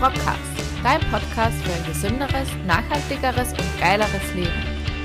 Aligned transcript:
Rockcast, 0.00 0.40
dein 0.82 1.00
Podcast 1.10 1.56
für 1.62 1.74
ein 1.74 1.84
gesünderes, 1.84 2.48
nachhaltigeres 2.66 3.50
und 3.50 3.80
geileres 3.80 4.34
Leben. 4.34 4.48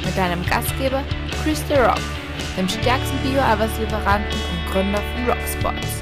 Mit 0.06 0.16
deinem 0.16 0.42
Gastgeber 0.46 1.04
Chris 1.44 1.62
The 1.68 1.74
Rock, 1.74 2.00
dem 2.58 2.70
stärksten 2.70 3.18
Bio-Arbeitslieferanten 3.22 4.32
und 4.32 4.72
Gründer 4.72 5.00
von 5.00 5.26
Rocksports. 5.26 6.02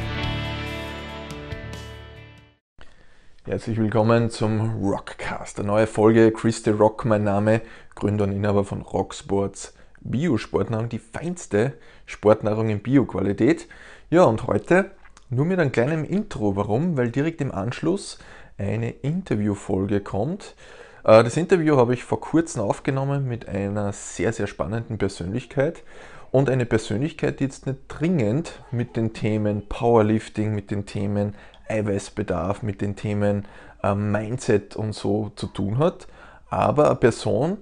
Herzlich 3.46 3.79
willkommen 3.79 4.29
zum 4.29 4.86
Rockcast, 4.86 5.57
eine 5.57 5.70
neue 5.70 5.88
Folge. 5.88 6.32
Chris 6.32 6.64
The 6.64 6.70
Rock, 6.70 7.04
mein 7.05 7.23
Name, 7.23 7.62
Gründer 7.96 8.25
und 8.25 8.32
Inhaber 8.32 8.64
von 8.64 8.84
Rocksports 8.84 9.73
Bio-Sportnahrung, 10.02 10.89
die 10.89 11.00
feinste 11.00 11.80
Sportnahrung 12.05 12.70
in 12.70 12.84
Bio-Qualität. 12.84 13.68
Ja, 14.12 14.25
und 14.25 14.46
heute 14.46 14.91
nur 15.32 15.46
mit 15.46 15.60
einem 15.60 15.71
kleinen 15.71 16.05
Intro. 16.05 16.55
Warum? 16.55 16.96
Weil 16.96 17.10
direkt 17.10 17.41
im 17.41 17.52
Anschluss 17.52 18.19
eine 18.57 18.92
Interviewfolge 18.92 20.02
kommt. 20.02 20.56
Äh, 21.04 21.24
das 21.24 21.38
Interview 21.38 21.78
habe 21.78 21.94
ich 21.94 22.04
vor 22.04 22.20
kurzem 22.20 22.61
aufgenommen 22.61 23.28
mit 23.28 23.48
einer 23.48 23.94
sehr, 23.94 24.34
sehr 24.34 24.48
spannenden 24.48 24.98
Persönlichkeit 24.98 25.84
und 26.32 26.50
eine 26.50 26.66
Persönlichkeit, 26.66 27.39
die 27.39 27.46
jetzt 27.46 27.68
nicht 27.68 27.80
dringend 27.88 28.64
mit 28.71 28.96
den 28.96 29.14
Themen 29.14 29.68
Powerlifting, 29.68 30.56
mit 30.56 30.71
den 30.71 30.86
Themen 30.86 31.36
Eiweißbedarf, 31.68 32.64
mit 32.64 32.81
den 32.81 32.95
Themen 32.95 33.45
äh, 33.84 33.94
Mindset 33.94 34.75
und 34.75 34.94
so 34.94 35.31
zu 35.36 35.47
tun 35.47 35.78
hat, 35.78 36.08
aber 36.50 36.88
eine 36.88 36.95
Person, 36.95 37.58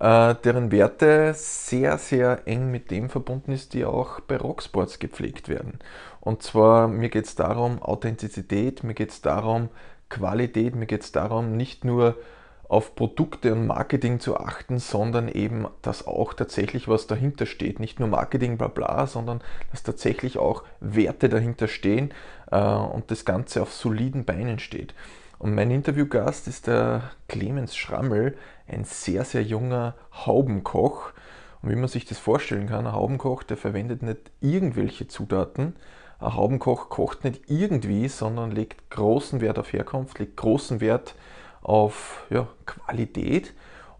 äh, 0.00 0.34
deren 0.44 0.72
Werte 0.72 1.34
sehr, 1.34 1.98
sehr 1.98 2.46
eng 2.46 2.70
mit 2.70 2.90
dem 2.90 3.10
verbunden 3.10 3.52
ist, 3.52 3.74
die 3.74 3.84
auch 3.84 4.20
bei 4.20 4.36
Rocksports 4.36 4.98
gepflegt 4.98 5.48
werden. 5.48 5.78
Und 6.20 6.42
zwar, 6.42 6.88
mir 6.88 7.08
geht 7.10 7.26
es 7.26 7.34
darum, 7.34 7.82
Authentizität, 7.82 8.82
mir 8.82 8.94
geht 8.94 9.10
es 9.10 9.20
darum, 9.20 9.68
Qualität, 10.10 10.74
mir 10.74 10.86
geht 10.86 11.02
es 11.02 11.12
darum, 11.12 11.56
nicht 11.56 11.84
nur 11.84 12.16
auf 12.68 12.94
Produkte 12.94 13.52
und 13.52 13.66
Marketing 13.66 14.20
zu 14.20 14.36
achten, 14.36 14.78
sondern 14.78 15.26
eben, 15.26 15.66
dass 15.82 16.06
auch 16.06 16.34
tatsächlich 16.34 16.86
was 16.86 17.08
dahinter 17.08 17.46
steht. 17.46 17.80
Nicht 17.80 17.98
nur 17.98 18.08
Marketing, 18.08 18.58
bla 18.58 18.68
bla, 18.68 19.08
sondern 19.08 19.40
dass 19.72 19.82
tatsächlich 19.82 20.38
auch 20.38 20.62
Werte 20.78 21.28
dahinter 21.28 21.66
stehen 21.66 22.12
äh, 22.52 22.60
und 22.60 23.10
das 23.10 23.24
Ganze 23.24 23.62
auf 23.62 23.72
soliden 23.72 24.24
Beinen 24.24 24.60
steht. 24.60 24.94
Und 25.40 25.54
mein 25.54 25.72
Interviewgast 25.72 26.46
ist 26.46 26.68
der 26.68 27.10
Clemens 27.26 27.74
Schrammel, 27.74 28.36
ein 28.68 28.84
sehr, 28.84 29.24
sehr 29.24 29.42
junger 29.42 29.94
Haubenkoch. 30.12 31.12
Und 31.62 31.70
wie 31.70 31.76
man 31.76 31.88
sich 31.88 32.04
das 32.04 32.18
vorstellen 32.18 32.68
kann, 32.68 32.86
ein 32.86 32.92
Haubenkoch, 32.92 33.42
der 33.42 33.56
verwendet 33.56 34.02
nicht 34.02 34.30
irgendwelche 34.40 35.08
Zutaten. 35.08 35.74
Ein 36.20 36.34
Haubenkoch 36.34 36.88
kocht 36.88 37.24
nicht 37.24 37.42
irgendwie, 37.48 38.08
sondern 38.08 38.50
legt 38.50 38.90
großen 38.90 39.40
Wert 39.40 39.58
auf 39.58 39.72
Herkunft, 39.72 40.18
legt 40.18 40.36
großen 40.36 40.80
Wert 40.80 41.14
auf 41.62 42.26
ja, 42.30 42.46
Qualität 42.66 43.54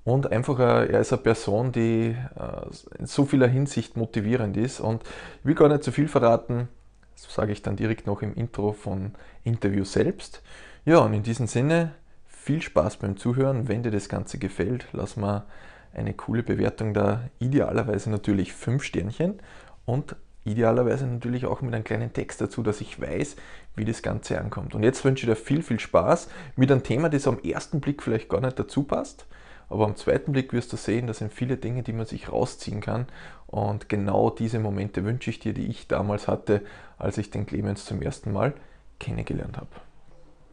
und 0.05 0.33
einfach, 0.33 0.59
er 0.59 1.01
ist 1.01 1.13
eine 1.13 1.23
Person, 1.23 1.73
die 1.73 2.17
äh, 2.37 2.99
in 2.99 3.07
so 3.07 3.25
vieler 3.25 3.49
Hinsicht 3.49 3.97
motivierend 3.97 4.57
ist. 4.57 4.81
Und 4.81 5.03
ich 5.41 5.45
will 5.45 5.55
gar 5.55 5.69
nicht 5.69 5.85
zu 5.85 5.93
viel 5.93 6.09
verraten, 6.09 6.69
das 7.15 7.35
sage 7.35 7.53
ich 7.53 7.63
dann 7.63 7.77
direkt 7.77 8.07
noch 8.07 8.23
im 8.23 8.35
Intro 8.35 8.73
von 8.73 9.13
Interview 9.45 9.85
selbst. 9.85 10.43
Ja, 10.85 10.99
und 10.99 11.13
in 11.13 11.23
diesem 11.23 11.47
Sinne, 11.47 11.93
viel 12.27 12.63
Spaß 12.63 12.97
beim 12.97 13.19
Zuhören. 13.19 13.69
Wenn 13.69 13.83
dir 13.83 13.91
das 13.91 14.09
Ganze 14.09 14.39
gefällt, 14.39 14.87
lass 14.93 15.17
mal 15.17 15.45
eine 15.93 16.15
coole 16.15 16.43
Bewertung 16.43 16.95
da. 16.95 17.25
Idealerweise 17.39 18.11
natürlich 18.11 18.55
5 18.55 18.83
Sternchen 18.83 19.41
und 19.85 20.17
idealerweise 20.45 21.07
natürlich 21.07 21.47
auch 21.47 21.61
mit 21.61 21.75
einem 21.75 21.85
kleinen 21.85 22.13
Text 22.13 22.41
dazu, 22.41 22.63
dass 22.63 22.81
ich 22.81 23.01
weiß, 23.01 23.37
wie 23.77 23.85
das 23.85 24.03
Ganze 24.03 24.41
ankommt. 24.41 24.75
Und 24.75 24.83
jetzt 24.83 25.05
wünsche 25.05 25.27
ich 25.27 25.31
dir 25.31 25.37
viel, 25.37 25.63
viel 25.63 25.81
Spaß 25.81 26.29
mit 26.57 26.71
einem 26.71 26.83
Thema, 26.83 27.09
das 27.09 27.27
am 27.27 27.39
ersten 27.41 27.81
Blick 27.81 28.03
vielleicht 28.03 28.29
gar 28.29 28.41
nicht 28.41 28.59
dazu 28.59 28.85
passt. 28.85 29.27
Aber 29.69 29.85
am 29.85 29.95
zweiten 29.95 30.33
Blick 30.33 30.53
wirst 30.53 30.73
du 30.73 30.77
sehen, 30.77 31.07
das 31.07 31.19
sind 31.19 31.33
viele 31.33 31.57
Dinge, 31.57 31.85
die 31.85 31.93
man 31.93 32.05
sich 32.05 32.33
rausziehen 32.33 32.81
kann. 32.81 33.07
Und 33.47 33.89
genau 33.89 34.31
diese 34.31 34.59
Momente 34.59 35.05
wünsche 35.05 35.31
ich 35.31 35.39
dir, 35.39 35.55
die 35.55 35.69
ich 35.69 35.87
damals 35.87 36.27
hatte, 36.27 36.63
als 36.99 37.19
ich 37.19 37.31
den 37.31 37.47
Clemens 37.47 37.85
zum 37.85 38.03
ersten 38.03 38.33
Mal 38.33 38.55
kennengelernt 38.99 39.57
habe. 39.57 39.71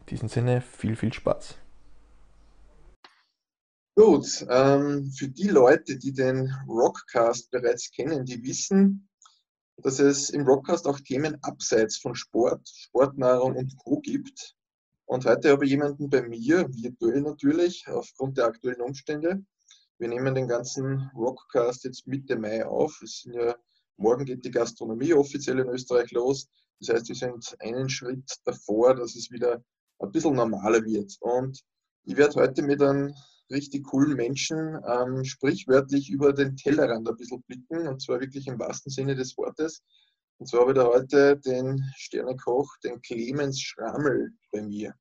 In 0.00 0.06
diesem 0.06 0.28
Sinne 0.28 0.60
viel, 0.60 0.94
viel 0.94 1.12
Spaß. 1.12 1.56
Gut, 3.96 4.46
ähm, 4.48 5.10
für 5.10 5.26
die 5.26 5.48
Leute, 5.48 5.98
die 5.98 6.12
den 6.12 6.54
Rockcast 6.68 7.50
bereits 7.50 7.90
kennen, 7.90 8.24
die 8.24 8.40
wissen, 8.44 9.07
dass 9.82 10.00
es 10.00 10.30
im 10.30 10.46
Rockcast 10.46 10.86
auch 10.86 10.98
Themen 11.00 11.38
abseits 11.42 11.98
von 11.98 12.14
Sport, 12.14 12.68
Sportnahrung 12.68 13.56
und 13.56 13.76
Co. 13.78 14.00
gibt. 14.00 14.54
Und 15.06 15.24
heute 15.24 15.50
habe 15.50 15.64
ich 15.64 15.70
jemanden 15.70 16.10
bei 16.10 16.22
mir, 16.22 16.68
virtuell 16.68 17.22
natürlich, 17.22 17.86
aufgrund 17.88 18.38
der 18.38 18.46
aktuellen 18.46 18.80
Umstände. 18.80 19.42
Wir 19.98 20.08
nehmen 20.08 20.34
den 20.34 20.48
ganzen 20.48 21.10
Rockcast 21.14 21.84
jetzt 21.84 22.06
Mitte 22.06 22.36
Mai 22.36 22.66
auf. 22.66 23.00
Ja, 23.24 23.56
morgen 23.96 24.24
geht 24.24 24.44
die 24.44 24.50
Gastronomie 24.50 25.14
offiziell 25.14 25.60
in 25.60 25.68
Österreich 25.68 26.10
los. 26.10 26.48
Das 26.80 26.94
heißt, 26.94 27.08
wir 27.08 27.16
sind 27.16 27.56
einen 27.60 27.88
Schritt 27.88 28.36
davor, 28.44 28.94
dass 28.94 29.16
es 29.16 29.30
wieder 29.30 29.62
ein 30.00 30.12
bisschen 30.12 30.34
normaler 30.34 30.84
wird. 30.84 31.16
Und 31.20 31.60
ich 32.04 32.16
werde 32.16 32.34
heute 32.34 32.62
mit 32.62 32.82
einem 32.82 33.14
richtig 33.50 33.84
coolen 33.84 34.14
Menschen 34.14 34.78
ähm, 34.86 35.24
sprichwörtlich 35.24 36.10
über 36.10 36.32
den 36.32 36.56
Tellerrand 36.56 37.08
ein 37.08 37.16
bisschen 37.16 37.42
blicken, 37.42 37.88
und 37.88 38.02
zwar 38.02 38.20
wirklich 38.20 38.46
im 38.46 38.58
wahrsten 38.58 38.90
Sinne 38.90 39.14
des 39.14 39.36
Wortes. 39.36 39.82
Und 40.38 40.46
zwar 40.46 40.60
habe 40.60 40.72
ich 40.72 40.76
da 40.76 40.86
heute 40.86 41.38
den 41.38 41.82
Sternekoch, 41.96 42.76
den 42.84 43.00
Clemens 43.02 43.60
Schrammel 43.60 44.32
bei 44.52 44.62
mir. 44.62 44.94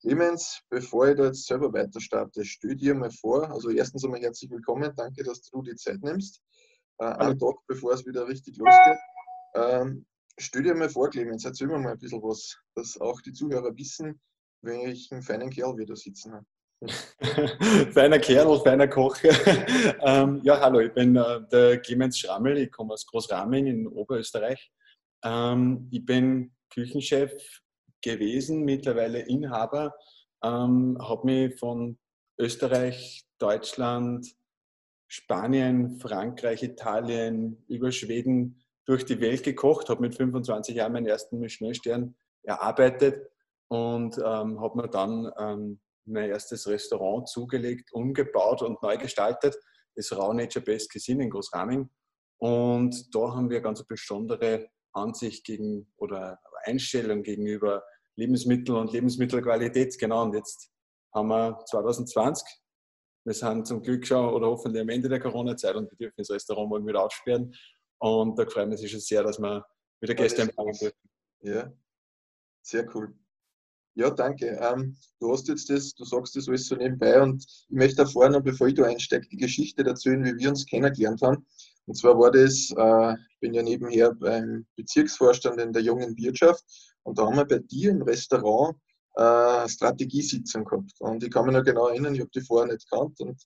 Clemens, 0.00 0.60
bevor 0.68 1.08
ich 1.08 1.16
da 1.16 1.24
jetzt 1.24 1.46
selber 1.46 1.72
weiter 1.72 2.00
starte, 2.00 2.44
stell 2.44 2.76
dir 2.76 2.94
mal 2.94 3.10
vor, 3.10 3.50
also 3.50 3.70
erstens 3.70 4.04
einmal 4.04 4.20
herzlich 4.20 4.50
willkommen, 4.50 4.92
danke, 4.96 5.24
dass 5.24 5.42
du 5.42 5.62
die 5.62 5.74
Zeit 5.76 6.02
nimmst. 6.02 6.42
Äh, 6.98 7.06
einen 7.06 7.38
Tag 7.38 7.56
bevor 7.66 7.94
es 7.94 8.06
wieder 8.06 8.28
richtig 8.28 8.58
losgeht. 8.58 8.98
Ähm, 9.54 10.06
stell 10.38 10.62
dir 10.62 10.74
mal 10.74 10.90
vor, 10.90 11.08
Clemens, 11.08 11.44
erzähl 11.44 11.68
mir 11.68 11.78
mal 11.78 11.92
ein 11.92 11.98
bisschen 11.98 12.22
was, 12.22 12.56
dass 12.74 13.00
auch 13.00 13.20
die 13.22 13.32
Zuhörer 13.32 13.76
wissen, 13.76 14.20
welchen 14.62 15.22
feinen 15.22 15.50
Kerl 15.50 15.76
wir 15.76 15.86
da 15.86 15.96
sitzen 15.96 16.32
haben. 16.32 16.46
feiner 17.92 18.18
Kerl, 18.18 18.60
feiner 18.60 18.88
Koch. 18.88 19.16
ähm, 20.02 20.40
ja, 20.42 20.60
hallo, 20.60 20.80
ich 20.80 20.92
bin 20.92 21.16
äh, 21.16 21.40
der 21.50 21.78
Clemens 21.80 22.18
Schrammel, 22.18 22.58
ich 22.58 22.70
komme 22.70 22.94
aus 22.94 23.06
Großraming 23.06 23.66
in 23.66 23.86
Oberösterreich. 23.86 24.70
Ähm, 25.24 25.88
ich 25.90 26.04
bin 26.04 26.54
Küchenchef 26.70 27.62
gewesen, 28.02 28.64
mittlerweile 28.64 29.20
Inhaber, 29.20 29.94
ähm, 30.42 30.98
habe 31.00 31.26
mich 31.26 31.58
von 31.58 31.98
Österreich, 32.38 33.24
Deutschland, 33.38 34.26
Spanien, 35.08 35.98
Frankreich, 36.00 36.62
Italien, 36.62 37.64
über 37.68 37.92
Schweden 37.92 38.62
durch 38.84 39.04
die 39.04 39.20
Welt 39.20 39.42
gekocht, 39.42 39.88
habe 39.88 40.02
mit 40.02 40.14
25 40.14 40.76
Jahren 40.76 40.92
meinen 40.92 41.06
ersten 41.06 41.38
Michelin-Stern 41.38 42.14
erarbeitet 42.42 43.30
und 43.68 44.18
ähm, 44.18 44.60
habe 44.60 44.82
mir 44.82 44.88
dann 44.88 45.30
ähm, 45.38 45.80
mein 46.06 46.30
erstes 46.30 46.66
Restaurant 46.66 47.28
zugelegt, 47.28 47.92
umgebaut 47.92 48.62
und 48.62 48.82
neu 48.82 48.96
gestaltet, 48.96 49.56
das 49.94 50.16
Rau 50.16 50.32
Nature 50.32 50.64
Best 50.64 50.92
Cuisine 50.92 51.24
in 51.24 51.30
Großraming. 51.30 51.88
Und 52.38 53.14
da 53.14 53.34
haben 53.34 53.50
wir 53.50 53.60
ganz 53.60 53.84
besondere 53.84 54.68
Ansicht 54.92 55.44
gegen 55.44 55.92
oder 55.96 56.38
Einstellung 56.64 57.22
gegenüber 57.22 57.84
Lebensmittel 58.16 58.76
und 58.76 58.92
Lebensmittelqualität. 58.92 59.98
Genau, 59.98 60.22
und 60.22 60.34
jetzt 60.34 60.70
haben 61.12 61.28
wir 61.28 61.58
2020. 61.66 62.46
Wir 63.24 63.34
sind 63.34 63.66
zum 63.66 63.82
Glück 63.82 64.06
schon 64.06 64.28
oder 64.34 64.48
hoffentlich 64.48 64.82
am 64.82 64.88
Ende 64.90 65.08
der 65.08 65.20
Corona-Zeit 65.20 65.74
und 65.76 65.90
wir 65.90 65.96
dürfen 65.96 66.16
das 66.18 66.30
Restaurant 66.30 66.68
morgen 66.68 66.86
wieder 66.86 67.02
aufsperren. 67.02 67.54
Und 67.98 68.38
da 68.38 68.46
freuen 68.46 68.70
wir 68.70 68.78
uns 68.78 68.90
schon 68.90 69.00
sehr, 69.00 69.22
dass 69.22 69.38
wir 69.38 69.64
wieder 70.00 70.14
Gäste 70.14 70.42
empfangen 70.42 70.74
dürfen. 70.78 71.10
Ja, 71.40 71.72
sehr 72.62 72.86
cool. 72.94 73.14
Ja, 73.96 74.10
danke. 74.10 74.58
Ähm, 74.60 74.96
du 75.20 75.32
hast 75.32 75.46
jetzt 75.48 75.70
das, 75.70 75.94
du 75.94 76.04
sagst 76.04 76.34
das 76.34 76.48
alles 76.48 76.66
so 76.66 76.74
nebenbei 76.74 77.22
und 77.22 77.44
ich 77.44 77.76
möchte 77.76 77.96
da 77.96 78.06
vorne, 78.06 78.40
bevor 78.40 78.66
ich 78.66 78.74
da 78.74 78.84
einsteige, 78.84 79.28
die 79.28 79.36
Geschichte 79.36 79.84
erzählen, 79.84 80.24
wie 80.24 80.36
wir 80.36 80.48
uns 80.48 80.66
kennengelernt 80.66 81.22
haben. 81.22 81.46
Und 81.86 81.96
zwar 81.96 82.18
war 82.18 82.32
das, 82.32 82.72
äh, 82.76 83.12
ich 83.12 83.38
bin 83.40 83.54
ja 83.54 83.62
nebenher 83.62 84.12
beim 84.12 84.66
Bezirksvorstand 84.76 85.60
in 85.60 85.72
der 85.72 85.82
jungen 85.82 86.16
Wirtschaft 86.16 86.64
und 87.04 87.18
da 87.18 87.26
haben 87.26 87.36
wir 87.36 87.44
bei 87.44 87.58
dir 87.58 87.90
im 87.90 88.02
Restaurant 88.02 88.76
äh, 89.14 89.68
Strategiesitzung 89.68 90.64
gehabt. 90.64 90.92
Und 90.98 91.22
ich 91.22 91.30
kann 91.30 91.46
mich 91.46 91.54
noch 91.54 91.62
genau 91.62 91.86
erinnern, 91.86 92.14
ich 92.16 92.20
habe 92.20 92.30
die 92.34 92.40
vorher 92.40 92.72
nicht 92.72 92.90
gekannt 92.90 93.20
und 93.20 93.40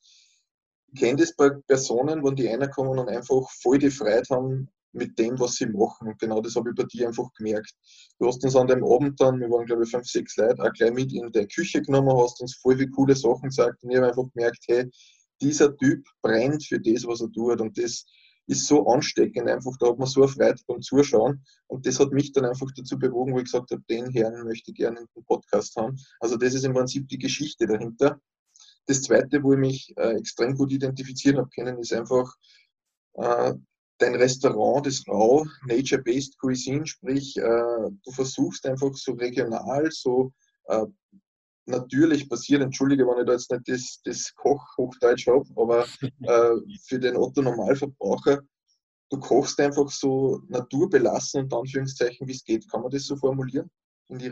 ich 0.92 1.00
kenne 1.00 1.18
das 1.18 1.36
bei 1.36 1.50
Personen, 1.50 2.24
wenn 2.24 2.36
die 2.36 2.46
reinkommen 2.46 2.98
und 2.98 3.10
einfach 3.10 3.50
voll 3.60 3.78
die 3.78 3.90
Freude 3.90 4.24
haben, 4.30 4.70
mit 4.92 5.18
dem, 5.18 5.38
was 5.38 5.54
sie 5.54 5.66
machen. 5.66 6.08
Und 6.08 6.18
genau 6.18 6.40
das 6.40 6.56
habe 6.56 6.70
ich 6.70 6.76
bei 6.76 6.84
dir 6.84 7.08
einfach 7.08 7.32
gemerkt. 7.34 7.72
Du 8.18 8.26
hast 8.26 8.42
uns 8.44 8.56
an 8.56 8.66
dem 8.66 8.84
Abend 8.84 9.20
dann, 9.20 9.40
wir 9.40 9.50
waren 9.50 9.66
glaube 9.66 9.84
ich 9.84 9.90
fünf, 9.90 10.06
sechs 10.06 10.36
Leute, 10.36 10.62
auch 10.62 10.72
gleich 10.72 10.92
mit 10.92 11.12
in 11.12 11.30
der 11.32 11.46
Küche 11.46 11.82
genommen, 11.82 12.16
hast 12.16 12.40
uns 12.40 12.56
voll 12.56 12.78
wie 12.78 12.88
coole 12.88 13.14
Sachen 13.14 13.48
gesagt 13.48 13.82
und 13.82 13.90
ich 13.90 13.96
habe 13.96 14.08
einfach 14.08 14.30
gemerkt, 14.34 14.64
hey, 14.68 14.90
dieser 15.40 15.76
Typ 15.76 16.04
brennt 16.22 16.64
für 16.64 16.80
das, 16.80 17.06
was 17.06 17.20
er 17.20 17.30
tut. 17.30 17.60
Und 17.60 17.78
das 17.78 18.06
ist 18.48 18.66
so 18.66 18.86
ansteckend 18.86 19.48
einfach, 19.48 19.76
da 19.78 19.88
hat 19.88 19.98
man 19.98 20.08
so 20.08 20.22
eine 20.22 20.32
Freude 20.32 20.60
beim 20.66 20.80
Zuschauen 20.80 21.44
und 21.66 21.86
das 21.86 22.00
hat 22.00 22.12
mich 22.12 22.32
dann 22.32 22.46
einfach 22.46 22.68
dazu 22.74 22.98
bewogen, 22.98 23.34
wo 23.34 23.38
ich 23.38 23.44
gesagt 23.44 23.70
habe, 23.70 23.82
den 23.90 24.10
Herrn 24.10 24.44
möchte 24.44 24.70
ich 24.70 24.76
gerne 24.76 25.00
in 25.00 25.06
den 25.14 25.24
Podcast 25.24 25.76
haben. 25.76 25.96
Also 26.18 26.36
das 26.36 26.54
ist 26.54 26.64
im 26.64 26.72
Prinzip 26.72 27.08
die 27.08 27.18
Geschichte 27.18 27.66
dahinter. 27.66 28.18
Das 28.86 29.02
Zweite, 29.02 29.42
wo 29.42 29.52
ich 29.52 29.58
mich 29.58 29.94
äh, 29.98 30.16
extrem 30.16 30.56
gut 30.56 30.72
identifizieren 30.72 31.38
habe 31.38 31.50
können, 31.50 31.78
ist 31.78 31.92
einfach 31.92 32.34
äh, 33.14 33.52
dein 33.98 34.14
Restaurant, 34.14 34.86
das 34.86 35.04
RAW, 35.06 35.44
Nature-Based 35.66 36.38
Cuisine, 36.38 36.86
sprich, 36.86 37.36
äh, 37.36 37.42
du 37.42 38.10
versuchst 38.12 38.66
einfach 38.66 38.94
so 38.94 39.12
regional, 39.12 39.88
so 39.90 40.32
äh, 40.66 40.86
natürlich 41.66 42.28
passiert, 42.28 42.62
entschuldige, 42.62 43.06
wenn 43.06 43.20
ich 43.20 43.26
da 43.26 43.32
jetzt 43.32 43.50
nicht 43.50 43.68
das, 43.68 44.00
das 44.04 44.34
Koch-Hochdeutsch 44.34 45.26
habe, 45.26 45.44
aber 45.56 45.86
äh, 46.00 46.56
für 46.86 46.98
den 46.98 47.16
Otto-Normalverbraucher, 47.16 48.40
du 49.10 49.20
kochst 49.20 49.60
einfach 49.60 49.90
so 49.90 50.40
naturbelassen, 50.48 51.44
und 51.44 51.54
Anführungszeichen, 51.54 52.26
wie 52.26 52.32
es 52.32 52.44
geht. 52.44 52.70
Kann 52.70 52.82
man 52.82 52.90
das 52.90 53.04
so 53.04 53.16
formulieren? 53.16 53.70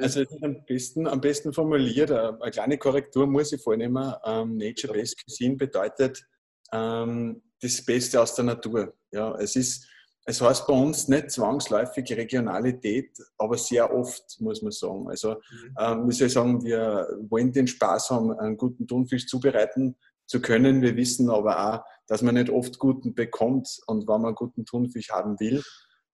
also 0.01 0.25
am 0.41 0.65
besten, 0.65 1.07
am 1.07 1.21
besten 1.21 1.53
formuliert, 1.53 2.11
äh, 2.11 2.33
eine 2.41 2.51
kleine 2.51 2.79
Korrektur 2.79 3.27
muss 3.27 3.53
ich 3.53 3.63
vornehmen. 3.63 4.15
Ähm, 4.25 4.57
Nature-Based 4.57 5.23
Cuisine 5.23 5.57
bedeutet 5.57 6.25
ähm, 6.73 7.43
das 7.61 7.85
Beste 7.85 8.21
aus 8.21 8.35
der 8.35 8.45
Natur. 8.45 8.95
Ja, 9.11 9.35
es 9.37 9.57
ist 9.57 9.87
es 10.29 10.41
heißt 10.41 10.67
bei 10.67 10.75
uns 10.75 11.07
nicht 11.07 11.31
zwangsläufig 11.31 12.13
Regionalität, 12.13 13.17
aber 13.39 13.57
sehr 13.57 13.95
oft, 13.95 14.41
muss 14.41 14.61
man 14.61 14.73
sagen. 14.73 15.09
Also, 15.09 15.35
mhm. 15.35 15.75
ähm, 15.79 16.11
soll 16.11 16.27
ich 16.27 16.33
sagen, 16.33 16.65
wir 16.65 17.07
wollen 17.29 17.53
den 17.53 17.69
Spaß 17.69 18.11
haben, 18.11 18.33
einen 18.33 18.57
guten 18.57 18.89
Thunfisch 18.89 19.29
zubereiten 19.29 19.95
zu 20.27 20.43
können. 20.43 20.83
Wir 20.83 20.97
wissen 20.97 21.31
aber 21.31 21.75
auch, 21.75 21.85
dass 22.09 22.23
man 22.23 22.35
nicht 22.35 22.51
oft 22.51 22.81
guten 22.81 23.15
bekommt. 23.15 23.69
Und 23.87 24.09
wenn 24.09 24.21
man 24.21 24.27
einen 24.27 24.35
guten 24.35 24.65
Thunfisch 24.65 25.11
haben 25.11 25.39
will, 25.39 25.63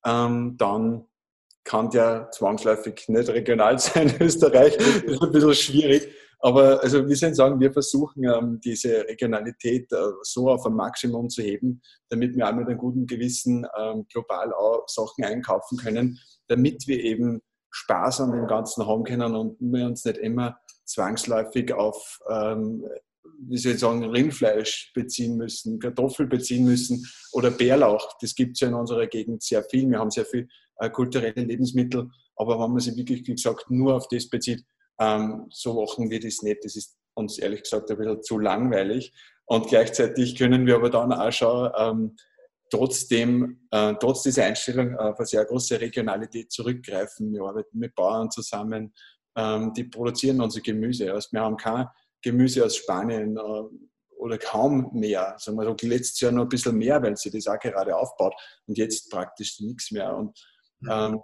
ähm, 0.04 0.56
dann 0.58 1.06
kann 1.64 1.90
der 1.90 2.30
zwangsläufig 2.32 3.04
nicht 3.08 3.28
regional 3.28 3.78
sein 3.80 4.08
in 4.08 4.22
Österreich. 4.22 4.76
Das 4.76 4.86
ist 4.86 5.22
ein 5.22 5.32
bisschen 5.32 5.54
schwierig. 5.54 6.08
Aber 6.44 6.82
also 6.82 7.08
wir 7.08 7.14
sind 7.14 7.36
sagen, 7.36 7.60
wir 7.60 7.72
versuchen 7.72 8.24
ähm, 8.24 8.60
diese 8.64 9.06
Regionalität 9.06 9.90
äh, 9.92 9.96
so 10.22 10.50
auf 10.50 10.66
ein 10.66 10.74
Maximum 10.74 11.28
zu 11.28 11.40
heben, 11.40 11.80
damit 12.08 12.36
wir 12.36 12.48
auch 12.48 12.52
mit 12.52 12.66
einem 12.66 12.78
guten 12.78 13.06
Gewissen 13.06 13.64
ähm, 13.78 14.06
global 14.12 14.52
auch 14.52 14.82
Sachen 14.88 15.24
einkaufen 15.24 15.78
können, 15.78 16.18
damit 16.48 16.88
wir 16.88 16.98
eben 16.98 17.40
Spaß 17.70 18.22
an 18.22 18.32
dem 18.32 18.48
Ganzen 18.48 18.86
haben 18.86 19.04
können 19.04 19.36
und 19.36 19.56
wir 19.60 19.86
uns 19.86 20.04
nicht 20.04 20.18
immer 20.18 20.58
zwangsläufig 20.84 21.72
auf, 21.72 22.18
ähm, 22.28 22.84
wie 23.38 23.56
soll 23.56 23.72
ich 23.72 23.78
sagen, 23.78 24.04
Rindfleisch 24.04 24.92
beziehen 24.94 25.36
müssen, 25.36 25.78
Kartoffel 25.78 26.26
beziehen 26.26 26.64
müssen 26.64 27.06
oder 27.32 27.52
Bärlauch. 27.52 28.16
Das 28.20 28.34
gibt 28.34 28.56
es 28.56 28.60
ja 28.60 28.68
in 28.68 28.74
unserer 28.74 29.06
Gegend 29.06 29.44
sehr 29.44 29.62
viel. 29.62 29.88
Wir 29.88 30.00
haben 30.00 30.10
sehr 30.10 30.26
viel 30.26 30.48
äh, 30.78 30.90
kulturelle 30.90 31.42
Lebensmittel, 31.42 32.10
aber 32.36 32.58
wenn 32.58 32.70
man 32.70 32.80
sich 32.80 32.96
wirklich, 32.96 33.26
wie 33.26 33.34
gesagt, 33.34 33.70
nur 33.70 33.96
auf 33.96 34.08
das 34.08 34.28
bezieht, 34.28 34.64
ähm, 34.98 35.46
so 35.50 35.80
machen 35.80 36.10
wir 36.10 36.20
das 36.20 36.42
nicht. 36.42 36.64
Das 36.64 36.76
ist 36.76 36.96
uns 37.14 37.38
ehrlich 37.38 37.62
gesagt 37.62 37.90
ein 37.90 37.96
bisschen 37.96 38.22
zu 38.22 38.38
langweilig. 38.38 39.12
Und 39.46 39.68
gleichzeitig 39.68 40.36
können 40.36 40.66
wir 40.66 40.76
aber 40.76 40.90
dann 40.90 41.12
auch 41.12 41.32
schon 41.32 41.70
ähm, 41.76 42.16
trotzdem, 42.70 43.60
äh, 43.70 43.94
trotz 44.00 44.22
dieser 44.22 44.44
Einstellung 44.44 44.96
auf 44.96 45.18
eine 45.18 45.26
sehr 45.26 45.44
große 45.44 45.80
Regionalität 45.80 46.50
zurückgreifen. 46.50 47.32
Wir 47.32 47.42
arbeiten 47.42 47.78
mit 47.78 47.94
Bauern 47.94 48.30
zusammen, 48.30 48.94
ähm, 49.36 49.72
die 49.74 49.84
produzieren 49.84 50.40
unser 50.40 50.60
Gemüse. 50.60 51.12
Also 51.12 51.28
wir 51.32 51.40
haben 51.40 51.56
kein 51.56 51.86
Gemüse 52.22 52.64
aus 52.64 52.76
Spanien 52.76 53.36
äh, 53.36 53.62
oder 54.16 54.38
kaum 54.38 54.90
mehr. 54.94 55.34
Sagen 55.38 55.58
wir 55.58 55.64
so, 55.64 55.76
letztes 55.86 56.20
Jahr 56.20 56.32
noch 56.32 56.44
ein 56.44 56.48
bisschen 56.48 56.78
mehr, 56.78 57.02
weil 57.02 57.16
sie 57.16 57.30
das 57.30 57.46
auch 57.46 57.58
gerade 57.58 57.96
aufbaut 57.96 58.34
und 58.66 58.78
jetzt 58.78 59.10
praktisch 59.10 59.60
nichts 59.60 59.90
mehr. 59.90 60.16
Und 60.16 60.38
ähm, 60.90 61.20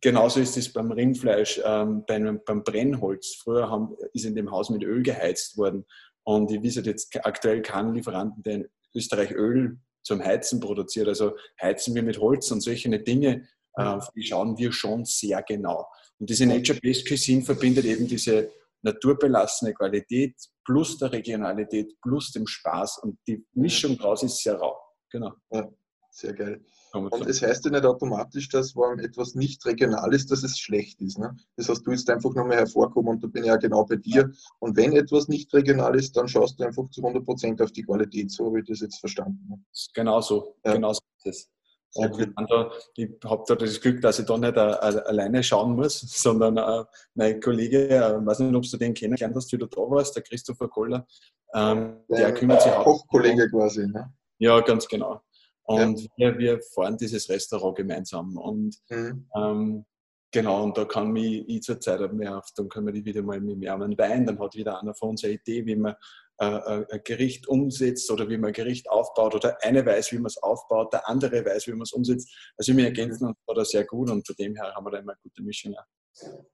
genauso 0.00 0.40
ist 0.40 0.56
es 0.56 0.72
beim 0.72 0.90
Rindfleisch, 0.90 1.60
ähm, 1.64 2.04
beim, 2.06 2.40
beim, 2.44 2.62
Brennholz. 2.62 3.36
Früher 3.42 3.70
haben, 3.70 3.96
ist 4.12 4.24
in 4.24 4.34
dem 4.34 4.50
Haus 4.50 4.70
mit 4.70 4.82
Öl 4.82 5.02
geheizt 5.02 5.56
worden. 5.56 5.84
Und 6.24 6.50
ich 6.50 6.62
weiß 6.62 6.84
jetzt 6.84 7.14
aktuell 7.24 7.62
keinen 7.62 7.94
Lieferanten, 7.94 8.42
der 8.42 8.54
in 8.54 8.68
Österreich 8.94 9.32
Öl 9.32 9.78
zum 10.02 10.24
Heizen 10.24 10.60
produziert. 10.60 11.08
Also 11.08 11.36
heizen 11.60 11.94
wir 11.94 12.02
mit 12.02 12.18
Holz 12.18 12.50
und 12.50 12.60
solche 12.60 12.90
Dinge, 13.00 13.48
äh, 13.74 13.98
die 14.14 14.22
schauen 14.22 14.56
wir 14.58 14.72
schon 14.72 15.04
sehr 15.04 15.42
genau. 15.42 15.88
Und 16.18 16.30
diese 16.30 16.46
Nature-Based 16.46 17.06
Cuisine 17.06 17.42
verbindet 17.42 17.84
eben 17.84 18.06
diese 18.06 18.50
naturbelassene 18.82 19.74
Qualität 19.74 20.34
plus 20.64 20.98
der 20.98 21.12
Regionalität 21.12 22.00
plus 22.00 22.32
dem 22.32 22.46
Spaß. 22.46 22.98
Und 22.98 23.18
die 23.26 23.44
Mischung 23.54 23.96
daraus 23.96 24.22
ist 24.22 24.42
sehr 24.42 24.54
rau. 24.54 24.78
Genau. 25.10 25.32
Ja, 25.50 25.68
sehr 26.10 26.34
geil. 26.34 26.64
Und 26.92 27.26
es 27.26 27.42
heißt 27.42 27.64
ja 27.64 27.70
nicht 27.70 27.84
automatisch, 27.84 28.48
dass 28.48 28.74
wenn 28.74 28.98
etwas 28.98 29.34
nicht 29.34 29.64
regional 29.66 30.12
ist, 30.14 30.30
dass 30.30 30.42
es 30.42 30.58
schlecht 30.58 31.00
ist. 31.00 31.18
Ne? 31.18 31.36
Das 31.56 31.68
heißt, 31.68 31.86
du 31.86 31.90
jetzt 31.90 32.08
einfach 32.08 32.34
nochmal 32.34 32.56
hervorkommen 32.56 33.14
und 33.14 33.24
da 33.24 33.28
bin 33.28 33.44
ich 33.44 33.48
ja 33.48 33.56
genau 33.56 33.84
bei 33.84 33.96
dir. 33.96 34.30
Und 34.58 34.76
wenn 34.76 34.92
etwas 34.92 35.28
nicht 35.28 35.52
regional 35.52 35.94
ist, 35.96 36.16
dann 36.16 36.28
schaust 36.28 36.58
du 36.58 36.64
einfach 36.64 36.88
zu 36.90 37.02
100 37.02 37.24
Prozent 37.24 37.62
auf 37.62 37.72
die 37.72 37.82
Qualität. 37.82 38.30
So 38.30 38.46
habe 38.46 38.60
ich 38.60 38.66
das 38.66 38.80
jetzt 38.80 39.00
verstanden. 39.00 39.46
Ne? 39.48 39.60
Genau 39.94 40.20
so. 40.20 40.56
Ja. 40.64 40.74
Genau 40.74 40.92
so 40.92 41.00
ist 41.24 41.26
es. 41.26 41.48
Da, 41.94 42.70
ich 42.96 43.10
habe 43.24 43.44
da 43.48 43.54
das 43.54 43.80
Glück, 43.80 44.02
dass 44.02 44.18
ich 44.18 44.26
da 44.26 44.36
nicht 44.36 44.56
uh, 44.56 44.60
alleine 44.60 45.42
schauen 45.42 45.74
muss, 45.74 46.00
sondern 46.22 46.58
uh, 46.58 46.84
mein 47.14 47.40
Kollege, 47.40 47.86
ich 47.86 48.26
weiß 48.26 48.40
nicht, 48.40 48.54
ob 48.54 48.62
du 48.62 48.76
den 48.76 48.94
kennengelernt 48.94 49.34
hast, 49.34 49.50
wie 49.52 49.58
du 49.58 49.66
da 49.66 49.78
warst, 49.78 50.14
der 50.14 50.22
Christopher 50.22 50.68
Koller, 50.68 51.06
um, 51.54 51.96
der 52.10 52.34
kümmert 52.34 52.62
sich 52.62 52.72
auch. 52.72 52.84
Kochkollege 52.84 53.48
quasi, 53.50 53.86
ne? 53.86 54.12
Ja, 54.38 54.60
ganz 54.60 54.86
genau. 54.86 55.22
Und 55.68 56.00
ja. 56.00 56.08
wir, 56.16 56.38
wir 56.38 56.60
fahren 56.62 56.96
dieses 56.96 57.28
Restaurant 57.28 57.76
gemeinsam. 57.76 58.38
Und 58.38 58.76
mhm. 58.88 59.28
ähm, 59.36 59.84
genau, 60.30 60.64
und 60.64 60.78
da 60.78 60.86
kann 60.86 61.12
mich 61.12 61.44
ich 61.46 61.60
zur 61.60 61.78
Zeit 61.78 62.10
mehr 62.14 62.38
auf, 62.38 62.46
dann 62.56 62.70
können 62.70 62.86
wir 62.86 62.94
die 62.94 63.04
wieder 63.04 63.22
mal 63.22 63.38
mit 63.38 63.58
mehr 63.58 63.74
einen 63.74 63.98
Wein, 63.98 64.24
dann 64.24 64.38
hat 64.38 64.54
wieder 64.54 64.80
einer 64.80 64.94
von 64.94 65.10
uns 65.10 65.24
eine 65.24 65.34
Idee, 65.34 65.66
wie 65.66 65.76
man 65.76 65.94
äh, 66.38 66.84
ein 66.90 67.00
Gericht 67.04 67.48
umsetzt 67.48 68.10
oder 68.10 68.30
wie 68.30 68.38
man 68.38 68.48
ein 68.48 68.54
Gericht 68.54 68.88
aufbaut 68.88 69.34
oder 69.34 69.62
eine 69.62 69.84
weiß, 69.84 70.10
wie 70.12 70.16
man 70.16 70.26
es 70.26 70.42
aufbaut, 70.42 70.94
der 70.94 71.06
andere 71.06 71.44
weiß, 71.44 71.66
wie 71.66 71.72
man 71.72 71.82
es 71.82 71.92
umsetzt. 71.92 72.34
Also 72.56 72.74
wir 72.74 72.86
ergänzen 72.86 73.26
uns 73.26 73.36
da 73.46 73.64
sehr 73.64 73.84
gut 73.84 74.08
und 74.08 74.26
von 74.26 74.36
dem 74.36 74.56
her 74.56 74.72
haben 74.74 74.86
wir 74.86 74.92
da 74.92 74.98
immer 75.00 75.12
eine 75.12 75.20
gute 75.22 75.42
Mischung. 75.42 75.74
Ja. 75.74 75.84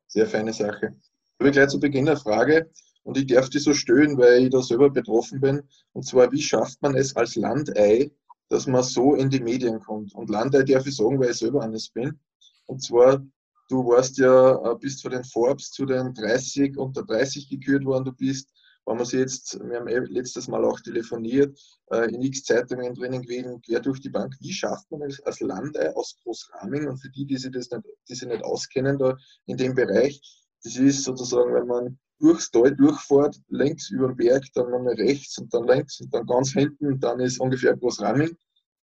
Sehr 0.08 0.26
feine 0.26 0.52
Sache. 0.52 0.96
Ich 0.96 1.40
habe 1.40 1.52
gleich 1.52 1.68
zu 1.68 1.78
Beginn 1.78 2.08
eine 2.08 2.16
Frage 2.16 2.68
und 3.04 3.16
ich 3.16 3.28
darf 3.28 3.48
die 3.48 3.60
so 3.60 3.74
stören, 3.74 4.18
weil 4.18 4.42
ich 4.42 4.50
da 4.50 4.60
selber 4.60 4.90
betroffen 4.90 5.40
bin. 5.40 5.62
Und 5.92 6.04
zwar, 6.04 6.32
wie 6.32 6.42
schafft 6.42 6.82
man 6.82 6.96
es 6.96 7.14
als 7.14 7.36
Landei, 7.36 8.10
dass 8.48 8.66
man 8.66 8.82
so 8.82 9.14
in 9.14 9.30
die 9.30 9.40
Medien 9.40 9.80
kommt. 9.80 10.14
Und 10.14 10.30
Landei 10.30 10.62
darf 10.62 10.86
ich 10.86 10.96
sagen, 10.96 11.18
weil 11.18 11.30
ich 11.30 11.38
selber 11.38 11.62
eines 11.62 11.88
bin. 11.88 12.18
Und 12.66 12.82
zwar, 12.82 13.24
du 13.68 13.86
warst 13.86 14.18
ja 14.18 14.72
äh, 14.72 14.76
bis 14.76 14.98
zu 14.98 15.08
den 15.08 15.24
Forbes 15.24 15.70
zu 15.70 15.86
den 15.86 16.14
30 16.14 16.76
unter 16.78 17.02
30 17.02 17.48
gekürt 17.48 17.84
worden, 17.84 18.04
du 18.04 18.12
bist, 18.12 18.50
wenn 18.86 18.96
man 18.96 19.06
sie 19.06 19.18
jetzt, 19.18 19.58
wir 19.60 19.78
haben 19.78 19.88
eh 19.88 19.98
letztes 19.98 20.46
Mal 20.46 20.64
auch 20.64 20.78
telefoniert, 20.80 21.58
äh, 21.90 22.12
in 22.12 22.20
x 22.22 22.44
Zeitungen 22.44 22.94
drinnen 22.94 23.22
gewesen, 23.22 23.62
quer 23.62 23.80
durch 23.80 24.00
die 24.00 24.10
Bank. 24.10 24.34
Wie 24.40 24.52
schafft 24.52 24.90
man 24.90 25.02
es 25.02 25.20
als 25.22 25.40
Landei 25.40 25.94
aus 25.96 26.16
Großraming 26.22 26.86
und 26.86 26.98
für 26.98 27.10
die, 27.10 27.24
die 27.24 27.38
sich 27.38 27.50
das 27.50 27.70
nicht, 27.70 27.84
die 28.08 28.14
sich 28.14 28.28
nicht 28.28 28.44
auskennen 28.44 28.98
da 28.98 29.16
in 29.46 29.56
dem 29.56 29.74
Bereich, 29.74 30.20
das 30.62 30.76
ist 30.76 31.04
sozusagen, 31.04 31.54
wenn 31.54 31.66
man 31.66 31.98
durchs 32.18 32.50
Tal 32.50 32.74
durchfährt, 32.74 33.36
längs 33.48 33.90
über 33.90 34.08
den 34.08 34.16
Berg, 34.16 34.44
dann 34.54 34.70
nochmal 34.70 34.94
rechts 34.94 35.38
und 35.38 35.52
dann 35.52 35.66
links 35.66 36.00
und 36.00 36.12
dann 36.12 36.26
ganz 36.26 36.52
hinten, 36.52 36.98
dann 37.00 37.20
ist 37.20 37.40
ungefähr 37.40 37.76
Großramming. 37.76 38.36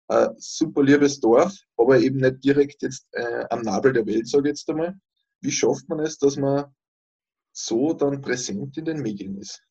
Ein 0.08 0.34
super 0.36 0.82
liebes 0.82 1.18
Dorf, 1.20 1.56
aber 1.76 1.98
eben 1.98 2.18
nicht 2.18 2.44
direkt 2.44 2.82
jetzt 2.82 3.06
äh, 3.12 3.44
am 3.50 3.62
Nabel 3.62 3.92
der 3.92 4.06
Welt, 4.06 4.28
sage 4.28 4.48
ich 4.48 4.50
jetzt 4.50 4.68
einmal. 4.68 4.94
Wie 5.40 5.50
schafft 5.50 5.88
man 5.88 6.00
es, 6.00 6.18
dass 6.18 6.36
man 6.36 6.66
so 7.52 7.94
dann 7.94 8.20
präsent 8.20 8.76
in 8.76 8.84
den 8.84 9.00
Medien 9.00 9.38
ist? 9.38 9.62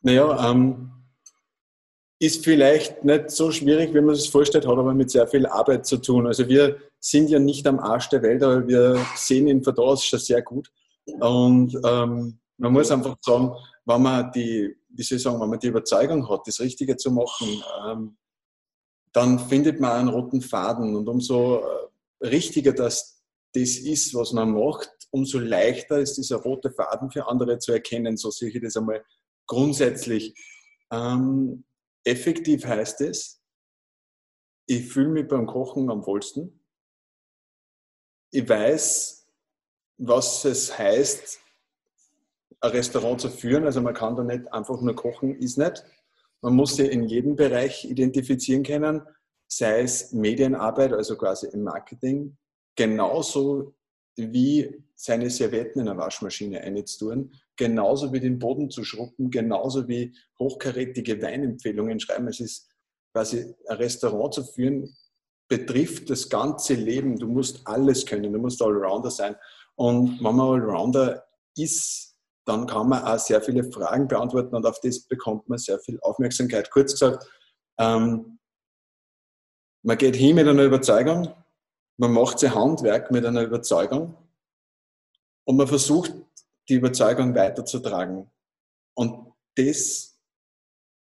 Naja, 0.00 0.50
ähm, 0.50 0.92
ist 2.20 2.44
vielleicht 2.44 3.04
nicht 3.04 3.30
so 3.30 3.50
schwierig, 3.52 3.94
wie 3.94 4.00
man 4.00 4.14
sich 4.14 4.30
vorstellt, 4.30 4.66
hat 4.66 4.76
aber 4.76 4.94
mit 4.94 5.10
sehr 5.10 5.26
viel 5.26 5.46
Arbeit 5.46 5.86
zu 5.86 5.98
tun. 5.98 6.26
Also 6.26 6.48
wir 6.48 6.78
sind 6.98 7.30
ja 7.30 7.38
nicht 7.38 7.66
am 7.66 7.78
Arsch 7.78 8.08
der 8.08 8.22
Welt, 8.22 8.42
aber 8.42 8.66
wir 8.66 8.98
sehen 9.16 9.46
ihn 9.46 9.62
von 9.62 9.74
da 9.74 9.82
aus 9.82 10.04
schon 10.04 10.18
sehr 10.18 10.42
gut. 10.42 10.70
Und 11.04 11.78
ähm, 11.84 12.40
man 12.58 12.72
muss 12.72 12.90
einfach 12.90 13.16
sagen, 13.20 13.52
wenn 13.84 14.02
man 14.02 14.30
die, 14.32 14.76
wie 14.88 15.02
soll 15.02 15.16
ich 15.16 15.22
sagen, 15.22 15.40
wenn 15.40 15.48
man 15.48 15.58
die 15.58 15.68
Überzeugung 15.68 16.28
hat, 16.28 16.46
das 16.46 16.60
Richtige 16.60 16.96
zu 16.96 17.10
machen, 17.10 17.62
ähm, 17.86 18.18
dann 19.12 19.38
findet 19.38 19.80
man 19.80 19.92
einen 19.92 20.08
roten 20.08 20.42
Faden. 20.42 20.94
Und 20.94 21.08
umso 21.08 21.60
äh, 21.60 22.26
richtiger 22.26 22.72
das, 22.72 23.22
das 23.54 23.76
ist, 23.78 24.14
was 24.14 24.32
man 24.32 24.52
macht, 24.52 24.90
umso 25.10 25.38
leichter 25.38 25.98
ist 25.98 26.16
dieser 26.18 26.36
rote 26.36 26.70
Faden 26.70 27.10
für 27.10 27.26
andere 27.26 27.58
zu 27.58 27.72
erkennen. 27.72 28.16
So 28.16 28.30
sehe 28.30 28.50
ich 28.50 28.60
das 28.60 28.76
einmal 28.76 29.04
grundsätzlich. 29.46 30.34
Ähm, 30.90 31.64
effektiv 32.04 32.66
heißt 32.66 33.00
es, 33.02 33.40
ich 34.66 34.86
fühle 34.86 35.08
mich 35.08 35.28
beim 35.28 35.46
Kochen 35.46 35.90
am 35.90 36.04
wohlsten. 36.04 36.62
Ich 38.30 38.46
weiß, 38.46 39.26
was 39.96 40.44
es 40.44 40.76
heißt, 40.76 41.40
ein 42.60 42.70
Restaurant 42.70 43.20
zu 43.20 43.30
führen. 43.30 43.64
Also 43.64 43.80
man 43.80 43.94
kann 43.94 44.16
da 44.16 44.24
nicht 44.24 44.52
einfach 44.52 44.80
nur 44.80 44.94
kochen, 44.94 45.34
ist 45.36 45.58
nicht. 45.58 45.84
Man 46.40 46.54
muss 46.54 46.76
sich 46.76 46.90
in 46.90 47.04
jedem 47.04 47.36
Bereich 47.36 47.84
identifizieren 47.84 48.62
können. 48.62 49.02
sei 49.50 49.80
es 49.80 50.12
Medienarbeit, 50.12 50.92
also 50.92 51.16
quasi 51.16 51.46
im 51.46 51.62
Marketing, 51.62 52.36
genauso 52.76 53.74
wie 54.14 54.84
seine 54.94 55.30
Servietten 55.30 55.80
in 55.80 55.88
eine 55.88 55.98
Waschmaschine 55.98 56.60
einzutun, 56.60 57.32
genauso 57.56 58.12
wie 58.12 58.20
den 58.20 58.38
Boden 58.38 58.70
zu 58.70 58.84
schrubben, 58.84 59.30
genauso 59.30 59.88
wie 59.88 60.14
hochkarätige 60.38 61.22
Weinempfehlungen 61.22 61.98
schreiben. 61.98 62.28
Es 62.28 62.40
ist 62.40 62.68
quasi 63.12 63.54
ein 63.68 63.76
Restaurant 63.76 64.34
zu 64.34 64.44
führen, 64.44 64.94
betrifft 65.48 66.10
das 66.10 66.28
ganze 66.28 66.74
Leben. 66.74 67.18
Du 67.18 67.26
musst 67.26 67.66
alles 67.66 68.04
können, 68.04 68.32
du 68.32 68.38
musst 68.38 68.60
Allrounder 68.60 69.10
sein. 69.10 69.34
Und 69.76 70.18
wenn 70.18 70.36
man 70.36 70.40
Allrounder 70.40 71.24
ist, 71.56 72.07
dann 72.48 72.66
kann 72.66 72.88
man 72.88 73.02
auch 73.04 73.18
sehr 73.18 73.42
viele 73.42 73.70
Fragen 73.70 74.08
beantworten 74.08 74.56
und 74.56 74.66
auf 74.66 74.80
das 74.80 75.00
bekommt 75.00 75.48
man 75.48 75.58
sehr 75.58 75.78
viel 75.78 75.98
Aufmerksamkeit. 76.00 76.70
Kurz 76.70 76.92
gesagt, 76.92 77.28
ähm, 77.78 78.38
man 79.82 79.98
geht 79.98 80.16
hin 80.16 80.34
mit 80.34 80.48
einer 80.48 80.64
Überzeugung, 80.64 81.32
man 81.98 82.12
macht 82.12 82.38
sein 82.38 82.54
Handwerk 82.54 83.10
mit 83.10 83.26
einer 83.26 83.42
Überzeugung 83.42 84.14
und 85.44 85.56
man 85.56 85.68
versucht, 85.68 86.12
die 86.68 86.74
Überzeugung 86.74 87.34
weiterzutragen. 87.34 88.30
Und 88.94 89.32
das 89.56 90.18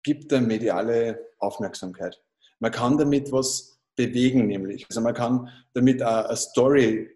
gibt 0.02 0.32
eine 0.32 0.46
mediale 0.46 1.32
Aufmerksamkeit. 1.38 2.22
Man 2.60 2.70
kann 2.70 2.96
damit 2.96 3.32
was 3.32 3.78
bewegen, 3.96 4.46
nämlich. 4.46 4.86
Also 4.88 5.00
man 5.00 5.14
kann 5.14 5.48
damit 5.74 6.02
eine 6.02 6.36
Story 6.36 7.10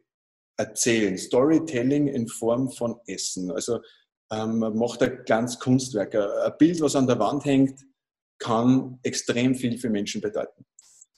erzählen. 0.57 1.17
Storytelling 1.17 2.09
in 2.09 2.29
Form 2.29 2.71
von 2.71 3.01
Essen. 3.07 3.51
Also 3.51 3.81
ähm, 4.33 4.59
macht 4.59 5.03
ein 5.03 5.25
kleines 5.25 5.59
Kunstwerk. 5.59 6.15
Ein 6.15 6.53
Bild, 6.59 6.81
was 6.81 6.97
an 6.97 7.07
der 7.07 7.19
Wand 7.19 7.45
hängt, 7.45 7.81
kann 8.39 8.99
extrem 9.03 9.55
viel 9.55 9.79
für 9.79 9.91
Menschen 9.91 10.21
bedeuten. 10.21 10.65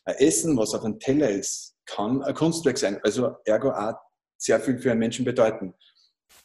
Ein 0.04 0.16
Essen, 0.16 0.56
was 0.56 0.74
auf 0.74 0.84
einem 0.84 0.98
Teller 0.98 1.30
ist, 1.30 1.76
kann 1.86 2.22
ein 2.22 2.34
Kunstwerk 2.34 2.78
sein. 2.78 3.00
Also 3.02 3.36
ergo 3.44 3.70
auch 3.70 3.94
sehr 4.38 4.60
viel 4.60 4.78
für 4.78 4.90
einen 4.90 5.00
Menschen 5.00 5.24
bedeuten. 5.24 5.74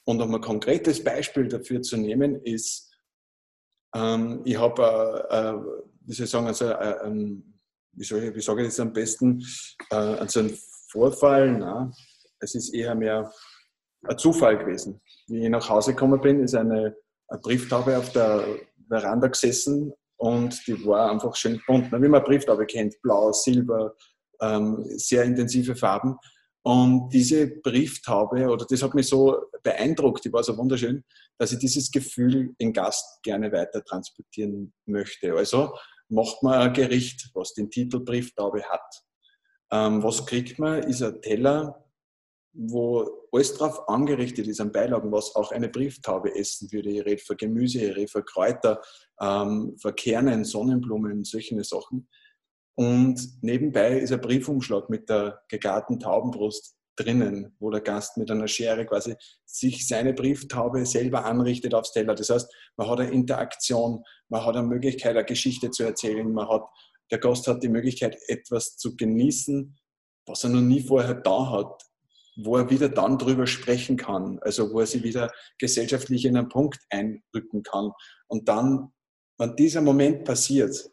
Und 0.05 0.21
um 0.21 0.33
ein 0.33 0.41
konkretes 0.41 1.03
Beispiel 1.03 1.47
dafür 1.47 1.81
zu 1.81 1.97
nehmen, 1.97 2.41
ist, 2.43 2.93
ähm, 3.95 4.41
ich 4.45 4.57
habe, 4.57 5.27
äh, 5.29 5.49
äh, 5.49 5.53
wie 6.05 6.13
soll 6.13 6.25
ich 6.25 6.29
sagen, 6.29 6.47
also, 6.47 6.65
äh, 6.69 7.05
ähm, 7.05 7.59
wie, 7.93 8.03
soll 8.03 8.23
ich, 8.23 8.35
wie 8.35 8.41
sage 8.41 8.61
ich 8.61 8.67
das 8.67 8.79
am 8.79 8.93
besten, 8.93 9.43
äh, 9.89 9.95
also 9.95 10.41
ein 10.41 10.57
Vorfall, 10.91 11.57
na, 11.57 11.91
es 12.39 12.55
ist 12.55 12.73
eher 12.73 12.95
mehr 12.95 13.31
ein 14.03 14.17
Zufall 14.17 14.57
gewesen. 14.57 15.01
Wie 15.27 15.43
ich 15.43 15.49
nach 15.49 15.69
Hause 15.69 15.93
gekommen 15.93 16.21
bin, 16.21 16.41
ist 16.41 16.55
eine, 16.55 16.95
eine 17.27 17.39
Brieftaube 17.41 17.97
auf 17.97 18.11
der 18.11 18.43
Veranda 18.87 19.27
gesessen 19.27 19.93
und 20.17 20.65
die 20.67 20.85
war 20.85 21.11
einfach 21.11 21.35
schön 21.35 21.61
bunt. 21.67 21.91
Wie 21.91 22.07
man 22.07 22.23
Brieftaube 22.23 22.65
kennt, 22.65 22.95
blau, 23.01 23.31
silber, 23.31 23.93
ähm, 24.41 24.83
sehr 24.97 25.23
intensive 25.23 25.75
Farben. 25.75 26.17
Und 26.63 27.09
diese 27.13 27.47
Brieftaube, 27.47 28.49
oder 28.49 28.65
das 28.69 28.83
hat 28.83 28.93
mich 28.93 29.07
so 29.07 29.37
beeindruckt, 29.63 30.25
die 30.25 30.33
war 30.33 30.43
so 30.43 30.57
wunderschön, 30.57 31.03
dass 31.37 31.53
ich 31.53 31.59
dieses 31.59 31.91
Gefühl 31.91 32.53
in 32.57 32.73
Gast 32.73 33.21
gerne 33.23 33.51
weiter 33.51 33.83
transportieren 33.83 34.73
möchte. 34.85 35.33
Also 35.33 35.73
macht 36.09 36.43
man 36.43 36.59
ein 36.59 36.73
Gericht, 36.73 37.29
was 37.33 37.53
den 37.53 37.69
Titel 37.69 37.99
Brieftaube 37.99 38.63
hat. 38.63 39.03
Ähm, 39.71 40.03
was 40.03 40.25
kriegt 40.25 40.59
man? 40.59 40.83
Ist 40.83 41.01
ein 41.01 41.21
Teller, 41.21 41.86
wo 42.57 43.27
alles 43.31 43.53
drauf 43.53 43.87
angerichtet 43.87 44.47
ist 44.47 44.59
an 44.59 44.71
Beilagen, 44.71 45.11
was 45.11 45.35
auch 45.35 45.51
eine 45.51 45.69
Brieftaube 45.69 46.35
essen 46.35 46.71
würde. 46.71 46.89
Ich 46.89 47.05
rede 47.05 47.21
von 47.21 47.37
Gemüse, 47.37 47.85
ich 47.85 47.95
rede 47.95 48.07
von 48.07 48.25
Kräuter, 48.25 48.81
ähm, 49.21 49.77
von 49.79 49.95
Kernen, 49.95 50.43
Sonnenblumen, 50.43 51.23
solche 51.23 51.63
Sachen. 51.63 52.07
Und 52.75 53.43
nebenbei 53.43 53.99
ist 53.99 54.11
ein 54.11 54.21
Briefumschlag 54.21 54.89
mit 54.89 55.07
der 55.07 55.41
gegarten 55.49 55.99
Taubenbrust 55.99 56.75
drinnen, 56.95 57.55
wo 57.59 57.69
der 57.69 57.81
Gast 57.81 58.17
mit 58.17 58.31
einer 58.31 58.47
Schere 58.47 58.85
quasi 58.85 59.15
sich 59.45 59.87
seine 59.87 60.13
Brieftaube 60.13 60.85
selber 60.85 61.25
anrichtet 61.25 61.75
aufs 61.75 61.91
Teller. 61.91 62.15
Das 62.15 62.29
heißt, 62.29 62.51
man 62.75 62.89
hat 62.89 62.99
eine 62.99 63.11
Interaktion, 63.11 64.03
man 64.29 64.43
hat 64.43 64.55
eine 64.55 64.67
Möglichkeit, 64.67 65.15
eine 65.15 65.25
Geschichte 65.25 65.69
zu 65.69 65.83
erzählen, 65.83 66.31
man 66.31 66.49
hat, 66.49 66.63
der 67.11 67.19
Gast 67.19 67.47
hat 67.47 67.61
die 67.61 67.69
Möglichkeit, 67.69 68.17
etwas 68.27 68.77
zu 68.77 68.95
genießen, 68.95 69.77
was 70.25 70.43
er 70.43 70.49
noch 70.49 70.61
nie 70.61 70.81
vorher 70.81 71.13
da 71.13 71.51
hat, 71.51 71.86
wo 72.37 72.57
er 72.57 72.69
wieder 72.69 72.89
dann 72.89 73.17
drüber 73.17 73.47
sprechen 73.47 73.97
kann, 73.97 74.39
also 74.41 74.71
wo 74.71 74.79
er 74.79 74.85
sich 74.85 75.03
wieder 75.03 75.31
gesellschaftlich 75.57 76.25
in 76.25 76.37
einen 76.37 76.49
Punkt 76.49 76.79
einrücken 76.89 77.63
kann. 77.63 77.91
Und 78.27 78.47
dann, 78.47 78.93
wenn 79.37 79.55
dieser 79.55 79.81
Moment 79.81 80.23
passiert, 80.23 80.91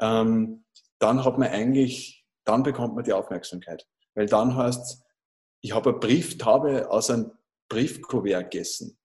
ähm, 0.00 0.64
dann 0.98 1.24
hat 1.24 1.38
man 1.38 1.48
eigentlich, 1.48 2.24
dann 2.44 2.62
bekommt 2.62 2.94
man 2.94 3.04
die 3.04 3.12
Aufmerksamkeit. 3.12 3.86
Weil 4.14 4.26
dann 4.26 4.54
heißt 4.54 5.02
ich 5.62 5.72
habe 5.72 5.90
eine 5.90 5.98
Brieftaube 5.98 6.90
aus 6.90 7.08
einem 7.08 7.30
Briefkuvert 7.68 8.50
gegessen. 8.50 8.98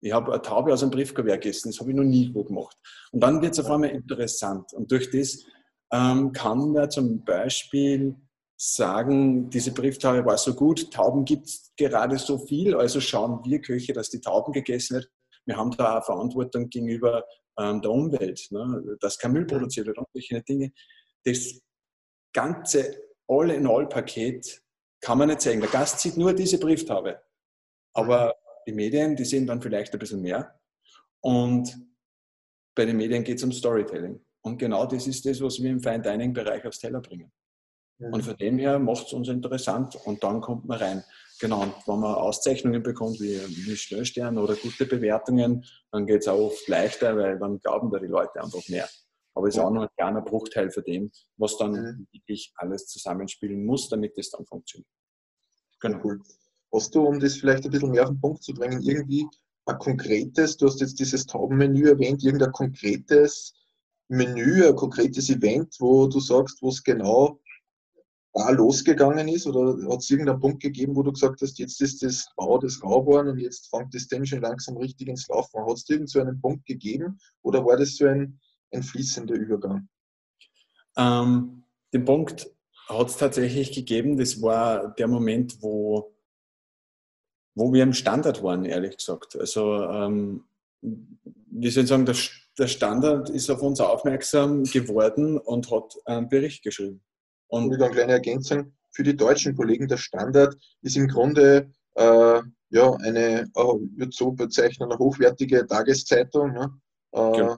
Ich 0.00 0.12
habe 0.12 0.32
eine 0.32 0.42
Taube 0.42 0.72
aus 0.72 0.82
einem 0.82 0.90
Briefkuvert 0.90 1.40
gegessen. 1.40 1.70
Das 1.70 1.80
habe 1.80 1.90
ich 1.90 1.96
noch 1.96 2.04
nie 2.04 2.32
wo 2.34 2.44
gemacht. 2.44 2.76
Und 3.12 3.20
dann 3.20 3.40
wird 3.40 3.52
es 3.52 3.60
auf 3.60 3.70
einmal 3.70 3.90
interessant. 3.90 4.72
Und 4.74 4.90
durch 4.90 5.10
das 5.10 5.44
ähm, 5.92 6.32
kann 6.32 6.72
man 6.72 6.90
zum 6.90 7.24
Beispiel 7.24 8.16
sagen, 8.60 9.48
diese 9.50 9.72
Brieftaube 9.72 10.24
war 10.24 10.36
so 10.36 10.54
gut, 10.54 10.92
Tauben 10.92 11.24
gibt 11.24 11.46
es 11.46 11.72
gerade 11.76 12.18
so 12.18 12.38
viel, 12.38 12.74
also 12.74 13.00
schauen 13.00 13.40
wir 13.44 13.60
Köche, 13.60 13.92
dass 13.92 14.10
die 14.10 14.20
Tauben 14.20 14.52
gegessen 14.52 14.96
wird. 14.96 15.10
Wir 15.46 15.56
haben 15.56 15.70
da 15.70 15.98
auch 15.98 16.04
Verantwortung 16.04 16.68
gegenüber 16.68 17.24
ähm, 17.56 17.80
der 17.80 17.90
Umwelt, 17.90 18.48
ne? 18.50 18.96
dass 19.00 19.16
kein 19.16 19.32
Müll 19.32 19.46
produziert 19.46 19.86
wird 19.86 19.98
und 19.98 20.08
solche 20.12 20.42
Dinge. 20.42 20.72
Das 21.24 21.60
ganze 22.34 23.00
All-in-All-Paket 23.28 24.62
kann 25.00 25.18
man 25.18 25.28
nicht 25.28 25.40
zeigen. 25.40 25.60
Der 25.60 25.70
Gast 25.70 26.00
sieht 26.00 26.16
nur 26.16 26.32
diese 26.32 26.58
Brieftaube. 26.58 27.22
Aber 27.94 28.34
die 28.66 28.72
Medien, 28.72 29.14
die 29.14 29.24
sehen 29.24 29.46
dann 29.46 29.62
vielleicht 29.62 29.92
ein 29.92 29.98
bisschen 30.00 30.20
mehr. 30.20 30.58
Und 31.20 31.76
bei 32.74 32.84
den 32.84 32.96
Medien 32.96 33.22
geht 33.22 33.38
es 33.38 33.44
um 33.44 33.52
Storytelling. 33.52 34.20
Und 34.42 34.58
genau 34.58 34.84
das 34.86 35.06
ist 35.06 35.24
das, 35.26 35.40
was 35.40 35.62
wir 35.62 35.70
im 35.70 35.80
Fine 35.80 36.02
Dining 36.02 36.32
Bereich 36.32 36.64
aufs 36.66 36.78
Teller 36.80 37.00
bringen. 37.00 37.30
Und 37.98 38.22
von 38.22 38.36
dem 38.36 38.58
her 38.58 38.78
macht 38.78 39.08
es 39.08 39.12
uns 39.12 39.28
interessant 39.28 39.96
und 40.04 40.22
dann 40.22 40.40
kommt 40.40 40.66
man 40.66 40.78
rein. 40.78 41.04
Genau, 41.40 41.62
und 41.62 41.74
wenn 41.86 42.00
man 42.00 42.14
Auszeichnungen 42.14 42.82
bekommt, 42.82 43.20
wie 43.20 43.38
Michelin-Stern 43.68 44.38
oder 44.38 44.54
gute 44.54 44.86
Bewertungen, 44.86 45.64
dann 45.90 46.06
geht 46.06 46.22
es 46.22 46.28
auch 46.28 46.38
oft 46.38 46.68
leichter, 46.68 47.16
weil 47.16 47.38
dann 47.38 47.58
glauben 47.58 47.90
da 47.90 47.98
die 47.98 48.06
Leute 48.06 48.42
einfach 48.42 48.66
mehr. 48.68 48.88
Aber 49.34 49.48
es 49.48 49.54
ist 49.54 49.60
auch 49.60 49.70
noch 49.70 49.82
ein 49.82 49.88
kleiner 49.96 50.20
Bruchteil 50.20 50.70
von 50.70 50.82
dem, 50.84 51.10
was 51.36 51.56
dann 51.58 52.06
wirklich 52.12 52.52
alles 52.56 52.86
zusammenspielen 52.86 53.64
muss, 53.64 53.88
damit 53.88 54.16
das 54.16 54.30
dann 54.30 54.44
funktioniert. 54.46 54.88
Genau. 55.80 56.00
Cool. 56.02 56.20
Hast 56.72 56.94
du, 56.94 57.02
um 57.02 57.20
das 57.20 57.36
vielleicht 57.36 57.64
ein 57.64 57.70
bisschen 57.70 57.90
mehr 57.90 58.02
auf 58.02 58.10
den 58.10 58.20
Punkt 58.20 58.42
zu 58.42 58.52
bringen, 58.52 58.82
irgendwie 58.82 59.26
ein 59.66 59.78
konkretes, 59.78 60.56
du 60.56 60.66
hast 60.66 60.80
jetzt 60.80 60.98
dieses 60.98 61.26
Taubenmenü 61.26 61.88
erwähnt, 61.88 62.22
irgendein 62.24 62.52
konkretes 62.52 63.54
Menü, 64.08 64.66
ein 64.66 64.74
konkretes 64.76 65.30
Event, 65.30 65.76
wo 65.78 66.06
du 66.06 66.20
sagst, 66.20 66.60
wo 66.62 66.68
es 66.68 66.82
genau 66.82 67.40
da 68.38 68.50
losgegangen 68.50 69.28
ist? 69.28 69.46
Oder 69.46 69.76
hat 69.90 70.00
es 70.00 70.10
irgendeinen 70.10 70.40
Punkt 70.40 70.62
gegeben, 70.62 70.94
wo 70.94 71.02
du 71.02 71.12
gesagt 71.12 71.40
hast, 71.42 71.58
jetzt 71.58 71.80
ist 71.80 72.02
das 72.02 72.28
Rau 72.38 72.58
das 72.58 72.82
Rauborn 72.82 73.28
und 73.28 73.38
jetzt 73.38 73.68
fängt 73.68 73.94
das 73.94 74.08
schon 74.28 74.40
langsam 74.40 74.76
richtig 74.76 75.08
ins 75.08 75.28
Laufen? 75.28 75.60
Hat 75.60 75.76
es 75.76 75.88
irgend 75.88 76.10
so 76.10 76.20
einen 76.20 76.40
Punkt 76.40 76.64
gegeben 76.66 77.18
oder 77.42 77.64
war 77.64 77.76
das 77.76 77.96
so 77.96 78.06
ein, 78.06 78.38
ein 78.72 78.82
fließender 78.82 79.34
Übergang? 79.34 79.88
Ähm, 80.96 81.64
den 81.92 82.04
Punkt 82.04 82.48
hat 82.88 83.08
es 83.08 83.16
tatsächlich 83.16 83.72
gegeben. 83.72 84.16
Das 84.16 84.40
war 84.40 84.94
der 84.94 85.08
Moment, 85.08 85.60
wo, 85.60 86.14
wo 87.54 87.72
wir 87.72 87.82
im 87.82 87.92
Standard 87.92 88.42
waren, 88.42 88.64
ehrlich 88.64 88.98
gesagt. 88.98 89.36
Also, 89.36 89.82
ähm, 89.84 90.44
wie 90.80 91.70
soll 91.70 91.82
ich 91.82 91.88
sagen, 91.88 92.06
der, 92.06 92.16
der 92.56 92.68
Standard 92.68 93.30
ist 93.30 93.50
auf 93.50 93.62
uns 93.62 93.80
aufmerksam 93.80 94.62
geworden 94.62 95.38
und 95.38 95.70
hat 95.70 95.96
einen 96.04 96.28
Bericht 96.28 96.62
geschrieben. 96.62 97.02
Und 97.48 97.70
wieder 97.72 97.86
eine 97.86 97.94
kleine 97.94 98.12
Ergänzung 98.12 98.72
für 98.90 99.02
die 99.02 99.16
deutschen 99.16 99.56
Kollegen, 99.56 99.88
der 99.88 99.96
Standard 99.96 100.56
ist 100.82 100.96
im 100.96 101.08
Grunde 101.08 101.70
äh, 101.94 102.40
ja, 102.70 102.94
eine, 103.02 103.48
oh, 103.54 103.80
wird 103.96 104.12
so 104.12 104.32
bezeichnen, 104.32 104.90
eine 104.90 104.98
hochwertige 104.98 105.66
Tageszeitung. 105.66 106.52
Ne? 106.52 106.70
Äh, 107.12 107.32
genau. 107.32 107.56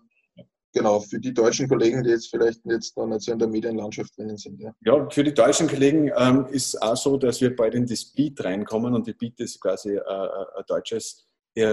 genau. 0.72 1.00
für 1.00 1.18
die 1.18 1.34
deutschen 1.34 1.68
Kollegen, 1.68 2.02
die 2.02 2.10
jetzt 2.10 2.28
vielleicht 2.28 2.60
jetzt 2.66 2.96
noch 2.96 3.06
nicht 3.06 3.22
so 3.22 3.32
in 3.32 3.38
der 3.38 3.48
Medienlandschaft 3.48 4.16
drinnen 4.16 4.36
sind. 4.36 4.60
Ja, 4.60 4.72
ja 4.84 5.10
für 5.10 5.24
die 5.24 5.34
deutschen 5.34 5.66
Kollegen 5.66 6.10
ähm, 6.16 6.46
ist 6.50 6.80
auch 6.80 6.96
so, 6.96 7.16
dass 7.16 7.40
wir 7.40 7.54
bald 7.56 7.74
in 7.74 7.86
das 7.86 8.04
Beat 8.04 8.44
reinkommen 8.44 8.94
und 8.94 9.06
die 9.06 9.14
Beat 9.14 9.40
ist 9.40 9.60
quasi 9.60 9.96
äh, 9.96 10.00
ein 10.00 10.64
deutsches 10.66 11.26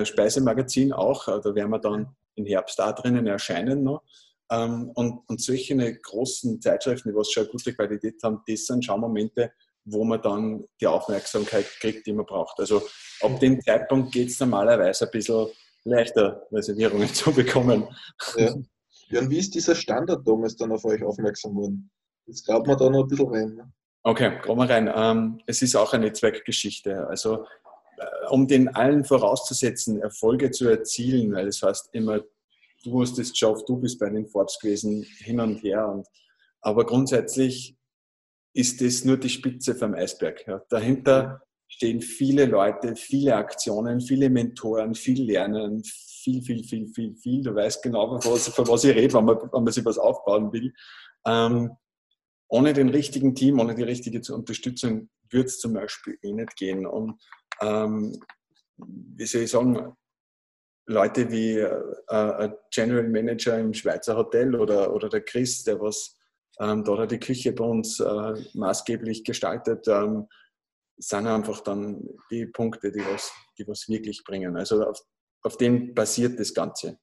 Speisemagazin 0.03 0.91
auch. 0.91 1.25
Da 1.25 1.53
werden 1.53 1.69
wir 1.69 1.79
dann 1.79 2.07
im 2.35 2.45
Herbst 2.45 2.79
da 2.79 2.91
drinnen 2.91 3.27
erscheinen 3.27 3.83
noch. 3.83 4.01
Ähm, 4.49 4.91
und, 4.95 5.21
und 5.27 5.41
solche 5.41 5.75
großen 5.75 6.61
Zeitschriften, 6.61 7.09
die 7.09 7.15
was 7.15 7.31
schon 7.31 7.43
eine 7.43 7.51
gute 7.51 7.73
Qualität 7.73 8.15
haben, 8.23 8.41
das 8.47 8.65
sind 8.65 8.85
schon 8.85 9.01
Momente, 9.01 9.51
wo 9.85 10.03
man 10.03 10.21
dann 10.21 10.65
die 10.81 10.87
Aufmerksamkeit 10.87 11.65
kriegt, 11.79 12.07
die 12.07 12.13
man 12.13 12.25
braucht. 12.25 12.59
Also 12.59 12.83
ab 13.21 13.39
dem 13.39 13.61
Zeitpunkt 13.61 14.11
geht 14.11 14.29
es 14.29 14.39
normalerweise 14.39 15.05
ein 15.05 15.11
bisschen 15.11 15.47
leichter, 15.83 16.45
Reservierungen 16.51 17.07
zu 17.13 17.31
bekommen. 17.31 17.87
Ja. 18.37 18.55
ja. 19.09 19.19
und 19.21 19.29
wie 19.29 19.39
ist 19.39 19.55
dieser 19.55 19.75
Standard 19.75 20.27
damals 20.27 20.55
dann 20.55 20.71
auf 20.71 20.85
euch 20.85 21.03
aufmerksam 21.03 21.55
worden? 21.55 21.89
Jetzt 22.25 22.45
glaubt 22.45 22.67
man 22.67 22.77
da 22.77 22.89
noch 22.89 23.03
ein 23.03 23.07
bisschen 23.07 23.29
rein. 23.29 23.55
Ne? 23.55 23.71
Okay, 24.03 24.39
kommen 24.39 24.61
wir 24.61 24.69
rein. 24.73 24.91
Ähm, 24.93 25.41
es 25.47 25.61
ist 25.61 25.75
auch 25.75 25.93
eine 25.93 26.05
Netzwerkgeschichte. 26.05 27.07
Also, 27.07 27.45
äh, 27.97 28.05
um 28.29 28.47
den 28.47 28.69
allen 28.69 29.05
vorauszusetzen, 29.05 30.01
Erfolge 30.01 30.51
zu 30.51 30.67
erzielen, 30.67 31.33
weil 31.33 31.45
das 31.45 31.61
heißt 31.61 31.89
immer, 31.93 32.21
du 32.87 33.01
hast 33.01 33.17
das 33.17 33.31
geschafft, 33.31 33.67
du 33.67 33.77
bist 33.77 33.99
bei 33.99 34.09
den 34.09 34.27
Forbes 34.27 34.57
gewesen, 34.59 35.03
hin 35.19 35.39
und 35.39 35.63
her. 35.63 35.87
Und, 35.87 36.07
aber 36.61 36.85
grundsätzlich 36.85 37.77
ist 38.53 38.81
das 38.81 39.05
nur 39.05 39.17
die 39.17 39.29
Spitze 39.29 39.75
vom 39.75 39.93
Eisberg. 39.93 40.45
Ja. 40.47 40.61
Dahinter 40.69 41.41
stehen 41.67 42.01
viele 42.01 42.45
Leute, 42.45 42.95
viele 42.95 43.35
Aktionen, 43.35 44.01
viele 44.01 44.29
Mentoren, 44.29 44.95
viel 44.95 45.23
Lernen, 45.23 45.83
viel, 45.83 46.41
viel, 46.41 46.63
viel, 46.63 46.87
viel, 46.87 47.15
viel. 47.15 47.43
Du 47.43 47.53
weißt 47.53 47.83
genau, 47.83 48.19
von 48.19 48.33
was, 48.33 48.47
von 48.47 48.67
was 48.67 48.83
ich 48.83 48.95
rede, 48.95 49.13
wenn 49.13 49.25
man, 49.25 49.37
wenn 49.37 49.63
man 49.63 49.73
sich 49.73 49.85
was 49.85 49.97
aufbauen 49.97 50.51
will. 50.51 50.73
Ähm, 51.25 51.71
ohne 52.49 52.73
den 52.73 52.89
richtigen 52.89 53.35
Team, 53.35 53.59
ohne 53.59 53.75
die 53.75 53.83
richtige 53.83 54.21
Unterstützung 54.33 55.09
wird 55.29 55.47
es 55.47 55.59
zum 55.59 55.73
Beispiel 55.73 56.17
eh 56.21 56.31
nicht 56.31 56.55
gehen. 56.55 56.85
Und 56.85 57.19
ähm, 57.61 58.17
wie 58.77 59.25
soll 59.25 59.41
ich 59.41 59.51
sagen, 59.51 59.93
Leute 60.87 61.29
wie 61.29 61.57
äh, 61.57 61.83
ein 62.07 62.55
General 62.71 63.07
Manager 63.07 63.59
im 63.59 63.73
Schweizer 63.73 64.15
Hotel 64.15 64.55
oder, 64.55 64.93
oder 64.93 65.09
der 65.09 65.21
Chris, 65.21 65.63
der 65.63 65.79
was 65.79 66.17
ähm, 66.59 66.83
da 66.83 67.05
die 67.05 67.19
Küche 67.19 67.51
bei 67.51 67.63
uns 67.63 67.99
äh, 67.99 68.33
maßgeblich 68.53 69.23
gestaltet, 69.23 69.87
ähm, 69.87 70.27
sind 70.97 71.27
einfach 71.27 71.61
dann 71.61 72.07
die 72.31 72.47
Punkte, 72.47 72.91
die 72.91 73.05
was, 73.05 73.31
die 73.57 73.67
was 73.67 73.87
wirklich 73.87 74.23
bringen. 74.23 74.57
Also 74.57 74.83
auf, 74.83 74.99
auf 75.43 75.57
denen 75.57 75.93
basiert 75.93 76.39
das 76.39 76.53
Ganze. 76.53 76.97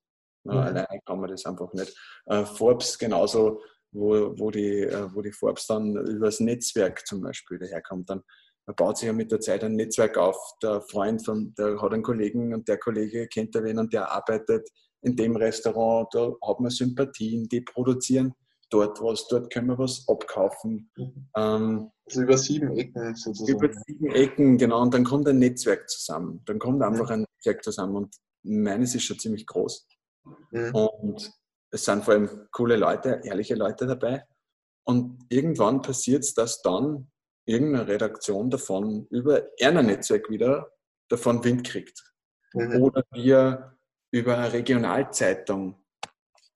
Mhm. 0.44 0.52
Alleine 0.52 1.00
kann 1.06 1.20
man 1.20 1.30
das 1.30 1.46
einfach 1.46 1.72
nicht. 1.74 1.96
Äh, 2.26 2.44
Forbes 2.44 2.98
genauso, 2.98 3.62
wo, 3.92 4.36
wo, 4.38 4.50
die, 4.50 4.80
äh, 4.80 5.14
wo 5.14 5.22
die 5.22 5.32
Forbes 5.32 5.66
dann 5.66 5.94
übers 5.94 6.40
Netzwerk 6.40 7.06
zum 7.06 7.20
Beispiel 7.20 7.58
daherkommt. 7.58 8.10
Dann 8.10 8.22
man 8.66 8.76
baut 8.76 8.98
sich 8.98 9.06
ja 9.06 9.12
mit 9.12 9.30
der 9.30 9.40
Zeit 9.40 9.62
ein 9.62 9.76
Netzwerk 9.76 10.16
auf. 10.16 10.36
Der 10.62 10.80
Freund 10.82 11.24
von, 11.24 11.54
der 11.58 11.80
hat 11.80 11.92
einen 11.92 12.02
Kollegen 12.02 12.54
und 12.54 12.66
der 12.68 12.78
Kollege 12.78 13.28
kennt 13.28 13.54
wen 13.54 13.78
und 13.78 13.92
der 13.92 14.10
arbeitet 14.10 14.68
in 15.02 15.16
dem 15.16 15.36
Restaurant, 15.36 16.08
da 16.12 16.32
hat 16.46 16.60
man 16.60 16.70
Sympathien, 16.70 17.48
die 17.48 17.60
produzieren 17.60 18.34
dort 18.70 19.00
was, 19.00 19.28
dort 19.28 19.52
können 19.52 19.68
wir 19.68 19.78
was 19.78 20.04
abkaufen. 20.08 20.90
Mhm. 20.96 21.28
Ähm, 21.36 21.90
also 22.06 22.22
über 22.22 22.36
sieben 22.36 22.76
Ecken 22.76 23.14
sozusagen. 23.14 23.58
Über 23.58 23.72
sieben 23.86 24.10
Ecken, 24.10 24.58
genau. 24.58 24.82
Und 24.82 24.92
dann 24.94 25.04
kommt 25.04 25.28
ein 25.28 25.38
Netzwerk 25.38 25.88
zusammen. 25.88 26.42
Dann 26.46 26.58
kommt 26.58 26.82
einfach 26.82 27.10
ein 27.10 27.20
Netzwerk 27.20 27.62
zusammen. 27.62 27.96
Und 27.96 28.16
meines 28.42 28.94
ist 28.94 29.04
schon 29.04 29.18
ziemlich 29.18 29.46
groß. 29.46 29.86
Mhm. 30.50 30.74
Und 30.74 31.32
es 31.70 31.84
sind 31.84 32.04
vor 32.04 32.14
allem 32.14 32.48
coole 32.50 32.76
Leute, 32.76 33.20
ehrliche 33.24 33.54
Leute 33.54 33.86
dabei. 33.86 34.24
Und 34.84 35.24
irgendwann 35.28 35.80
passiert 35.80 36.24
es, 36.24 36.34
dass 36.34 36.60
dann 36.62 37.10
irgendeine 37.46 37.88
Redaktion 37.88 38.50
davon 38.50 39.06
über 39.10 39.42
ein 39.62 39.86
Netzwerk 39.86 40.30
wieder 40.30 40.70
davon 41.08 41.44
Wind 41.44 41.64
kriegt. 41.64 42.02
Mhm. 42.54 42.82
Oder 42.82 43.04
wir 43.12 43.76
über 44.10 44.38
eine 44.38 44.52
Regionalzeitung 44.52 45.84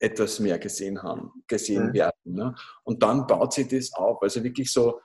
etwas 0.00 0.38
mehr 0.38 0.58
gesehen 0.58 1.02
haben, 1.02 1.32
gesehen 1.48 1.88
mhm. 1.88 1.94
werden. 1.94 2.12
Ne? 2.24 2.54
Und 2.84 3.02
dann 3.02 3.26
baut 3.26 3.52
sich 3.52 3.68
das 3.68 3.92
auf. 3.92 4.22
Also 4.22 4.42
wirklich 4.44 4.72
so 4.72 5.00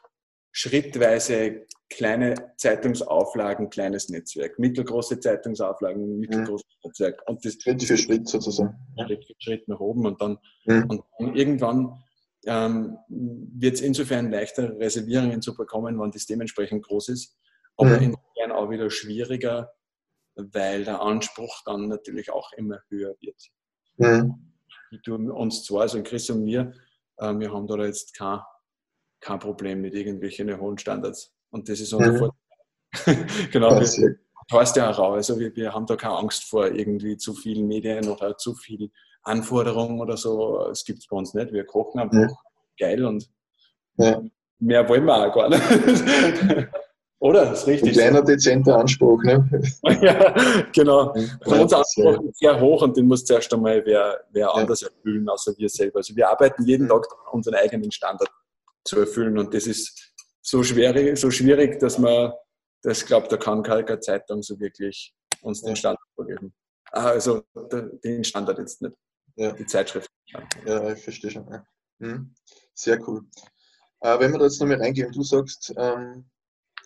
schrittweise 0.51 1.65
kleine 1.89 2.53
Zeitungsauflagen, 2.57 3.69
kleines 3.69 4.09
Netzwerk, 4.09 4.59
mittelgroße 4.59 5.19
Zeitungsauflagen, 5.19 6.19
mittelgroßes 6.19 6.67
mhm. 6.83 6.87
Netzwerk. 6.87 7.23
Und 7.27 7.43
das 7.43 7.53
Schritt 7.55 7.83
für 7.83 7.97
Schritt 7.97 8.27
sozusagen. 8.27 8.75
Schritt 9.03 9.25
für 9.25 9.33
Schritt 9.39 9.67
nach 9.67 9.79
oben. 9.79 10.05
Und 10.05 10.21
dann, 10.21 10.37
mhm. 10.65 10.85
und 10.89 11.03
dann 11.17 11.35
irgendwann 11.35 12.03
ähm, 12.45 12.97
wird 13.09 13.75
es 13.75 13.81
insofern 13.81 14.31
leichter, 14.31 14.77
Reservierungen 14.79 15.41
zu 15.41 15.55
bekommen, 15.55 16.00
wenn 16.00 16.12
das 16.12 16.25
dementsprechend 16.25 16.85
groß 16.85 17.09
ist. 17.09 17.38
Aber 17.77 17.97
mhm. 17.97 18.13
insofern 18.13 18.51
auch 18.51 18.69
wieder 18.69 18.89
schwieriger, 18.89 19.71
weil 20.35 20.83
der 20.83 21.01
Anspruch 21.01 21.61
dann 21.65 21.87
natürlich 21.87 22.31
auch 22.31 22.51
immer 22.53 22.79
höher 22.89 23.15
wird. 23.20 23.51
Mhm 23.98 24.53
du 25.01 25.15
uns 25.33 25.63
zwei, 25.63 25.81
also 25.81 26.01
Chris 26.03 26.29
und 26.29 26.44
mir, 26.44 26.74
äh, 27.18 27.33
wir 27.33 27.51
haben 27.51 27.68
da 27.68 27.75
jetzt 27.77 28.13
kein, 28.15 28.39
kein 29.20 29.39
Problem 29.39 29.81
mit 29.81 29.94
irgendwelchen 29.94 30.59
hohen 30.59 30.77
Standards. 30.77 31.33
Und 31.50 31.70
das 31.70 31.79
ist 31.79 31.94
unser 31.94 32.13
mhm. 32.13 32.18
Vorteil. 32.18 33.50
genau. 33.51 33.79
Das 33.79 34.00
heißt 34.51 34.75
ja 34.75 34.91
auch. 34.91 35.13
Also 35.13 35.39
wir, 35.39 35.55
wir 35.55 35.74
haben 35.74 35.85
da 35.85 35.96
keine 35.96 36.15
Angst 36.15 36.44
vor 36.44 36.68
irgendwie 36.68 37.18
zu 37.18 37.33
vielen 37.33 37.68
Medien 37.68 38.07
oder 38.07 38.37
zu 38.37 38.53
viel 38.53 38.91
Anforderungen 39.24 40.00
oder 40.01 40.18
so. 40.18 40.68
Es 40.72 40.83
gibt 40.86 41.00
es 41.00 41.07
bei 41.07 41.18
uns 41.18 41.33
nicht. 41.33 41.51
Wir 41.51 41.66
kochen 41.66 42.00
einfach 42.00 42.18
mhm. 42.18 42.38
geil 42.79 43.05
und 43.05 43.29
ja. 43.98 44.22
mehr 44.59 44.88
wollen 44.88 45.05
wir 45.05 45.16
auch 45.16 45.33
gar 45.33 45.50
nicht. 45.50 46.70
Oder? 47.24 47.46
Das 47.46 47.62
ist 47.62 47.68
richtig. 47.68 47.92
Ein 47.92 47.94
kleiner, 47.94 48.22
dezenter 48.22 48.79
Anspruch, 48.79 49.24
ne? 49.24 49.50
ja, 50.01 50.66
genau. 50.74 51.14
Also 51.40 51.62
unser 51.62 51.77
Anspruch 51.77 52.22
ist 52.22 52.40
sehr 52.40 52.59
hoch 52.59 52.81
und 52.81 52.98
den 52.98 53.07
muss 53.07 53.24
zuerst 53.24 53.53
einmal 53.53 53.81
wer, 53.86 54.25
wer 54.31 54.48
ja. 54.48 54.51
anders 54.51 54.81
erfüllen, 54.81 55.29
außer 55.29 55.53
wir 55.57 55.70
selber. 55.70 56.00
Also 56.00 56.14
wir 56.18 56.29
arbeiten 56.29 56.66
jeden 56.66 56.90
Tag 56.90 57.07
unseren 57.31 57.55
eigenen 57.55 57.90
Standard 57.94 58.29
zu 58.83 59.00
erfüllen 59.00 59.38
und 59.38 59.53
das 59.53 59.68
ist 59.68 60.12
so 60.42 60.64
schwierig, 60.64 61.18
so 61.18 61.31
schwierig 61.31 61.79
dass 61.79 61.98
man, 61.98 62.33
das 62.81 63.05
glaubt, 63.05 63.31
da 63.31 63.38
kann 63.38 63.64
keine 63.64 64.01
Zeitung 64.01 64.44
so 64.44 64.59
wirklich 64.59 65.16
uns 65.44 65.62
den 65.62 65.77
Standard 65.77 66.03
vorgeben. 66.16 66.53
Ah, 66.92 67.05
also 67.05 67.44
den 68.03 68.25
Standard 68.25 68.59
jetzt 68.59 68.81
nicht. 68.81 68.94
Ja. 69.35 69.51
Die 69.53 69.65
Zeitschrift. 69.65 70.09
Ja, 70.65 70.91
ich 70.91 71.03
verstehe 71.03 71.31
schon. 71.31 71.48
Ja. 71.48 71.65
Hm. 72.00 72.33
Sehr 72.74 73.07
cool. 73.07 73.25
Äh, 74.01 74.19
wenn 74.19 74.31
wir 74.31 74.39
da 74.39 74.46
jetzt 74.46 74.59
nochmal 74.59 74.81
reingehen, 74.81 75.11
du 75.11 75.24
sagst, 75.24 75.74
ähm, 75.77 76.25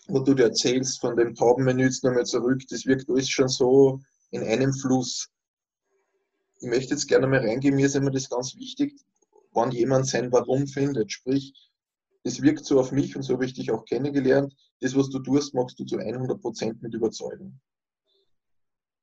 wo 0.07 0.19
du 0.19 0.33
dir 0.33 0.45
erzählst 0.45 0.99
von 0.99 1.15
dem 1.15 1.35
Taubenmenü 1.35 1.83
jetzt 1.85 2.03
nochmal 2.03 2.25
zurück, 2.25 2.61
das 2.69 2.85
wirkt 2.85 3.09
alles 3.09 3.29
schon 3.29 3.47
so 3.47 3.99
in 4.31 4.43
einem 4.43 4.73
Fluss. 4.73 5.29
Ich 6.59 6.67
möchte 6.67 6.93
jetzt 6.93 7.07
gerne 7.07 7.27
mal 7.27 7.39
reingehen, 7.39 7.75
mir 7.75 7.85
ist 7.85 7.95
immer 7.95 8.11
das 8.11 8.29
ganz 8.29 8.55
wichtig, 8.55 8.99
wann 9.51 9.71
jemand 9.71 10.07
sein 10.07 10.31
Warum 10.31 10.67
findet. 10.67 11.11
Sprich, 11.11 11.53
es 12.23 12.41
wirkt 12.41 12.65
so 12.65 12.79
auf 12.79 12.91
mich 12.91 13.15
und 13.15 13.23
so 13.23 13.33
habe 13.33 13.45
ich 13.45 13.53
dich 13.53 13.71
auch 13.71 13.85
kennengelernt. 13.85 14.55
Das, 14.81 14.95
was 14.95 15.09
du 15.09 15.19
tust, 15.19 15.53
machst 15.53 15.79
du 15.79 15.85
zu 15.85 15.97
100% 15.97 16.77
mit 16.81 16.93
Überzeugung. 16.93 17.59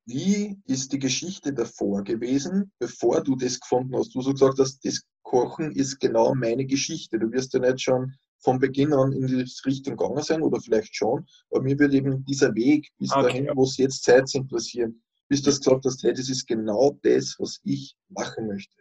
Wie 0.05 0.61
ist 0.67 0.93
die 0.93 0.99
Geschichte 0.99 1.51
davor 1.51 2.03
gewesen, 2.03 2.71
bevor 2.79 3.23
du 3.23 3.35
das 3.35 3.59
gefunden 3.59 3.95
hast? 3.95 4.13
Du 4.13 4.21
so 4.21 4.31
gesagt 4.31 4.59
hast, 4.59 4.85
das 4.85 5.01
Kochen 5.23 5.71
ist 5.71 5.99
genau 5.99 6.35
meine 6.35 6.65
Geschichte. 6.65 7.17
Du 7.17 7.31
wirst 7.31 7.53
ja 7.53 7.59
nicht 7.59 7.81
schon 7.81 8.13
von 8.39 8.59
Beginn 8.59 8.93
an 8.93 9.11
in 9.11 9.25
die 9.25 9.43
Richtung 9.65 9.97
gegangen 9.97 10.21
sein 10.21 10.43
oder 10.43 10.61
vielleicht 10.61 10.95
schon, 10.95 11.25
aber 11.49 11.63
mir 11.63 11.77
wird 11.79 11.93
eben 11.93 12.23
dieser 12.25 12.53
Weg 12.53 12.91
bis 12.99 13.11
okay. 13.11 13.23
dahin, 13.23 13.49
wo 13.55 13.63
es 13.63 13.77
jetzt 13.77 14.03
Zeit 14.03 14.29
sind, 14.29 14.43
interessieren. 14.43 15.01
Bis 15.27 15.41
du 15.41 15.49
das 15.49 15.59
gesagt 15.59 15.85
hast, 15.85 16.03
hey, 16.03 16.13
das 16.13 16.29
ist 16.29 16.45
genau 16.47 16.99
das, 17.01 17.35
was 17.39 17.59
ich 17.63 17.95
machen 18.09 18.45
möchte. 18.47 18.75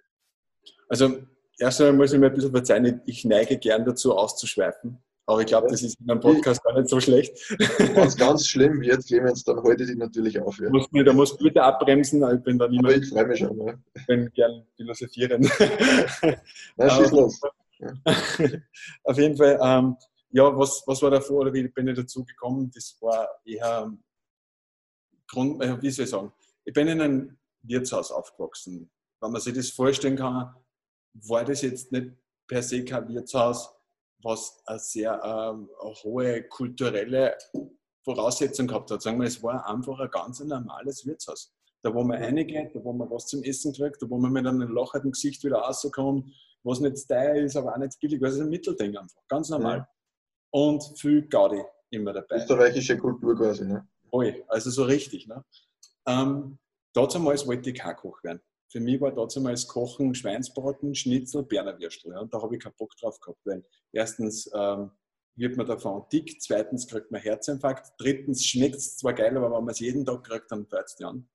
Also, 0.91 1.23
erst 1.59 1.81
einmal 1.81 1.97
muss 1.97 2.13
ich 2.13 2.19
mir 2.19 2.27
ein 2.27 2.35
bisschen 2.35 2.51
verzeihen, 2.51 3.01
ich 3.07 3.25
neige 3.25 3.59
gern 3.59 3.87
dazu 3.87 4.15
auszuschweifen. 4.15 4.99
Aber 5.27 5.41
ich 5.41 5.47
glaube, 5.47 5.69
das 5.69 5.83
ist 5.83 5.99
in 6.01 6.11
einem 6.11 6.21
Podcast 6.21 6.63
gar 6.63 6.75
nicht 6.79 6.89
so 6.89 7.01
schlecht. 7.01 7.35
Wenn 7.79 8.07
es 8.07 8.17
ganz 8.17 8.47
schlimm 8.47 8.81
wird, 8.81 9.07
Clemens, 9.07 9.43
dann 9.45 9.63
heute 9.63 9.87
die 9.87 9.95
natürlich 9.95 10.39
auf. 10.39 10.59
Ja. 10.59 10.69
Muss, 10.69 10.87
da 10.93 11.13
musst 11.13 11.41
du 11.41 11.45
bitte 11.45 11.63
abbremsen, 11.63 12.23
ich 12.35 12.43
bin 12.43 12.59
da 12.59 12.69
niemand. 12.69 12.95
Aber 12.95 13.03
ich 13.03 13.09
freue 13.09 13.27
mich 13.27 13.39
schon. 13.39 13.67
Ja. 13.67 13.75
Ich 13.95 14.07
bin 14.07 14.31
gern 14.35 14.67
philosophieren. 14.77 15.43
Na, 16.77 16.91
schieß 16.91 17.11
los. 17.13 17.41
Auf 19.05 19.19
jeden 19.19 19.37
Fall, 19.37 19.59
ähm, 19.63 19.97
ja, 20.31 20.57
was, 20.57 20.83
was 20.87 21.01
war 21.01 21.11
davor 21.11 21.41
oder 21.41 21.53
wie 21.55 21.69
bin 21.69 21.89
ich 21.89 21.97
dazu 21.97 22.25
gekommen? 22.25 22.71
Das 22.75 22.97
war 23.01 23.29
eher 23.45 23.93
Grund, 25.27 25.63
äh, 25.63 25.81
wie 25.81 25.91
soll 25.91 26.05
ich 26.05 26.11
sagen, 26.11 26.33
ich 26.65 26.73
bin 26.73 26.89
in 26.89 27.01
einem 27.01 27.39
Wirtshaus 27.63 28.11
aufgewachsen. 28.11 28.91
Wenn 29.21 29.33
man 29.33 29.41
sich 29.41 29.55
das 29.55 29.71
vorstellen 29.71 30.17
kann, 30.17 30.55
war 31.15 31.45
das 31.45 31.63
jetzt 31.63 31.93
nicht 31.93 32.13
per 32.47 32.63
se 32.63 32.85
kein 32.85 33.09
Wirtshaus, 33.09 33.74
was 34.25 34.63
eine 34.67 34.79
sehr 34.79 35.13
ähm, 35.23 35.69
eine 35.81 35.95
hohe 36.03 36.43
kulturelle 36.45 37.37
Voraussetzung 38.05 38.67
gehabt 38.67 38.91
hat. 38.91 39.03
Sagen 39.03 39.21
wir, 39.21 39.27
es 39.27 39.43
war 39.43 39.69
einfach 39.69 39.99
ein 40.01 40.11
ganz 40.11 40.41
normales 40.41 41.07
Wirtshaus. 41.07 41.53
Da, 41.83 41.95
wo 41.95 42.03
man 42.03 42.23
reingeht, 42.23 42.75
da, 42.75 42.83
wo 42.83 42.93
man 42.93 43.11
was 43.11 43.27
zum 43.27 43.43
Essen 43.43 43.73
kriegt, 43.73 44.01
da, 44.03 44.09
wo 44.09 44.19
man 44.19 44.33
mit 44.33 44.47
einem 44.47 44.75
lachenden 44.75 45.13
Gesicht 45.13 45.45
wieder 45.45 45.59
rauskommt, 45.59 46.31
was 46.63 46.81
nicht 46.81 47.07
teuer 47.07 47.35
ist, 47.35 47.57
aber 47.57 47.75
auch 47.75 47.79
nicht 47.79 48.01
billig, 48.01 48.23
es 48.23 48.35
ist 48.35 48.41
ein 48.41 48.49
Mittelding 48.49 48.97
einfach, 48.97 49.21
ganz 49.29 49.51
normal. 49.51 49.79
Ja. 49.79 49.89
Und 50.51 50.83
viel 50.99 51.29
Gaudi 51.29 51.63
immer 51.91 52.13
dabei. 52.13 52.37
Österreichische 52.37 52.97
Kultur 52.97 53.37
quasi, 53.37 53.67
ne? 53.67 53.87
Oi, 54.13 54.45
also 54.49 54.71
so 54.71 54.85
richtig. 54.85 55.27
Ne? 55.27 55.45
Ähm, 56.07 56.59
damals 56.93 57.47
wollte 57.47 57.71
ich 57.71 57.79
kein 57.79 57.97
Koch 57.97 58.23
werden. 58.23 58.41
Für 58.71 58.81
mich 58.81 59.01
war 59.01 59.13
damals 59.13 59.69
Kochen 59.69 60.15
Schweinsbraten, 60.15 60.95
Schnitzel, 60.95 61.45
Bernerwürstel. 61.45 62.13
Ja? 62.13 62.21
Und 62.21 62.33
da 62.35 62.43
habe 62.43 62.57
ich 62.57 62.63
keinen 62.63 62.75
Bock 62.77 62.97
drauf 62.97 63.21
gehabt, 63.21 63.41
weil 63.45 63.65
erstens 63.93 64.51
ähm, 64.55 64.91
wird 65.37 65.57
man 65.57 65.67
davon 65.67 66.05
dick, 66.13 66.41
zweitens 66.41 66.87
kriegt 66.87 67.11
man 67.11 67.21
Herzinfarkt, 67.21 67.93
drittens 67.99 68.45
schmeckt 68.45 68.77
es 68.77 68.97
zwar 68.97 69.15
geil, 69.15 69.37
aber 69.37 69.47
wenn 69.47 69.65
man 69.65 69.73
es 69.73 69.81
jeden 69.81 70.05
Tag 70.05 70.25
kriegt, 70.25 70.51
dann 70.51 70.67
fällt 70.67 70.87
es 70.87 70.97
dir 70.97 71.09
an. 71.09 71.29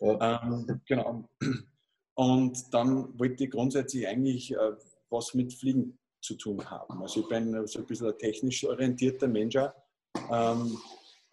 Ja. 0.00 0.42
Ähm, 0.42 0.80
genau. 0.86 1.28
Und 2.14 2.74
dann 2.74 3.18
wollte 3.18 3.44
ich 3.44 3.50
grundsätzlich 3.50 4.06
eigentlich 4.06 4.52
äh, 4.52 4.72
was 5.10 5.34
mit 5.34 5.52
Fliegen 5.52 5.98
zu 6.22 6.34
tun 6.34 6.68
haben. 6.70 7.02
Also 7.02 7.20
ich 7.20 7.28
bin 7.28 7.66
so 7.66 7.78
ein 7.78 7.86
bisschen 7.86 8.08
ein 8.08 8.18
technisch 8.18 8.64
orientierter 8.64 9.28
Mensch. 9.28 9.56
Ähm, 9.56 10.78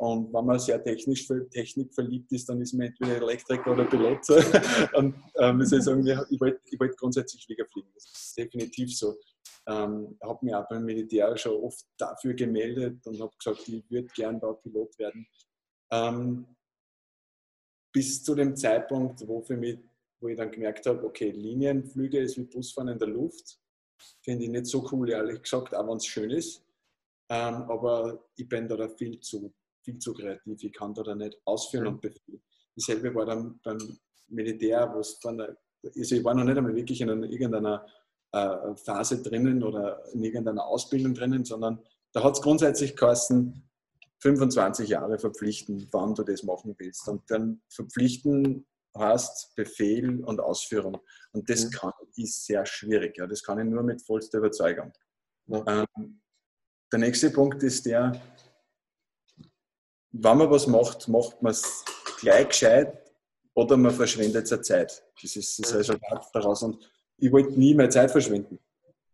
und 0.03 0.33
wenn 0.33 0.45
man 0.45 0.59
sehr 0.59 0.83
technisch 0.83 1.25
Technik 1.49 1.93
verliebt 1.93 2.29
ist, 2.33 2.49
dann 2.49 2.61
ist 2.61 2.73
man 2.73 2.87
entweder 2.87 3.21
Elektriker 3.21 3.71
oder 3.71 3.85
Pilot. 3.85 4.19
und 4.95 5.15
ähm, 5.39 5.61
ich 5.61 5.69
sagen, 5.69 6.05
ich 6.05 6.41
wollte 6.41 6.59
wollt 6.77 6.97
grundsätzlich 6.97 7.45
Flieger 7.45 7.65
fliegen. 7.71 7.87
Das 7.93 8.03
ist 8.03 8.37
definitiv 8.37 8.93
so. 8.97 9.15
Ähm, 9.65 10.17
habe 10.21 10.45
mich 10.45 10.53
auch 10.53 10.67
beim 10.67 10.83
Militär 10.83 11.37
schon 11.37 11.53
oft 11.53 11.85
dafür 11.97 12.33
gemeldet 12.33 12.99
und 13.07 13.17
habe 13.21 13.31
gesagt, 13.41 13.65
ich 13.69 13.89
würde 13.89 14.09
gern 14.13 14.41
da 14.41 14.51
Pilot 14.51 14.99
werden. 14.99 15.25
Ähm, 15.89 16.47
bis 17.93 18.21
zu 18.25 18.35
dem 18.35 18.57
Zeitpunkt, 18.57 19.25
wo, 19.25 19.41
für 19.41 19.55
mich, 19.55 19.79
wo 20.19 20.27
ich 20.27 20.35
dann 20.35 20.51
gemerkt 20.51 20.85
habe, 20.85 21.01
okay, 21.05 21.31
Linienflüge 21.31 22.19
ist 22.19 22.35
wie 22.37 22.43
Busfahren 22.43 22.89
in 22.89 22.99
der 22.99 23.07
Luft. 23.07 23.57
Finde 24.21 24.43
ich 24.43 24.49
nicht 24.49 24.65
so 24.65 24.85
cool, 24.91 25.09
ehrlich 25.09 25.41
gesagt, 25.41 25.73
auch 25.73 25.87
wenn 25.87 25.95
es 25.95 26.05
schön 26.05 26.29
ist. 26.29 26.61
Ähm, 27.29 27.55
aber 27.71 28.21
ich 28.35 28.49
bin 28.49 28.67
da 28.67 28.85
viel 28.89 29.17
zu, 29.21 29.53
viel 29.83 29.99
zu 29.99 30.13
kreativ. 30.13 30.63
Ich 30.63 30.73
kann 30.73 30.93
da 30.93 31.15
nicht 31.15 31.37
ausführen 31.45 31.87
und 31.87 32.01
befehlen. 32.01 32.41
Dasselbe 32.75 33.13
war 33.13 33.25
dann 33.25 33.59
beim 33.63 33.77
Militär, 34.27 34.91
wo 34.93 34.99
es 34.99 35.19
dann, 35.19 35.39
also 35.41 36.15
ich 36.15 36.23
war 36.23 36.33
noch 36.33 36.43
nicht 36.43 36.57
einmal 36.57 36.75
wirklich 36.75 37.01
in 37.01 37.09
einer, 37.09 37.29
irgendeiner 37.29 37.85
äh, 38.31 38.75
Phase 38.75 39.21
drinnen 39.21 39.63
oder 39.63 40.03
in 40.13 40.23
irgendeiner 40.23 40.65
Ausbildung 40.65 41.13
drinnen, 41.13 41.45
sondern 41.45 41.79
da 42.13 42.23
hat 42.23 42.35
es 42.35 42.41
grundsätzlich 42.41 42.95
geheißen, 42.95 43.69
25 44.19 44.89
Jahre 44.89 45.19
verpflichten, 45.19 45.89
wann 45.91 46.15
du 46.15 46.23
das 46.23 46.43
machen 46.43 46.75
willst. 46.77 47.07
Und 47.09 47.29
dann 47.29 47.61
verpflichten 47.69 48.65
heißt 48.97 49.55
Befehl 49.55 50.23
und 50.23 50.39
Ausführung. 50.39 50.97
Und 51.31 51.49
das 51.49 51.65
mhm. 51.65 51.69
kann, 51.71 51.91
ist 52.15 52.45
sehr 52.45 52.65
schwierig. 52.65 53.17
Ja. 53.17 53.27
Das 53.27 53.43
kann 53.43 53.59
ich 53.59 53.65
nur 53.65 53.83
mit 53.83 54.01
vollster 54.01 54.37
Überzeugung. 54.37 54.93
Ja. 55.47 55.85
Ähm, 55.97 56.21
der 56.91 56.99
nächste 56.99 57.31
Punkt 57.31 57.61
ist 57.63 57.85
der, 57.85 58.21
wenn 60.13 60.38
man 60.38 60.49
was 60.49 60.67
macht, 60.67 61.08
macht 61.08 61.41
man 61.41 61.52
es 61.52 61.84
gleich 62.19 62.47
gescheit 62.47 63.12
oder 63.56 63.76
man 63.78 63.91
verschwendet 63.91 64.47
seine 64.47 64.62
Zeit. 64.62 65.04
Das 65.21 65.36
ist 65.36 65.60
das 65.60 65.73
Resultat 65.73 66.30
daraus. 66.34 66.62
Und 66.63 66.89
ich 67.17 67.32
wollte 67.32 67.60
nie 67.60 67.73
mehr 67.73 67.89
Zeit 67.89 68.12
verschwenden. 68.12 68.60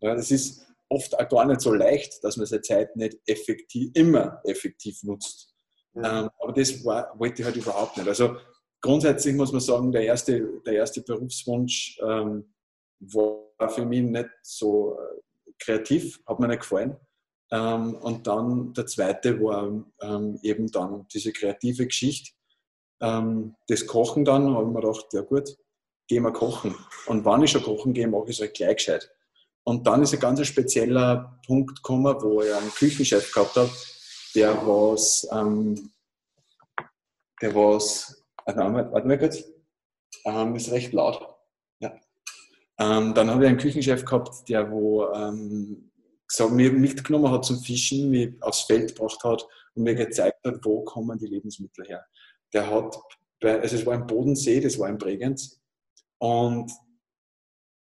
Ja, 0.02 0.14
das 0.14 0.30
ist 0.30 0.66
oft 0.90 1.18
auch 1.18 1.30
gar 1.30 1.46
nicht 1.46 1.62
so 1.62 1.74
leicht, 1.74 2.24
dass 2.24 2.38
man 2.38 2.46
seine 2.46 2.62
Zeit 2.62 2.96
nicht 2.96 3.18
effektiv, 3.26 3.92
immer 3.94 4.42
effektiv 4.44 5.02
nutzt. 5.04 5.56
Ja. 5.94 6.22
Ähm, 6.22 6.30
aber 6.40 6.54
das 6.54 6.84
war, 6.84 7.18
wollte 7.18 7.42
ich 7.42 7.46
halt 7.46 7.56
überhaupt 7.56 7.98
nicht. 7.98 8.08
Also 8.08 8.36
grundsätzlich 8.82 9.36
muss 9.36 9.52
man 9.52 9.62
sagen, 9.62 9.92
der 9.92 10.04
erste, 10.04 10.62
der 10.66 10.74
erste 10.74 11.02
Berufswunsch 11.02 11.98
ähm, 12.02 12.54
war 13.00 13.70
für 13.70 13.86
mich 13.86 14.02
nicht 14.02 14.30
so 14.42 14.98
äh, 15.00 15.52
kreativ, 15.60 16.20
hat 16.28 16.40
mir 16.40 16.48
nicht 16.48 16.62
gefallen. 16.62 16.98
Ähm, 17.52 17.96
und 17.96 18.28
dann 18.28 18.74
der 18.74 18.86
zweite 18.86 19.42
war 19.42 19.84
ähm, 20.02 20.40
eben 20.44 20.72
dann 20.72 21.08
diese 21.14 21.34
kreative 21.34 21.88
Geschichte. 21.88 22.32
Ähm, 23.02 23.56
das 23.68 23.88
Kochen 23.88 24.26
dann, 24.26 24.54
habe 24.54 24.68
ich 24.68 24.74
mir 24.74 24.82
gedacht, 24.82 25.08
ja 25.14 25.22
gut, 25.22 25.58
gehen 26.08 26.24
wir 26.24 26.34
kochen. 26.34 26.76
Und 27.08 27.26
wann 27.26 27.44
ich 27.44 27.52
schon 27.52 27.64
kochen 27.64 27.94
gehe, 27.94 28.08
mache 28.08 28.26
ich 28.28 28.38
es 28.38 28.42
halt 28.42 28.54
gleich 28.54 28.78
gescheit. 28.78 29.10
Und 29.64 29.86
dann 29.88 30.02
ist 30.04 30.14
ein 30.14 30.20
ganz 30.20 30.46
spezieller 30.46 31.40
Punkt 31.46 31.78
gekommen, 31.78 32.16
wo 32.22 32.42
ich 32.42 32.54
einen 32.54 32.72
Küchenchef 32.72 33.32
gehabt 33.32 33.56
habe, 33.56 33.72
der 34.36 34.56
was, 34.66 35.28
ähm, 35.32 35.92
der 37.42 37.54
was, 37.56 38.26
warte 38.46 39.08
mal 39.08 39.20
kurz, 39.20 39.44
ähm, 40.26 40.56
ist 40.56 40.72
recht 40.72 40.94
laut. 40.94 41.22
Ja. 41.80 41.94
Ähm, 42.80 43.14
dann 43.14 43.30
habe 43.30 43.44
ich 43.44 43.50
einen 43.50 43.60
Küchenchef 43.60 44.06
gehabt, 44.06 44.50
der 44.50 44.72
wo 44.72 45.06
gesagt, 46.30 46.52
mir 46.52 46.72
mitgenommen 46.72 47.32
hat 47.32 47.46
zum 47.46 47.60
Fischen, 47.60 48.10
mich 48.10 48.42
aufs 48.42 48.62
Feld 48.62 48.96
gebracht 48.96 49.24
hat 49.24 49.46
und 49.74 49.84
mir 49.84 49.96
gezeigt 49.96 50.46
hat, 50.46 50.64
wo 50.64 50.84
kommen 50.84 51.18
die 51.18 51.28
Lebensmittel 51.28 51.86
her. 51.86 52.06
Der 52.54 52.70
hat, 52.70 52.98
bei, 53.40 53.60
also 53.60 53.76
es 53.76 53.86
war 53.86 53.96
im 53.96 54.08
Bodensee, 54.08 54.60
das 54.60 54.80
war 54.80 54.90
in 54.90 54.98
Bregenz, 54.98 55.60
und 56.20 56.72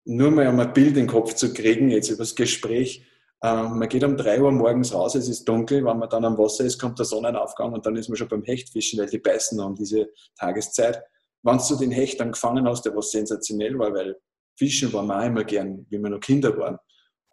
nur 0.05 0.31
mal 0.31 0.47
um 0.47 0.59
ein 0.59 0.73
Bild 0.73 0.89
in 0.89 0.95
den 0.95 1.07
Kopf 1.07 1.33
zu 1.33 1.53
kriegen, 1.53 1.89
jetzt 1.89 2.09
über 2.09 2.19
das 2.19 2.35
Gespräch. 2.35 3.05
Ähm, 3.41 3.77
man 3.79 3.89
geht 3.89 4.03
um 4.03 4.17
3 4.17 4.41
Uhr 4.41 4.51
morgens 4.51 4.93
raus, 4.93 5.15
es 5.15 5.27
ist 5.27 5.45
dunkel, 5.45 5.83
wenn 5.85 5.99
man 5.99 6.09
dann 6.09 6.25
am 6.25 6.37
Wasser 6.37 6.63
ist, 6.63 6.79
kommt 6.79 6.99
der 6.99 7.05
Sonnenaufgang 7.05 7.73
und 7.73 7.85
dann 7.85 7.95
ist 7.95 8.09
man 8.09 8.17
schon 8.17 8.29
beim 8.29 8.43
Hechtfischen, 8.43 8.99
weil 8.99 9.09
die 9.09 9.19
beißen 9.19 9.59
um 9.59 9.75
diese 9.75 10.09
Tageszeit. 10.37 11.01
Wenn 11.41 11.57
du 11.57 11.75
den 11.75 11.91
Hecht 11.91 12.19
dann 12.19 12.31
gefangen 12.31 12.67
hast, 12.67 12.83
der 12.83 12.95
was 12.95 13.11
sensationell 13.11 13.77
war, 13.77 13.93
weil 13.93 14.17
Fischen 14.57 14.93
war 14.93 15.03
man 15.03 15.21
auch 15.21 15.25
immer 15.25 15.43
gern, 15.43 15.85
wie 15.89 15.97
wir 15.97 16.09
noch 16.09 16.19
Kinder 16.19 16.57
waren. 16.57 16.77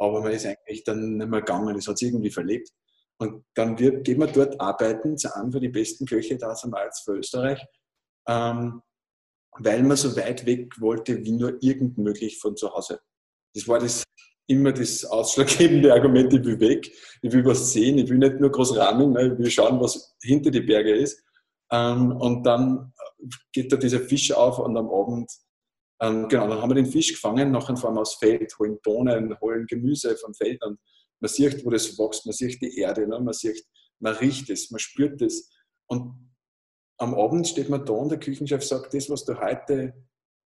Aber 0.01 0.23
man 0.23 0.33
ist 0.33 0.47
eigentlich 0.47 0.83
dann 0.85 1.19
nicht 1.19 1.29
mehr 1.29 1.41
gegangen, 1.41 1.75
das 1.75 1.87
hat 1.87 1.99
sich 1.99 2.09
irgendwie 2.09 2.31
verlebt. 2.31 2.71
Und 3.19 3.45
dann 3.55 3.79
wird, 3.79 4.05
geht 4.05 4.17
man 4.17 4.33
dort 4.33 4.59
arbeiten, 4.59 5.19
zu 5.19 5.35
einem 5.35 5.53
von 5.53 5.61
den 5.61 5.73
besten 5.73 6.07
Köche 6.07 6.39
da 6.39 6.49
als 6.49 7.01
für 7.01 7.17
Österreich. 7.17 7.63
Ähm, 8.27 8.81
weil 9.59 9.83
man 9.83 9.97
so 9.97 10.17
weit 10.17 10.47
weg 10.47 10.81
wollte, 10.81 11.23
wie 11.23 11.33
nur 11.33 11.63
irgend 11.63 11.99
möglich 11.99 12.39
von 12.39 12.57
zu 12.57 12.73
Hause. 12.73 13.01
Das 13.55 13.69
war 13.69 13.79
das 13.79 14.05
immer 14.47 14.73
das 14.73 15.05
ausschlaggebende 15.05 15.93
Argument, 15.95 16.33
ich 16.33 16.45
will 16.45 16.59
weg, 16.61 16.91
ich 17.21 17.33
will 17.33 17.45
was 17.45 17.73
sehen, 17.73 17.99
ich 17.99 18.09
will 18.09 18.19
nicht 18.19 18.41
nur 18.41 18.51
groß 18.51 18.77
rahmen, 18.77 19.17
ich 19.17 19.39
will 19.39 19.51
schauen, 19.51 19.81
was 19.81 20.17
hinter 20.23 20.51
die 20.51 20.63
Berge 20.63 20.95
ist. 20.95 21.23
Ähm, 21.71 22.13
und 22.13 22.45
dann 22.45 22.93
geht 23.53 23.71
da 23.73 23.77
dieser 23.77 24.01
Fisch 24.01 24.33
auf 24.33 24.59
und 24.59 24.77
am 24.77 24.89
Abend, 24.89 25.31
ähm, 26.03 26.29
genau, 26.29 26.49
dann 26.49 26.63
haben 26.63 26.71
wir 26.71 26.75
den 26.75 26.91
Fisch 26.91 27.13
gefangen, 27.13 27.51
nachher 27.51 27.77
fahren 27.77 27.95
wir 27.95 28.01
aufs 28.01 28.15
Feld, 28.15 28.59
holen 28.59 28.79
Bohnen, 28.83 29.39
holen 29.41 29.67
Gemüse 29.67 30.17
vom 30.17 30.35
Feld 30.35 30.63
und 30.65 30.79
man 31.21 31.29
sieht, 31.29 31.65
wo 31.65 31.71
das 31.71 31.99
wächst, 31.99 32.25
man 32.25 32.33
sieht 32.33 32.61
die 32.63 32.79
Erde, 32.79 33.07
ne? 33.07 33.21
man 33.21 33.35
sieht, 33.35 33.63
man 33.99 34.15
riecht 34.15 34.49
es, 34.49 34.71
man 34.71 34.79
spürt 34.79 35.21
es. 35.21 35.51
Und 35.87 36.31
am 36.99 37.15
Abend 37.15 37.47
steht 37.47 37.69
man 37.69 37.85
da 37.85 37.93
und 37.93 38.11
der 38.11 38.19
Küchenchef 38.19 38.65
sagt, 38.65 38.95
das, 38.95 39.11
was 39.11 39.25
du 39.27 39.39
heute 39.39 39.95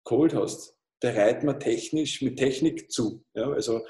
geholt 0.05 0.35
hast, 0.35 0.77
bereiten 1.01 1.47
wir 1.47 1.59
technisch 1.59 2.23
mit 2.23 2.39
Technik 2.39 2.91
zu. 2.93 3.25
Ja, 3.35 3.51
also 3.51 3.85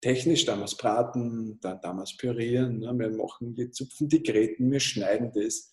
technisch 0.00 0.46
damals 0.46 0.76
braten, 0.76 1.60
dann 1.60 1.80
damals 1.82 2.16
pürieren, 2.16 2.82
ja, 2.82 2.92
wir 2.98 3.10
machen, 3.10 3.56
wir 3.56 3.70
zupfen 3.70 4.08
die 4.08 4.22
Gräten, 4.22 4.70
wir 4.70 4.80
schneiden 4.80 5.32
das. 5.34 5.70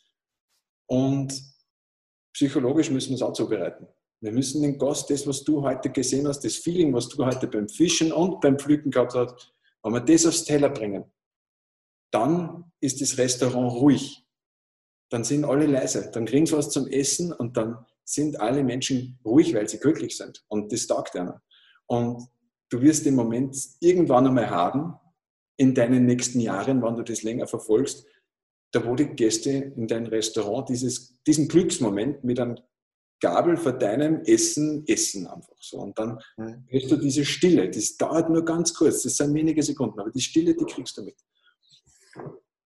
Und 0.88 1.34
psychologisch 2.34 2.90
müssen 2.90 3.10
wir 3.10 3.16
es 3.16 3.22
auch 3.22 3.34
zubereiten. 3.34 3.88
Wir 4.22 4.32
müssen 4.32 4.62
den 4.62 4.78
Gast, 4.78 5.10
das, 5.10 5.26
was 5.26 5.44
du 5.44 5.62
heute 5.62 5.90
gesehen 5.90 6.28
hast, 6.28 6.42
das 6.42 6.56
Feeling, 6.56 6.94
was 6.94 7.08
du 7.08 7.26
heute 7.26 7.48
beim 7.48 7.70
Fischen 7.70 8.12
und 8.12 8.42
beim 8.42 8.60
Pflücken 8.60 8.92
gehabt 8.92 9.14
hast, 9.14 9.54
wenn 9.82 9.94
wir 9.94 10.02
das 10.02 10.26
aufs 10.26 10.44
Teller 10.44 10.70
bringen, 10.70 11.06
dann 12.12 12.72
ist 12.82 13.02
das 13.02 13.18
Restaurant 13.18 13.74
ruhig 13.74 14.26
dann 15.10 15.24
sind 15.24 15.44
alle 15.44 15.66
leise. 15.66 16.10
Dann 16.14 16.26
kriegen 16.26 16.46
sie 16.46 16.56
was 16.56 16.70
zum 16.70 16.88
Essen 16.88 17.34
und 17.34 17.58
dann 17.58 17.86
sind 18.04 18.40
alle 18.40 18.64
Menschen 18.64 19.20
ruhig, 19.26 19.54
weil 19.54 19.68
sie 19.68 19.80
glücklich 19.80 20.16
sind. 20.16 20.44
Und 20.48 20.72
das 20.72 20.88
taugt 20.88 21.16
einer. 21.16 21.42
Und 21.88 22.28
du 22.70 22.82
wirst 22.82 23.06
den 23.06 23.16
Moment 23.16 23.58
irgendwann 23.80 24.28
einmal 24.28 24.50
haben, 24.50 24.94
in 25.58 25.76
deinen 25.76 26.06
nächsten 26.06 26.40
Jahren, 26.40 26.82
wenn 26.82 26.96
du 26.96 27.04
das 27.04 27.24
länger 27.24 27.48
verfolgst, 27.48 28.06
da 28.72 28.86
wo 28.86 28.96
die 28.96 29.08
Gäste 29.08 29.50
in 29.50 29.88
dein 29.88 30.06
Restaurant 30.06 30.70
dieses, 30.70 31.22
diesen 31.24 31.48
Glücksmoment 31.48 32.24
mit 32.24 32.40
einem 32.40 32.58
Gabel 33.20 33.58
vor 33.58 33.74
deinem 33.74 34.22
Essen 34.24 34.84
essen 34.88 35.28
einfach 35.28 35.56
so. 35.60 35.78
Und 35.78 35.98
dann 35.98 36.20
mhm. 36.38 36.66
hörst 36.68 36.92
du 36.92 36.98
diese 36.98 37.26
Stille. 37.26 37.70
Das 37.70 37.98
dauert 37.98 38.30
nur 38.30 38.44
ganz 38.46 38.74
kurz, 38.74 39.04
das 39.04 39.18
sind 39.18 39.34
wenige 39.34 39.62
Sekunden, 39.64 40.00
aber 40.00 40.12
die 40.12 40.22
Stille, 40.22 40.56
die 40.56 40.66
kriegst 40.66 40.98
du 40.98 41.04
mit. 41.04 41.16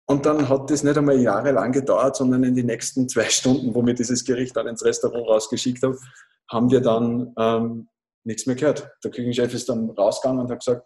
Und 0.05 0.25
dann 0.25 0.49
hat 0.49 0.69
das 0.69 0.83
nicht 0.83 0.97
einmal 0.97 1.19
jahrelang 1.19 1.71
gedauert, 1.71 2.17
sondern 2.17 2.43
in 2.43 2.53
den 2.53 2.65
nächsten 2.65 3.07
zwei 3.07 3.29
Stunden, 3.29 3.73
wo 3.73 3.85
wir 3.85 3.93
dieses 3.93 4.25
Gericht 4.25 4.55
dann 4.57 4.67
ins 4.67 4.83
Restaurant 4.83 5.25
rausgeschickt 5.25 5.81
haben, 5.83 5.97
haben 6.49 6.69
wir 6.69 6.81
dann 6.81 7.33
ähm, 7.37 7.87
nichts 8.25 8.45
mehr 8.45 8.57
gehört. 8.57 8.91
Der 9.03 9.11
Küchenchef 9.11 9.53
ist 9.53 9.69
dann 9.69 9.89
rausgegangen 9.91 10.41
und 10.41 10.51
hat 10.51 10.59
gesagt, 10.59 10.85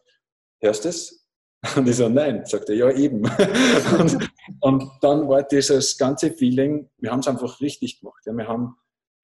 hörst 0.61 0.85
du 0.85 0.89
es? 0.89 1.25
Und 1.75 1.87
ich 1.87 1.95
so, 1.95 2.07
nein. 2.07 2.45
Sagt 2.45 2.69
er, 2.69 2.75
ja 2.75 2.91
eben. 2.91 3.23
und, 3.99 4.29
und, 4.59 4.91
dann 5.01 5.27
war 5.27 5.41
dieses 5.41 5.97
ganze 5.97 6.29
Feeling, 6.31 6.87
wir 6.99 7.11
haben 7.11 7.21
es 7.21 7.27
einfach 7.27 7.59
richtig 7.59 7.99
gemacht. 7.99 8.21
Ja, 8.27 8.33
wir 8.33 8.47
haben 8.47 8.75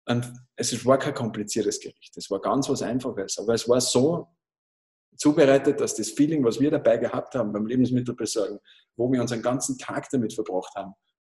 ein, 0.05 0.39
es 0.55 0.85
war 0.85 0.97
kein 0.97 1.13
kompliziertes 1.13 1.79
Gericht, 1.79 2.15
es 2.17 2.29
war 2.29 2.39
ganz 2.41 2.69
was 2.69 2.81
Einfaches, 2.81 3.37
aber 3.37 3.53
es 3.53 3.67
war 3.67 3.81
so 3.81 4.27
zubereitet, 5.17 5.79
dass 5.79 5.95
das 5.95 6.09
Feeling, 6.09 6.43
was 6.43 6.59
wir 6.59 6.71
dabei 6.71 6.97
gehabt 6.97 7.35
haben 7.35 7.53
beim 7.53 7.65
Lebensmittelbesorgen, 7.65 8.59
wo 8.95 9.11
wir 9.11 9.21
unseren 9.21 9.41
ganzen 9.41 9.77
Tag 9.77 10.09
damit 10.09 10.33
verbracht 10.33 10.73
haben, 10.75 10.93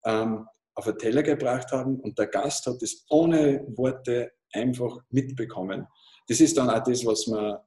ähm, 0.04 0.46
auf 0.74 0.86
einen 0.86 0.98
Teller 0.98 1.22
gebracht 1.22 1.72
haben 1.72 1.98
und 2.00 2.18
der 2.18 2.28
Gast 2.28 2.66
hat 2.66 2.80
das 2.80 3.04
ohne 3.10 3.64
Worte 3.76 4.32
einfach 4.52 4.98
mitbekommen. 5.10 5.86
Das 6.28 6.40
ist 6.40 6.56
dann 6.56 6.70
auch 6.70 6.82
das, 6.82 7.04
was 7.04 7.26
man 7.26 7.58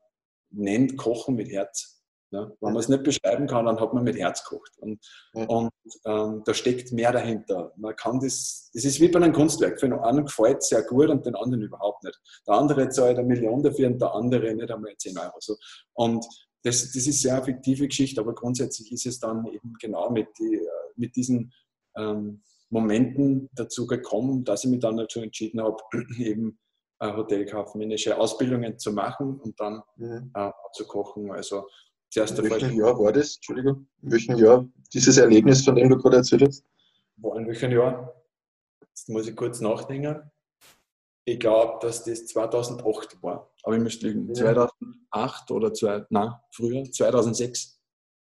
nennt 0.51 0.97
Kochen 0.97 1.35
mit 1.35 1.49
Herz. 1.49 1.94
Ja, 2.35 2.51
wenn 2.59 2.73
man 2.73 2.81
es 2.81 2.89
nicht 2.89 3.03
beschreiben 3.03 3.47
kann, 3.47 3.65
dann 3.65 3.79
hat 3.79 3.93
man 3.93 4.03
mit 4.03 4.17
Herz 4.17 4.43
gekocht. 4.43 4.73
Und, 4.79 4.99
ja. 5.33 5.45
und 5.45 5.71
ähm, 6.03 6.41
da 6.45 6.53
steckt 6.53 6.91
mehr 6.91 7.13
dahinter. 7.13 7.71
Man 7.77 7.95
kann 7.95 8.19
das, 8.19 8.69
es 8.73 8.83
ist 8.83 8.99
wie 8.99 9.07
bei 9.07 9.21
einem 9.21 9.31
Kunstwerk. 9.31 9.79
Für 9.79 9.87
den 9.87 9.97
einen 9.99 10.25
gefällt 10.25 10.57
es 10.57 10.67
sehr 10.67 10.83
gut 10.83 11.09
und 11.09 11.25
den 11.25 11.35
anderen 11.35 11.63
überhaupt 11.63 12.03
nicht. 12.03 12.19
Der 12.45 12.55
andere 12.55 12.89
zahlt 12.89 13.17
eine 13.17 13.27
Million 13.27 13.63
dafür 13.63 13.87
und 13.87 14.01
der 14.01 14.13
andere 14.13 14.53
nicht 14.53 14.69
einmal 14.69 14.93
10 14.97 15.17
Euro. 15.17 15.37
So. 15.39 15.55
Und 15.93 16.25
das, 16.63 16.91
das 16.91 17.07
ist 17.07 17.21
sehr 17.21 17.37
effektive 17.37 17.87
Geschichte, 17.87 18.19
aber 18.19 18.35
grundsätzlich 18.35 18.91
ist 18.91 19.05
es 19.05 19.19
dann 19.19 19.45
eben 19.45 19.73
genau 19.79 20.09
mit, 20.09 20.27
die, 20.37 20.59
mit 20.97 21.15
diesen 21.15 21.53
ähm, 21.95 22.41
Momenten 22.69 23.49
dazu 23.53 23.87
gekommen, 23.87 24.43
dass 24.43 24.65
ich 24.65 24.71
mich 24.71 24.81
dann 24.81 24.97
dazu 24.97 25.21
entschieden 25.21 25.61
habe, 25.61 25.77
eben 26.19 26.59
äh, 26.99 27.13
hotelkaufmännische 27.13 28.17
Ausbildungen 28.17 28.79
zu 28.79 28.91
machen 28.91 29.39
und 29.39 29.59
dann 29.59 29.83
mhm. 29.95 30.31
äh, 30.33 30.51
zu 30.73 30.85
kochen. 30.85 31.31
Also 31.31 31.67
zuerst 32.09 32.37
In 32.39 32.49
welchem 32.49 32.79
Jahr 32.79 32.97
war 32.99 33.11
das? 33.11 33.35
Entschuldigung. 33.35 33.87
In 34.01 34.11
welchem 34.11 34.37
Jahr 34.37 34.67
dieses 34.93 35.17
Erlebnis, 35.17 35.63
von 35.63 35.75
dem 35.75 35.89
du 35.89 35.97
gerade 35.97 36.17
erzählt 36.17 36.43
hast? 36.43 36.63
War 37.17 37.37
in 37.37 37.47
welchem 37.47 37.71
Jahr? 37.71 38.13
Jetzt 38.81 39.09
muss 39.09 39.27
ich 39.27 39.35
kurz 39.35 39.59
nachdenken. 39.59 40.31
Ich 41.25 41.39
glaube, 41.39 41.79
dass 41.81 42.03
das 42.03 42.27
2008 42.27 43.21
war. 43.23 43.51
Aber 43.63 43.75
ich 43.75 43.81
müsste 43.81 44.07
lügen. 44.07 44.27
Ja. 44.27 44.53
2008 44.53 45.51
oder 45.51 45.73
zwei, 45.73 46.05
nein, 46.09 46.31
früher, 46.51 46.83
2006 46.83 47.81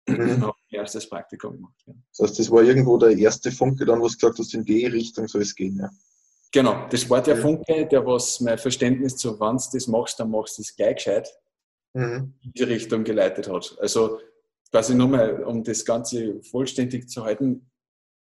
mhm. 0.07 0.41
habe 0.41 0.53
ich 0.69 0.77
erstes 0.77 1.09
Praktikum 1.09 1.55
gemacht. 1.55 1.81
Ja. 1.87 1.93
Das 2.09 2.29
heißt, 2.29 2.39
das 2.39 2.51
war 2.51 2.63
irgendwo 2.63 2.97
der 2.97 3.17
erste 3.17 3.51
Funke 3.51 3.85
dann, 3.85 3.99
wo 3.99 4.07
du 4.07 4.13
gesagt 4.13 4.37
hast, 4.37 4.53
in 4.53 4.63
die 4.63 4.85
Richtung 4.85 5.27
soll 5.27 5.41
es 5.41 5.55
gehen. 5.55 5.77
Ja. 5.77 5.89
Genau, 6.51 6.87
das 6.89 7.09
war 7.09 7.21
der 7.21 7.37
Funke, 7.37 7.87
der 7.87 8.05
was 8.05 8.39
mein 8.41 8.57
Verständnis 8.57 9.15
zu, 9.15 9.39
wann 9.39 9.57
du 9.57 9.63
das 9.73 9.87
machst, 9.87 10.19
dann 10.19 10.29
machst 10.29 10.57
du 10.57 10.61
es 10.61 10.75
gleich 10.75 10.95
gescheit, 10.95 11.29
mhm. 11.93 12.33
in 12.41 12.53
die 12.53 12.63
Richtung 12.63 13.03
geleitet 13.03 13.49
hat. 13.49 13.75
Also 13.79 14.19
quasi 14.71 14.95
nochmal, 14.95 15.43
um 15.43 15.63
das 15.63 15.85
Ganze 15.85 16.41
vollständig 16.43 17.09
zu 17.09 17.23
halten, 17.23 17.69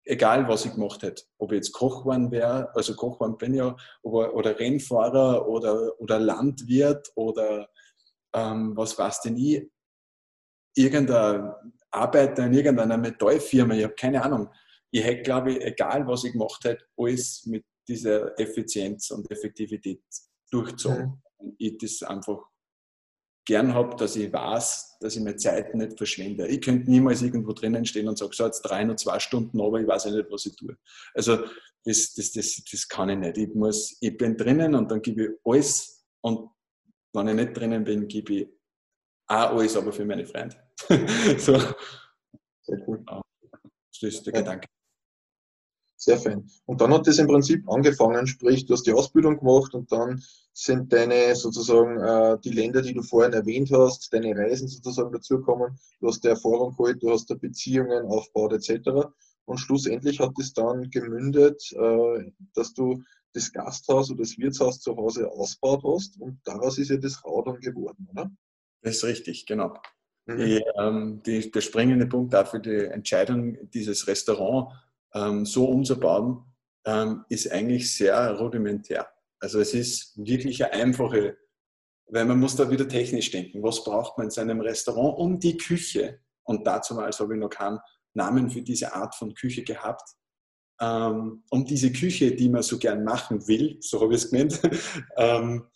egal 0.04 0.48
was 0.48 0.64
ich 0.64 0.74
gemacht 0.74 1.02
hätte, 1.02 1.24
ob 1.38 1.52
ich 1.52 1.56
jetzt 1.56 1.72
Koch 1.72 2.00
geworden 2.00 2.30
wäre, 2.30 2.74
also 2.74 2.94
Koch 2.94 3.14
geworden 3.14 3.38
bin 3.38 3.54
ja, 3.54 3.76
oder, 4.02 4.34
oder 4.34 4.58
Rennfahrer 4.58 5.46
oder, 5.46 6.00
oder 6.00 6.18
Landwirt 6.18 7.10
oder 7.14 7.68
ähm, 8.34 8.76
was 8.76 8.98
weiß 8.98 9.22
denn 9.22 9.36
ich, 9.36 9.70
irgendein 10.74 11.52
Arbeiter 11.90 12.46
in 12.46 12.54
irgendeiner 12.54 12.96
Metallfirma, 12.96 13.74
ich 13.74 13.84
habe 13.84 13.94
keine 13.94 14.22
Ahnung. 14.22 14.48
Ich 14.92 15.04
hätte, 15.04 15.22
glaube 15.22 15.52
ich, 15.52 15.60
egal 15.60 16.06
was 16.06 16.24
ich 16.24 16.32
gemacht 16.32 16.64
hätte, 16.64 16.84
alles 16.96 17.46
mit 17.46 17.64
dieser 17.88 18.38
Effizienz 18.38 19.10
und 19.10 19.30
Effektivität 19.30 20.02
durchzogen. 20.50 21.22
Mhm. 21.40 21.54
Ich 21.58 21.78
das 21.78 22.02
einfach 22.02 22.49
gern 23.44 23.74
habe, 23.74 23.96
dass 23.96 24.16
ich 24.16 24.32
weiß, 24.32 24.98
dass 25.00 25.16
ich 25.16 25.22
meine 25.22 25.36
Zeit 25.36 25.74
nicht 25.74 25.96
verschwende. 25.96 26.46
Ich 26.46 26.60
könnte 26.60 26.90
niemals 26.90 27.22
irgendwo 27.22 27.52
drinnen 27.52 27.84
stehen 27.84 28.08
und 28.08 28.18
sagen, 28.18 28.32
so 28.32 28.44
jetzt 28.44 28.62
drei 28.62 28.82
und 28.82 28.98
zwei 28.98 29.18
Stunden, 29.18 29.60
aber 29.60 29.80
ich 29.80 29.86
weiß 29.86 30.04
ja 30.04 30.10
nicht, 30.12 30.30
was 30.30 30.46
ich 30.46 30.56
tue. 30.56 30.76
Also 31.14 31.38
das, 31.84 32.14
das, 32.14 32.32
das, 32.32 32.62
das 32.70 32.88
kann 32.88 33.08
ich 33.08 33.18
nicht. 33.18 33.38
Ich, 33.38 33.54
muss, 33.54 33.96
ich 34.00 34.16
bin 34.16 34.36
drinnen 34.36 34.74
und 34.74 34.90
dann 34.90 35.02
gebe 35.02 35.22
ich 35.22 35.30
alles 35.44 36.06
und 36.20 36.50
wenn 37.12 37.28
ich 37.28 37.34
nicht 37.34 37.56
drinnen 37.56 37.84
bin, 37.84 38.06
gebe 38.06 38.34
ich 38.34 38.48
auch 39.26 39.56
alles, 39.56 39.76
aber 39.76 39.92
für 39.92 40.04
meine 40.04 40.26
Freunde. 40.26 40.56
so. 41.38 41.58
Sehr 42.62 42.86
cool. 42.86 43.04
Das 43.06 43.22
ist 44.02 44.26
der 44.26 44.34
ja. 44.34 44.40
Gedanke. 44.40 44.68
Sehr 46.02 46.16
fein. 46.16 46.48
Und 46.64 46.80
dann 46.80 46.94
hat 46.94 47.06
das 47.06 47.18
im 47.18 47.26
Prinzip 47.26 47.68
angefangen, 47.68 48.26
sprich, 48.26 48.64
du 48.64 48.72
hast 48.72 48.86
die 48.86 48.94
Ausbildung 48.94 49.38
gemacht 49.38 49.74
und 49.74 49.92
dann 49.92 50.22
sind 50.54 50.90
deine 50.94 51.36
sozusagen 51.36 52.00
äh, 52.00 52.38
die 52.42 52.52
Länder, 52.52 52.80
die 52.80 52.94
du 52.94 53.02
vorhin 53.02 53.34
erwähnt 53.34 53.70
hast, 53.70 54.10
deine 54.10 54.34
Reisen 54.34 54.66
sozusagen 54.66 55.12
dazugekommen, 55.12 55.78
du 56.00 56.08
hast 56.08 56.24
die 56.24 56.28
Erfahrung 56.28 56.70
geholt, 56.70 57.02
du 57.02 57.10
hast 57.10 57.28
da 57.28 57.34
Beziehungen 57.34 58.06
aufgebaut 58.06 58.54
etc. 58.54 59.10
Und 59.44 59.58
schlussendlich 59.58 60.20
hat 60.20 60.32
es 60.40 60.54
dann 60.54 60.88
gemündet, 60.88 61.70
äh, 61.72 62.32
dass 62.54 62.72
du 62.72 63.02
das 63.34 63.52
Gasthaus 63.52 64.10
oder 64.10 64.20
das 64.20 64.38
Wirtshaus 64.38 64.80
zu 64.80 64.96
Hause 64.96 65.30
ausgebaut 65.30 65.82
hast 65.84 66.18
und 66.18 66.40
daraus 66.44 66.78
ist 66.78 66.88
ja 66.88 66.96
das 66.96 67.22
Raudern 67.26 67.60
geworden, 67.60 68.08
oder? 68.10 68.30
Das 68.80 68.96
ist 68.96 69.04
richtig, 69.04 69.44
genau. 69.44 69.74
Mhm. 70.24 70.38
Die, 70.38 70.64
ähm, 70.78 71.22
die, 71.26 71.50
der 71.50 71.60
springende 71.60 72.06
Punkt 72.06 72.32
dafür 72.32 72.60
die 72.60 72.86
Entscheidung, 72.86 73.58
dieses 73.70 74.06
Restaurant 74.06 74.72
ähm, 75.14 75.44
so 75.44 75.66
umzubauen, 75.66 76.44
ähm, 76.86 77.24
ist 77.28 77.50
eigentlich 77.50 77.94
sehr 77.94 78.38
rudimentär. 78.38 79.08
Also 79.40 79.60
es 79.60 79.74
ist 79.74 80.12
wirklich 80.16 80.64
eine 80.64 80.74
einfache, 80.74 81.36
weil 82.06 82.24
man 82.24 82.38
muss 82.38 82.56
da 82.56 82.70
wieder 82.70 82.88
technisch 82.88 83.30
denken. 83.30 83.62
Was 83.62 83.84
braucht 83.84 84.18
man 84.18 84.26
in 84.26 84.30
seinem 84.30 84.60
Restaurant 84.60 85.18
um 85.18 85.38
die 85.38 85.56
Küche? 85.56 86.20
Und 86.44 86.66
dazu 86.66 86.94
mal 86.94 87.10
habe 87.10 87.34
ich 87.34 87.40
noch 87.40 87.48
keinen 87.48 87.78
Namen 88.14 88.50
für 88.50 88.62
diese 88.62 88.94
Art 88.94 89.14
von 89.14 89.34
Küche 89.34 89.62
gehabt. 89.62 90.08
Ähm, 90.80 91.44
um 91.50 91.64
diese 91.64 91.92
Küche, 91.92 92.34
die 92.34 92.48
man 92.48 92.62
so 92.62 92.78
gern 92.78 93.04
machen 93.04 93.46
will, 93.46 93.76
so 93.80 94.00
habe 94.00 94.14
ich 94.14 94.24
es 94.24 94.30
gemeint, 94.30 94.60
ähm, 95.16 95.66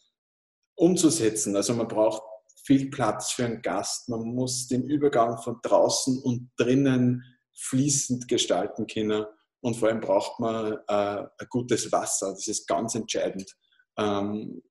umzusetzen. 0.76 1.54
Also 1.56 1.74
man 1.74 1.88
braucht 1.88 2.22
viel 2.64 2.90
Platz 2.90 3.32
für 3.32 3.44
einen 3.44 3.62
Gast. 3.62 4.08
Man 4.08 4.22
muss 4.34 4.66
den 4.66 4.84
Übergang 4.84 5.38
von 5.38 5.58
draußen 5.62 6.18
und 6.22 6.50
drinnen 6.56 7.22
fließend 7.54 8.28
gestalten 8.28 8.86
können. 8.86 9.24
Und 9.60 9.76
vor 9.76 9.88
allem 9.88 10.00
braucht 10.00 10.40
man 10.40 10.78
äh, 10.88 11.26
ein 11.38 11.46
gutes 11.48 11.90
Wasser. 11.90 12.30
Das 12.32 12.46
ist 12.48 12.66
ganz 12.66 12.94
entscheidend. 12.94 13.50
Ähm, 13.96 14.62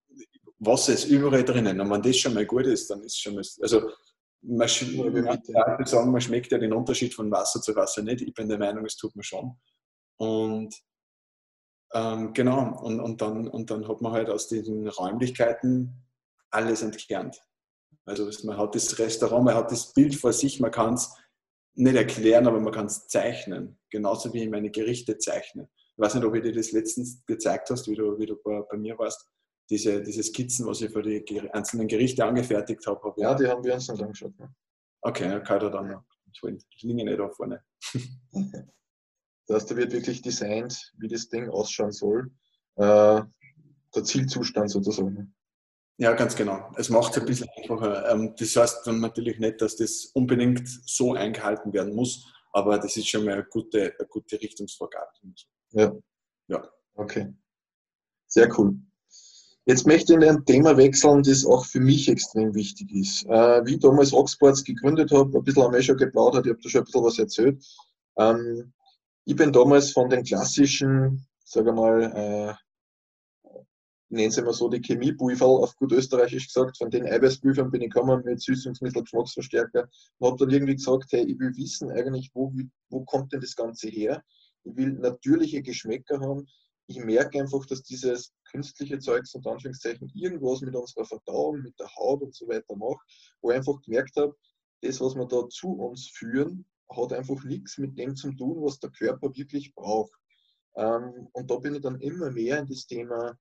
Wasser 0.60 0.94
ist 0.94 1.06
überall 1.06 1.44
drinnen. 1.44 1.80
Und 1.80 1.90
wenn 1.90 2.02
das 2.02 2.18
schon 2.18 2.34
mal 2.34 2.46
gut 2.46 2.68
ist, 2.68 2.90
dann 2.90 3.02
ist 3.02 3.14
es 3.14 3.20
schon 3.20 3.36
mal. 3.36 3.44
Also, 3.62 3.90
man, 4.42 4.68
ja, 4.68 5.86
sagen, 5.86 6.12
man 6.12 6.22
schmeckt 6.22 6.52
ja 6.52 6.58
den 6.58 6.74
Unterschied 6.74 7.14
von 7.14 7.32
Wasser 7.32 7.62
zu 7.62 7.76
Wasser 7.76 8.04
nicht. 8.04 8.22
Ich 8.22 8.34
bin 8.34 8.50
der 8.50 8.60
Meinung, 8.60 8.86
es 8.86 8.98
tut 8.98 9.16
man 9.16 9.24
schon. 9.24 9.58
Und 10.18 10.76
ähm, 11.94 12.34
genau, 12.34 12.80
und, 12.82 13.00
und, 13.00 13.22
dann, 13.22 13.48
und 13.48 13.70
dann 13.70 13.88
hat 13.88 14.02
man 14.02 14.12
halt 14.12 14.30
aus 14.30 14.48
diesen 14.48 14.88
Räumlichkeiten 14.88 16.04
alles 16.50 16.82
entkernt. 16.82 17.40
Also 18.06 18.30
man 18.46 18.58
hat 18.58 18.76
das 18.76 18.98
Restaurant, 19.00 19.46
man 19.46 19.56
hat 19.56 19.72
das 19.72 19.94
Bild 19.94 20.16
vor 20.16 20.34
sich, 20.34 20.60
man 20.60 20.72
kann 20.72 20.96
es 20.96 21.16
nicht 21.76 21.96
erklären, 21.96 22.48
aber 22.48 22.60
man 22.60 22.74
kann 22.74 22.86
es 22.86 23.08
zeichnen. 23.08 23.80
Genauso 23.90 24.34
wie 24.34 24.44
ich 24.44 24.50
meine 24.50 24.70
Gerichte 24.70 25.18
zeichne. 25.18 25.70
Ich 25.96 26.00
weiß 26.00 26.16
nicht, 26.16 26.24
ob 26.24 26.36
ich 26.36 26.44
dir 26.44 26.54
das 26.54 26.72
letztens 26.72 27.24
gezeigt 27.26 27.70
hast, 27.70 27.88
wie 27.88 27.96
du, 27.96 28.18
wie 28.18 28.26
du 28.26 28.36
bei, 28.44 28.78
mir 28.78 28.98
warst. 28.98 29.30
Diese, 29.70 30.02
diese 30.02 30.24
Skizzen, 30.24 30.66
was 30.66 30.82
ich 30.82 30.92
für 30.92 31.02
die 31.02 31.24
einzelnen 31.52 31.88
Gerichte 31.88 32.26
angefertigt 32.26 32.86
habe. 32.86 33.02
Hab 33.04 33.18
ja, 33.18 33.34
die 33.34 33.48
haben 33.48 33.64
wir 33.64 33.74
uns 33.74 33.88
dann 33.88 34.02
angeschaut. 34.02 34.38
Ne? 34.40 34.54
Okay, 35.02 35.30
dann 35.30 35.44
kann 35.44 35.64
ich 35.64 35.72
dann 35.72 35.88
noch. 35.88 36.04
Ich 36.32 36.84
liege 36.84 37.06
nicht 37.06 37.20
da 37.20 37.30
vorne. 37.30 37.64
das 39.48 39.56
heißt, 39.56 39.72
da 39.72 39.78
wird 39.78 39.94
wirklich 39.94 40.22
designt, 40.22 40.94
wie 40.98 41.08
das 41.08 41.30
Ding 41.30 41.50
ausschauen 41.50 41.92
soll. 41.92 42.32
Äh, 42.76 43.22
der 43.96 44.04
Zielzustand 44.04 44.72
sozusagen. 44.72 45.36
Ja, 45.98 46.14
ganz 46.14 46.36
genau. 46.36 46.72
Es 46.76 46.90
macht 46.90 47.12
es 47.16 47.22
ein 47.22 47.26
bisschen 47.26 47.48
einfacher. 47.56 48.12
Ähm, 48.12 48.34
das 48.38 48.56
heißt 48.56 48.86
dann 48.86 49.00
natürlich 49.00 49.40
nicht, 49.40 49.62
dass 49.62 49.76
das 49.76 50.06
unbedingt 50.14 50.68
so 50.86 51.14
eingehalten 51.14 51.72
werden 51.72 51.94
muss, 51.94 52.26
aber 52.52 52.80
das 52.80 52.98
ist 52.98 53.08
schon 53.08 53.26
mal 53.26 53.34
eine 53.34 53.44
gute, 53.46 53.94
eine 53.98 54.08
gute 54.08 54.42
Richtungsvorgabe. 54.42 55.12
Ja. 55.72 55.94
Ja. 56.48 56.68
Okay. 56.96 57.34
Sehr 58.28 58.50
cool. 58.58 58.76
Jetzt 59.66 59.88
möchte 59.88 60.14
ich 60.14 60.20
in 60.20 60.28
ein 60.28 60.46
Thema 60.46 60.76
wechseln, 60.76 61.24
das 61.24 61.46
auch 61.46 61.66
für 61.66 61.80
mich 61.80 62.10
extrem 62.10 62.54
wichtig 62.54 62.92
ist. 62.92 63.26
Äh, 63.28 63.66
wie 63.66 63.76
ich 63.76 63.80
damals 63.80 64.12
Oxports 64.12 64.64
gegründet 64.64 65.12
habe, 65.12 65.38
ein 65.38 65.44
bisschen 65.44 65.64
haben 65.64 65.74
wir 65.74 65.82
schon 65.82 65.96
geplaudert, 65.98 66.46
ich 66.46 66.52
habe 66.52 66.62
da 66.62 66.70
schon 66.70 66.82
ein 66.82 66.86
bisschen 66.86 67.04
was 67.04 67.20
erzählt. 67.20 67.66
Ähm, 68.18 68.74
ich 69.26 69.36
bin 69.36 69.54
damals 69.54 69.92
von 69.92 70.10
den 70.10 70.24
klassischen, 70.24 71.26
sage 71.46 71.72
mal, 71.72 72.02
äh, 72.04 72.54
nennen 74.14 74.32
sie 74.32 74.42
mal 74.42 74.54
so 74.54 74.70
die 74.70 74.82
Chemiebüferl, 74.82 75.64
auf 75.64 75.76
gut 75.76 75.92
österreichisch 75.92 76.48
gesagt, 76.48 76.78
von 76.78 76.90
den 76.90 77.06
Eiweißbüfern 77.06 77.72
bin 77.72 77.82
ich 77.82 77.92
gekommen 77.92 78.24
mit 78.24 78.42
Süßungsmittel, 78.42 79.04
Geschmacksverstärker 79.04 79.90
und 80.20 80.28
habe 80.28 80.38
dann 80.38 80.50
irgendwie 80.52 80.76
gesagt, 80.76 81.12
hey, 81.12 81.26
ich 81.26 81.40
will 81.40 81.56
wissen 81.58 81.92
eigentlich, 81.92 82.32
wo, 82.34 82.54
wo 82.90 83.04
kommt 83.06 83.34
denn 83.34 83.42
das 83.42 83.56
Ganze 83.56 83.90
her? 83.90 84.24
Ich 84.64 84.76
will 84.76 84.94
natürliche 84.94 85.62
Geschmäcker 85.62 86.20
haben. 86.20 86.48
Ich 86.88 87.00
merke 87.00 87.40
einfach, 87.40 87.66
dass 87.66 87.82
dieses 87.84 88.34
künstliche 88.50 89.00
Zeugs 89.00 89.34
und 89.36 89.48
Anführungszeichen 89.48 90.12
irgendwas 90.14 90.62
mit 90.62 90.76
unserer 90.76 91.06
Verdauung, 91.06 91.62
mit 91.62 91.80
der 91.80 91.94
Haut 91.96 92.22
und 92.22 92.36
so 92.36 92.48
weiter 92.48 92.76
macht, 92.76 93.02
wo 93.42 93.52
ich 93.52 93.58
einfach 93.58 93.82
gemerkt 93.82 94.16
habe, 94.16 94.36
das, 94.82 95.00
was 95.02 95.16
wir 95.16 95.26
da 95.26 95.48
zu 95.50 95.70
uns 95.70 96.08
führen, 96.10 96.66
hat 96.90 97.14
einfach 97.14 97.44
nichts 97.46 97.78
mit 97.78 97.98
dem 97.98 98.16
zu 98.16 98.32
tun, 98.34 98.62
was 98.62 98.80
der 98.80 98.92
Körper 98.92 99.36
wirklich 99.36 99.74
braucht. 99.74 100.12
Ähm, 100.76 101.28
und 101.32 101.50
da 101.50 101.56
bin 101.56 101.76
ich 101.76 101.82
dann 101.82 102.00
immer 102.02 102.32
mehr 102.32 102.60
in 102.60 102.68
das 102.68 102.86
Thema 102.86 103.38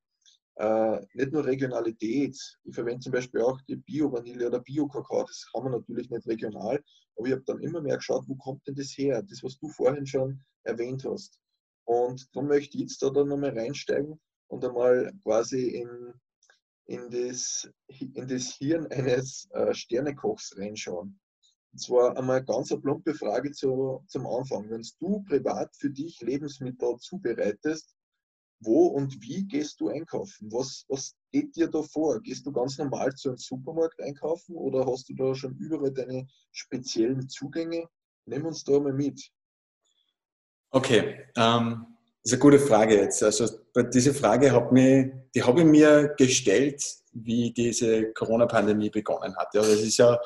äh, 0.57 1.01
nicht 1.15 1.33
nur 1.33 1.45
Regionalität. 1.45 2.37
Ich 2.65 2.75
verwende 2.75 3.01
zum 3.01 3.13
Beispiel 3.13 3.41
auch 3.43 3.61
die 3.63 3.77
Bio-Vanille 3.77 4.47
oder 4.47 4.61
Bio-Kakao. 4.61 5.23
Das 5.23 5.47
haben 5.55 5.67
wir 5.67 5.79
natürlich 5.79 6.11
nicht 6.11 6.27
regional. 6.27 6.83
Aber 7.17 7.27
ich 7.27 7.33
habe 7.33 7.45
dann 7.47 7.61
immer 7.61 7.81
mehr 7.81 7.97
geschaut, 7.97 8.25
wo 8.27 8.35
kommt 8.37 8.67
denn 8.67 8.75
das 8.75 8.97
her? 8.97 9.23
Das, 9.23 9.43
was 9.43 9.59
du 9.59 9.69
vorhin 9.69 10.07
schon 10.07 10.41
erwähnt 10.65 11.05
hast. 11.05 11.39
Und 11.85 12.29
darum 12.35 12.49
möchte 12.49 12.77
ich 12.77 12.83
jetzt 12.83 13.03
da 13.03 13.11
dann 13.11 13.29
nochmal 13.29 13.59
reinsteigen 13.59 14.21
und 14.49 14.65
einmal 14.65 15.13
quasi 15.23 15.69
in, 15.69 16.15
in, 16.87 17.11
das, 17.11 17.69
in 17.89 18.29
das 18.29 18.55
Hirn 18.55 18.87
eines 18.89 19.49
äh, 19.53 19.75
Sternekochs 19.75 20.57
reinschauen. 20.57 21.19
Und 21.73 21.79
zwar 21.79 22.17
einmal 22.17 22.45
ganz 22.45 22.71
eine 22.71 22.83
plumpe 22.83 23.15
Frage 23.15 23.51
zu, 23.51 24.05
zum 24.07 24.27
Anfang. 24.27 24.69
Wenn 24.71 24.87
du 25.01 25.23
privat 25.25 25.75
für 25.75 25.91
dich 25.91 26.21
Lebensmittel 26.21 26.97
zubereitest, 26.99 27.97
wo 28.65 28.87
und 28.87 29.21
wie 29.23 29.45
gehst 29.47 29.81
du 29.81 29.89
einkaufen? 29.89 30.51
Was, 30.53 30.85
was 30.89 31.15
geht 31.31 31.57
dir 31.57 31.69
da 31.69 31.83
vor? 31.83 32.21
Gehst 32.21 32.47
du 32.47 32.53
ganz 32.53 32.79
normal 32.79 33.15
zu 33.15 33.31
einem 33.31 33.39
Supermarkt 33.39 34.01
einkaufen 34.01 34.57
oder 34.57 34.87
hast 34.87 35.09
du 35.09 35.15
da 35.15 35.35
schon 35.35 35.57
überall 35.57 35.93
deine 35.93 36.27
speziellen 36.53 37.29
Zugänge? 37.29 37.89
Nimm 38.27 38.47
uns 38.47 38.65
da 38.65 38.79
mal 38.79 38.93
mit. 38.93 39.31
Okay, 40.71 41.27
ähm, 41.37 41.87
das 42.23 42.33
ist 42.33 42.33
eine 42.35 42.41
gute 42.41 42.59
Frage 42.59 42.97
jetzt. 42.97 43.23
Also 43.23 43.49
diese 43.93 44.15
Frage 44.15 44.53
hat 44.53 44.73
mich, 44.73 45.11
die 45.35 45.43
habe 45.43 45.61
ich 45.61 45.67
mir 45.67 46.15
gestellt, 46.17 46.83
wie 47.13 47.53
diese 47.53 48.13
Corona-Pandemie 48.13 48.91
begonnen 48.91 49.37
hat. 49.37 49.55
Ja, 49.55 49.61
das 49.61 49.81
ist 49.81 49.99
ja 49.99 50.19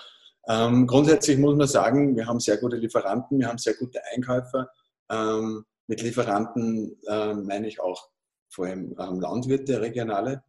ähm, 0.49 0.87
grundsätzlich 0.87 1.39
muss 1.39 1.57
man 1.57 1.67
sagen, 1.67 2.17
wir 2.17 2.27
haben 2.27 2.39
sehr 2.39 2.57
gute 2.59 2.77
Lieferanten, 2.77 3.39
wir 3.39 3.49
haben 3.49 3.59
sehr 3.59 3.75
gute 3.75 4.01
Einkäufer. 4.15 4.71
Ähm, 5.11 5.65
mit 5.89 6.03
Lieferanten 6.03 6.97
äh, 7.07 7.35
meine 7.35 7.67
ich 7.69 7.81
auch 7.81 8.09
vor 8.57 8.67
allem 8.67 8.97
ähm, 8.99 9.21
Landwirte, 9.21 9.81
regionale. 9.81 10.43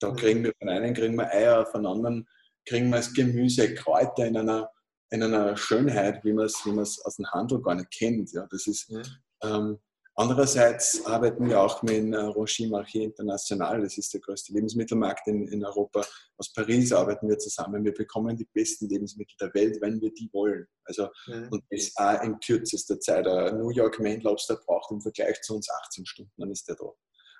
Da 0.00 0.10
mhm. 0.10 0.16
kriegen 0.16 0.44
wir 0.44 0.52
von 0.58 0.68
einem 0.68 0.94
kriegen 0.94 1.14
wir 1.16 1.30
Eier, 1.30 1.66
von 1.66 1.86
anderen 1.86 2.26
kriegen 2.66 2.88
wir 2.88 2.96
das 2.96 3.12
Gemüse, 3.12 3.74
Kräuter 3.74 4.26
in 4.26 4.36
einer, 4.36 4.70
in 5.10 5.22
einer 5.22 5.56
Schönheit, 5.56 6.24
wie 6.24 6.32
man 6.32 6.46
es 6.46 6.64
wie 6.64 6.78
aus 6.78 7.16
dem 7.16 7.30
Handel 7.30 7.60
gar 7.62 7.74
nicht 7.74 7.90
kennt. 7.90 8.32
Ja, 8.32 8.46
das 8.50 8.66
ist, 8.66 8.90
mhm. 8.90 9.02
ähm, 9.44 9.78
Andererseits 10.20 11.06
arbeiten 11.06 11.48
wir 11.48 11.58
auch 11.58 11.82
mit 11.82 12.12
äh, 12.12 12.16
Rocher 12.18 12.64
Marché 12.64 13.04
International, 13.04 13.80
das 13.80 13.96
ist 13.96 14.12
der 14.12 14.20
größte 14.20 14.52
Lebensmittelmarkt 14.52 15.26
in, 15.28 15.48
in, 15.48 15.64
Europa. 15.64 16.04
Aus 16.36 16.52
Paris 16.52 16.92
arbeiten 16.92 17.26
wir 17.26 17.38
zusammen. 17.38 17.82
Wir 17.82 17.94
bekommen 17.94 18.36
die 18.36 18.46
besten 18.52 18.86
Lebensmittel 18.90 19.34
der 19.40 19.54
Welt, 19.54 19.80
wenn 19.80 19.98
wir 19.98 20.12
die 20.12 20.28
wollen. 20.34 20.66
Also, 20.84 21.08
mhm. 21.26 21.48
Und 21.50 21.64
das 21.70 21.92
auch 21.96 22.22
in 22.22 22.38
kürzester 22.40 23.00
Zeit. 23.00 23.26
Ein 23.26 23.60
New 23.60 23.70
York 23.70 23.98
Main 23.98 24.20
Lobster 24.20 24.56
braucht 24.56 24.90
im 24.90 25.00
Vergleich 25.00 25.40
zu 25.40 25.54
uns 25.54 25.70
18 25.70 26.04
Stunden, 26.04 26.32
dann 26.36 26.50
ist 26.50 26.68
der 26.68 26.74
da. 26.74 26.92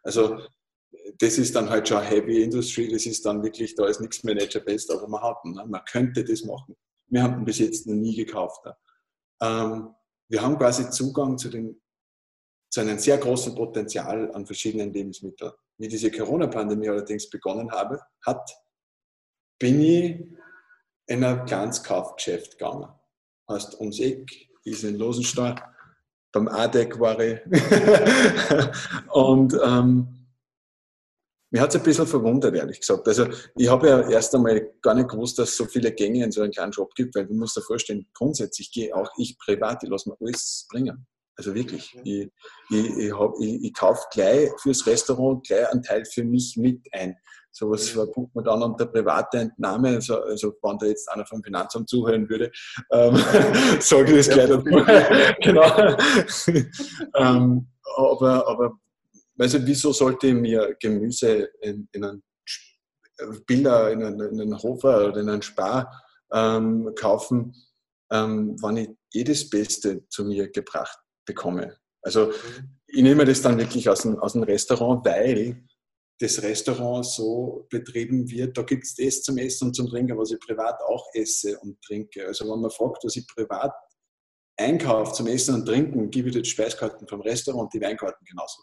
Also 0.02 0.40
das 1.18 1.38
ist 1.38 1.54
dann 1.54 1.68
halt 1.70 1.88
schon 1.88 2.02
Heavy 2.02 2.42
Industry, 2.42 2.88
das 2.88 3.06
ist 3.06 3.24
dann 3.24 3.42
wirklich, 3.42 3.74
da 3.74 3.86
ist 3.86 4.00
nichts 4.00 4.24
Nature 4.24 4.64
Best, 4.64 4.90
aber 4.90 5.06
man 5.08 5.22
hat, 5.22 5.44
ne? 5.44 5.64
man 5.66 5.84
könnte 5.84 6.24
das 6.24 6.44
machen. 6.44 6.76
Wir 7.08 7.22
haben 7.22 7.44
bis 7.44 7.58
jetzt 7.58 7.86
noch 7.86 7.94
nie 7.94 8.16
gekauft. 8.16 8.64
Ne? 8.64 8.76
Ähm, 9.42 9.94
wir 10.28 10.42
haben 10.42 10.58
quasi 10.58 10.90
Zugang 10.90 11.36
zu 11.38 11.48
den 11.48 11.80
zu 12.70 12.80
einem 12.80 12.98
sehr 12.98 13.18
großen 13.18 13.54
Potenzial 13.54 14.32
an 14.32 14.46
verschiedenen 14.46 14.92
Lebensmitteln. 14.92 15.52
Wie 15.78 15.88
diese 15.88 16.10
Corona-Pandemie 16.10 16.88
allerdings 16.88 17.28
begonnen 17.28 17.70
habe, 17.72 18.00
hat, 18.24 18.48
bin 19.58 19.80
ich 19.82 20.24
in 21.06 21.24
ein 21.24 21.44
kleines 21.46 21.82
Kaufgeschäft 21.82 22.52
gegangen. 22.52 22.88
Heißt 23.48 23.80
ums 23.80 23.98
Eck, 23.98 24.30
ist 24.64 24.84
in 24.84 24.96
Losenstein, 24.96 25.60
beim 26.33 26.49
ADEC 26.49 26.99
war 27.01 27.19
ich. 27.21 27.40
und 29.12 29.59
ähm, 29.64 30.21
mir 31.51 31.61
hat 31.61 31.71
es 31.71 31.77
ein 31.77 31.83
bisschen 31.83 32.07
verwundert, 32.07 32.55
ehrlich 32.55 32.81
gesagt. 32.81 33.07
Also 33.09 33.27
ich 33.57 33.69
habe 33.69 33.88
ja 33.88 34.09
erst 34.09 34.35
einmal 34.35 34.73
gar 34.83 34.95
nicht 34.95 35.09
gewusst, 35.09 35.38
dass 35.38 35.51
es 35.51 35.57
so 35.57 35.66
viele 35.66 35.93
Gänge 35.93 36.25
in 36.25 36.31
so 36.31 36.43
einem 36.43 36.53
kleinen 36.53 36.73
Shop 36.73 36.95
gibt, 36.95 37.14
weil 37.16 37.27
du 37.27 37.35
musst 37.35 37.57
dir 37.57 37.62
vorstellen, 37.62 38.07
grundsätzlich 38.14 38.71
gehe 38.71 38.95
auch 38.95 39.11
ich 39.16 39.37
privat, 39.38 39.83
ich 39.83 39.90
lasse 39.90 40.09
mir 40.09 40.16
alles 40.21 40.66
bringen. 40.71 41.07
Also 41.37 41.55
wirklich, 41.55 41.99
ich, 42.05 42.31
ich, 42.69 42.77
ich, 42.99 43.12
ich, 43.40 43.64
ich 43.64 43.75
kaufe 43.75 44.03
gleich 44.12 44.51
fürs 44.61 44.87
Restaurant 44.87 45.45
gleich 45.47 45.69
einen 45.71 45.83
Teil 45.83 46.05
für 46.05 46.23
mich 46.23 46.57
mit 46.57 46.87
ein. 46.93 47.16
So 47.52 47.70
was 47.70 47.88
verbucht 47.88 48.34
man 48.34 48.44
dann 48.44 48.62
unter 48.62 48.86
private 48.86 49.38
Entnahme. 49.38 49.88
Also, 49.96 50.22
also 50.22 50.54
wenn 50.62 50.78
da 50.78 50.86
jetzt 50.86 51.10
einer 51.10 51.26
vom 51.26 51.42
Finanzamt 51.42 51.88
zuhören 51.88 52.28
würde, 52.28 52.50
ähm, 52.92 53.16
sage 53.80 54.18
ich 54.18 54.26
das 54.26 54.30
gleich 54.30 54.48
dazu. 54.48 54.64
genau. 55.42 55.96
ähm, 57.16 57.68
aber, 57.96 58.46
aber 58.48 58.72
also 59.38 59.58
wieso 59.66 59.92
sollte 59.92 60.28
ich 60.28 60.34
mir 60.34 60.76
Gemüse 60.80 61.50
in, 61.60 61.88
in 61.92 62.04
einen 62.04 62.22
Bilder 63.46 63.90
in 63.90 64.02
einen, 64.02 64.20
in 64.20 64.40
einen 64.40 64.62
Hofer 64.62 65.08
oder 65.08 65.20
in 65.20 65.28
einen 65.28 65.42
Spar 65.42 65.90
ähm, 66.32 66.90
kaufen, 66.94 67.54
ähm, 68.10 68.56
wenn 68.62 68.76
ich 68.76 68.88
jedes 69.12 69.48
Beste 69.50 70.06
zu 70.08 70.24
mir 70.24 70.50
gebracht 70.50 70.98
bekomme. 71.26 71.76
Also 72.02 72.26
mhm. 72.26 72.78
ich 72.86 73.02
nehme 73.02 73.24
das 73.24 73.42
dann 73.42 73.58
wirklich 73.58 73.88
aus 73.88 74.02
dem, 74.02 74.18
aus 74.18 74.32
dem 74.32 74.42
Restaurant, 74.42 75.04
weil 75.04 75.64
das 76.20 76.42
Restaurant 76.42 77.06
so 77.06 77.66
betrieben 77.70 78.30
wird, 78.30 78.56
da 78.56 78.62
gibt 78.62 78.85
es 78.85 78.94
das 78.94 79.22
zum 79.22 79.38
Essen 79.38 79.68
und 79.68 79.74
zum 79.74 79.88
Trinken, 79.88 80.18
was 80.18 80.30
ich 80.30 80.38
privat 80.38 80.80
auch 80.83 81.06
esse 81.14 81.59
und 81.61 81.80
trinke. 81.80 82.26
Also 82.26 82.50
wenn 82.50 82.61
man 82.61 82.70
fragt, 82.70 83.02
was 83.04 83.16
ich 83.16 83.26
privat 83.26 83.72
einkaufe 84.59 85.14
zum 85.14 85.26
Essen 85.28 85.54
und 85.54 85.66
Trinken, 85.66 86.11
gebe 86.11 86.28
ich 86.28 86.35
die 86.35 86.44
Speiskarten 86.44 87.09
vom 87.09 87.22
Restaurant 87.22 87.64
und 87.64 87.74
die 87.74 87.80
Weinkarten 87.80 88.24
genauso. 88.26 88.62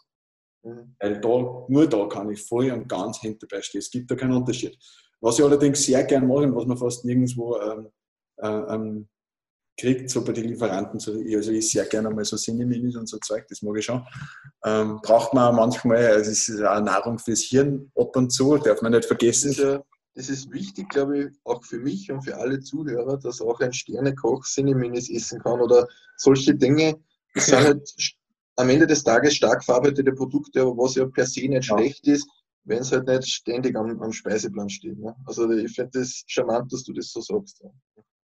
Mhm. 0.62 0.94
Weil 1.00 1.20
da, 1.20 1.66
nur 1.68 1.88
da 1.88 2.06
kann 2.06 2.30
ich 2.30 2.40
voll 2.42 2.70
und 2.70 2.88
ganz 2.88 3.20
hinterbei 3.20 3.60
stehen. 3.60 3.80
Es 3.80 3.90
gibt 3.90 4.08
da 4.08 4.14
keinen 4.14 4.36
Unterschied. 4.36 4.78
Was 5.20 5.38
ich 5.38 5.44
allerdings 5.44 5.84
sehr 5.84 6.04
gern 6.04 6.28
mache 6.28 6.44
und 6.44 6.54
was 6.54 6.66
man 6.66 6.78
fast 6.78 7.04
nirgendwo 7.04 7.56
ähm, 7.58 7.88
äh, 8.36 8.74
ähm, 8.74 9.08
kriegt, 9.78 10.10
so 10.10 10.22
bei 10.24 10.32
den 10.32 10.48
Lieferanten. 10.48 10.98
So, 10.98 11.12
also 11.12 11.52
ich 11.52 11.70
sehr 11.70 11.86
gerne 11.86 12.10
mal 12.10 12.24
so 12.24 12.36
Sineminis 12.36 12.96
und 12.96 13.08
so 13.08 13.18
Zeug, 13.18 13.46
das 13.48 13.62
mag 13.62 13.78
ich 13.78 13.84
schon. 13.84 14.04
Ähm, 14.64 15.00
braucht 15.02 15.32
man 15.32 15.54
manchmal, 15.54 16.04
also 16.06 16.30
es 16.30 16.48
ist 16.48 16.62
auch 16.62 16.80
Nahrung 16.80 17.18
fürs 17.18 17.40
Hirn 17.42 17.90
ab 17.94 18.14
und 18.16 18.30
zu, 18.30 18.58
darf 18.58 18.82
man 18.82 18.92
nicht 18.92 19.06
vergessen. 19.06 19.48
Das 19.48 19.58
ist, 19.58 19.64
ja, 19.64 19.82
das 20.14 20.28
ist 20.28 20.52
wichtig, 20.52 20.88
glaube 20.88 21.18
ich, 21.18 21.26
auch 21.44 21.64
für 21.64 21.78
mich 21.78 22.10
und 22.10 22.22
für 22.22 22.36
alle 22.36 22.60
Zuhörer, 22.60 23.16
dass 23.18 23.40
auch 23.40 23.60
ein 23.60 23.72
Sternekoch 23.72 24.44
Sineminis 24.44 25.08
essen 25.08 25.40
kann 25.40 25.60
oder 25.60 25.86
solche 26.16 26.54
Dinge. 26.54 26.96
Das 27.34 27.46
sind 27.46 27.58
halt 27.60 27.94
am 28.56 28.68
Ende 28.68 28.86
des 28.86 29.04
Tages 29.04 29.36
stark 29.36 29.64
verarbeitete 29.64 30.12
Produkte, 30.12 30.62
aber 30.62 30.76
was 30.76 30.96
ja 30.96 31.06
per 31.06 31.24
se 31.24 31.48
nicht 31.48 31.68
ja. 31.68 31.78
schlecht 31.78 32.06
ist, 32.08 32.28
wenn 32.64 32.80
es 32.80 32.90
halt 32.90 33.06
nicht 33.06 33.28
ständig 33.28 33.76
am, 33.76 34.02
am 34.02 34.12
Speiseplan 34.12 34.68
steht. 34.68 34.98
Ne? 34.98 35.14
Also 35.24 35.48
ich 35.50 35.72
finde 35.72 36.00
das 36.00 36.24
charmant, 36.26 36.72
dass 36.72 36.82
du 36.82 36.92
das 36.92 37.12
so 37.12 37.20
sagst. 37.20 37.60
Ja 37.62 37.70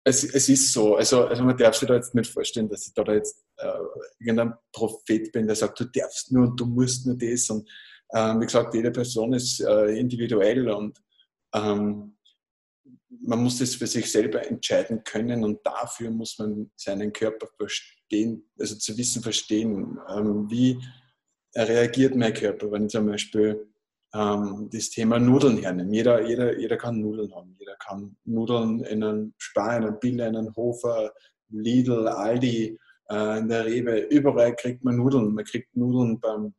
es, 0.05 0.23
es 0.23 0.49
ist 0.49 0.73
so, 0.73 0.97
also, 0.97 1.27
also 1.27 1.43
man 1.43 1.57
darf 1.57 1.75
sich 1.75 1.88
da 1.88 1.95
jetzt 1.95 2.14
nicht 2.14 2.31
vorstellen, 2.31 2.69
dass 2.69 2.87
ich 2.87 2.93
da, 2.93 3.03
jetzt 3.12 3.43
äh, 3.57 3.73
irgendein 4.19 4.55
Prophet 4.71 5.33
bin, 5.33 5.47
der 5.47 5.57
sagt, 5.57 5.81
du 5.81 5.85
darfst 5.87 6.31
nur 6.31 6.49
und 6.49 6.61
du 6.61 6.67
musst 6.67 7.07
nur 7.07 7.17
das. 7.17 7.49
Und 7.49 7.69
ähm, 8.14 8.40
wie 8.40 8.47
gesagt, 8.47 8.75
jede 8.75 8.90
Person 8.90 9.33
ist 9.33 9.61
äh, 9.61 9.99
individuell 9.99 10.69
und 10.69 10.99
ähm, 11.55 12.17
man 13.27 13.43
muss 13.43 13.59
das 13.59 13.75
für 13.75 13.87
sich 13.87 14.11
selber 14.11 14.47
entscheiden 14.47 15.03
können 15.05 15.43
und 15.43 15.64
dafür 15.64 16.11
muss 16.11 16.38
man 16.38 16.71
seinen 16.77 17.12
Körper 17.12 17.49
verstehen, 17.57 18.47
also 18.59 18.77
zu 18.77 18.97
wissen 18.99 19.23
verstehen, 19.23 19.99
ähm, 20.09 20.51
wie 20.51 20.79
reagiert 21.57 22.14
mein 22.14 22.35
Körper, 22.35 22.71
wenn 22.73 22.90
zum 22.90 23.07
Beispiel 23.07 23.74
ähm, 24.14 24.68
das 24.72 24.90
Thema 24.90 25.18
Nudeln 25.18 25.59
hernehmen. 25.59 25.92
Jeder, 25.92 26.22
jeder, 26.27 26.59
jeder 26.59 26.77
kann 26.77 27.00
Nudeln 27.00 27.35
haben. 27.35 27.57
Jeder 27.59 27.77
kann 27.77 28.16
Nudeln 28.24 28.81
in 28.85 29.03
einem 29.03 29.35
Spar, 29.38 29.77
in 29.77 29.85
einem 29.85 29.98
Billa, 29.98 30.27
in 30.29 30.37
einem 30.37 30.55
Hofer, 30.55 31.12
Lidl, 31.48 32.09
Aldi, 32.09 32.79
äh, 33.11 33.38
in 33.38 33.48
der 33.48 33.66
Rewe. 33.66 34.00
Überall 34.11 34.55
kriegt 34.55 34.85
man 34.85 34.96
Nudeln. 34.96 35.35
Man 35.35 35.44
kriegt 35.44 35.77
Nudeln 35.77 36.20
beim 36.20 36.55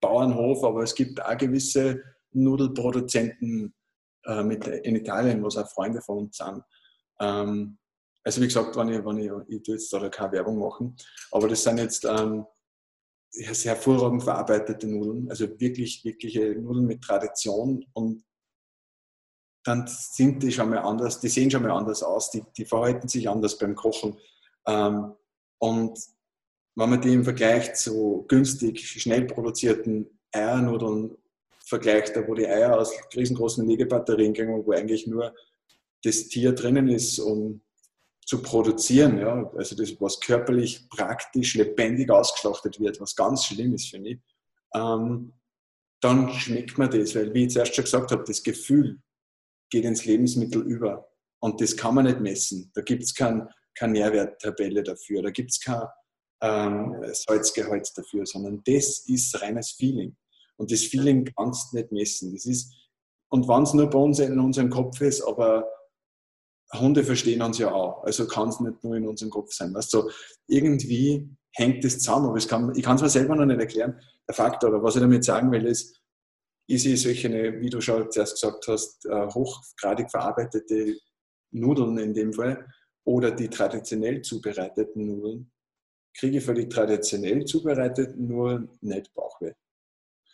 Bauernhof, 0.00 0.64
aber 0.64 0.82
es 0.82 0.94
gibt 0.94 1.22
auch 1.22 1.36
gewisse 1.36 2.02
Nudelproduzenten 2.32 3.74
äh, 4.24 4.42
mit, 4.42 4.66
in 4.66 4.96
Italien, 4.96 5.42
was 5.42 5.56
auch 5.56 5.68
Freunde 5.68 6.00
von 6.00 6.18
uns 6.18 6.38
sind. 6.38 6.62
Ähm, 7.20 7.78
also 8.24 8.40
wie 8.40 8.46
gesagt, 8.46 8.76
wenn 8.76 8.88
ich, 8.88 9.04
wenn 9.04 9.18
ich, 9.18 9.30
ich 9.48 9.62
tue 9.62 9.74
jetzt 9.74 9.92
da 9.92 10.08
keine 10.08 10.32
Werbung 10.32 10.58
machen, 10.58 10.96
aber 11.30 11.48
das 11.48 11.62
sind 11.62 11.78
jetzt 11.78 12.04
ähm, 12.04 12.44
hervorragend 13.32 14.22
verarbeitete 14.22 14.86
Nudeln, 14.86 15.28
also 15.30 15.48
wirklich, 15.60 16.04
wirkliche 16.04 16.54
Nudeln 16.54 16.86
mit 16.86 17.02
Tradition 17.02 17.84
und 17.92 18.24
dann 19.64 19.86
sind 19.86 20.42
die 20.42 20.52
schon 20.52 20.70
mal 20.70 20.78
anders, 20.78 21.20
die 21.20 21.28
sehen 21.28 21.50
schon 21.50 21.62
mal 21.62 21.72
anders 21.72 22.02
aus, 22.02 22.30
die, 22.30 22.42
die 22.56 22.64
verhalten 22.64 23.06
sich 23.06 23.28
anders 23.28 23.58
beim 23.58 23.74
Kochen. 23.74 24.16
Ähm, 24.66 25.12
und 25.58 25.98
wenn 26.74 26.90
man 26.90 27.00
die 27.00 27.12
im 27.12 27.24
Vergleich 27.24 27.74
zu 27.74 28.24
günstig, 28.28 28.88
schnell 28.88 29.26
produzierten 29.26 30.18
Eiernudeln 30.32 31.18
vergleicht, 31.66 32.14
wo 32.26 32.34
die 32.34 32.46
Eier 32.46 32.78
aus 32.78 32.92
riesengroßen 33.14 33.66
Legebatterien 33.68 34.32
gehen, 34.32 34.64
wo 34.64 34.72
eigentlich 34.72 35.06
nur 35.06 35.34
das 36.02 36.28
Tier 36.28 36.52
drinnen 36.52 36.88
ist, 36.88 37.18
um 37.18 37.60
zu 38.28 38.42
produzieren, 38.42 39.16
ja, 39.16 39.50
also 39.56 39.74
das, 39.74 39.98
was 40.02 40.20
körperlich 40.20 40.86
praktisch 40.90 41.54
lebendig 41.54 42.10
ausgeschlachtet 42.10 42.78
wird, 42.78 43.00
was 43.00 43.16
ganz 43.16 43.46
schlimm 43.46 43.72
ist, 43.72 43.88
finde 43.88 44.10
ich, 44.10 44.18
ähm, 44.74 45.32
dann 46.02 46.30
schmeckt 46.34 46.76
man 46.76 46.90
das, 46.90 47.14
weil, 47.14 47.32
wie 47.32 47.46
ich 47.46 47.52
zuerst 47.52 47.74
schon 47.74 47.84
gesagt 47.84 48.10
habe, 48.12 48.24
das 48.24 48.42
Gefühl 48.42 49.00
geht 49.70 49.86
ins 49.86 50.04
Lebensmittel 50.04 50.60
über 50.60 51.08
und 51.40 51.62
das 51.62 51.74
kann 51.74 51.94
man 51.94 52.04
nicht 52.04 52.20
messen. 52.20 52.70
Da 52.74 52.82
gibt 52.82 53.02
es 53.02 53.14
kein, 53.14 53.48
keine 53.74 53.94
Nährwerttabelle 53.94 54.82
dafür, 54.82 55.22
da 55.22 55.30
gibt 55.30 55.52
es 55.52 55.58
kein 55.58 55.84
ähm, 56.42 57.02
Salzgehalt 57.10 57.90
dafür, 57.96 58.26
sondern 58.26 58.60
das 58.66 59.08
ist 59.08 59.40
reines 59.40 59.70
Feeling. 59.70 60.14
Und 60.58 60.70
das 60.70 60.82
Feeling 60.82 61.24
kannst 61.34 61.72
du 61.72 61.78
nicht 61.78 61.92
messen. 61.92 62.34
Das 62.34 62.44
ist, 62.44 62.74
und 63.30 63.48
wenn 63.48 63.62
es 63.62 63.72
nur 63.72 63.88
bei 63.88 63.98
uns 63.98 64.18
in 64.18 64.38
unserem 64.38 64.68
Kopf 64.68 65.00
ist, 65.00 65.22
aber 65.22 65.66
Hunde 66.74 67.02
verstehen 67.04 67.42
uns 67.42 67.58
ja 67.58 67.72
auch. 67.72 68.04
Also 68.04 68.26
kann 68.26 68.48
es 68.48 68.60
nicht 68.60 68.84
nur 68.84 68.96
in 68.96 69.06
unserem 69.06 69.30
Kopf 69.30 69.52
sein. 69.52 69.74
Weißt 69.74 69.92
du, 69.94 70.10
irgendwie 70.46 71.28
hängt 71.52 71.84
das 71.84 71.98
zusammen. 71.98 72.26
Aber 72.26 72.38
kann, 72.38 72.72
ich 72.76 72.82
kann 72.82 72.96
es 72.96 73.02
mir 73.02 73.08
selber 73.08 73.36
noch 73.36 73.46
nicht 73.46 73.60
erklären. 73.60 74.00
Der 74.26 74.34
Faktor, 74.34 74.70
oder 74.70 74.82
was 74.82 74.96
ich 74.96 75.00
damit 75.00 75.24
sagen 75.24 75.50
will, 75.50 75.66
ist, 75.66 76.00
ist 76.68 76.84
ich 76.84 77.00
solche, 77.00 77.60
wie 77.60 77.70
du 77.70 77.80
schon 77.80 78.10
zuerst 78.10 78.34
gesagt 78.34 78.68
hast, 78.68 79.06
äh, 79.06 79.26
hochgradig 79.28 80.10
verarbeitete 80.10 80.98
Nudeln 81.50 81.96
in 81.98 82.12
dem 82.12 82.32
Fall 82.32 82.66
oder 83.04 83.30
die 83.30 83.48
traditionell 83.48 84.20
zubereiteten 84.20 85.06
Nudeln, 85.06 85.50
kriege 86.14 86.38
ich 86.38 86.44
für 86.44 86.52
die 86.52 86.68
traditionell 86.68 87.44
zubereiteten 87.44 88.26
nur 88.26 88.68
nicht 88.82 89.14
Bauchweh. 89.14 89.54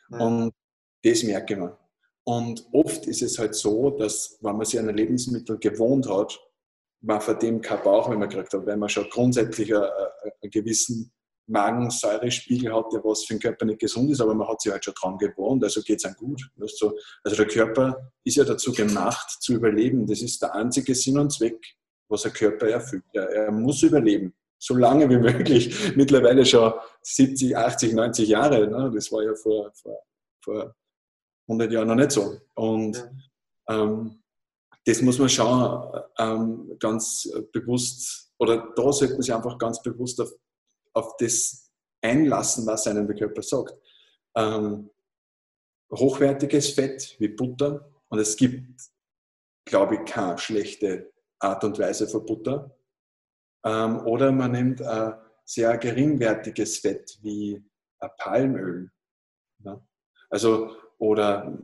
Mhm. 0.08 0.20
Und 0.20 0.54
das 1.04 1.22
merke 1.22 1.54
ich 1.54 1.60
mir. 1.60 1.78
Und 2.24 2.66
oft 2.72 3.06
ist 3.06 3.22
es 3.22 3.38
halt 3.38 3.54
so, 3.54 3.90
dass, 3.90 4.38
wenn 4.40 4.56
man 4.56 4.64
sich 4.64 4.80
an 4.80 4.88
ein 4.88 4.96
Lebensmittel 4.96 5.58
gewohnt 5.58 6.08
hat, 6.08 6.40
man 7.02 7.20
von 7.20 7.38
dem 7.38 7.60
kein 7.60 7.82
Bauchweh 7.82 8.16
mehr 8.16 8.28
gekriegt 8.28 8.54
hat, 8.54 8.66
weil 8.66 8.78
man 8.78 8.88
schon 8.88 9.08
grundsätzlich 9.10 9.74
einen, 9.74 9.84
einen 10.42 10.50
gewissen 10.50 11.12
Magensäurespiegel 11.46 12.74
hat, 12.74 12.86
der 12.92 13.04
was 13.04 13.24
für 13.24 13.34
den 13.34 13.40
Körper 13.40 13.66
nicht 13.66 13.80
gesund 13.80 14.10
ist, 14.10 14.22
aber 14.22 14.34
man 14.34 14.48
hat 14.48 14.62
sich 14.62 14.72
halt 14.72 14.84
schon 14.84 14.94
dran 14.94 15.18
gewohnt, 15.18 15.62
also 15.62 15.82
geht 15.82 15.98
es 15.98 16.04
einem 16.06 16.16
gut. 16.16 16.42
Also 16.58 17.36
der 17.36 17.46
Körper 17.46 18.10
ist 18.24 18.36
ja 18.36 18.44
dazu 18.44 18.72
gemacht, 18.72 19.42
zu 19.42 19.54
überleben. 19.54 20.06
Das 20.06 20.22
ist 20.22 20.40
der 20.40 20.54
einzige 20.54 20.94
Sinn 20.94 21.18
und 21.18 21.30
Zweck, 21.30 21.62
was 22.08 22.22
der 22.22 22.30
Körper 22.30 22.68
erfüllt. 22.68 23.04
Er, 23.12 23.28
er 23.28 23.52
muss 23.52 23.82
überleben, 23.82 24.32
so 24.58 24.74
lange 24.74 25.10
wie 25.10 25.18
möglich. 25.18 25.94
Mittlerweile 25.94 26.46
schon 26.46 26.72
70, 27.02 27.54
80, 27.54 27.92
90 27.92 28.28
Jahre. 28.28 28.66
Ne? 28.66 28.90
Das 28.94 29.12
war 29.12 29.22
ja 29.22 29.34
vor, 29.34 29.70
vor, 29.74 30.02
vor 30.42 30.74
100 31.46 31.72
Jahren 31.72 31.88
noch 31.88 31.94
nicht 31.94 32.10
so. 32.10 32.40
Und 32.54 33.10
ähm, 33.68 34.22
das 34.84 35.00
muss 35.02 35.18
man 35.18 35.28
schon 35.28 36.02
ähm, 36.18 36.76
ganz 36.78 37.30
bewusst, 37.52 38.32
oder 38.38 38.72
da 38.74 38.92
sollte 38.92 39.14
man 39.14 39.22
sich 39.22 39.34
einfach 39.34 39.58
ganz 39.58 39.80
bewusst 39.82 40.20
auf, 40.20 40.30
auf 40.92 41.16
das 41.18 41.72
einlassen, 42.02 42.66
was 42.66 42.86
einem 42.86 43.06
der 43.06 43.16
Körper 43.16 43.42
sagt. 43.42 43.74
Ähm, 44.36 44.90
hochwertiges 45.90 46.70
Fett 46.70 47.16
wie 47.18 47.28
Butter, 47.28 47.90
und 48.08 48.18
es 48.18 48.36
gibt, 48.36 48.80
glaube 49.64 49.96
ich, 49.96 50.04
keine 50.04 50.38
schlechte 50.38 51.12
Art 51.40 51.64
und 51.64 51.78
Weise 51.78 52.06
für 52.06 52.20
Butter. 52.20 52.76
Ähm, 53.64 54.06
oder 54.06 54.30
man 54.30 54.52
nimmt 54.52 54.82
ein 54.82 55.14
sehr 55.44 55.76
geringwertiges 55.78 56.78
Fett 56.78 57.18
wie 57.22 57.64
Palmöl. 58.18 58.90
Ja. 59.64 59.84
Also, 60.30 60.76
oder 60.98 61.58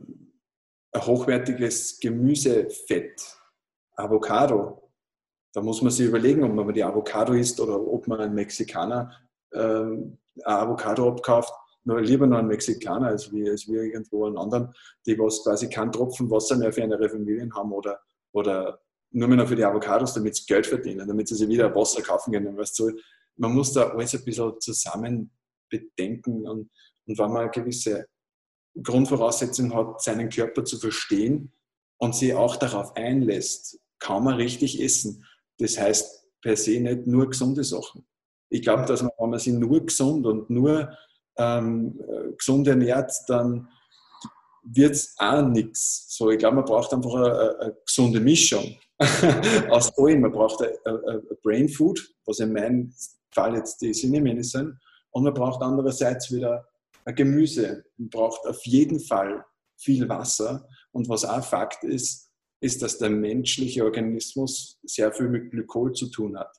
ein 0.93 1.05
hochwertiges 1.05 1.99
Gemüsefett, 1.99 3.21
Avocado. 3.95 4.91
Da 5.53 5.61
muss 5.61 5.81
man 5.81 5.91
sich 5.91 6.07
überlegen, 6.07 6.43
ob 6.43 6.53
man 6.53 6.73
die 6.73 6.83
Avocado 6.83 7.33
isst 7.33 7.59
oder 7.59 7.79
ob 7.79 8.07
man 8.07 8.19
einen 8.19 8.35
Mexikaner 8.35 9.11
äh, 9.51 9.59
ein 9.59 10.19
Avocado 10.43 11.09
abkauft. 11.09 11.53
Nur 11.83 11.99
lieber 12.01 12.27
noch 12.27 12.37
einen 12.37 12.47
Mexikaner 12.47 13.07
als 13.07 13.31
wie, 13.31 13.49
als 13.49 13.67
wie 13.67 13.75
irgendwo 13.75 14.25
einen 14.25 14.37
anderen, 14.37 14.73
die 15.05 15.17
was 15.17 15.43
quasi 15.43 15.67
keinen 15.67 15.91
Tropfen 15.91 16.29
Wasser 16.29 16.57
mehr 16.57 16.71
für 16.71 16.81
ihre 16.81 17.09
Familien 17.09 17.53
haben 17.55 17.73
oder, 17.73 17.99
oder 18.33 18.79
nur 19.11 19.27
mehr 19.27 19.37
noch 19.37 19.47
für 19.47 19.55
die 19.55 19.65
Avocados, 19.65 20.13
damit 20.13 20.35
sie 20.35 20.45
Geld 20.45 20.67
verdienen, 20.67 21.07
damit 21.07 21.27
sie 21.27 21.35
sich 21.35 21.47
wieder 21.47 21.73
Wasser 21.75 22.01
kaufen 22.01 22.33
können. 22.33 22.55
Weißt 22.55 22.77
du, 22.79 22.91
man 23.37 23.53
muss 23.53 23.73
da 23.73 23.89
alles 23.89 24.13
ein 24.13 24.23
bisschen 24.23 24.59
zusammen 24.59 25.31
bedenken 25.69 26.47
und, 26.47 26.69
und 27.07 27.17
wenn 27.17 27.31
man 27.31 27.43
eine 27.43 27.49
gewisse 27.49 28.05
Grundvoraussetzung 28.81 29.73
hat, 29.73 30.01
seinen 30.01 30.29
Körper 30.29 30.63
zu 30.63 30.77
verstehen 30.77 31.51
und 31.97 32.15
sich 32.15 32.33
auch 32.33 32.55
darauf 32.55 32.95
einlässt, 32.95 33.79
kann 33.99 34.23
man 34.23 34.35
richtig 34.35 34.81
essen. 34.81 35.25
Das 35.59 35.77
heißt 35.77 36.27
per 36.41 36.55
se 36.55 36.79
nicht 36.79 37.07
nur 37.07 37.29
gesunde 37.29 37.63
Sachen. 37.63 38.05
Ich 38.49 38.61
glaube, 38.61 38.85
dass 38.85 39.01
man, 39.01 39.11
wenn 39.17 39.29
man 39.29 39.39
sich 39.39 39.53
nur 39.53 39.85
gesund 39.85 40.25
und 40.25 40.49
nur 40.49 40.91
ähm, 41.37 41.99
gesund 42.37 42.67
ernährt, 42.67 43.11
dann 43.27 43.67
wird 44.63 44.91
es 44.91 45.15
auch 45.17 45.43
nichts. 45.43 46.05
So, 46.09 46.29
ich 46.29 46.39
glaube, 46.39 46.57
man 46.57 46.65
braucht 46.65 46.93
einfach 46.93 47.13
eine, 47.13 47.59
eine 47.59 47.77
gesunde 47.85 48.19
Mischung 48.19 48.75
aus 49.69 49.97
allem. 49.97 50.21
Man 50.21 50.31
braucht 50.31 50.63
ein, 50.63 51.21
Brain 51.43 51.69
Food, 51.69 52.13
was 52.25 52.39
in 52.39 52.53
meinem 52.53 52.93
Fall 53.31 53.55
jetzt 53.55 53.81
die 53.81 53.93
Sinnemene 53.93 54.43
sind, 54.43 54.77
und 55.11 55.23
man 55.23 55.33
braucht 55.33 55.61
andererseits 55.61 56.31
wieder 56.31 56.65
Gemüse. 57.05 57.85
Braucht 57.97 58.45
auf 58.45 58.63
jeden 58.65 58.99
Fall 58.99 59.45
viel 59.77 60.07
Wasser. 60.09 60.67
Und 60.91 61.09
was 61.09 61.25
auch 61.25 61.43
Fakt 61.43 61.83
ist, 61.83 62.29
ist, 62.61 62.81
dass 62.81 62.97
der 62.97 63.09
menschliche 63.09 63.83
Organismus 63.83 64.79
sehr 64.83 65.11
viel 65.11 65.29
mit 65.29 65.51
Glykol 65.51 65.93
zu 65.93 66.07
tun 66.07 66.37
hat. 66.37 66.55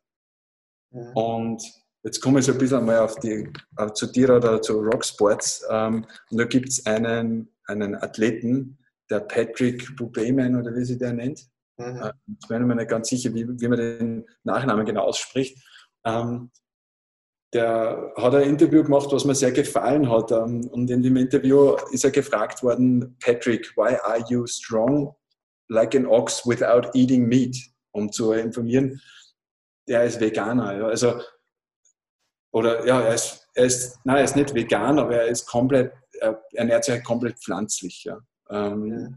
Ja. 0.91 1.13
Und 1.13 1.63
jetzt 2.03 2.21
komme 2.21 2.41
ich 2.41 2.47
so 2.47 2.53
ein 2.53 2.59
bisschen 2.59 2.85
mal 2.85 2.99
auf 2.99 3.17
die, 3.17 3.51
auf, 3.77 3.95
zu 3.95 4.07
dir 4.07 4.31
oder 4.31 4.61
zu 4.61 4.81
Rocksports. 4.81 5.65
Ähm, 5.71 6.05
und 6.31 6.39
da 6.39 6.45
gibt 6.45 6.69
es 6.69 6.85
einen, 6.87 7.49
einen 7.67 7.95
Athleten, 7.95 8.79
der 9.11 9.21
Patrick 9.21 9.97
Bubeman 9.97 10.57
oder 10.57 10.75
wie 10.75 10.85
sich 10.85 10.99
der 10.99 11.13
nennt. 11.13 11.47
Mhm. 11.77 12.03
Äh, 12.03 12.13
ich 12.41 12.49
bin 12.49 12.67
mir 12.67 12.75
nicht 12.75 12.91
ganz 12.91 13.09
sicher, 13.09 13.33
wie, 13.35 13.47
wie 13.49 13.69
man 13.69 13.79
den 13.79 14.27
Nachnamen 14.43 14.85
genau 14.85 15.03
ausspricht. 15.03 15.63
Ähm, 16.05 16.51
der 17.53 18.13
hat 18.17 18.35
ein 18.35 18.49
Interview 18.49 18.83
gemacht, 18.83 19.09
was 19.11 19.25
mir 19.25 19.35
sehr 19.35 19.53
gefallen 19.53 20.11
hat. 20.11 20.33
Ähm, 20.33 20.69
und 20.69 20.91
in 20.91 21.03
dem 21.03 21.17
Interview 21.17 21.77
ist 21.91 22.05
er 22.05 22.11
gefragt 22.11 22.63
worden, 22.63 23.17
Patrick, 23.21 23.77
why 23.77 23.97
are 24.05 24.25
you 24.29 24.47
strong 24.47 25.15
like 25.69 25.95
an 25.95 26.07
ox 26.07 26.47
without 26.47 26.91
eating 26.95 27.27
meat? 27.27 27.57
Um 27.95 28.11
zu 28.11 28.33
informieren, 28.33 29.01
der 29.87 30.05
ist 30.05 30.19
Veganer. 30.19 30.79
Ja. 30.79 30.87
Also, 30.87 31.21
oder 32.53 32.87
ja, 32.87 33.03
er 33.03 33.15
ist, 33.15 33.47
er 33.55 33.65
ist, 33.65 33.99
nein, 34.05 34.19
er 34.19 34.25
ist 34.25 34.37
nicht 34.37 34.55
vegan, 34.55 34.99
aber 34.99 35.17
er 35.17 35.27
ist 35.27 35.47
komplett, 35.47 35.93
er 36.21 36.43
ernährt 36.53 36.85
sich 36.85 36.95
halt 36.95 37.05
komplett 37.05 37.39
pflanzlich. 37.39 38.05
Ja. 38.05 38.19
Ähm, 38.51 38.87
ja. 38.87 39.09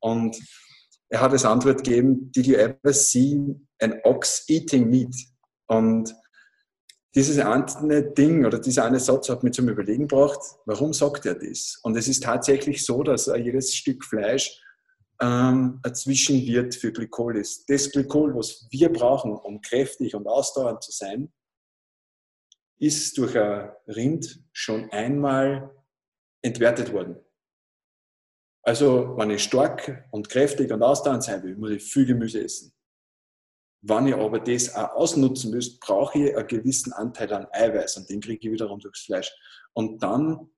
Und 0.00 0.36
er 1.08 1.20
hat 1.20 1.32
als 1.32 1.44
Antwort 1.44 1.84
gegeben, 1.84 2.32
did 2.32 2.46
you 2.46 2.56
ever 2.56 2.92
see 2.92 3.56
an 3.80 4.00
ox 4.02 4.44
eating 4.48 4.90
meat? 4.90 5.14
Und 5.66 6.14
dieses 7.14 7.38
eine 7.38 8.02
Ding 8.02 8.44
oder 8.44 8.58
dieser 8.58 8.84
eine 8.84 8.98
Satz 8.98 9.28
hat 9.28 9.44
mich 9.44 9.52
zum 9.52 9.68
Überlegen 9.68 10.08
gebracht, 10.08 10.40
warum 10.66 10.92
sagt 10.92 11.26
er 11.26 11.34
das? 11.34 11.78
Und 11.82 11.96
es 11.96 12.08
ist 12.08 12.24
tatsächlich 12.24 12.84
so, 12.84 13.02
dass 13.02 13.26
jedes 13.26 13.74
Stück 13.74 14.04
Fleisch 14.04 14.60
ähm, 15.20 15.80
ein 15.82 15.94
Zwischenwirt 15.94 16.74
für 16.74 16.92
Glykol 16.92 17.36
ist. 17.36 17.70
Das 17.70 17.90
Glykol, 17.90 18.34
was 18.34 18.66
wir 18.70 18.92
brauchen, 18.92 19.32
um 19.32 19.60
kräftig 19.60 20.14
und 20.14 20.26
ausdauernd 20.26 20.82
zu 20.82 20.90
sein, 20.90 21.32
ist 22.78 23.16
durch 23.18 23.38
ein 23.38 23.70
Rind 23.86 24.42
schon 24.52 24.90
einmal 24.90 25.70
entwertet 26.42 26.92
worden. 26.92 27.16
Also, 28.62 29.16
wenn 29.16 29.30
ich 29.30 29.44
stark 29.44 30.08
und 30.10 30.28
kräftig 30.28 30.72
und 30.72 30.82
ausdauernd 30.82 31.22
sein 31.22 31.42
will, 31.42 31.56
muss 31.56 31.70
ich 31.70 31.82
viel 31.82 32.06
Gemüse 32.06 32.42
essen. 32.42 32.74
Wenn 33.86 34.06
ich 34.06 34.14
aber 34.14 34.40
das 34.40 34.74
auch 34.74 34.94
ausnutzen 34.94 35.50
müsst, 35.50 35.78
brauche 35.78 36.18
ich 36.18 36.34
einen 36.34 36.46
gewissen 36.46 36.94
Anteil 36.94 37.30
an 37.34 37.46
Eiweiß 37.52 37.98
und 37.98 38.08
den 38.08 38.22
kriege 38.22 38.48
ich 38.48 38.52
wiederum 38.52 38.80
durchs 38.80 39.02
Fleisch. 39.02 39.30
Und 39.74 40.02
dann 40.02 40.48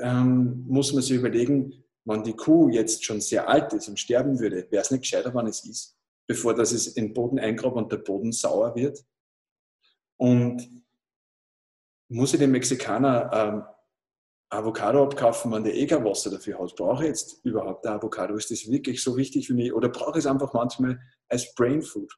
ähm, 0.00 0.64
muss 0.66 0.94
man 0.94 1.02
sich 1.02 1.18
überlegen, 1.18 1.84
wenn 2.06 2.24
die 2.24 2.32
Kuh 2.32 2.70
jetzt 2.70 3.04
schon 3.04 3.20
sehr 3.20 3.46
alt 3.46 3.74
ist 3.74 3.88
und 3.88 4.00
sterben 4.00 4.40
würde, 4.40 4.66
wäre 4.70 4.80
es 4.80 4.90
nicht 4.90 5.02
gescheiter, 5.02 5.34
wann 5.34 5.48
es 5.48 5.66
ist, 5.66 5.98
bevor 6.26 6.54
das 6.54 6.72
es 6.72 6.86
in 6.86 7.08
den 7.08 7.12
Boden 7.12 7.38
eingrabt 7.38 7.76
und 7.76 7.92
der 7.92 7.98
Boden 7.98 8.32
sauer 8.32 8.74
wird. 8.74 9.04
Und 10.16 10.66
muss 12.08 12.32
ich 12.32 12.40
den 12.40 12.52
Mexikaner 12.52 13.30
ähm, 13.34 13.64
Avocado 14.48 15.04
abkaufen, 15.04 15.52
wenn 15.52 15.64
der 15.64 15.74
eh 15.74 15.90
Wasser 15.90 16.30
dafür 16.30 16.58
hat? 16.58 16.74
Brauche 16.74 17.02
ich 17.02 17.08
jetzt 17.08 17.44
überhaupt 17.44 17.86
ein 17.86 17.92
Avocado? 17.92 18.34
Ist 18.34 18.50
das 18.50 18.66
wirklich 18.70 19.02
so 19.02 19.14
wichtig 19.14 19.46
für 19.46 19.54
mich? 19.54 19.74
Oder 19.74 19.90
brauche 19.90 20.12
ich 20.18 20.24
es 20.24 20.26
einfach 20.26 20.54
manchmal 20.54 20.98
als 21.28 21.54
Brain 21.54 21.82
Food? 21.82 22.10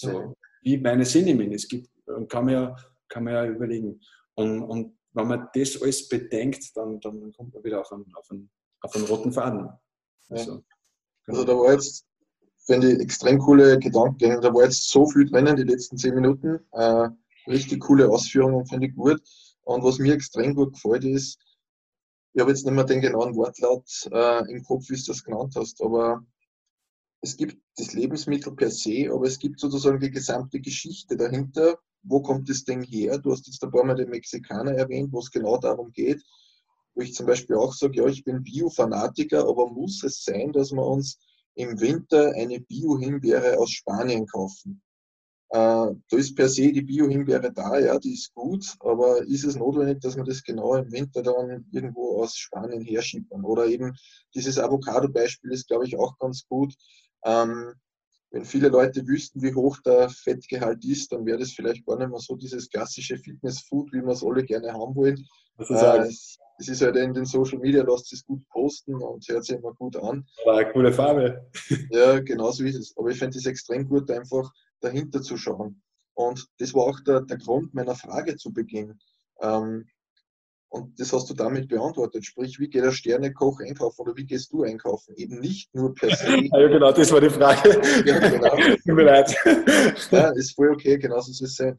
So, 0.00 0.34
wie 0.62 0.78
meine 0.78 1.04
Cinnamon. 1.04 1.52
Es 1.52 1.68
gibt, 1.68 1.90
kann 2.28 2.44
man 2.44 2.54
ja, 2.54 2.76
kann 3.08 3.24
man 3.24 3.34
ja 3.34 3.46
überlegen. 3.46 4.00
Und, 4.34 4.62
und 4.62 4.98
wenn 5.12 5.28
man 5.28 5.48
das 5.54 5.80
alles 5.80 6.08
bedenkt, 6.08 6.76
dann, 6.76 7.00
dann 7.00 7.32
kommt 7.32 7.54
man 7.54 7.64
wieder 7.64 7.80
auf 7.80 7.92
einen, 7.92 8.06
auf 8.14 8.30
einen, 8.30 8.50
auf 8.80 8.94
einen 8.94 9.06
roten 9.06 9.32
Faden. 9.32 9.68
Also, 10.28 10.54
ja. 10.54 10.62
also 11.26 11.44
da 11.44 11.52
war 11.52 11.72
jetzt, 11.72 12.06
finde 12.66 12.92
ich, 12.92 13.00
extrem 13.00 13.38
coole 13.38 13.78
Gedanken. 13.78 14.40
Da 14.40 14.54
war 14.54 14.64
jetzt 14.64 14.88
so 14.88 15.06
viel 15.06 15.28
drinnen, 15.28 15.56
die 15.56 15.64
letzten 15.64 15.96
zehn 15.96 16.14
Minuten. 16.14 16.60
Äh, 16.72 17.08
richtig 17.46 17.80
coole 17.80 18.08
Ausführungen, 18.08 18.66
finde 18.66 18.88
ich 18.88 18.94
gut. 18.94 19.20
Und 19.62 19.82
was 19.82 19.98
mir 19.98 20.14
extrem 20.14 20.54
gut 20.54 20.74
gefällt, 20.74 21.04
ist, 21.04 21.38
ich 22.32 22.40
habe 22.40 22.52
jetzt 22.52 22.64
nicht 22.64 22.74
mehr 22.74 22.84
den 22.84 23.00
genauen 23.00 23.34
Wortlaut 23.34 23.88
äh, 24.12 24.52
im 24.52 24.62
Kopf, 24.62 24.88
wie 24.88 24.96
du 24.96 25.02
das 25.04 25.24
genannt 25.24 25.54
hast, 25.56 25.82
aber 25.82 26.24
es 27.22 27.36
gibt 27.36 27.58
das 27.76 27.92
Lebensmittel 27.92 28.54
per 28.54 28.70
se, 28.70 29.10
aber 29.12 29.26
es 29.26 29.38
gibt 29.38 29.60
sozusagen 29.60 30.00
die 30.00 30.10
gesamte 30.10 30.60
Geschichte 30.60 31.16
dahinter. 31.16 31.78
Wo 32.02 32.22
kommt 32.22 32.48
das 32.48 32.64
Ding 32.64 32.82
her? 32.82 33.18
Du 33.18 33.32
hast 33.32 33.46
jetzt 33.46 33.62
ein 33.62 33.70
paar 33.70 33.84
Mal 33.84 33.94
den 33.94 34.08
Mexikaner 34.08 34.72
erwähnt, 34.72 35.12
wo 35.12 35.18
es 35.18 35.30
genau 35.30 35.58
darum 35.58 35.92
geht, 35.92 36.22
wo 36.94 37.02
ich 37.02 37.14
zum 37.14 37.26
Beispiel 37.26 37.56
auch 37.56 37.74
sage, 37.74 37.98
ja, 37.98 38.06
ich 38.06 38.24
bin 38.24 38.42
Bio-Fanatiker, 38.42 39.46
aber 39.46 39.68
muss 39.68 40.02
es 40.02 40.24
sein, 40.24 40.52
dass 40.52 40.72
wir 40.72 40.84
uns 40.84 41.18
im 41.54 41.78
Winter 41.78 42.32
eine 42.34 42.60
Bio-Himbeere 42.60 43.58
aus 43.58 43.70
Spanien 43.70 44.26
kaufen? 44.26 44.80
Äh, 45.50 45.56
da 45.56 46.16
ist 46.16 46.36
per 46.36 46.48
se 46.48 46.72
die 46.72 46.82
Bio-Himbeere 46.82 47.52
da, 47.52 47.78
ja, 47.78 47.98
die 47.98 48.14
ist 48.14 48.32
gut, 48.34 48.64
aber 48.80 49.22
ist 49.26 49.44
es 49.44 49.56
notwendig, 49.56 50.00
dass 50.00 50.16
man 50.16 50.24
das 50.24 50.42
genau 50.42 50.76
im 50.76 50.90
Winter 50.92 51.22
dann 51.22 51.66
irgendwo 51.72 52.22
aus 52.22 52.36
Spanien 52.36 52.82
herschippern? 52.82 53.44
Oder 53.44 53.66
eben 53.66 53.92
dieses 54.34 54.58
Avocado-Beispiel 54.58 55.50
ist, 55.50 55.66
glaube 55.66 55.86
ich, 55.86 55.98
auch 55.98 56.16
ganz 56.18 56.46
gut. 56.48 56.74
Ähm, 57.24 57.74
wenn 58.32 58.44
viele 58.44 58.68
Leute 58.68 59.06
wüssten, 59.06 59.42
wie 59.42 59.54
hoch 59.54 59.78
der 59.84 60.08
Fettgehalt 60.08 60.84
ist, 60.84 61.10
dann 61.12 61.26
wäre 61.26 61.38
das 61.38 61.52
vielleicht 61.52 61.84
gar 61.84 61.98
nicht 61.98 62.10
mehr 62.10 62.20
so 62.20 62.36
dieses 62.36 62.70
klassische 62.70 63.16
Fitness-Food, 63.18 63.92
wie 63.92 64.02
wir 64.02 64.12
es 64.12 64.24
alle 64.24 64.44
gerne 64.44 64.72
haben 64.72 64.94
wollen. 64.94 65.26
Äh, 65.58 65.98
es, 66.06 66.38
es, 66.58 66.68
ist 66.68 66.82
halt 66.82 66.96
in 66.96 67.12
den 67.12 67.24
Social 67.24 67.58
Media, 67.58 67.82
lasst 67.82 68.12
es 68.12 68.24
gut 68.24 68.46
posten 68.48 68.94
und 68.94 69.26
hört 69.28 69.44
sich 69.44 69.56
immer 69.56 69.74
gut 69.74 69.96
an. 69.96 70.24
Aber 70.42 70.58
eine 70.58 70.72
coole 70.72 70.92
Farbe. 70.92 71.50
Ja, 71.90 72.20
genau 72.20 72.52
so 72.52 72.64
ist 72.64 72.76
es. 72.76 72.96
Aber 72.96 73.10
ich 73.10 73.18
finde 73.18 73.36
es 73.36 73.46
extrem 73.46 73.88
gut, 73.88 74.10
einfach 74.10 74.50
dahinter 74.80 75.20
zu 75.22 75.36
schauen. 75.36 75.82
Und 76.14 76.46
das 76.58 76.72
war 76.72 76.84
auch 76.84 77.00
der, 77.00 77.22
der 77.22 77.38
Grund 77.38 77.74
meiner 77.74 77.96
Frage 77.96 78.36
zu 78.36 78.52
Beginn. 78.52 78.98
Ähm, 79.40 79.88
und 80.70 81.00
das 81.00 81.12
hast 81.12 81.28
du 81.28 81.34
damit 81.34 81.68
beantwortet. 81.68 82.24
Sprich, 82.24 82.60
wie 82.60 82.68
geht 82.68 82.84
der 82.84 82.92
Sternekoch 82.92 83.60
einkaufen 83.60 84.02
oder 84.02 84.16
wie 84.16 84.24
gehst 84.24 84.52
du 84.52 84.62
einkaufen? 84.62 85.14
Eben 85.16 85.40
nicht 85.40 85.74
nur 85.74 85.92
per 85.94 86.14
se. 86.14 86.26
ja, 86.52 86.68
genau, 86.68 86.92
das 86.92 87.10
war 87.10 87.20
die 87.20 87.28
Frage. 87.28 87.80
Ja, 88.06 88.18
genau. 88.20 88.56
Tut 88.76 88.86
mir 88.86 89.02
leid. 89.02 89.34
Ja, 90.12 90.30
ist 90.30 90.54
voll 90.54 90.70
okay, 90.70 90.96
genauso 90.96 91.32
soll 91.32 91.48
es 91.48 91.56
sein. 91.56 91.76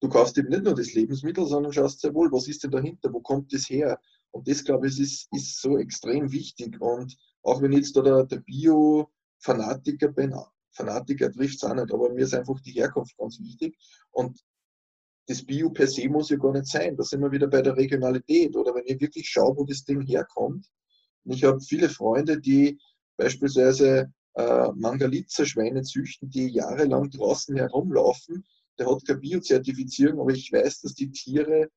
Du 0.00 0.08
kaufst 0.08 0.38
eben 0.38 0.48
nicht 0.48 0.62
nur 0.62 0.76
das 0.76 0.94
Lebensmittel, 0.94 1.44
sondern 1.44 1.72
schaust 1.72 2.00
sehr 2.00 2.14
wohl, 2.14 2.30
was 2.30 2.46
ist 2.46 2.62
denn 2.62 2.70
dahinter, 2.70 3.12
wo 3.12 3.20
kommt 3.20 3.52
das 3.52 3.68
her? 3.68 4.00
Und 4.30 4.46
das, 4.46 4.64
glaube 4.64 4.86
ich, 4.86 5.00
ist, 5.00 5.26
ist 5.32 5.60
so 5.60 5.76
extrem 5.76 6.30
wichtig. 6.30 6.80
Und 6.80 7.16
auch 7.42 7.60
wenn 7.60 7.72
ich 7.72 7.78
jetzt 7.78 7.96
da 7.96 8.02
der, 8.02 8.24
der 8.24 8.38
Bio-Fanatiker 8.38 10.08
bin, 10.08 10.34
Fanatiker 10.72 11.32
trifft 11.32 11.56
es 11.56 11.64
auch 11.64 11.74
nicht, 11.74 11.92
aber 11.92 12.10
mir 12.10 12.24
ist 12.24 12.34
einfach 12.34 12.60
die 12.60 12.72
Herkunft 12.72 13.18
ganz 13.18 13.40
wichtig. 13.40 13.76
Und 14.12 14.40
das 15.30 15.44
Bio 15.44 15.70
per 15.70 15.86
se 15.86 16.08
muss 16.08 16.30
ja 16.30 16.36
gar 16.36 16.52
nicht 16.52 16.66
sein. 16.66 16.96
Da 16.96 17.04
sind 17.04 17.20
wir 17.20 17.30
wieder 17.30 17.46
bei 17.46 17.62
der 17.62 17.76
Regionalität. 17.76 18.56
Oder 18.56 18.74
wenn 18.74 18.82
ich 18.84 19.00
wirklich 19.00 19.28
schaue, 19.28 19.56
wo 19.56 19.64
das 19.64 19.84
Ding 19.84 20.02
herkommt. 20.02 20.66
Und 21.24 21.34
ich 21.34 21.44
habe 21.44 21.60
viele 21.60 21.88
Freunde, 21.88 22.40
die 22.40 22.80
beispielsweise 23.16 24.12
äh, 24.34 24.72
Mangalitzer-Schweine 24.74 25.82
züchten, 25.82 26.30
die 26.30 26.48
jahrelang 26.48 27.10
draußen 27.10 27.54
herumlaufen. 27.56 28.44
Der 28.78 28.90
hat 28.90 29.06
keine 29.06 29.20
Bio-Zertifizierung, 29.20 30.20
aber 30.20 30.32
ich 30.32 30.50
weiß, 30.50 30.80
dass 30.80 30.94
die 30.94 31.12
Tiere, 31.12 31.68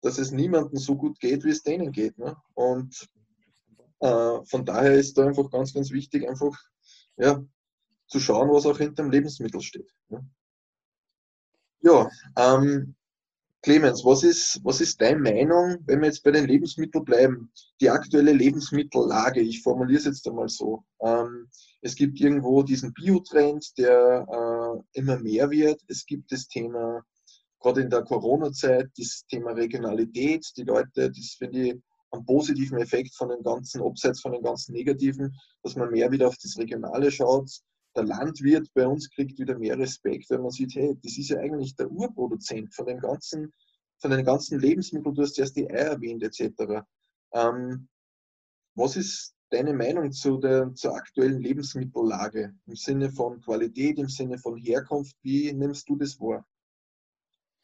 dass 0.00 0.16
es 0.16 0.30
niemandem 0.30 0.78
so 0.78 0.96
gut 0.96 1.20
geht, 1.20 1.44
wie 1.44 1.50
es 1.50 1.62
denen 1.62 1.92
geht. 1.92 2.16
Ne? 2.16 2.34
Und 2.54 3.06
äh, 4.00 4.38
von 4.46 4.64
daher 4.64 4.94
ist 4.94 5.18
da 5.18 5.26
einfach 5.26 5.50
ganz, 5.50 5.74
ganz 5.74 5.90
wichtig, 5.90 6.26
einfach 6.26 6.58
ja, 7.18 7.44
zu 8.06 8.18
schauen, 8.18 8.48
was 8.48 8.64
auch 8.64 8.78
hinter 8.78 9.02
dem 9.02 9.10
Lebensmittel 9.10 9.60
steht. 9.60 9.92
Ne? 10.08 10.26
Ja, 11.84 12.08
ähm, 12.38 12.94
Clemens, 13.62 14.04
was 14.04 14.22
ist, 14.22 14.60
was 14.62 14.80
ist 14.80 15.00
deine 15.00 15.18
Meinung, 15.18 15.78
wenn 15.86 16.00
wir 16.00 16.06
jetzt 16.06 16.22
bei 16.22 16.30
den 16.30 16.46
Lebensmitteln 16.46 17.04
bleiben? 17.04 17.52
Die 17.80 17.90
aktuelle 17.90 18.32
Lebensmittellage, 18.32 19.40
ich 19.40 19.62
formuliere 19.62 19.98
es 19.98 20.04
jetzt 20.04 20.26
einmal 20.28 20.48
so. 20.48 20.84
Ähm, 21.00 21.48
es 21.80 21.96
gibt 21.96 22.20
irgendwo 22.20 22.62
diesen 22.62 22.92
Biotrend, 22.92 23.76
der 23.78 24.26
äh, 24.28 24.98
immer 24.98 25.18
mehr 25.18 25.50
wird. 25.50 25.80
Es 25.88 26.06
gibt 26.06 26.30
das 26.30 26.46
Thema, 26.46 27.04
gerade 27.60 27.82
in 27.82 27.90
der 27.90 28.02
Corona-Zeit, 28.02 28.90
das 28.96 29.24
Thema 29.28 29.50
Regionalität. 29.50 30.46
Die 30.56 30.64
Leute, 30.64 31.10
das 31.10 31.36
finde 31.36 31.60
ich 31.60 31.82
einen 32.12 32.24
positiven 32.26 32.78
Effekt 32.78 33.14
von 33.16 33.28
den 33.28 33.42
ganzen, 33.42 33.82
abseits 33.82 34.20
von 34.20 34.32
den 34.32 34.42
ganzen 34.42 34.72
negativen, 34.72 35.36
dass 35.64 35.74
man 35.74 35.90
mehr 35.90 36.10
wieder 36.12 36.28
auf 36.28 36.36
das 36.36 36.56
Regionale 36.58 37.10
schaut 37.10 37.50
der 37.94 38.04
Landwirt 38.04 38.68
bei 38.74 38.86
uns 38.86 39.10
kriegt 39.10 39.38
wieder 39.38 39.58
mehr 39.58 39.78
Respekt, 39.78 40.30
wenn 40.30 40.42
man 40.42 40.50
sieht, 40.50 40.74
hey, 40.74 40.96
das 41.02 41.18
ist 41.18 41.30
ja 41.30 41.38
eigentlich 41.38 41.76
der 41.76 41.90
Urproduzent 41.90 42.74
von 42.74 42.86
den 42.86 42.98
ganzen, 42.98 43.52
von 44.00 44.10
den 44.10 44.24
ganzen 44.24 44.58
Lebensmitteln, 44.58 45.14
du 45.14 45.22
hast 45.22 45.38
erst 45.38 45.56
die 45.56 45.70
Eier 45.70 45.92
erwähnt, 45.92 46.22
etc. 46.22 46.84
Ähm, 47.32 47.88
was 48.74 48.96
ist 48.96 49.34
deine 49.50 49.74
Meinung 49.74 50.12
zu 50.12 50.38
der, 50.38 50.74
zur 50.74 50.94
aktuellen 50.94 51.40
Lebensmittellage 51.40 52.54
im 52.66 52.76
Sinne 52.76 53.10
von 53.10 53.40
Qualität, 53.40 53.98
im 53.98 54.08
Sinne 54.08 54.38
von 54.38 54.56
Herkunft? 54.56 55.16
Wie 55.22 55.52
nimmst 55.52 55.88
du 55.88 55.96
das 55.96 56.18
wahr? 56.18 56.46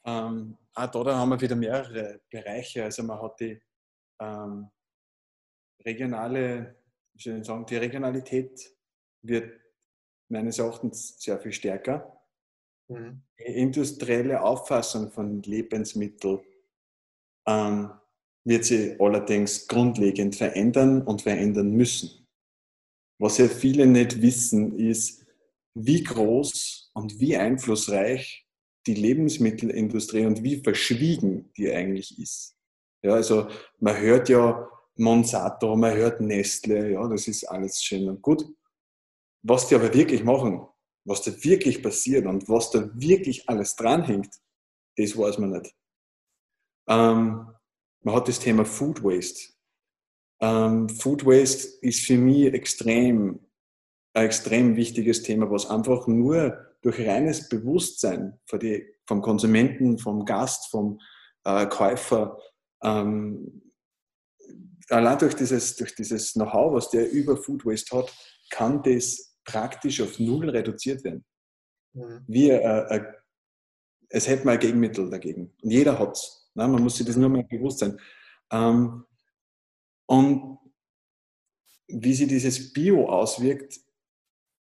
Ähm, 0.04 0.56
da, 0.74 0.86
da 0.86 1.16
haben 1.16 1.30
wir 1.30 1.40
wieder 1.40 1.56
mehrere 1.56 2.20
Bereiche. 2.30 2.84
Also 2.84 3.02
man 3.02 3.20
hat 3.20 3.40
die 3.40 3.60
ähm, 4.20 4.68
regionale, 5.84 6.76
wie 7.14 7.22
soll 7.22 7.38
ich 7.38 7.46
sagen, 7.46 7.66
die 7.66 7.76
Regionalität 7.76 8.76
wird 9.22 9.60
meines 10.28 10.58
Erachtens 10.58 11.20
sehr 11.20 11.38
viel 11.38 11.52
stärker. 11.52 12.20
Mhm. 12.88 13.22
Die 13.38 13.44
industrielle 13.44 14.42
Auffassung 14.42 15.10
von 15.10 15.42
Lebensmitteln 15.42 16.40
ähm, 17.46 17.90
wird 18.44 18.64
sich 18.64 19.00
allerdings 19.00 19.66
grundlegend 19.66 20.36
verändern 20.36 21.02
und 21.02 21.22
verändern 21.22 21.70
müssen. 21.70 22.26
Was 23.18 23.38
ja 23.38 23.48
viele 23.48 23.86
nicht 23.86 24.22
wissen, 24.22 24.78
ist, 24.78 25.26
wie 25.74 26.02
groß 26.02 26.90
und 26.94 27.20
wie 27.20 27.36
einflussreich 27.36 28.46
die 28.86 28.94
Lebensmittelindustrie 28.94 30.24
und 30.24 30.42
wie 30.42 30.62
verschwiegen 30.62 31.52
die 31.56 31.70
eigentlich 31.70 32.18
ist. 32.18 32.56
Ja, 33.02 33.14
also 33.14 33.48
man 33.78 33.96
hört 33.98 34.28
ja 34.28 34.68
Monsanto, 34.96 35.76
man 35.76 35.94
hört 35.94 36.20
Nestle, 36.20 36.92
ja, 36.92 37.06
das 37.06 37.28
ist 37.28 37.44
alles 37.44 37.82
schön 37.82 38.08
und 38.08 38.22
gut. 38.22 38.44
Was 39.42 39.68
die 39.68 39.74
aber 39.74 39.92
wirklich 39.94 40.24
machen, 40.24 40.66
was 41.04 41.22
da 41.22 41.32
wirklich 41.44 41.82
passiert 41.82 42.26
und 42.26 42.48
was 42.48 42.70
da 42.70 42.90
wirklich 42.94 43.48
alles 43.48 43.76
dranhängt, 43.76 44.34
das 44.96 45.16
weiß 45.16 45.38
man 45.38 45.50
nicht. 45.50 45.74
Ähm, 46.88 47.48
man 48.02 48.14
hat 48.14 48.28
das 48.28 48.40
Thema 48.40 48.64
Food 48.64 49.02
Waste. 49.02 49.52
Ähm, 50.40 50.88
Food 50.88 51.24
Waste 51.24 51.68
ist 51.80 52.04
für 52.04 52.16
mich 52.16 52.52
extrem, 52.52 53.40
ein 54.14 54.26
extrem 54.26 54.76
wichtiges 54.76 55.22
Thema, 55.22 55.50
was 55.50 55.68
einfach 55.68 56.06
nur 56.06 56.66
durch 56.82 57.00
reines 57.00 57.48
Bewusstsein 57.48 58.38
die, 58.60 58.86
vom 59.06 59.22
Konsumenten, 59.22 59.98
vom 59.98 60.24
Gast, 60.24 60.70
vom 60.70 61.00
äh, 61.44 61.66
Käufer, 61.66 62.38
ähm, 62.82 63.62
allein 64.88 65.18
durch 65.18 65.34
dieses, 65.34 65.76
durch 65.76 65.94
dieses 65.94 66.32
Know-how, 66.32 66.72
was 66.72 66.90
der 66.90 67.10
über 67.10 67.36
Food 67.36 67.64
Waste 67.64 67.96
hat, 67.96 68.12
kann 68.50 68.82
das 68.82 69.36
praktisch 69.44 70.00
auf 70.00 70.18
Null 70.18 70.50
reduziert 70.50 71.04
werden. 71.04 71.24
Mhm. 71.94 72.24
Wie, 72.26 72.50
äh, 72.50 72.96
äh, 72.96 73.04
es 74.10 74.28
hätte 74.28 74.44
mal 74.44 74.52
ein 74.52 74.60
Gegenmittel 74.60 75.10
dagegen. 75.10 75.54
Und 75.62 75.70
jeder 75.70 75.98
hat 75.98 76.12
es. 76.12 76.50
Ne? 76.54 76.66
Man 76.66 76.82
muss 76.82 76.96
sich 76.96 77.06
das 77.06 77.16
nur 77.16 77.28
mal 77.28 77.44
bewusst 77.44 77.80
sein. 77.80 77.98
Ähm, 78.50 79.04
und 80.06 80.58
wie 81.88 82.14
sich 82.14 82.28
dieses 82.28 82.72
Bio 82.72 83.08
auswirkt, 83.08 83.80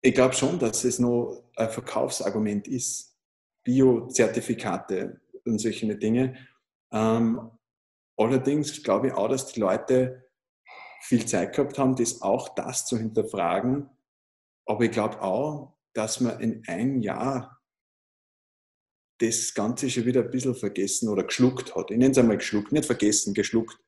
ich 0.00 0.14
glaube 0.14 0.34
schon, 0.34 0.58
dass 0.58 0.84
es 0.84 0.98
noch 0.98 1.44
ein 1.56 1.70
Verkaufsargument 1.70 2.66
ist. 2.66 3.16
Bio-Zertifikate 3.64 5.20
und 5.44 5.58
solche 5.58 5.96
Dinge. 5.96 6.36
Ähm, 6.90 7.50
allerdings 8.16 8.82
glaube 8.82 9.08
ich 9.08 9.12
auch, 9.12 9.28
dass 9.28 9.52
die 9.52 9.60
Leute 9.60 10.28
viel 11.02 11.26
Zeit 11.26 11.54
gehabt 11.54 11.78
haben, 11.78 11.96
das 11.96 12.22
auch 12.22 12.54
das 12.54 12.86
zu 12.86 12.96
hinterfragen, 12.96 13.90
aber 14.66 14.84
ich 14.84 14.92
glaube 14.92 15.20
auch, 15.20 15.76
dass 15.94 16.20
man 16.20 16.40
in 16.40 16.62
einem 16.66 17.00
Jahr 17.00 17.60
das 19.18 19.54
Ganze 19.54 19.88
schon 19.90 20.06
wieder 20.06 20.22
ein 20.22 20.30
bisschen 20.30 20.54
vergessen 20.54 21.08
oder 21.08 21.24
geschluckt 21.24 21.76
hat. 21.76 21.90
Ich 21.90 21.98
nenne 21.98 22.12
es 22.12 22.18
einmal 22.18 22.38
geschluckt, 22.38 22.72
nicht 22.72 22.86
vergessen, 22.86 23.34
geschluckt. 23.34 23.78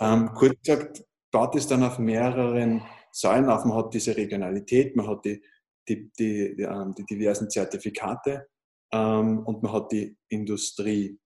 Ähm, 0.00 0.30
kurz 0.34 0.54
gesagt, 0.62 1.04
baut 1.32 1.56
es 1.56 1.66
dann 1.66 1.82
auf 1.82 1.98
mehreren 1.98 2.82
Säulen 3.10 3.48
auf. 3.48 3.64
Man 3.64 3.76
hat 3.76 3.94
diese 3.94 4.16
Regionalität, 4.16 4.94
man 4.94 5.08
hat 5.08 5.24
die, 5.24 5.42
die, 5.88 6.12
die, 6.18 6.56
die, 6.56 6.62
ähm, 6.62 6.94
die 6.96 7.04
diversen 7.04 7.50
Zertifikate 7.50 8.48
ähm, 8.92 9.40
und 9.40 9.62
man 9.62 9.72
hat 9.72 9.90
die 9.90 10.16
Industrie. 10.28 11.18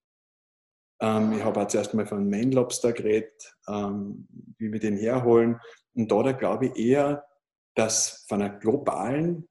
Ähm, 1.02 1.32
ich 1.32 1.44
habe 1.44 1.60
auch 1.60 1.66
zuerst 1.66 1.92
mal 1.94 2.06
von 2.06 2.30
Main 2.30 2.52
Lobster 2.52 2.92
geredet, 2.92 3.54
ähm, 3.68 4.28
wie 4.58 4.72
wir 4.72 4.78
den 4.78 4.96
herholen. 4.96 5.60
Und 5.94 6.10
da, 6.10 6.22
da 6.22 6.32
glaube 6.32 6.66
ich 6.66 6.76
eher, 6.76 7.26
dass 7.74 8.24
von 8.28 8.40
einer 8.40 8.56
globalen, 8.58 9.48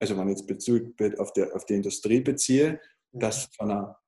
also 0.00 0.16
wenn 0.16 0.28
ich 0.28 0.38
jetzt 0.38 0.46
Bezug 0.46 0.94
auf 1.18 1.32
die, 1.34 1.44
auf 1.44 1.66
die 1.66 1.74
Industrie 1.74 2.20
beziehe, 2.20 2.80
mhm. 3.12 3.20
dass 3.20 3.50
von 3.56 3.70
einer 3.70 3.98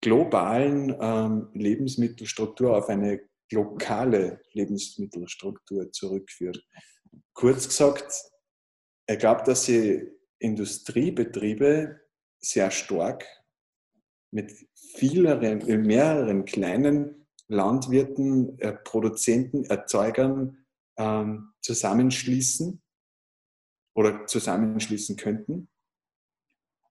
globalen 0.00 0.96
ähm, 1.00 1.50
Lebensmittelstruktur 1.52 2.76
auf 2.76 2.88
eine 2.88 3.20
lokale 3.52 4.40
Lebensmittelstruktur 4.52 5.90
zurückführt. 5.90 6.64
Kurz 7.34 7.66
gesagt, 7.66 8.12
ich 9.08 9.18
glaube, 9.18 9.42
dass 9.42 9.64
sie 9.64 10.08
Industriebetriebe 10.38 12.00
sehr 12.38 12.70
stark 12.70 13.26
mit 14.30 14.52
vielen, 14.74 15.86
mehreren 15.86 16.44
kleinen 16.44 17.26
Landwirten, 17.48 18.58
äh, 18.60 18.72
Produzenten, 18.72 19.64
Erzeugern 19.64 20.64
ähm, 20.96 21.52
zusammenschließen 21.62 22.80
oder 23.94 24.26
zusammenschließen 24.26 25.16
könnten 25.16 25.68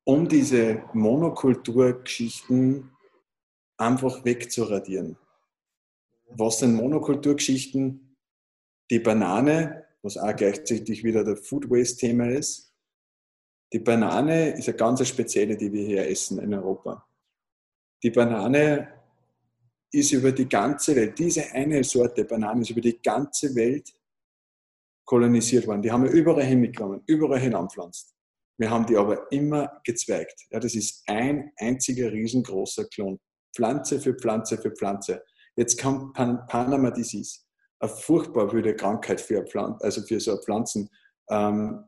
um 0.10 0.28
diese 0.28 0.84
Monokulturgeschichten 0.94 2.90
einfach 3.78 4.26
wegzuradieren. 4.26 5.18
Was 6.30 6.58
sind 6.60 6.74
Monokulturgeschichten? 6.74 8.18
Die 8.90 8.98
Banane, 8.98 9.86
was 10.02 10.18
auch 10.18 10.36
gleichzeitig 10.36 11.04
wieder 11.04 11.24
der 11.24 11.38
Food 11.38 11.70
Waste-Thema 11.70 12.28
ist. 12.32 12.74
Die 13.72 13.78
Banane 13.78 14.58
ist 14.58 14.68
eine 14.68 14.78
ganz 14.78 15.08
spezielle, 15.08 15.56
die 15.56 15.72
wir 15.72 15.86
hier 15.86 16.10
essen 16.10 16.40
in 16.40 16.56
Europa. 16.56 17.08
Die 18.04 18.12
Banane 18.12 18.88
ist 19.92 20.12
über 20.12 20.32
die 20.32 20.48
ganze 20.48 20.96
Welt, 20.96 21.18
diese 21.18 21.52
eine 21.52 21.84
Sorte 21.84 22.24
Banane 22.26 22.62
ist 22.62 22.70
über 22.70 22.82
die 22.82 23.02
ganze 23.02 23.54
Welt 23.56 23.94
kolonisiert 25.04 25.66
worden. 25.66 25.82
Die 25.82 25.92
haben 25.92 26.04
wir 26.04 26.12
überall 26.12 26.44
hingekommen, 26.44 27.02
überall 27.08 27.40
hinanpflanzt. 27.40 28.14
Wir 28.60 28.70
haben 28.70 28.86
die 28.86 28.98
aber 28.98 29.32
immer 29.32 29.82
gezweigt. 29.84 30.46
Ja, 30.52 30.60
das 30.60 30.76
ist 30.76 31.04
ein 31.08 31.52
einziger 31.58 32.12
riesengroßer 32.12 32.86
Klon. 32.86 33.20
Pflanze 33.56 34.00
für 34.00 34.14
Pflanze 34.14 34.58
für 34.58 34.72
Pflanze. 34.72 35.24
Jetzt 35.56 35.82
kommt 35.82 36.14
Pan 36.14 36.46
Panama 36.48 36.92
Disease. 36.92 37.40
Eine 37.80 37.90
furchtbar 37.90 38.52
wilde 38.52 38.76
Krankheit 38.76 39.20
für, 39.20 39.44
Pflanzen, 39.46 39.82
also 39.82 40.02
für 40.02 40.20
so 40.20 40.38
Pflanzen. 40.38 40.90
Ähm, 41.30 41.86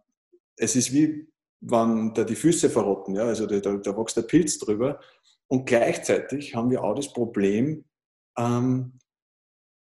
es 0.56 0.76
ist 0.76 0.94
wie, 0.94 1.28
wenn 1.60 2.14
da 2.14 2.24
die 2.24 2.36
Füße 2.36 2.70
verrotten. 2.70 3.16
Ja? 3.16 3.26
Also 3.26 3.46
da, 3.46 3.60
da 3.60 3.98
wächst 3.98 4.18
der 4.18 4.24
Pilz 4.24 4.58
drüber. 4.58 5.00
Und 5.52 5.66
gleichzeitig 5.66 6.56
haben 6.56 6.72
wir 6.72 6.82
auch 6.82 6.96
das 6.96 7.12
Problem, 7.12 7.84
ähm, 8.38 8.98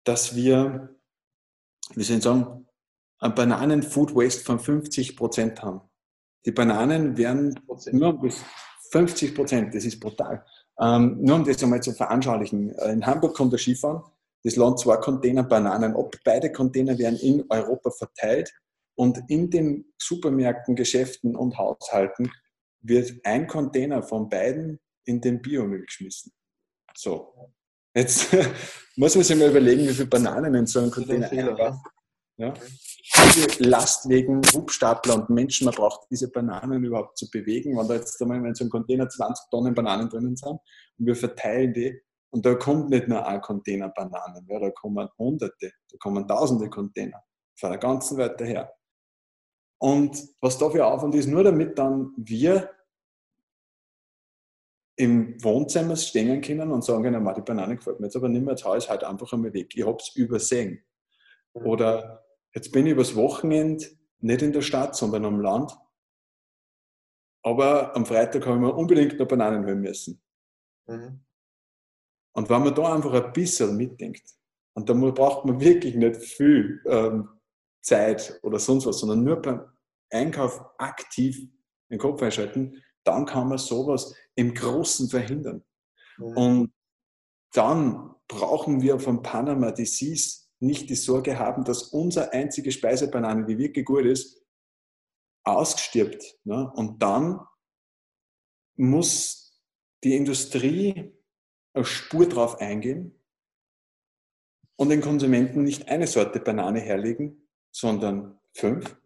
dass 0.04 0.36
wir, 0.36 0.94
wie 1.94 2.02
soll 2.02 2.18
ich 2.18 2.22
sagen, 2.22 2.68
ein 3.20 3.34
Bananen-Food 3.34 4.14
Waste 4.14 4.44
von 4.44 4.58
50 4.60 5.16
Prozent 5.16 5.62
haben. 5.62 5.80
Die 6.44 6.50
Bananen 6.50 7.16
werden 7.16 7.58
nur 7.92 8.20
bis 8.20 8.44
50 8.90 9.34
Prozent, 9.34 9.74
das 9.74 9.86
ist 9.86 9.98
brutal. 9.98 10.44
Ähm, 10.78 11.22
nur 11.22 11.36
um 11.36 11.44
das 11.46 11.62
einmal 11.62 11.82
zu 11.82 11.94
veranschaulichen. 11.94 12.74
Äh, 12.74 12.92
in 12.92 13.06
Hamburg 13.06 13.34
kommt 13.34 13.54
der 13.54 13.58
Skifahren, 13.58 14.02
das 14.44 14.56
Land 14.56 14.78
zwei 14.78 14.98
Container 14.98 15.42
Bananen 15.42 15.96
ab. 15.96 16.14
Beide 16.22 16.52
Container 16.52 16.98
werden 16.98 17.18
in 17.20 17.46
Europa 17.48 17.90
verteilt 17.92 18.52
und 18.94 19.22
in 19.28 19.48
den 19.48 19.86
Supermärkten, 19.96 20.76
Geschäften 20.76 21.34
und 21.34 21.56
Haushalten 21.56 22.30
wird 22.82 23.14
ein 23.24 23.46
Container 23.46 24.02
von 24.02 24.28
beiden 24.28 24.80
in 25.06 25.20
den 25.20 25.40
Biomüll 25.40 25.84
geschmissen. 25.84 26.32
So. 26.94 27.52
Jetzt 27.94 28.28
muss 28.96 29.14
man 29.14 29.24
sich 29.24 29.36
mal 29.36 29.50
überlegen, 29.50 29.88
wie 29.88 29.94
viele 29.94 30.08
Bananen 30.08 30.54
in 30.54 30.66
so 30.66 30.80
einem 30.80 30.90
Container 30.90 31.30
einpassen. 31.30 31.82
Ja? 32.38 32.52
Diese 33.34 33.62
Last 33.62 34.08
wegen 34.08 34.42
Hubstapler 34.52 35.14
und 35.14 35.30
Menschen, 35.30 35.64
man 35.64 35.74
braucht 35.74 36.06
diese 36.10 36.30
Bananen 36.30 36.84
überhaupt 36.84 37.16
zu 37.16 37.30
bewegen. 37.30 37.78
Wenn 37.78 37.88
da 37.88 37.94
jetzt 37.94 38.20
einmal 38.20 38.44
in 38.44 38.54
so 38.54 38.64
einem 38.64 38.70
Container 38.70 39.08
20 39.08 39.48
Tonnen 39.50 39.74
Bananen 39.74 40.08
drinnen 40.10 40.36
sind 40.36 40.58
und 40.98 41.06
wir 41.06 41.16
verteilen 41.16 41.72
die, 41.72 41.98
und 42.30 42.44
da 42.44 42.54
kommt 42.54 42.90
nicht 42.90 43.08
nur 43.08 43.26
ein 43.26 43.40
Container 43.40 43.88
Bananen, 43.88 44.46
ja, 44.48 44.58
da 44.58 44.70
kommen 44.70 45.08
Hunderte, 45.18 45.72
da 45.90 45.96
kommen 45.98 46.28
Tausende 46.28 46.68
Container 46.68 47.22
von 47.58 47.70
der 47.70 47.78
ganzen 47.78 48.18
Welt 48.18 48.38
daher. 48.38 48.70
Und 49.78 50.22
was 50.40 50.58
dafür 50.58 50.86
Aufwand 50.86 51.14
ist, 51.14 51.28
nur 51.28 51.44
damit 51.44 51.78
dann 51.78 52.12
wir 52.18 52.70
im 54.96 55.42
Wohnzimmer 55.42 55.96
stehen 55.96 56.40
können 56.40 56.72
und 56.72 56.84
sagen 56.84 57.02
können, 57.02 57.34
die 57.34 57.42
Banane 57.42 57.76
gefällt 57.76 58.00
mir 58.00 58.06
jetzt 58.06 58.16
aber 58.16 58.28
nicht 58.28 58.42
mehr, 58.42 58.52
jetzt 58.54 58.64
haue 58.64 58.78
ich 58.78 58.88
halt 58.88 59.04
einfach 59.04 59.32
einmal 59.32 59.52
weg. 59.52 59.74
Ich 59.74 59.86
habe 59.86 59.98
es 60.00 60.14
übersehen. 60.16 60.82
Mhm. 61.54 61.66
Oder 61.66 62.26
Jetzt 62.56 62.72
bin 62.72 62.86
ich 62.86 62.92
übers 62.92 63.14
Wochenende 63.14 63.84
nicht 64.20 64.40
in 64.40 64.54
der 64.54 64.62
Stadt, 64.62 64.96
sondern 64.96 65.26
am 65.26 65.40
Land. 65.40 65.76
Aber 67.42 67.94
am 67.94 68.06
Freitag 68.06 68.46
haben 68.46 68.62
wir 68.62 68.74
unbedingt 68.74 69.18
noch 69.18 69.28
Bananen 69.28 69.66
holen 69.66 69.82
müssen. 69.82 70.22
Mhm. 70.86 71.20
Und 72.32 72.48
wenn 72.48 72.62
man 72.62 72.74
da 72.74 72.94
einfach 72.94 73.12
ein 73.12 73.32
bisschen 73.34 73.76
mitdenkt, 73.76 74.24
und 74.72 74.88
da 74.88 74.94
braucht 74.94 75.44
man 75.44 75.60
wirklich 75.60 75.96
nicht 75.96 76.16
viel 76.16 76.82
ähm, 76.86 77.28
Zeit 77.82 78.40
oder 78.42 78.58
sonst 78.58 78.86
was, 78.86 79.00
sondern 79.00 79.22
nur 79.22 79.36
beim 79.36 79.60
Einkauf 80.10 80.64
aktiv 80.78 81.38
den 81.90 81.98
Kopf 81.98 82.22
einschalten, 82.22 82.82
dann 83.06 83.26
kann 83.26 83.48
man 83.48 83.58
sowas 83.58 84.14
im 84.34 84.54
Großen 84.54 85.08
verhindern. 85.08 85.64
Mhm. 86.18 86.36
Und 86.36 86.72
dann 87.52 88.14
brauchen 88.28 88.82
wir 88.82 88.98
von 88.98 89.22
Panama 89.22 89.70
Disease 89.70 90.46
nicht 90.58 90.90
die 90.90 90.94
Sorge 90.96 91.38
haben, 91.38 91.64
dass 91.64 91.84
unsere 91.84 92.32
einzige 92.32 92.72
Speisebanane, 92.72 93.46
die 93.46 93.58
wirklich 93.58 93.84
gut 93.84 94.04
ist, 94.04 94.42
ausgestirbt. 95.44 96.38
Ne? 96.44 96.70
Und 96.74 97.02
dann 97.02 97.40
muss 98.76 99.62
die 100.02 100.16
Industrie 100.16 101.14
eine 101.74 101.84
Spur 101.84 102.28
drauf 102.28 102.60
eingehen 102.60 103.22
und 104.76 104.88
den 104.88 105.00
Konsumenten 105.00 105.62
nicht 105.62 105.88
eine 105.88 106.06
Sorte 106.06 106.40
Banane 106.40 106.80
herlegen, 106.80 107.48
sondern 107.70 108.38
fünf. 108.54 108.96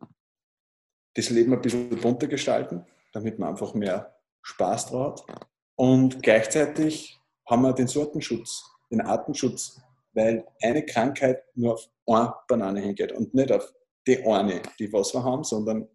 Das 1.14 1.30
Leben 1.30 1.52
ein 1.52 1.60
bisschen 1.60 1.90
bunter 2.00 2.28
gestalten, 2.28 2.86
damit 3.12 3.38
man 3.38 3.50
einfach 3.50 3.74
mehr 3.74 4.16
Spaß 4.42 4.86
drauf 4.86 5.24
hat. 5.28 5.48
Und 5.76 6.22
gleichzeitig 6.22 7.18
haben 7.48 7.62
wir 7.62 7.72
den 7.72 7.88
Sortenschutz, 7.88 8.64
den 8.90 9.00
Artenschutz 9.00 9.80
weil 10.12 10.44
eine 10.62 10.84
Krankheit 10.84 11.44
nur 11.54 11.74
auf 11.74 11.88
eine 12.06 12.34
Banane 12.48 12.80
hingeht 12.80 13.12
und 13.12 13.34
nicht 13.34 13.52
auf 13.52 13.72
die 14.06 14.24
eine, 14.24 14.62
die 14.78 14.92
was 14.92 15.14
wir 15.14 15.22
haben, 15.22 15.44
sondern 15.44 15.88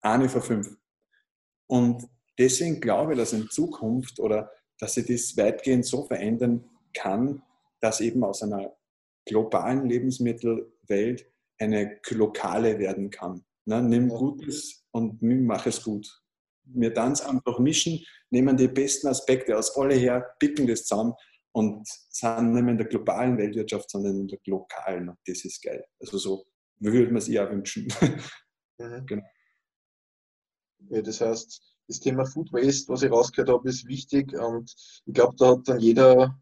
eine 0.00 0.28
von 0.28 0.42
fünf. 0.42 0.76
Und 1.66 2.08
deswegen 2.38 2.80
glaube 2.80 3.12
ich, 3.12 3.18
dass 3.18 3.32
in 3.32 3.48
Zukunft 3.50 4.20
oder 4.20 4.50
dass 4.78 4.94
sich 4.94 5.06
das 5.06 5.36
weitgehend 5.36 5.84
so 5.84 6.04
verändern 6.04 6.64
kann, 6.94 7.42
dass 7.80 8.00
eben 8.00 8.24
aus 8.24 8.42
einer 8.42 8.74
globalen 9.26 9.88
Lebensmittelwelt 9.88 11.26
eine 11.58 12.00
lokale 12.08 12.78
werden 12.78 13.10
kann. 13.10 13.44
Na, 13.66 13.82
nimm 13.82 14.08
Gutes 14.08 14.86
und 14.92 15.20
mach 15.20 15.66
es 15.66 15.82
gut. 15.82 16.22
Wir 16.74 16.92
dann 16.92 17.18
einfach 17.20 17.58
mischen, 17.58 18.04
nehmen 18.30 18.56
die 18.56 18.68
besten 18.68 19.08
Aspekte 19.08 19.56
aus 19.56 19.76
alle 19.76 19.94
her, 19.94 20.34
picken 20.38 20.66
das 20.66 20.84
zusammen 20.84 21.14
und 21.52 21.88
sind 22.10 22.52
nicht 22.52 22.62
mehr 22.62 22.72
in 22.72 22.78
der 22.78 22.86
globalen 22.86 23.38
Weltwirtschaft, 23.38 23.90
sondern 23.90 24.20
in 24.20 24.28
der 24.28 24.38
lokalen. 24.46 25.08
Und 25.08 25.18
das 25.26 25.44
ist 25.44 25.62
geil. 25.62 25.84
Also 26.00 26.18
so 26.18 26.46
würde 26.78 27.06
man 27.06 27.16
es 27.16 27.28
eher 27.28 27.50
wünschen. 27.50 27.88
Mhm. 28.78 29.06
genau. 29.06 29.24
Ja, 30.90 31.02
das 31.02 31.20
heißt, 31.20 31.60
das 31.88 32.00
Thema 32.00 32.24
Food 32.24 32.52
Waste, 32.52 32.92
was 32.92 33.02
ich 33.02 33.10
rausgehört 33.10 33.48
habe, 33.48 33.68
ist 33.68 33.86
wichtig. 33.86 34.32
Und 34.38 34.72
ich 35.06 35.14
glaube, 35.14 35.34
da 35.36 35.48
hat 35.52 35.68
dann 35.68 35.80
jeder 35.80 36.38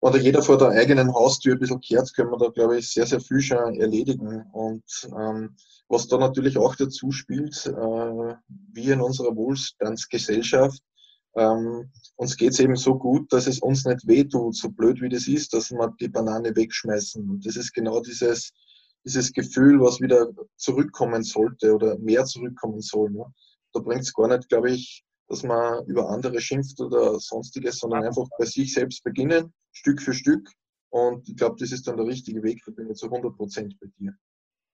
oder 0.00 0.18
jeder 0.18 0.42
vor 0.42 0.56
der 0.56 0.68
eigenen 0.68 1.12
Haustür 1.12 1.54
ein 1.54 1.58
bisschen 1.58 1.80
kehrt, 1.80 2.14
können 2.14 2.30
wir 2.30 2.38
da, 2.38 2.48
glaube 2.48 2.78
ich, 2.78 2.90
sehr, 2.90 3.06
sehr 3.06 3.20
viel 3.20 3.40
schon 3.40 3.74
erledigen. 3.74 4.44
Und 4.52 4.84
ähm, 5.16 5.56
was 5.88 6.08
da 6.08 6.16
natürlich 6.16 6.56
auch 6.56 6.74
dazu 6.74 7.10
spielt, 7.10 7.66
äh, 7.66 8.34
wie 8.72 8.90
in 8.90 9.00
unserer 9.00 9.36
Wohlstandsgesellschaft, 9.36 10.80
ähm, 11.36 11.90
uns 12.16 12.36
geht 12.36 12.52
es 12.52 12.60
eben 12.60 12.76
so 12.76 12.96
gut, 12.96 13.32
dass 13.32 13.46
es 13.46 13.60
uns 13.60 13.84
nicht 13.84 14.06
wehtut, 14.06 14.56
so 14.56 14.70
blöd 14.70 15.00
wie 15.00 15.08
das 15.08 15.28
ist, 15.28 15.52
dass 15.52 15.70
wir 15.70 15.94
die 16.00 16.08
Banane 16.08 16.56
wegschmeißen. 16.56 17.28
Und 17.28 17.46
das 17.46 17.56
ist 17.56 17.72
genau 17.72 18.00
dieses, 18.00 18.52
dieses 19.04 19.32
Gefühl, 19.32 19.80
was 19.80 20.00
wieder 20.00 20.28
zurückkommen 20.56 21.22
sollte 21.22 21.74
oder 21.74 21.98
mehr 21.98 22.24
zurückkommen 22.24 22.80
soll. 22.80 23.10
Ne? 23.10 23.24
Da 23.72 23.80
bringt 23.80 24.02
es 24.02 24.14
gar 24.14 24.28
nicht, 24.28 24.48
glaube 24.48 24.70
ich, 24.72 25.04
dass 25.30 25.44
man 25.44 25.86
über 25.86 26.10
andere 26.10 26.40
schimpft 26.40 26.80
oder 26.80 27.18
sonstiges, 27.20 27.78
sondern 27.78 28.04
einfach 28.04 28.26
bei 28.36 28.44
sich 28.44 28.74
selbst 28.74 29.04
beginnen, 29.04 29.52
Stück 29.72 30.02
für 30.02 30.12
Stück. 30.12 30.50
Und 30.90 31.28
ich 31.28 31.36
glaube, 31.36 31.54
das 31.58 31.70
ist 31.70 31.86
dann 31.86 31.96
der 31.96 32.06
richtige 32.06 32.42
Weg, 32.42 32.60
da 32.66 32.72
bin 32.72 32.90
ich 32.90 32.98
zu 32.98 33.06
100 33.06 33.36
Prozent 33.36 33.76
bei 33.80 33.86
dir. 33.98 34.12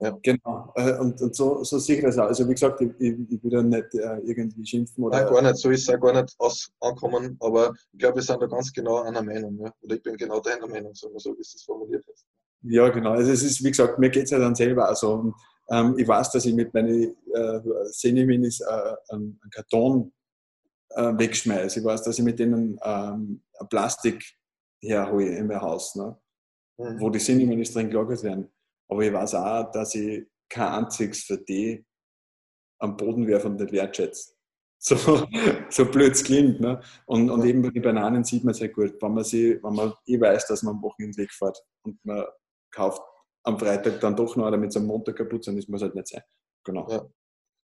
Ja. 0.01 0.19
Genau. 0.23 0.73
Äh, 0.75 0.99
und, 0.99 1.21
und 1.21 1.35
so, 1.35 1.63
so 1.63 1.79
sehe 1.79 1.97
ich 1.97 2.03
das 2.03 2.19
auch. 2.19 2.27
Also 2.27 2.47
wie 2.49 2.53
gesagt, 2.53 2.81
ich, 2.81 2.91
ich 2.99 3.43
will 3.43 3.51
da 3.51 3.63
nicht 3.63 3.95
äh, 3.95 4.19
irgendwie 4.25 4.67
schimpfen 4.67 5.05
oder. 5.05 5.23
Nein, 5.23 5.33
gar 5.33 5.43
nicht. 5.43 5.57
So 5.57 5.71
ist 5.71 5.89
es 5.89 5.95
auch 5.95 6.01
gar 6.01 6.23
nicht 6.23 6.35
aus, 6.39 6.71
ankommen. 6.81 7.37
Aber 7.41 7.75
ich 7.93 7.99
glaube, 7.99 8.17
wir 8.17 8.23
sind 8.23 8.43
da 8.43 8.47
ganz 8.47 8.73
genau 8.73 9.03
einer 9.03 9.23
Meinung. 9.23 9.59
Ja? 9.59 9.73
Oder 9.83 9.97
ich 9.97 10.03
bin 10.03 10.17
genau 10.17 10.41
deiner 10.41 10.67
Meinung, 10.67 10.95
sagen 10.95 11.15
wir 11.15 11.21
so, 11.21 11.33
wie 11.33 11.37
du 11.37 11.41
es 11.41 11.63
formuliert 11.65 12.05
hast. 12.11 12.27
Ja, 12.63 12.89
genau. 12.89 13.13
Also 13.13 13.33
es 13.33 13.43
ist, 13.43 13.63
wie 13.65 13.71
gesagt, 13.71 13.99
mir 13.99 14.11
geht 14.11 14.25
es 14.25 14.31
ja 14.31 14.39
dann 14.39 14.55
selber 14.55 14.91
auch 14.91 14.97
so. 14.97 15.13
Und, 15.13 15.35
ähm, 15.71 15.95
ich 15.99 16.07
weiß, 16.07 16.31
dass 16.31 16.45
ich 16.45 16.55
mit 16.55 16.73
meinen 16.75 17.17
äh, 17.35 17.61
Seneminis 17.91 18.61
äh, 18.61 18.95
einen, 19.09 19.41
Karton 19.51 20.13
äh, 20.97 21.19
wegschmeiße. 21.19 21.79
Ich 21.81 21.85
weiß, 21.85 22.03
dass 22.03 22.19
ich 22.19 22.25
mit 22.25 22.39
denen 22.39 22.79
ähm, 22.83 23.43
Plastik 23.69 24.25
herhole 24.83 25.37
in 25.37 25.47
mein 25.47 25.61
Haus, 25.61 25.95
ne? 25.95 26.19
Mhm. 26.79 27.01
wo 27.01 27.11
die 27.11 27.19
Seneminis 27.19 27.73
drin 27.73 27.89
gelagert 27.91 28.23
werden. 28.23 28.53
Aber 28.89 29.03
ich 29.03 29.13
weiß 29.13 29.35
auch, 29.35 29.71
dass 29.71 29.95
ich 29.95 30.27
kein 30.49 30.85
einziges 30.85 31.25
für 31.25 31.39
die 31.39 31.85
am 32.79 32.97
Boden 32.97 33.27
werfe 33.27 33.49
und 33.49 33.61
nicht 33.61 33.73
wertschätze. 33.73 34.33
So, 34.79 35.27
so 35.71 35.87
blöd 35.87 36.13
es 36.13 36.23
klingt. 36.23 36.61
Ne? 36.61 36.81
Und, 37.07 37.31
und 37.31 37.45
eben 37.47 37.63
bei 37.63 37.71
den 37.71 37.83
Bananen 37.83 38.23
sieht 38.25 38.45
man 38.45 38.53
sehr 38.53 38.69
gut, 38.69 38.95
wenn 39.01 39.15
man, 39.15 39.25
sie, 39.25 39.59
wenn 39.63 39.75
man 39.75 39.95
eh 40.07 40.21
weiß, 40.21 40.47
dass 40.47 40.63
man 40.63 40.77
am 40.77 40.83
Wochenende 40.83 41.17
wegfährt 41.17 41.59
und 41.83 41.99
man 42.05 42.27
kauft 42.71 43.03
am 43.43 43.59
Freitag 43.59 44.01
dann 44.01 44.15
doch 44.15 44.37
noch, 44.37 44.51
damit 44.51 44.71
es 44.71 44.77
am 44.77 44.87
Montag 44.87 45.17
kaputt 45.17 45.45
sind, 45.45 45.57
das 45.57 45.67
muss 45.67 45.81
halt 45.81 45.95
nicht 45.95 46.09
sein. 46.09 46.23
Genau. 46.63 46.87
Ja. 46.91 47.07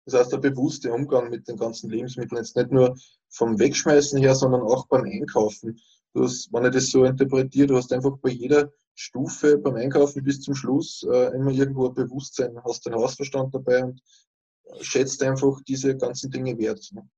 Das 0.05 0.15
heißt, 0.15 0.33
der 0.33 0.39
bewusste 0.39 0.93
Umgang 0.93 1.31
mit 1.31 1.47
den 1.49 1.57
ganzen 1.57 1.91
Lebensmitteln, 1.91 2.39
jetzt 2.39 2.57
nicht 2.57 2.73
nur 2.73 2.97
vom 3.29 3.59
Wegschmeißen 3.59 4.19
her, 4.19 4.35
sondern 4.35 4.63
auch 4.63 4.87
beim 4.89 5.05
Einkaufen. 5.05 5.79
Du 6.13 6.25
hast, 6.25 6.53
wenn 6.53 6.65
ich 6.65 6.73
das 6.73 6.91
so 6.91 7.05
interpretiere, 7.05 7.69
du 7.69 7.77
hast 7.77 7.93
einfach 7.93 8.17
bei 8.19 8.31
jeder 8.31 8.71
Stufe 8.95 9.59
beim 9.59 9.77
Einkaufen 9.77 10.23
bis 10.23 10.41
zum 10.41 10.55
Schluss 10.55 11.07
äh, 11.11 11.35
immer 11.35 11.51
irgendwo 11.51 11.89
ein 11.89 11.95
Bewusstsein, 11.95 12.59
hast 12.65 12.85
den 12.85 12.95
Hausverstand 12.95 13.55
dabei 13.55 13.85
und 13.85 14.03
schätzt 14.81 15.23
einfach 15.23 15.61
diese 15.67 15.97
ganzen 15.97 16.31
Dinge 16.31 16.59
wert. 16.59 16.87
Ne? 16.93 17.09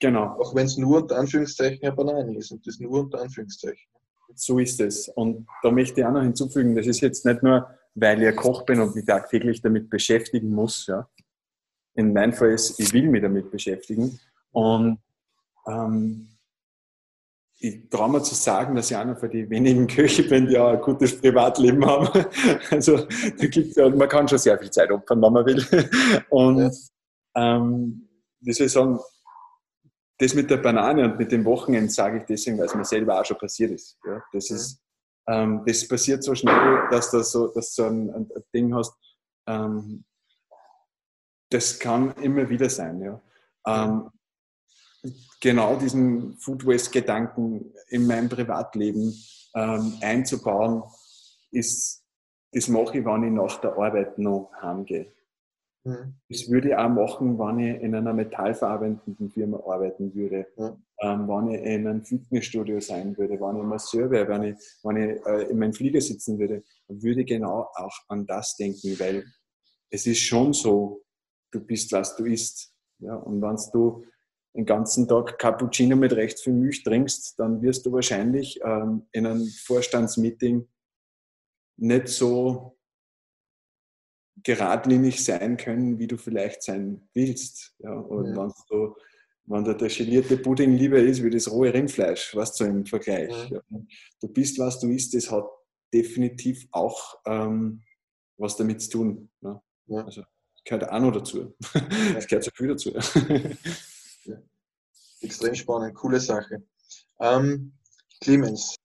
Genau. 0.00 0.36
Auch 0.38 0.54
wenn 0.54 0.66
es 0.66 0.76
nur 0.76 0.98
unter 0.98 1.18
Anführungszeichen 1.18 1.82
eine 1.82 1.94
Banane 1.94 2.36
ist 2.36 2.52
und 2.52 2.66
das 2.66 2.78
nur 2.78 3.00
unter 3.00 3.20
Anführungszeichen. 3.20 3.88
So 4.34 4.58
ist 4.58 4.80
es. 4.80 5.08
Und 5.08 5.46
da 5.62 5.70
möchte 5.70 6.00
ich 6.00 6.06
auch 6.06 6.12
noch 6.12 6.22
hinzufügen, 6.22 6.74
das 6.74 6.86
ist 6.86 7.00
jetzt 7.00 7.24
nicht 7.24 7.42
nur, 7.42 7.68
weil 7.94 8.20
ich 8.22 8.28
ein 8.28 8.36
Koch 8.36 8.64
bin 8.64 8.80
und 8.80 8.94
mich 8.94 9.04
tagtäglich 9.04 9.62
damit 9.62 9.90
beschäftigen 9.90 10.50
muss. 10.50 10.86
Ja. 10.86 11.08
In 11.94 12.12
meinem 12.12 12.32
Fall 12.32 12.50
ist, 12.50 12.78
ich 12.80 12.92
will 12.92 13.08
mich 13.08 13.22
damit 13.22 13.50
beschäftigen. 13.50 14.18
Und 14.52 14.98
ähm, 15.66 16.28
ich 17.58 17.88
traue 17.88 18.10
mir 18.10 18.22
zu 18.22 18.34
sagen, 18.34 18.74
dass 18.74 18.90
ich 18.90 18.96
einer 18.96 19.16
von 19.16 19.30
den 19.30 19.48
wenigen 19.48 19.86
Köche 19.88 20.24
bin, 20.24 20.46
die 20.48 20.58
auch 20.58 20.72
ein 20.72 20.80
gutes 20.80 21.20
Privatleben 21.20 21.84
haben. 21.84 22.26
Also 22.70 22.98
da 22.98 23.46
gibt's 23.46 23.76
man 23.76 24.08
kann 24.08 24.28
schon 24.28 24.38
sehr 24.38 24.58
viel 24.58 24.70
Zeit 24.70 24.90
opfern, 24.90 25.22
wenn 25.22 25.32
man 25.32 25.46
will. 25.46 25.64
Und 26.30 26.74
ähm, 27.36 28.08
wie 28.40 28.52
soll 28.52 28.66
ich 28.66 28.72
sagen, 28.72 28.98
das 30.18 30.34
mit 30.34 30.50
der 30.50 30.58
Banane 30.58 31.04
und 31.04 31.18
mit 31.18 31.32
dem 31.32 31.44
Wochenende 31.44 31.90
sage 31.90 32.18
ich 32.18 32.24
deswegen, 32.24 32.58
weil 32.58 32.66
es 32.66 32.74
mir 32.74 32.84
selber 32.84 33.20
auch 33.20 33.24
schon 33.24 33.38
passiert 33.38 33.72
ist. 33.72 33.98
Ja, 34.04 34.22
das 34.32 34.50
ist, 34.50 34.80
ähm, 35.26 35.62
das 35.66 35.88
passiert 35.88 36.22
so 36.22 36.34
schnell, 36.34 36.86
dass 36.90 37.10
du 37.10 37.22
so, 37.22 37.48
dass 37.48 37.74
du 37.74 37.82
so 37.82 37.88
ein, 37.88 38.10
ein, 38.10 38.28
Ding 38.54 38.72
hast. 38.74 38.94
Ähm, 39.48 40.04
das 41.50 41.78
kann 41.78 42.14
immer 42.22 42.48
wieder 42.48 42.68
sein. 42.68 43.00
Ja. 43.00 43.20
Ähm, 43.66 44.10
genau 45.40 45.76
diesen 45.76 46.36
Food 46.38 46.66
Waste 46.66 46.90
Gedanken 46.90 47.72
in 47.88 48.06
mein 48.06 48.28
Privatleben 48.28 49.14
ähm, 49.54 49.94
einzubauen, 50.00 50.82
ist, 51.50 52.04
das 52.52 52.68
mache 52.68 52.98
ich, 52.98 53.04
wenn 53.04 53.24
ich 53.24 53.32
nach 53.32 53.60
der 53.60 53.76
Arbeit 53.76 54.18
noch 54.18 54.50
heimgehe. 54.60 55.12
Mhm. 55.84 56.14
Das 56.30 56.48
würde 56.50 56.70
ich 56.70 56.74
auch 56.74 56.88
machen, 56.88 57.38
wenn 57.38 57.58
ich 57.58 57.82
in 57.82 57.94
einer 57.94 58.14
metallverarbeitenden 58.14 59.30
Firma 59.30 59.58
arbeiten 59.58 60.14
würde, 60.14 60.46
mhm. 60.56 60.82
ähm, 61.00 61.28
wenn 61.28 61.50
ich 61.50 61.62
in 61.62 61.86
einem 61.86 62.04
Fitnessstudio 62.04 62.80
sein 62.80 63.16
würde, 63.18 63.34
wenn 63.34 63.58
ich 63.58 63.64
Masseur 63.64 64.10
wäre, 64.10 64.28
wenn 64.28 64.42
ich, 64.44 64.56
wenn 64.82 64.96
ich 64.96 65.26
äh, 65.26 65.50
in 65.50 65.58
meinem 65.58 65.74
Flieger 65.74 66.00
sitzen 66.00 66.38
würde, 66.38 66.62
würde 66.88 67.20
ich 67.20 67.26
genau 67.26 67.68
auch 67.74 67.96
an 68.08 68.26
das 68.26 68.56
denken, 68.56 68.98
weil 68.98 69.24
es 69.90 70.06
ist 70.06 70.20
schon 70.20 70.52
so, 70.54 71.03
du 71.54 71.60
bist, 71.60 71.92
was 71.92 72.16
du 72.16 72.24
isst. 72.24 72.74
Ja? 72.98 73.14
Und 73.16 73.40
wenn 73.40 73.56
du 73.72 74.04
den 74.54 74.66
ganzen 74.66 75.08
Tag 75.08 75.38
Cappuccino 75.38 75.96
mit 75.96 76.12
recht 76.12 76.38
viel 76.40 76.52
Milch 76.52 76.82
trinkst, 76.84 77.38
dann 77.38 77.60
wirst 77.62 77.84
du 77.86 77.92
wahrscheinlich 77.92 78.60
ähm, 78.62 79.06
in 79.12 79.26
einem 79.26 79.46
Vorstandsmeeting 79.46 80.68
nicht 81.76 82.08
so 82.08 82.78
geradlinig 84.42 85.24
sein 85.24 85.56
können, 85.56 85.98
wie 85.98 86.06
du 86.06 86.16
vielleicht 86.16 86.62
sein 86.62 87.08
willst. 87.14 87.74
Ja, 87.78 87.94
und 87.94 88.28
ja. 88.28 88.36
wenn, 88.36 88.52
du, 88.68 88.94
wenn 89.46 89.64
der 89.64 89.88
gelierte 89.88 90.36
Pudding 90.36 90.76
lieber 90.76 90.98
ist 90.98 91.22
wie 91.22 91.30
das 91.30 91.50
rohe 91.50 91.72
Rindfleisch, 91.72 92.34
was 92.36 92.54
du 92.54 92.64
im 92.64 92.86
Vergleich. 92.86 93.32
Ja. 93.50 93.60
Ja. 93.68 93.80
Du 94.20 94.28
bist, 94.28 94.58
was 94.58 94.78
du 94.78 94.88
isst, 94.90 95.14
das 95.14 95.30
hat 95.30 95.48
definitiv 95.92 96.66
auch 96.72 97.18
ähm, 97.26 97.82
was 98.36 98.56
damit 98.56 98.82
zu 98.82 98.90
tun. 98.90 99.30
Ne? 99.40 99.60
Also, 99.88 100.22
das 100.22 100.33
gehört 100.64 100.88
auch 100.90 101.00
noch 101.00 101.12
dazu. 101.12 101.54
Das 102.14 102.26
gehört 102.26 102.44
so 102.44 102.50
viel 102.54 102.68
dazu. 102.68 102.92
Extrem 105.20 105.54
spannend, 105.54 105.94
coole 105.94 106.20
Sache. 106.20 106.62
Ähm, 107.20 107.72
Clemens, 108.20 108.76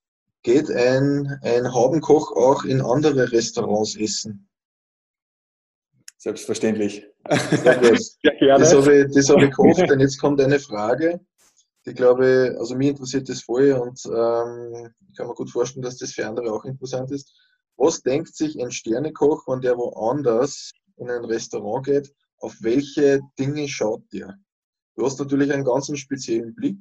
geht 0.44 0.70
ein, 0.72 1.40
ein 1.42 1.74
Haubenkoch 1.74 2.32
auch 2.36 2.64
in 2.64 2.82
andere 2.82 3.32
Restaurants 3.32 3.96
essen? 3.96 4.48
Selbstverständlich. 6.18 7.06
ja, 7.30 7.74
gerne. 7.76 8.60
Das 8.60 8.74
habe 8.74 9.02
ich, 9.02 9.14
das 9.14 9.30
habe 9.30 9.46
ich 9.46 9.52
gehofft, 9.52 9.90
denn 9.90 10.00
jetzt 10.00 10.20
kommt 10.20 10.42
eine 10.42 10.60
Frage, 10.60 11.20
die 11.86 11.94
glaube, 11.94 12.56
also 12.60 12.76
mir 12.76 12.92
interessiert 12.92 13.30
das 13.30 13.42
voll 13.42 13.72
und 13.72 14.02
ähm, 14.06 14.94
ich 15.10 15.18
kann 15.18 15.28
mir 15.28 15.34
gut 15.34 15.50
vorstellen, 15.50 15.84
dass 15.84 15.98
das 15.98 16.12
für 16.12 16.28
andere 16.28 16.52
auch 16.52 16.66
interessant 16.66 17.12
ist. 17.12 17.34
Was 17.78 18.02
denkt 18.02 18.36
sich 18.36 18.62
ein 18.62 18.72
Sternekoch, 18.72 19.48
wenn 19.48 19.62
der 19.62 19.78
woanders 19.78 20.72
in 21.00 21.10
ein 21.10 21.26
Restaurant 21.26 21.86
geht, 21.86 22.14
auf 22.40 22.56
welche 22.62 23.22
Dinge 23.38 23.68
schaut 23.68 24.04
der? 24.14 24.38
Du 24.96 25.06
hast 25.06 25.20
natürlich 25.20 25.52
einen 25.52 25.64
ganz 25.64 25.90
speziellen 25.98 26.54
Blick. 26.54 26.80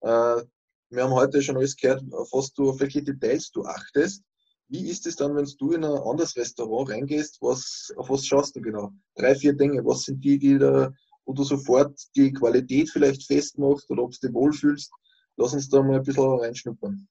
Äh, 0.00 0.42
wir 0.90 1.04
haben 1.04 1.14
heute 1.14 1.40
schon 1.42 1.56
alles 1.56 1.76
gehört, 1.76 2.02
auf 2.12 2.28
was 2.32 2.52
du, 2.52 2.70
auf 2.70 2.80
welche 2.80 3.02
Details 3.02 3.50
du 3.50 3.64
achtest. 3.64 4.22
Wie 4.68 4.88
ist 4.88 5.06
es 5.06 5.16
dann, 5.16 5.36
wenn 5.36 5.46
du 5.58 5.72
in 5.72 5.84
ein 5.84 5.90
anderes 5.90 6.36
Restaurant 6.36 6.90
reingehst? 6.90 7.38
Was, 7.40 7.92
auf 7.96 8.08
was 8.08 8.26
schaust 8.26 8.56
du 8.56 8.60
genau? 8.60 8.90
Drei, 9.16 9.34
vier 9.34 9.52
Dinge. 9.52 9.84
Was 9.84 10.04
sind 10.04 10.24
die, 10.24 10.38
die 10.38 10.58
da, 10.58 10.90
wo 11.26 11.34
du 11.34 11.44
sofort 11.44 11.98
die 12.16 12.32
Qualität 12.32 12.88
vielleicht 12.90 13.26
festmachst 13.26 13.90
oder 13.90 14.02
ob 14.02 14.12
du 14.12 14.26
dich 14.26 14.34
wohlfühlst? 14.34 14.90
Lass 15.36 15.52
uns 15.52 15.68
da 15.68 15.82
mal 15.82 15.96
ein 15.96 16.02
bisschen 16.02 16.24
reinschnuppern. 16.24 17.06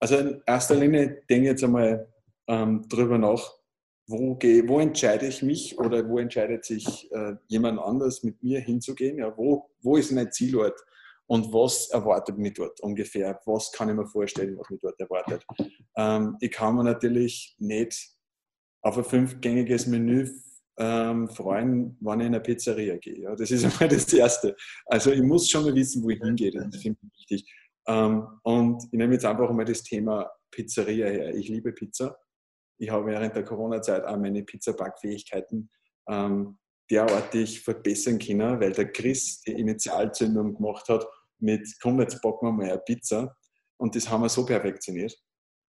Also 0.00 0.16
in 0.16 0.42
erster 0.46 0.76
Linie 0.76 1.22
denke 1.28 1.44
ich 1.44 1.50
jetzt 1.50 1.64
einmal 1.64 2.10
ähm, 2.46 2.88
drüber 2.88 3.18
nach, 3.18 3.57
wo, 4.08 4.34
gehe, 4.34 4.68
wo 4.68 4.80
entscheide 4.80 5.26
ich 5.26 5.42
mich 5.42 5.78
oder 5.78 6.08
wo 6.08 6.18
entscheidet 6.18 6.64
sich 6.64 7.10
äh, 7.12 7.34
jemand 7.46 7.78
anders 7.78 8.24
mit 8.24 8.42
mir 8.42 8.60
hinzugehen? 8.60 9.18
Ja, 9.18 9.36
wo, 9.36 9.70
wo 9.82 9.96
ist 9.96 10.10
mein 10.10 10.32
Zielort? 10.32 10.78
und 11.28 11.52
was 11.52 11.90
erwartet 11.90 12.38
mich 12.38 12.54
dort 12.54 12.80
ungefähr? 12.80 13.38
Was 13.44 13.70
kann 13.70 13.90
ich 13.90 13.94
mir 13.94 14.06
vorstellen, 14.06 14.58
was 14.58 14.70
mich 14.70 14.80
dort 14.80 14.98
erwartet? 14.98 15.44
Ähm, 15.96 16.36
ich 16.40 16.50
kann 16.50 16.74
mir 16.74 16.84
natürlich 16.84 17.54
nicht 17.58 18.12
auf 18.82 18.96
ein 18.96 19.04
fünfgängiges 19.04 19.86
Menü 19.86 20.30
ähm, 20.78 21.28
freuen, 21.28 21.98
wenn 22.00 22.20
ich 22.20 22.26
in 22.26 22.34
eine 22.34 22.40
Pizzeria 22.40 22.96
gehe. 22.96 23.20
Ja, 23.20 23.36
das 23.36 23.50
ist 23.50 23.64
einmal 23.80 23.88
das 23.88 24.12
Erste. 24.12 24.56
Also 24.86 25.12
ich 25.12 25.22
muss 25.22 25.50
schon 25.50 25.64
mal 25.64 25.74
wissen, 25.74 26.02
wo 26.02 26.08
ich 26.08 26.20
hingehe. 26.20 26.50
Das 26.50 26.80
finde 26.80 26.98
ich 27.02 27.20
wichtig. 27.20 27.54
Ähm, 27.86 28.26
und 28.42 28.84
ich 28.84 28.98
nehme 28.98 29.12
jetzt 29.12 29.26
einfach 29.26 29.50
mal 29.52 29.66
das 29.66 29.82
Thema 29.82 30.30
Pizzeria 30.50 31.08
her. 31.08 31.34
Ich 31.34 31.48
liebe 31.48 31.72
Pizza. 31.72 32.16
Ich 32.78 32.90
habe 32.90 33.06
während 33.06 33.34
der 33.34 33.44
Corona-Zeit 33.44 34.04
auch 34.04 34.16
meine 34.16 34.42
Pizzabackfähigkeiten 34.42 35.70
ähm, 36.08 36.58
derartig 36.90 37.60
verbessern 37.60 38.18
können, 38.18 38.60
weil 38.60 38.72
der 38.72 38.90
Chris 38.90 39.42
die 39.42 39.52
Initialzündung 39.52 40.54
gemacht 40.54 40.88
hat 40.88 41.06
mit, 41.38 41.68
komm, 41.82 42.00
jetzt 42.00 42.20
backen 42.22 42.46
wir 42.46 42.52
mal 42.52 42.70
eine 42.70 42.78
Pizza. 42.78 43.36
Und 43.76 43.94
das 43.94 44.08
haben 44.08 44.22
wir 44.22 44.28
so 44.28 44.44
perfektioniert, 44.44 45.16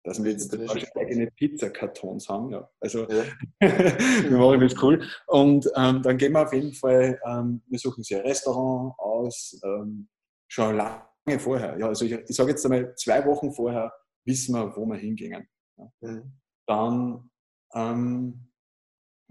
dass 0.05 0.23
wir 0.23 0.33
jetzt 0.33 0.57
eigene 0.97 1.31
Pizzakartons 1.31 2.29
haben. 2.29 2.51
Ja. 2.53 2.71
Also 2.81 3.07
ja. 3.09 3.25
wir 3.61 4.39
machen 4.39 4.61
das 4.61 4.83
cool. 4.83 5.07
Und 5.27 5.69
ähm, 5.77 6.03
dann 6.03 6.17
gehen 6.17 6.33
wir 6.33 6.43
auf 6.43 6.53
jeden 6.53 6.73
Fall, 6.73 7.21
ähm, 7.27 7.63
wir 7.67 7.79
suchen 7.79 7.99
uns 7.99 8.11
ein 8.13 8.21
Restaurant 8.21 8.95
aus, 8.99 9.61
ähm, 9.65 10.09
schon 10.47 10.77
lange 10.77 11.39
vorher. 11.39 11.79
Ja, 11.79 11.89
also 11.89 12.05
ich, 12.05 12.13
ich 12.13 12.37
sage 12.37 12.51
jetzt 12.51 12.65
einmal, 12.65 12.95
zwei 12.95 13.25
Wochen 13.27 13.53
vorher 13.53 13.93
wissen 14.25 14.55
wir, 14.55 14.75
wo 14.77 14.87
wir 14.87 14.97
hingehen. 14.97 15.47
Ja. 15.77 15.91
Mhm. 16.01 16.33
Dann 16.69 17.31
ähm, 17.75 18.49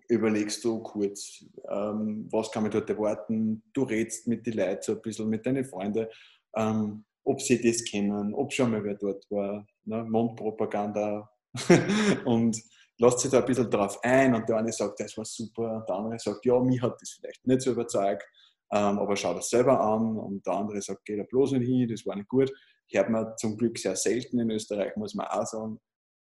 überlegst 0.09 0.63
du 0.63 0.81
kurz, 0.81 1.45
ähm, 1.69 2.27
was 2.31 2.51
kann 2.51 2.63
man 2.63 2.71
dort 2.71 2.89
erwarten. 2.89 3.63
Du 3.73 3.83
redest 3.83 4.27
mit 4.27 4.45
den 4.45 4.55
Leuten 4.55 4.81
so 4.81 4.93
ein 4.93 5.01
bisschen, 5.01 5.29
mit 5.29 5.45
deinen 5.45 5.63
Freunden, 5.63 6.07
ähm, 6.55 7.05
ob 7.23 7.41
sie 7.41 7.61
das 7.61 7.83
kennen, 7.83 8.33
ob 8.33 8.51
schon 8.51 8.71
mal 8.71 8.83
wer 8.83 8.95
dort 8.95 9.23
war. 9.29 9.67
Ne? 9.85 10.03
Mundpropaganda. 10.03 11.29
und 12.25 12.57
lässt 12.99 13.19
sich 13.19 13.31
da 13.31 13.39
ein 13.39 13.45
bisschen 13.45 13.69
drauf 13.69 13.99
ein 14.03 14.33
und 14.33 14.47
der 14.49 14.57
eine 14.57 14.71
sagt, 14.71 14.99
das 14.99 15.15
war 15.17 15.25
super, 15.25 15.77
und 15.77 15.89
der 15.89 15.95
andere 15.95 16.19
sagt, 16.19 16.45
ja, 16.45 16.59
mich 16.59 16.81
hat 16.81 16.99
das 16.99 17.11
vielleicht 17.11 17.45
nicht 17.45 17.61
so 17.61 17.71
überzeugt, 17.71 18.27
ähm, 18.71 18.99
aber 18.99 19.15
schau 19.15 19.33
das 19.33 19.49
selber 19.49 19.79
an 19.79 20.17
und 20.17 20.45
der 20.45 20.53
andere 20.53 20.81
sagt, 20.81 21.05
geh 21.05 21.15
da 21.15 21.23
bloß 21.23 21.53
nicht 21.53 21.67
hin, 21.67 21.87
das 21.87 22.05
war 22.05 22.15
nicht 22.15 22.29
gut. 22.29 22.51
Hört 22.89 23.09
man 23.09 23.37
zum 23.37 23.57
Glück 23.57 23.77
sehr 23.77 23.95
selten 23.95 24.39
in 24.39 24.49
Österreich, 24.49 24.95
muss 24.95 25.13
man 25.13 25.27
auch 25.27 25.45
sagen. 25.45 25.79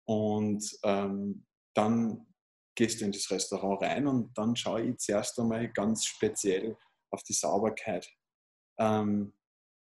Und 0.06 0.64
ähm, 0.84 1.44
dann 1.74 2.26
gehst 2.74 3.00
du 3.00 3.04
in 3.04 3.12
das 3.12 3.30
Restaurant 3.30 3.82
rein 3.82 4.06
und 4.06 4.36
dann 4.36 4.54
schaue 4.54 4.82
ich 4.82 4.98
zuerst 4.98 5.38
einmal 5.38 5.68
ganz 5.72 6.04
speziell 6.04 6.76
auf 7.10 7.22
die 7.22 7.32
Sauberkeit. 7.32 8.08
Ähm, 8.78 9.32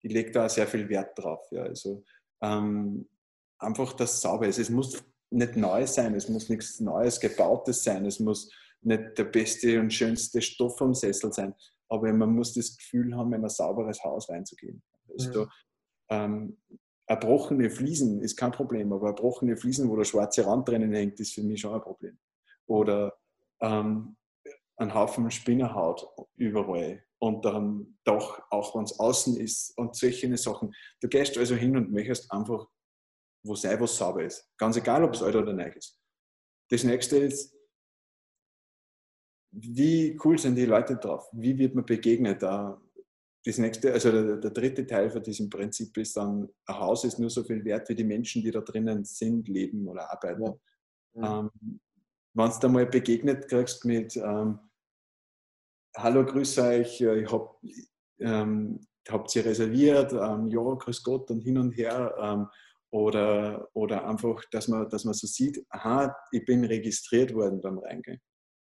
ich 0.03 0.13
lege 0.13 0.31
da 0.31 0.49
sehr 0.49 0.67
viel 0.67 0.89
Wert 0.89 1.19
drauf. 1.19 1.47
Ja. 1.51 1.63
Also 1.63 2.05
ähm, 2.43 3.09
einfach, 3.59 3.93
dass 3.95 4.15
es 4.15 4.21
sauber 4.21 4.49
ist. 4.49 4.59
Es 4.59 4.71
muss 4.71 5.03
nicht 5.31 5.57
neu 5.57 5.87
sein, 5.87 6.15
es 6.15 6.29
muss 6.29 6.49
nichts 6.49 6.81
Neues, 6.81 7.21
Gebautes 7.21 7.85
sein, 7.85 8.05
es 8.05 8.19
muss 8.19 8.53
nicht 8.83 9.17
der 9.17 9.25
beste 9.25 9.79
und 9.79 9.93
schönste 9.93 10.43
Stoff 10.43 10.81
am 10.83 10.95
Sessel 10.95 11.33
sein, 11.33 11.55
aber 11.89 12.13
man 12.13 12.35
muss 12.35 12.55
das 12.55 12.77
Gefühl 12.77 13.15
haben, 13.15 13.33
in 13.35 13.45
ein 13.45 13.49
sauberes 13.49 14.03
Haus 14.03 14.29
reinzugehen. 14.29 14.83
Also, 15.13 15.45
mhm. 15.45 15.51
ähm, 16.11 16.63
erbrochene 17.11 17.71
Fliesen 17.71 18.23
ist 18.23 18.37
kein 18.37 18.53
Problem, 18.53 18.93
aber 18.93 19.09
erbrochene 19.09 19.57
Fliesen, 19.57 19.91
wo 19.91 19.97
der 19.97 20.05
schwarze 20.05 20.47
Rand 20.47 20.69
drinnen 20.69 20.93
hängt, 20.93 21.19
ist 21.19 21.35
für 21.35 21.43
mich 21.43 21.61
schon 21.61 21.75
ein 21.75 21.81
Problem 21.81 22.17
oder 22.67 23.19
ähm, 23.61 24.17
einen 24.77 24.95
Haufen 24.95 25.29
Spinnerhaut 25.33 26.07
überall 26.37 27.05
und 27.19 27.45
dann 27.45 27.99
doch, 28.05 28.41
auch 28.51 28.77
wenn 28.77 28.85
es 28.85 28.99
außen 29.01 29.37
ist 29.37 29.77
und 29.77 29.97
solche 29.97 30.35
Sachen. 30.37 30.73
Du 31.01 31.09
gehst 31.09 31.37
also 31.37 31.57
hin 31.57 31.77
und 31.77 31.91
möchtest 31.91 32.31
einfach 32.31 32.69
wo 33.43 33.57
sein, 33.57 33.81
was 33.81 33.97
sauber 33.97 34.23
ist. 34.23 34.49
Ganz 34.57 34.77
egal, 34.77 35.03
ob 35.03 35.15
es 35.15 35.23
alt 35.23 35.35
oder 35.35 35.53
neu 35.53 35.71
ist. 35.71 35.99
Das 36.69 36.85
nächste 36.85 37.17
ist, 37.17 37.57
wie 39.51 40.17
cool 40.25 40.39
sind 40.39 40.55
die 40.55 40.67
Leute 40.67 40.97
drauf? 40.97 41.29
Wie 41.33 41.59
wird 41.59 41.75
man 41.75 41.85
begegnet? 41.85 42.45
Das 43.45 43.57
nächste, 43.57 43.93
also 43.93 44.11
der, 44.13 44.37
der, 44.37 44.51
dritte 44.51 44.87
Teil 44.87 45.11
von 45.11 45.23
diesem 45.23 45.49
Prinzip 45.49 45.97
ist 45.97 46.17
dann, 46.17 46.49
ein 46.67 46.79
Haus 46.79 47.05
ist 47.05 47.19
nur 47.19 47.31
so 47.31 47.43
viel 47.43 47.65
wert 47.65 47.89
wie 47.89 47.95
die 47.95 48.05
Menschen, 48.05 48.43
die 48.43 48.51
da 48.51 48.61
drinnen 48.61 49.05
sind, 49.05 49.49
leben 49.49 49.89
oder 49.89 50.11
arbeiten. 50.13 50.61
Ja. 51.15 51.41
Ähm, 51.41 51.81
Wenn 52.35 52.51
du 52.51 52.57
da 52.61 52.69
mal 52.69 52.87
begegnet 52.87 53.49
kriegst 53.49 53.85
mit 53.85 54.17
ähm, 54.17 54.59
Hallo, 55.97 56.25
grüß 56.25 56.59
euch, 56.59 57.01
ich 57.01 57.33
hab, 57.33 57.61
ähm, 58.21 58.79
habt 59.09 59.35
ihr 59.35 59.45
reserviert? 59.45 60.13
Ähm, 60.13 60.49
ja, 60.49 60.61
grüß 60.61 61.03
Gott 61.03 61.31
und 61.31 61.41
hin 61.41 61.59
und 61.59 61.73
her. 61.73 62.15
Ähm, 62.21 62.47
oder, 62.93 63.69
oder 63.73 64.07
einfach, 64.07 64.45
dass 64.51 64.69
man, 64.69 64.89
dass 64.89 65.05
man 65.05 65.15
so 65.15 65.27
sieht, 65.27 65.65
aha, 65.71 66.15
ich 66.33 66.45
bin 66.45 66.65
registriert 66.65 67.35
worden 67.35 67.61
beim 67.61 67.79
Reingehen. 67.79 68.21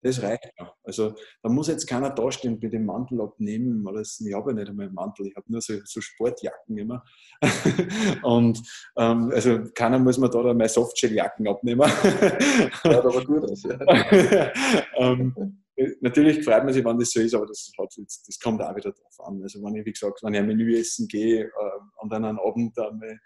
Das 0.06 0.22
reicht 0.22 0.52
ja. 0.56 0.72
Also 0.84 1.14
da 1.42 1.48
muss 1.48 1.66
jetzt 1.66 1.86
keiner 1.86 2.10
dastehen 2.10 2.60
mit 2.60 2.72
dem 2.72 2.86
Mantel 2.86 3.20
abnehmen. 3.20 3.84
Oder 3.86 3.98
das, 3.98 4.20
ich 4.20 4.32
habe 4.32 4.50
ja 4.50 4.56
nicht 4.56 4.68
einmal 4.68 4.86
einen 4.86 4.94
Mantel, 4.94 5.26
ich 5.26 5.34
habe 5.34 5.50
nur 5.50 5.60
so, 5.60 5.74
so, 5.84 6.00
Sportjacken 6.00 6.78
immer. 6.78 7.02
und 8.22 8.62
ähm, 8.96 9.32
also 9.34 9.64
keiner 9.74 9.98
muss 9.98 10.18
mir 10.18 10.30
da 10.30 10.42
meine 10.42 10.68
Softshell-Jacken 10.68 11.48
abnehmen. 11.48 11.80
ja, 12.84 12.98
aber 12.98 13.24
gut 13.24 13.50
aus, 13.50 13.64
ja. 13.64 14.52
ähm, 14.96 15.60
natürlich 16.00 16.44
freut 16.44 16.62
man 16.62 16.72
sich, 16.72 16.84
wenn 16.84 16.98
das 17.00 17.10
so 17.10 17.20
ist, 17.20 17.34
aber 17.34 17.46
das, 17.46 17.72
hat 17.76 17.92
das 17.98 18.38
kommt 18.38 18.62
auch 18.62 18.76
wieder 18.76 18.92
drauf 18.92 19.26
an. 19.26 19.42
Also 19.42 19.60
wenn 19.64 19.74
ich, 19.74 19.86
wie 19.86 19.92
gesagt, 19.92 20.22
wenn 20.22 20.34
ich 20.34 20.40
ein 20.40 20.46
Menü 20.46 20.78
essen 20.78 21.08
gehe 21.08 21.46
äh, 21.46 21.50
und 21.96 22.12
dann 22.12 22.24
einen 22.24 22.38
Abend 22.38 22.78
einmal 22.78 23.18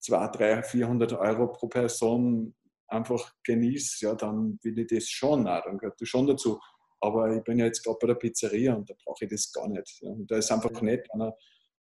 200, 0.00 0.36
300, 0.36 0.66
400 0.66 1.12
Euro 1.12 1.46
pro 1.52 1.68
Person 1.68 2.54
einfach 2.88 3.32
genieße, 3.44 4.06
ja, 4.06 4.14
dann 4.14 4.58
will 4.62 4.78
ich 4.78 4.86
das 4.88 5.08
schon 5.08 5.46
auch, 5.46 5.62
dann 5.62 5.78
gehört 5.78 6.00
das 6.00 6.08
schon 6.08 6.26
dazu. 6.26 6.58
Aber 7.00 7.34
ich 7.34 7.42
bin 7.44 7.58
ja 7.58 7.66
jetzt 7.66 7.84
gerade 7.84 7.98
bei 8.00 8.08
der 8.08 8.14
Pizzeria 8.14 8.74
und 8.74 8.90
da 8.90 8.94
brauche 9.04 9.24
ich 9.24 9.30
das 9.30 9.52
gar 9.52 9.68
nicht. 9.68 10.00
Ja. 10.00 10.10
Und 10.10 10.28
da 10.30 10.36
ist 10.36 10.50
einfach 10.50 10.82
nett, 10.82 11.06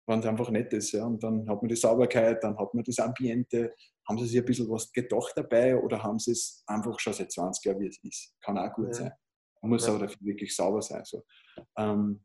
wenn, 0.06 0.20
es 0.20 0.26
einfach 0.26 0.50
nett 0.52 0.72
ist. 0.74 0.92
Ja. 0.92 1.06
Und 1.06 1.24
dann 1.24 1.50
hat 1.50 1.62
man 1.62 1.70
die 1.70 1.76
Sauberkeit, 1.76 2.44
dann 2.44 2.58
hat 2.58 2.74
man 2.74 2.84
das 2.84 3.00
Ambiente. 3.00 3.74
Haben 4.08 4.20
sie 4.20 4.28
sich 4.28 4.38
ein 4.38 4.46
bisschen 4.46 4.70
was 4.70 4.92
gedacht 4.92 5.34
dabei 5.36 5.76
oder 5.76 6.04
haben 6.04 6.20
sie 6.20 6.34
es 6.34 6.64
einfach 6.68 7.00
schon 7.00 7.14
seit 7.14 7.32
20 7.32 7.66
Jahren, 7.66 7.80
wie 7.80 7.88
es 7.88 8.00
ist? 8.04 8.36
Kann 8.42 8.58
auch 8.58 8.74
gut 8.74 8.88
ja. 8.88 8.94
sein. 8.94 9.12
Man 9.62 9.72
muss 9.72 9.88
ja. 9.88 9.94
aber 9.94 10.06
dafür 10.06 10.20
wirklich 10.22 10.56
sauber 10.56 10.82
sein. 10.82 11.04
So. 11.04 11.24
Ähm, 11.78 12.24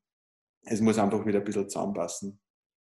es 0.62 0.80
muss 0.80 0.98
einfach 0.98 1.24
wieder 1.24 1.38
ein 1.38 1.44
bisschen 1.44 1.68
zusammenpassen. 1.68 2.40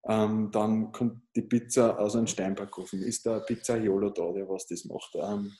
Ähm, 0.07 0.49
dann 0.51 0.91
kommt 0.91 1.21
die 1.35 1.41
Pizza 1.41 1.99
aus 1.99 2.15
einem 2.15 2.27
Steinbackofen. 2.27 3.01
Ist 3.01 3.25
der 3.25 3.41
Pizzaiolo 3.41 4.11
da, 4.11 4.31
der 4.31 4.47
was 4.47 4.65
das 4.67 4.85
macht? 4.85 5.15
Ähm, 5.15 5.53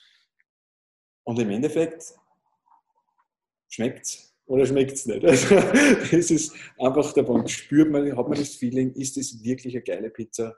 und 1.24 1.38
im 1.38 1.50
Endeffekt 1.50 2.04
schmeckt 3.68 4.06
es 4.06 4.34
oder 4.46 4.66
schmeckt 4.66 4.92
es 4.92 5.06
nicht. 5.06 5.24
Also, 5.24 5.54
das 5.54 6.30
ist 6.30 6.54
einfach 6.78 7.12
der 7.12 7.22
Punkt. 7.22 7.50
Spürt 7.50 7.90
man, 7.90 8.16
hat 8.16 8.28
man 8.28 8.38
das 8.38 8.56
Feeling, 8.56 8.92
ist 8.94 9.16
das 9.16 9.42
wirklich 9.42 9.74
eine 9.74 9.84
geile 9.84 10.10
Pizza 10.10 10.56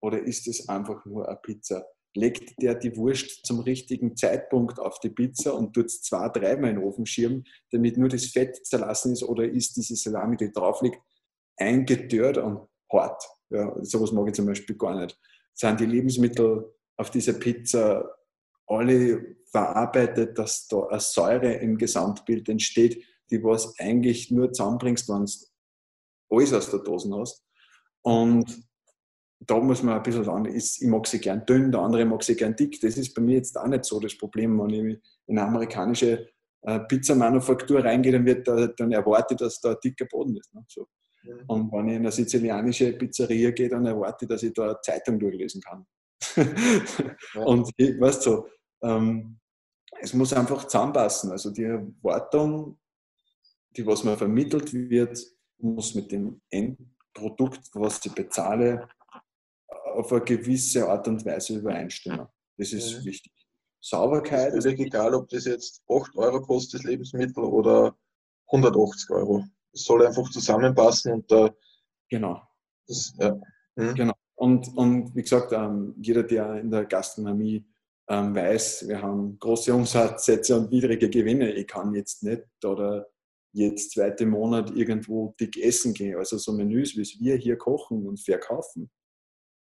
oder 0.00 0.22
ist 0.22 0.46
es 0.48 0.68
einfach 0.68 1.04
nur 1.04 1.28
eine 1.28 1.38
Pizza? 1.42 1.86
Legt 2.16 2.62
der 2.62 2.76
die 2.76 2.96
Wurst 2.96 3.44
zum 3.44 3.60
richtigen 3.60 4.16
Zeitpunkt 4.16 4.78
auf 4.78 5.00
die 5.00 5.10
Pizza 5.10 5.52
und 5.52 5.72
tut 5.74 5.86
es 5.86 6.00
zwei, 6.00 6.28
dreimal 6.28 6.70
in 6.70 6.76
den 6.76 6.84
Ofen 6.84 7.06
schirmen, 7.06 7.44
damit 7.72 7.98
nur 7.98 8.08
das 8.08 8.26
Fett 8.26 8.64
zerlassen 8.64 9.12
ist 9.12 9.24
oder 9.24 9.44
ist 9.44 9.76
diese 9.76 9.96
Salami, 9.96 10.36
die 10.36 10.52
drauf 10.52 10.80
liegt, 10.80 11.00
eingetört 11.56 12.38
und 12.38 12.68
hart. 12.92 13.22
Ja, 13.50 13.74
sowas 13.82 14.12
mag 14.12 14.28
ich 14.28 14.34
zum 14.34 14.46
Beispiel 14.46 14.76
gar 14.76 14.98
nicht. 15.00 15.18
Sind 15.52 15.80
die 15.80 15.86
Lebensmittel 15.86 16.72
auf 16.96 17.10
dieser 17.10 17.34
Pizza 17.34 18.04
alle 18.66 19.36
verarbeitet, 19.50 20.38
dass 20.38 20.66
da 20.68 20.86
eine 20.86 21.00
Säure 21.00 21.52
im 21.54 21.78
Gesamtbild 21.78 22.48
entsteht, 22.48 23.04
die 23.30 23.42
was 23.42 23.78
eigentlich 23.78 24.30
nur 24.30 24.52
zusammenbringst, 24.52 25.08
wenn 25.08 25.26
du 25.26 25.32
alles 26.30 26.52
aus 26.52 26.70
der 26.70 26.80
Dose 26.80 27.10
hast. 27.16 27.44
Und 28.02 28.64
da 29.40 29.58
muss 29.60 29.82
man 29.82 29.96
ein 29.96 30.02
bisschen 30.02 30.24
sagen, 30.24 30.46
ich 30.46 30.80
mag 30.82 31.06
sie 31.06 31.20
gern 31.20 31.44
dünn, 31.46 31.70
der 31.70 31.80
andere 31.80 32.04
mag 32.04 32.22
sie 32.22 32.36
gern 32.36 32.56
dick. 32.56 32.80
Das 32.80 32.96
ist 32.96 33.14
bei 33.14 33.22
mir 33.22 33.36
jetzt 33.36 33.56
auch 33.58 33.66
nicht 33.66 33.84
so 33.84 34.00
das 34.00 34.16
Problem, 34.16 34.58
wenn 34.58 34.70
ich 34.70 35.00
in 35.26 35.38
eine 35.38 35.48
amerikanische 35.48 36.28
äh, 36.62 36.80
Pizzamanufaktur 36.80 37.84
reingehe, 37.84 38.12
dann, 38.12 38.24
wird 38.24 38.48
da, 38.48 38.66
dann 38.68 38.92
erwarte 38.92 39.34
ich, 39.34 39.38
dass 39.38 39.60
da 39.60 39.72
ein 39.72 39.76
dicker 39.84 40.06
Boden 40.06 40.36
ist. 40.36 40.54
Ne? 40.54 40.64
So. 40.68 40.86
Und 41.46 41.72
wenn 41.72 41.88
ich 41.88 41.94
in 41.94 42.00
eine 42.00 42.12
sizilianische 42.12 42.92
Pizzeria 42.92 43.50
gehe, 43.50 43.68
dann 43.68 43.86
erwarte 43.86 44.24
ich, 44.24 44.28
dass 44.28 44.42
ich 44.42 44.52
da 44.52 44.64
eine 44.64 44.80
Zeitung 44.80 45.18
durchlesen 45.18 45.60
kann. 45.60 45.86
ja. 46.36 47.42
Und 47.44 47.70
ich, 47.76 48.00
weißt 48.00 48.22
so, 48.22 48.46
ähm, 48.82 49.38
es 50.00 50.12
muss 50.12 50.32
einfach 50.32 50.64
zusammenpassen. 50.64 51.30
Also 51.30 51.50
die 51.50 51.64
Erwartung, 51.64 52.78
die 53.76 53.86
was 53.86 54.04
mir 54.04 54.16
vermittelt 54.16 54.72
wird, 54.72 55.18
muss 55.58 55.94
mit 55.94 56.12
dem 56.12 56.40
Endprodukt, 56.50 57.70
was 57.74 58.04
ich 58.04 58.12
bezahle, 58.12 58.88
auf 59.68 60.12
eine 60.12 60.22
gewisse 60.22 60.88
Art 60.88 61.06
und 61.08 61.24
Weise 61.24 61.58
übereinstimmen. 61.58 62.26
Das 62.56 62.72
ist 62.72 63.00
mhm. 63.00 63.04
wichtig. 63.06 63.32
Sauberkeit. 63.80 64.54
Es 64.54 64.64
ist 64.64 64.78
egal, 64.78 65.14
ob 65.14 65.28
das 65.28 65.44
jetzt 65.44 65.82
8 65.88 66.16
Euro 66.16 66.40
kostet, 66.40 66.80
das 66.80 66.84
Lebensmittel, 66.84 67.44
oder 67.44 67.96
180 68.46 69.10
Euro 69.10 69.44
es 69.74 69.84
soll 69.84 70.06
einfach 70.06 70.30
zusammenpassen 70.30 71.12
und 71.12 71.30
da. 71.30 71.54
Genau. 72.08 72.40
Das, 72.86 73.14
ja. 73.18 73.34
mhm. 73.76 73.94
Genau. 73.94 74.14
Und, 74.36 74.76
und 74.76 75.14
wie 75.14 75.22
gesagt, 75.22 75.52
ähm, 75.52 75.94
jeder, 76.00 76.22
der 76.22 76.56
in 76.60 76.70
der 76.70 76.84
Gastronomie 76.84 77.64
ähm, 78.08 78.34
weiß, 78.34 78.88
wir 78.88 79.00
haben 79.00 79.38
große 79.38 79.74
Umsatzsätze 79.74 80.56
und 80.56 80.70
niedrige 80.70 81.08
Gewinne. 81.08 81.52
Ich 81.52 81.66
kann 81.66 81.94
jetzt 81.94 82.22
nicht 82.22 82.42
oder 82.64 83.06
jetzt 83.52 83.92
zweite 83.92 84.26
Monat 84.26 84.70
irgendwo 84.76 85.34
dick 85.40 85.56
essen 85.56 85.94
gehen. 85.94 86.16
Also 86.18 86.36
so 86.38 86.52
Menüs, 86.52 86.96
wie 86.96 87.24
wir 87.24 87.36
hier 87.36 87.56
kochen 87.56 88.06
und 88.06 88.20
verkaufen, 88.20 88.90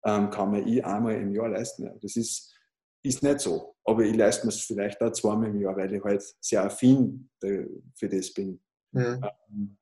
ähm, 0.04 0.30
kann 0.30 0.50
man 0.52 0.66
ich 0.66 0.84
einmal 0.84 1.14
im 1.14 1.32
Jahr 1.32 1.48
leisten. 1.48 1.90
Das 2.00 2.16
ist, 2.16 2.54
ist 3.02 3.22
nicht 3.22 3.40
so. 3.40 3.74
Aber 3.84 4.02
ich 4.02 4.14
leiste 4.14 4.46
mir 4.46 4.52
es 4.52 4.61
vielleicht 4.61 5.00
auch 5.00 5.12
zweimal 5.12 5.48
im 5.48 5.61
Jahr, 5.61 5.76
weil 5.76 5.92
ich 5.92 6.04
halt 6.04 6.22
sehr 6.40 6.64
affin 6.64 7.30
für 7.40 8.09
das 8.09 8.32
bin. 8.34 8.61
Mhm. 8.92 9.24
Ähm, 9.50 9.78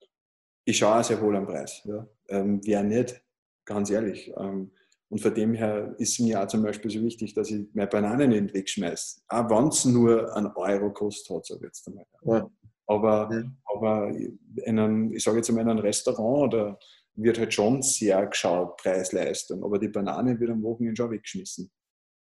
ich 0.67 0.79
schaue 0.79 1.01
auch 1.01 1.05
sehr 1.05 1.21
wohl 1.23 1.37
am 1.37 1.47
Preis. 1.47 1.81
Ja. 1.85 2.07
Ähm, 2.29 2.61
wer 2.65 2.83
nicht, 2.83 3.23
ganz 3.65 3.89
ehrlich. 3.89 4.33
Ähm, 4.37 4.73
und 5.09 5.21
von 5.21 5.33
dem 5.33 5.55
her 5.55 5.95
ist 5.99 6.19
mir 6.19 6.43
auch 6.43 6.49
zum 6.49 6.65
Beispiel 6.65 6.91
so 6.91 7.01
wichtig, 7.01 7.33
dass 7.35 7.51
ich 7.51 7.69
meine 7.73 7.87
Bananen 7.87 8.31
nicht 8.31 8.53
wegschmeiße. 8.53 9.21
Auch 9.29 9.49
wenn 9.49 9.69
es 9.69 9.85
nur 9.85 10.37
einen 10.37 10.49
Euro 10.49 10.93
kostet 10.93 11.37
hat, 11.37 11.47
sage 11.47 11.61
ich 11.61 11.67
jetzt 11.67 11.87
einmal. 11.87 12.05
Ja. 12.25 12.51
Aber, 12.89 13.31
ja. 13.33 13.43
aber 13.65 14.11
in 14.11 14.79
einem, 14.79 15.13
ich 15.13 15.23
sage 15.23 15.37
jetzt 15.39 15.49
einmal 15.49 15.63
in 15.65 15.71
einem 15.71 15.79
Restaurant 15.79 16.53
oder 16.53 16.79
wird 17.15 17.39
halt 17.39 17.55
schon 17.55 17.83
sehr 17.83 18.27
geschaut, 18.27 18.77
Preis-Leistung. 18.79 19.63
Aber 19.63 19.79
die 19.79 19.89
Banane 19.89 20.39
wird 20.39 20.51
am 20.51 20.63
Wochenende 20.63 20.97
schon 20.97 21.13
weggeschmissen. 21.13 21.71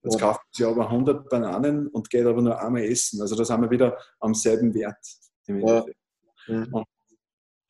Jetzt 0.05 0.21
kauft 0.21 0.41
sie 0.53 0.65
aber 0.65 0.89
100 0.89 1.29
Bananen 1.29 1.89
und 1.89 2.09
geht 2.09 2.25
aber 2.25 2.41
nur 2.41 2.61
einmal 2.61 2.85
essen. 2.85 3.21
Also 3.21 3.35
da 3.35 3.45
sind 3.45 3.61
wir 3.61 3.71
wieder 3.71 3.99
am 4.21 4.35
selben 4.35 4.73
Wert. 4.73 5.05
Ja. 5.49 5.85
Und 6.49 6.87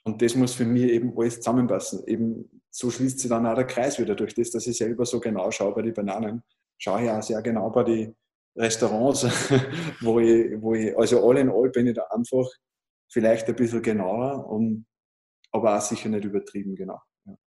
und 0.06 0.22
das 0.22 0.36
muss 0.36 0.54
für 0.54 0.64
mich 0.64 0.84
eben 0.84 1.18
alles 1.18 1.38
zusammenpassen. 1.40 2.06
Eben 2.06 2.62
so 2.70 2.92
schließt 2.92 3.18
sich 3.18 3.28
dann 3.28 3.44
auch 3.44 3.56
der 3.56 3.66
Kreis 3.66 3.98
wieder 3.98 4.14
durch 4.14 4.34
das, 4.34 4.52
dass 4.52 4.64
ich 4.68 4.76
selber 4.76 5.04
so 5.04 5.18
genau 5.18 5.50
schaue 5.50 5.74
bei 5.74 5.82
den 5.82 5.94
Bananen. 5.94 6.44
Schaue 6.78 7.02
ich 7.02 7.10
auch 7.10 7.22
sehr 7.22 7.42
genau 7.42 7.70
bei 7.70 7.82
den 7.82 8.16
Restaurants, 8.54 9.24
wo 10.00 10.20
ich, 10.20 10.62
wo 10.62 10.74
ich, 10.74 10.96
also 10.96 11.28
all 11.28 11.38
in 11.38 11.50
all 11.50 11.70
bin 11.70 11.88
ich 11.88 11.94
da 11.94 12.04
einfach 12.04 12.46
vielleicht 13.08 13.48
ein 13.48 13.56
bisschen 13.56 13.82
genauer, 13.82 14.48
und, 14.48 14.86
aber 15.50 15.76
auch 15.76 15.80
sicher 15.80 16.08
nicht 16.08 16.24
übertrieben 16.24 16.76
genau. 16.76 17.00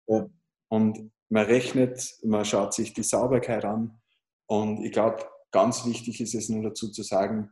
Ja. 0.07 0.29
Und 0.67 1.09
man 1.29 1.45
rechnet, 1.45 2.17
man 2.21 2.43
schaut 2.43 2.73
sich 2.73 2.93
die 2.93 3.03
Sauberkeit 3.03 3.63
an 3.63 4.01
und 4.47 4.83
ich 4.83 4.91
glaube, 4.91 5.23
ganz 5.51 5.85
wichtig 5.85 6.19
ist 6.19 6.35
es 6.35 6.49
nur 6.49 6.63
dazu 6.63 6.91
zu 6.91 7.03
sagen, 7.03 7.49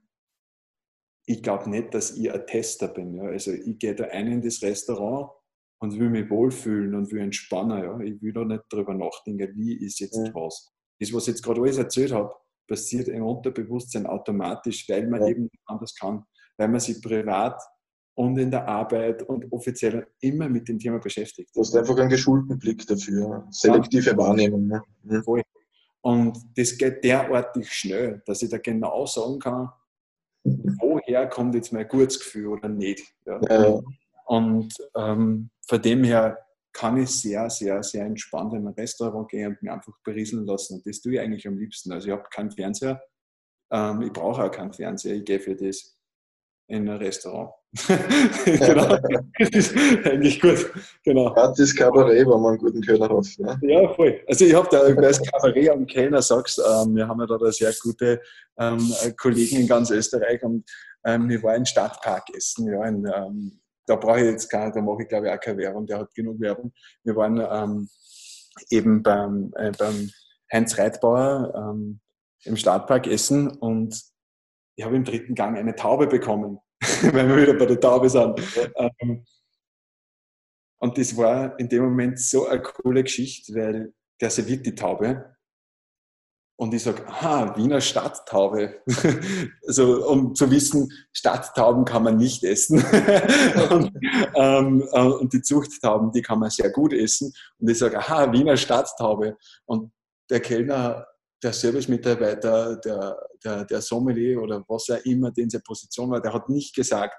ich 1.29 1.43
glaube 1.43 1.69
nicht, 1.69 1.93
dass 1.93 2.17
ich 2.17 2.31
ein 2.31 2.45
Tester 2.47 2.87
bin. 2.87 3.13
Ja. 3.13 3.25
Also 3.25 3.51
ich 3.51 3.77
gehe 3.77 3.93
da 3.93 4.05
ein 4.05 4.31
in 4.31 4.41
das 4.41 4.63
Restaurant 4.63 5.29
und 5.79 5.99
will 5.99 6.09
mich 6.09 6.27
wohlfühlen 6.27 6.95
und 6.95 7.11
will 7.11 7.21
entspannen. 7.21 7.83
Ja. 7.83 7.99
Ich 7.99 8.19
will 8.19 8.33
da 8.33 8.43
nicht 8.43 8.63
darüber 8.69 8.95
nachdenken, 8.95 9.53
wie 9.55 9.73
ist 9.85 9.99
jetzt 9.99 10.17
ja. 10.17 10.33
was. 10.33 10.73
Das, 10.99 11.13
was 11.13 11.23
ich 11.23 11.35
jetzt 11.35 11.43
gerade 11.43 11.61
alles 11.61 11.77
erzählt 11.77 12.11
habe, 12.11 12.33
passiert 12.67 13.09
im 13.09 13.23
Unterbewusstsein 13.23 14.07
automatisch, 14.07 14.89
weil 14.89 15.07
man 15.07 15.21
ja. 15.21 15.27
eben 15.27 15.49
anders 15.65 15.93
kann. 15.93 16.23
Weil 16.57 16.69
man 16.69 16.79
sich 16.79 16.99
privat 16.99 17.61
und 18.15 18.35
in 18.39 18.49
der 18.49 18.67
Arbeit 18.67 19.21
und 19.21 19.51
offiziell 19.51 20.07
immer 20.21 20.49
mit 20.49 20.67
dem 20.67 20.79
Thema 20.79 20.97
beschäftigt. 20.97 21.51
Du 21.55 21.61
hast 21.61 21.75
einfach 21.75 21.97
einen 21.97 22.09
geschulten 22.09 22.57
Blick 22.57 22.87
dafür, 22.87 23.47
selektive 23.51 24.17
Wahrnehmung. 24.17 24.65
Ne? 24.65 24.81
Mhm. 25.03 25.43
Und 26.01 26.39
das 26.57 26.75
geht 26.75 27.03
derartig 27.03 27.71
schnell, 27.71 28.23
dass 28.25 28.41
ich 28.41 28.49
da 28.49 28.57
genau 28.57 29.05
sagen 29.05 29.37
kann, 29.37 29.69
woher 31.09 31.19
woher 31.19 31.29
kommt 31.29 31.55
jetzt 31.55 31.73
mein 31.73 31.87
gutes 31.87 32.19
Gefühl 32.19 32.47
oder 32.47 32.69
nicht. 32.69 33.03
Ja. 33.25 33.39
Ja. 33.49 33.81
Und 34.25 34.73
ähm, 34.95 35.49
von 35.67 35.81
dem 35.81 36.03
her 36.03 36.37
kann 36.71 36.97
ich 36.97 37.09
sehr, 37.09 37.49
sehr, 37.49 37.81
sehr 37.81 38.05
entspannt 38.05 38.53
in 38.53 38.67
ein 38.67 38.73
Restaurant 38.73 39.29
gehen 39.29 39.47
und 39.47 39.61
mich 39.61 39.71
einfach 39.71 39.93
berieseln 40.03 40.45
lassen. 40.45 40.75
Und 40.75 40.85
das 40.85 41.01
tue 41.01 41.13
ich 41.13 41.19
eigentlich 41.19 41.47
am 41.47 41.57
liebsten. 41.57 41.91
Also 41.91 42.07
ich 42.07 42.13
habe 42.13 42.23
keinen 42.29 42.51
Fernseher, 42.51 43.01
ähm, 43.71 44.01
ich 44.03 44.13
brauche 44.13 44.43
auch 44.43 44.51
keinen 44.51 44.71
Fernseher, 44.71 45.15
ich 45.15 45.25
gehe 45.25 45.39
für 45.39 45.55
das 45.55 45.99
in 46.67 46.87
ein 46.87 46.97
Restaurant. 46.97 47.53
Genau. 48.45 48.97
Das 49.37 49.49
ist 49.49 49.75
eigentlich 50.05 50.41
gut. 50.41 50.71
Genau. 51.03 51.31
Gratis 51.33 51.75
Kabarett, 51.75 52.27
wenn 52.27 52.41
man 52.41 52.53
einen 52.53 52.57
guten 52.57 52.81
Kölner 52.81 53.09
hat. 53.09 53.27
Ne? 53.37 53.59
Ja, 53.61 53.93
voll. 53.93 54.19
Also 54.27 54.45
ich 54.45 54.55
habe 54.55 54.67
da, 54.71 54.83
weil 54.83 54.95
das 54.95 55.21
Kabarett 55.21 55.69
am 55.69 55.85
Kellner 55.85 56.21
sagst, 56.21 56.59
ähm, 56.59 56.95
wir 56.95 57.07
haben 57.07 57.19
ja 57.19 57.27
da 57.27 57.51
sehr 57.51 57.71
gute 57.81 58.21
ähm, 58.57 58.91
Kollegen 59.17 59.57
in 59.57 59.67
ganz 59.67 59.91
Österreich 59.91 60.41
und 60.43 60.63
ähm, 61.05 61.29
wir 61.29 61.41
waren 61.43 61.57
im 61.57 61.65
Stadtpark 61.65 62.23
essen, 62.35 62.71
ja, 62.71 62.85
in, 62.85 63.05
ähm, 63.05 63.59
da 63.85 63.95
brauche 63.95 64.19
ich 64.19 64.25
jetzt 64.25 64.49
gar 64.49 64.71
da 64.71 64.81
mache 64.81 65.03
ich 65.03 65.07
glaube 65.07 65.27
ich 65.27 65.33
auch 65.33 65.39
keine 65.39 65.57
Werbung, 65.59 65.85
der 65.85 65.99
hat 65.99 66.13
genug 66.13 66.39
Werbung. 66.39 66.73
Wir 67.03 67.15
waren 67.15 67.39
ähm, 67.39 67.89
eben 68.69 69.03
beim, 69.03 69.53
äh, 69.55 69.71
beim 69.77 70.09
Heinz 70.51 70.77
Reitbauer 70.77 71.53
ähm, 71.55 71.99
im 72.45 72.57
Stadtpark 72.57 73.07
essen 73.07 73.49
und 73.49 74.01
ich 74.75 74.85
habe 74.85 74.95
im 74.95 75.03
dritten 75.03 75.35
Gang 75.35 75.57
eine 75.57 75.75
Taube 75.75 76.07
bekommen, 76.07 76.59
weil 77.13 77.27
wir 77.27 77.37
wieder 77.37 77.53
bei 77.53 77.65
der 77.65 77.79
Taube 77.79 78.09
sind. 78.09 78.39
Ähm, 78.75 79.25
und 80.81 80.97
das 80.97 81.15
war 81.17 81.59
in 81.59 81.67
dem 81.67 81.83
Moment 81.83 82.19
so 82.19 82.47
eine 82.47 82.61
coole 82.61 83.03
Geschichte, 83.03 83.53
weil 83.53 83.93
der 84.21 84.29
serviert 84.29 84.65
die 84.65 84.75
Taube 84.75 85.35
und 86.59 86.73
ich 86.73 86.83
sage, 86.83 87.07
aha, 87.07 87.55
Wiener 87.55 87.79
Stadttaube. 87.79 88.81
also, 89.65 90.05
um 90.09 90.35
zu 90.35 90.51
wissen, 90.51 90.91
Stadttauben 91.13 91.85
kann 91.85 92.03
man 92.03 92.17
nicht 92.17 92.43
essen. 92.43 92.83
und, 93.69 93.93
ähm, 94.35 94.83
äh, 94.91 94.99
und, 94.99 95.31
die 95.31 95.41
Zuchttauben, 95.41 96.11
die 96.11 96.21
kann 96.21 96.39
man 96.39 96.49
sehr 96.49 96.69
gut 96.69 96.91
essen. 96.91 97.33
Und 97.59 97.69
ich 97.69 97.77
sage, 97.77 97.97
aha, 97.97 98.33
Wiener 98.33 98.57
Stadttaube. 98.57 99.37
Und 99.63 99.93
der 100.29 100.41
Kellner, 100.41 101.07
der 101.41 101.53
Service-Mitarbeiter, 101.53 102.77
der, 102.77 103.17
der, 103.43 103.65
der 103.65 103.81
Sommelier 103.81 104.41
oder 104.41 104.63
was 104.67 104.89
er 104.89 105.05
immer, 105.05 105.31
den 105.31 105.49
seine 105.49 105.63
Position 105.63 106.11
war, 106.11 106.21
der 106.21 106.33
hat 106.33 106.49
nicht 106.49 106.75
gesagt, 106.75 107.15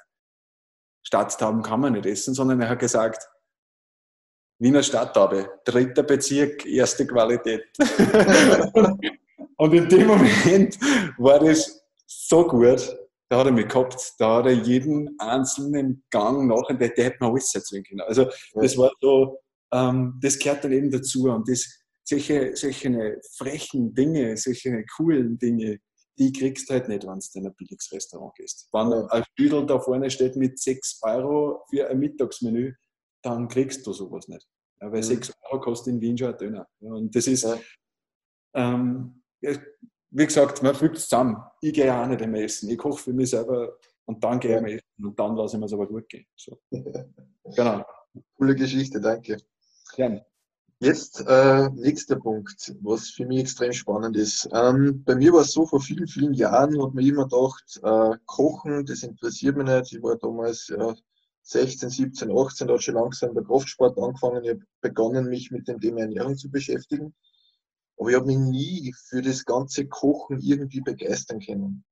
Stadttauben 1.02 1.62
kann 1.62 1.80
man 1.80 1.94
nicht 1.94 2.06
essen, 2.06 2.34
sondern 2.34 2.60
er 2.60 2.68
hat 2.68 2.78
gesagt, 2.78 3.26
Wiener 4.58 4.82
Stadttaube, 4.82 5.48
dritter 5.64 6.02
Bezirk, 6.02 6.66
erste 6.66 7.06
Qualität. 7.06 7.64
Und 9.56 9.72
in 9.72 9.88
dem 9.88 10.06
Moment 10.06 10.78
war 11.16 11.38
das 11.38 11.82
so 12.06 12.46
gut, 12.46 12.94
da 13.30 13.38
hat 13.38 13.46
er 13.46 13.52
mich 13.52 13.68
gehabt, 13.68 14.14
da 14.18 14.36
hat 14.36 14.46
er 14.46 14.52
jeden 14.52 15.18
einzelnen 15.18 16.04
Gang 16.10 16.46
nach, 16.46 16.66
der, 16.68 16.90
der 16.90 17.04
hätte 17.04 17.16
mir 17.20 17.30
alles 17.30 17.54
erzählen 17.54 17.84
können. 17.84 18.02
Also 18.02 18.28
das 18.54 18.76
war 18.76 18.90
so, 19.00 19.38
ähm, 19.72 20.18
das 20.20 20.38
gehört 20.38 20.64
dann 20.64 20.72
eben 20.72 20.90
dazu 20.90 21.24
und 21.24 21.48
das, 21.48 21.79
solche, 22.10 22.56
solche 22.56 23.20
frechen 23.36 23.94
Dinge, 23.94 24.36
solche 24.36 24.84
coolen 24.96 25.38
Dinge, 25.38 25.78
die 26.18 26.32
kriegst 26.32 26.68
du 26.68 26.74
halt 26.74 26.88
nicht, 26.88 27.06
wenn 27.06 27.18
du 27.18 27.38
in 27.38 27.46
ein 27.46 27.54
billiges 27.54 27.90
Restaurant 27.92 28.34
gehst. 28.34 28.68
Wenn 28.72 28.92
ein 28.92 29.24
Stüdel 29.32 29.64
da 29.64 29.78
vorne 29.78 30.10
steht 30.10 30.36
mit 30.36 30.58
6 30.58 31.00
Euro 31.02 31.64
für 31.70 31.88
ein 31.88 31.98
Mittagsmenü, 31.98 32.74
dann 33.22 33.48
kriegst 33.48 33.86
du 33.86 33.92
sowas 33.92 34.28
nicht. 34.28 34.46
Ja, 34.80 34.90
weil 34.92 34.98
mhm. 34.98 35.04
6 35.04 35.32
Euro 35.44 35.60
kostet 35.60 35.94
in 35.94 36.00
Wien 36.00 36.18
schon 36.18 36.32
ein 36.32 36.38
Döner. 36.38 36.68
Ja, 36.80 36.92
und 36.92 37.14
das 37.14 37.26
ist, 37.26 37.44
ja. 37.44 37.58
ähm, 38.54 39.22
wie 39.40 40.26
gesagt, 40.26 40.62
man 40.62 40.74
fügt 40.74 40.96
es 40.96 41.08
zusammen. 41.08 41.36
Ich 41.62 41.72
gehe 41.72 41.94
auch 41.94 42.06
nicht 42.06 42.26
mehr 42.26 42.44
essen. 42.44 42.68
Ich 42.68 42.78
koche 42.78 43.02
für 43.02 43.12
mich 43.12 43.30
selber 43.30 43.78
und 44.04 44.22
dann 44.22 44.40
gehe 44.40 44.56
ich 44.56 44.62
mal 44.62 44.72
essen 44.72 45.06
und 45.06 45.18
dann 45.18 45.36
lasse 45.36 45.56
ich 45.56 45.60
mir 45.60 45.66
es 45.66 45.72
aber 45.72 45.86
gut 45.86 46.08
gehen. 46.08 46.26
So. 46.36 46.60
genau. 47.56 47.84
Coole 48.36 48.56
Geschichte, 48.56 49.00
danke. 49.00 49.38
Gerne. 49.94 50.26
Jetzt 50.82 51.22
äh, 51.26 51.68
nächster 51.74 52.16
Punkt, 52.16 52.74
was 52.80 53.10
für 53.10 53.26
mich 53.26 53.40
extrem 53.40 53.70
spannend 53.70 54.16
ist. 54.16 54.48
Ähm, 54.50 55.04
bei 55.04 55.14
mir 55.14 55.30
war 55.34 55.42
es 55.42 55.52
so, 55.52 55.66
vor 55.66 55.82
vielen, 55.82 56.08
vielen 56.08 56.32
Jahren 56.32 56.82
hat 56.82 56.94
man 56.94 57.04
immer 57.04 57.24
gedacht, 57.24 57.78
äh, 57.82 58.16
Kochen, 58.24 58.86
das 58.86 59.02
interessiert 59.02 59.58
mich 59.58 59.66
nicht. 59.66 59.92
Ich 59.92 60.02
war 60.02 60.16
damals 60.16 60.68
ja, 60.68 60.94
16, 61.42 61.90
17, 61.90 62.30
18, 62.34 62.66
da 62.66 62.72
hat 62.72 62.82
schon 62.82 62.94
langsam 62.94 63.34
der 63.34 63.44
Kraftsport 63.44 63.98
angefangen. 63.98 64.42
Ich 64.42 64.50
habe 64.52 64.62
begonnen, 64.80 65.28
mich 65.28 65.50
mit 65.50 65.68
dem 65.68 65.80
Thema 65.80 66.00
Ernährung 66.00 66.34
zu 66.38 66.50
beschäftigen. 66.50 67.14
Aber 67.98 68.08
ich 68.08 68.16
habe 68.16 68.28
mich 68.28 68.38
nie 68.38 68.94
für 69.06 69.20
das 69.20 69.44
ganze 69.44 69.86
Kochen 69.86 70.40
irgendwie 70.40 70.80
begeistern 70.80 71.40
können. 71.40 71.84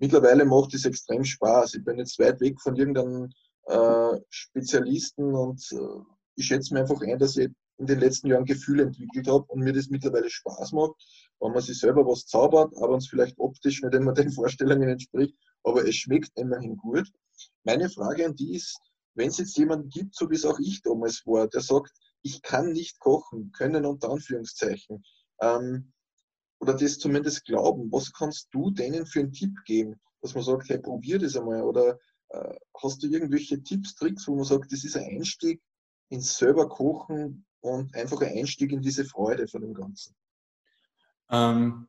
Mittlerweile 0.00 0.44
macht 0.44 0.74
es 0.74 0.84
extrem 0.84 1.22
Spaß. 1.22 1.74
Ich 1.74 1.84
bin 1.84 1.96
jetzt 1.96 2.18
weit 2.18 2.40
weg 2.40 2.60
von 2.60 2.74
irgendeinem 2.74 3.30
äh, 3.66 4.18
Spezialisten 4.30 5.32
und 5.32 5.64
äh, 5.70 6.02
ich 6.34 6.46
schätze 6.46 6.74
mir 6.74 6.80
einfach 6.80 7.00
ein, 7.02 7.20
dass 7.20 7.36
ich 7.36 7.48
in 7.78 7.86
den 7.86 8.00
letzten 8.00 8.28
Jahren 8.28 8.44
Gefühle 8.44 8.84
entwickelt 8.84 9.26
habe 9.28 9.44
und 9.48 9.60
mir 9.60 9.72
das 9.72 9.88
mittlerweile 9.88 10.30
Spaß 10.30 10.72
macht, 10.72 10.94
wenn 11.40 11.52
man 11.52 11.62
sich 11.62 11.78
selber 11.78 12.06
was 12.06 12.26
zaubert, 12.26 12.74
aber 12.76 12.94
uns 12.94 13.08
vielleicht 13.08 13.38
optisch 13.38 13.82
nicht 13.82 13.94
immer 13.94 14.12
den 14.12 14.30
Vorstellungen 14.30 14.88
entspricht, 14.88 15.36
aber 15.64 15.86
es 15.86 15.96
schmeckt 15.96 16.30
immerhin 16.36 16.76
gut. 16.76 17.08
Meine 17.64 17.88
Frage 17.90 18.26
an 18.26 18.36
die 18.36 18.54
ist, 18.54 18.78
wenn 19.14 19.28
es 19.28 19.38
jetzt 19.38 19.56
jemanden 19.58 19.88
gibt, 19.88 20.14
so 20.14 20.30
wie 20.30 20.34
es 20.34 20.44
auch 20.44 20.58
ich 20.58 20.82
damals 20.82 21.26
war, 21.26 21.48
der 21.48 21.60
sagt, 21.60 21.92
ich 22.22 22.42
kann 22.42 22.72
nicht 22.72 22.98
kochen, 23.00 23.50
können 23.52 23.84
unter 23.84 24.10
Anführungszeichen, 24.10 25.04
ähm, 25.40 25.92
oder 26.60 26.74
das 26.74 26.98
zumindest 26.98 27.44
glauben. 27.44 27.90
Was 27.90 28.12
kannst 28.12 28.48
du 28.52 28.70
denen 28.70 29.04
für 29.04 29.20
einen 29.20 29.32
Tipp 29.32 29.52
geben, 29.66 30.00
dass 30.20 30.34
man 30.34 30.44
sagt, 30.44 30.68
hey, 30.68 30.78
probier 30.78 31.18
das 31.18 31.36
einmal 31.36 31.62
oder 31.62 31.98
äh, 32.28 32.54
hast 32.80 33.02
du 33.02 33.08
irgendwelche 33.08 33.62
Tipps, 33.62 33.96
Tricks, 33.96 34.28
wo 34.28 34.36
man 34.36 34.44
sagt, 34.44 34.72
das 34.72 34.84
ist 34.84 34.96
ein 34.96 35.16
Einstieg 35.16 35.60
ins 36.08 36.38
selber 36.38 36.68
Kochen 36.68 37.44
und 37.62 37.94
einfach 37.94 38.20
ein 38.20 38.36
Einstieg 38.38 38.72
in 38.72 38.82
diese 38.82 39.04
Freude 39.04 39.48
von 39.48 39.62
dem 39.62 39.74
Ganzen? 39.74 40.14
Ähm, 41.30 41.88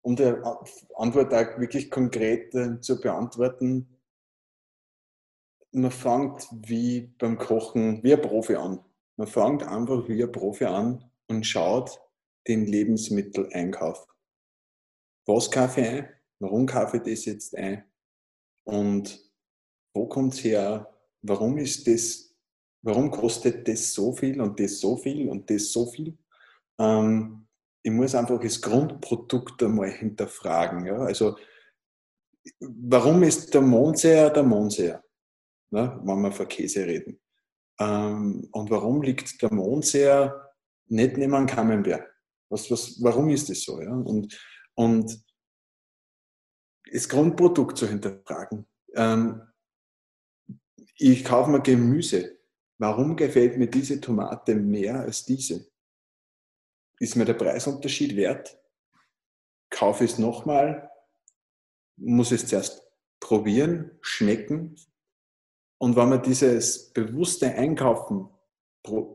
um 0.00 0.16
die 0.16 0.24
Antwort 0.96 1.32
auch 1.32 1.58
wirklich 1.60 1.90
konkret 1.90 2.54
äh, 2.54 2.80
zu 2.80 3.00
beantworten, 3.00 4.00
man 5.72 5.90
fängt 5.90 6.48
wie 6.50 7.12
beim 7.18 7.38
Kochen 7.38 8.02
wie 8.02 8.14
ein 8.14 8.20
Profi 8.20 8.56
an. 8.56 8.84
Man 9.16 9.26
fängt 9.26 9.62
einfach 9.62 10.06
wie 10.08 10.22
ein 10.22 10.32
Profi 10.32 10.64
an 10.64 11.10
und 11.28 11.46
schaut, 11.46 12.00
den 12.48 12.66
Lebensmitteleinkauf. 12.66 14.06
Was 15.26 15.50
kaufe 15.50 15.80
ich 15.80 15.88
ein? 15.88 16.08
Warum 16.40 16.66
kaufe 16.66 16.96
ich 16.96 17.02
das 17.04 17.24
jetzt 17.24 17.56
ein? 17.56 17.84
Und 18.64 19.32
wo 19.94 20.06
kommt 20.06 20.34
es 20.34 20.44
her? 20.44 20.92
Warum 21.22 21.58
ist 21.58 21.86
das, 21.86 22.31
warum 22.82 23.10
kostet 23.10 23.66
das 23.66 23.92
so 23.92 24.12
viel 24.12 24.40
und 24.40 24.58
das 24.58 24.80
so 24.80 24.96
viel 24.96 25.28
und 25.28 25.48
das 25.48 25.72
so 25.72 25.86
viel? 25.86 26.18
Ähm, 26.78 27.46
ich 27.82 27.90
muss 27.90 28.14
einfach 28.14 28.40
das 28.40 28.60
Grundprodukt 28.60 29.62
einmal 29.62 29.90
hinterfragen. 29.90 30.86
Ja? 30.86 30.98
Also, 30.98 31.36
warum 32.60 33.22
ist 33.22 33.52
der 33.54 33.60
Mondseher 33.60 34.30
der 34.30 34.42
Mondseher? 34.42 35.02
Ne? 35.70 36.00
Wenn 36.04 36.22
wir 36.22 36.32
von 36.32 36.48
Käse 36.48 36.86
reden. 36.86 37.20
Ähm, 37.80 38.48
und 38.52 38.70
warum 38.70 39.02
liegt 39.02 39.40
der 39.42 39.52
Mondseher 39.52 40.52
nicht 40.86 41.16
neben 41.16 41.34
einem 41.34 41.46
Camembert? 41.46 42.06
Was, 42.48 42.70
was, 42.70 43.02
warum 43.02 43.30
ist 43.30 43.48
das 43.48 43.62
so? 43.62 43.80
Ja? 43.80 43.92
Und, 43.92 44.38
und 44.74 45.24
das 46.92 47.08
Grundprodukt 47.08 47.78
zu 47.78 47.88
hinterfragen. 47.88 48.66
Ähm, 48.94 49.42
ich 50.96 51.24
kaufe 51.24 51.50
mir 51.50 51.62
Gemüse. 51.62 52.38
Warum 52.82 53.14
gefällt 53.14 53.58
mir 53.58 53.68
diese 53.68 54.00
Tomate 54.00 54.56
mehr 54.56 55.02
als 55.02 55.24
diese? 55.24 55.70
Ist 56.98 57.14
mir 57.14 57.24
der 57.24 57.34
Preisunterschied 57.34 58.16
wert? 58.16 58.58
Kaufe 59.70 60.02
ich 60.02 60.10
es 60.14 60.18
nochmal? 60.18 60.90
Muss 61.96 62.32
es 62.32 62.44
zuerst 62.44 62.84
probieren, 63.20 63.92
schmecken? 64.00 64.74
Und 65.78 65.94
wenn 65.94 66.08
man 66.08 66.24
dieses 66.24 66.92
bewusste 66.92 67.54
Einkaufen 67.54 68.28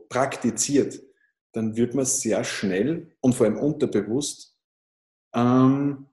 praktiziert, 0.08 1.02
dann 1.52 1.76
wird 1.76 1.94
man 1.94 2.06
sehr 2.06 2.44
schnell 2.44 3.14
und 3.20 3.34
vor 3.34 3.44
allem 3.44 3.58
unterbewusst 3.58 4.58
ähm, 5.34 6.07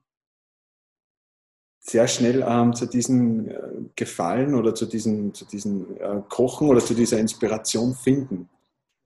sehr 1.88 2.08
schnell 2.08 2.44
ähm, 2.46 2.74
zu 2.74 2.86
diesem 2.86 3.48
äh, 3.48 3.58
Gefallen 3.94 4.54
oder 4.54 4.74
zu 4.74 4.86
diesem, 4.86 5.32
zu 5.32 5.44
diesem 5.44 5.96
äh, 5.98 6.20
Kochen 6.28 6.68
oder 6.68 6.80
zu 6.80 6.94
dieser 6.94 7.18
Inspiration 7.18 7.94
finden. 7.94 8.48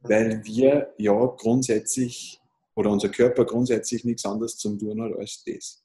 Weil 0.00 0.42
wir 0.44 0.94
ja 0.96 1.26
grundsätzlich 1.36 2.40
oder 2.74 2.90
unser 2.90 3.10
Körper 3.10 3.44
grundsätzlich 3.44 4.04
nichts 4.04 4.24
anderes 4.24 4.56
zum 4.56 4.78
tun 4.78 5.02
hat 5.02 5.12
als 5.18 5.44
das. 5.44 5.84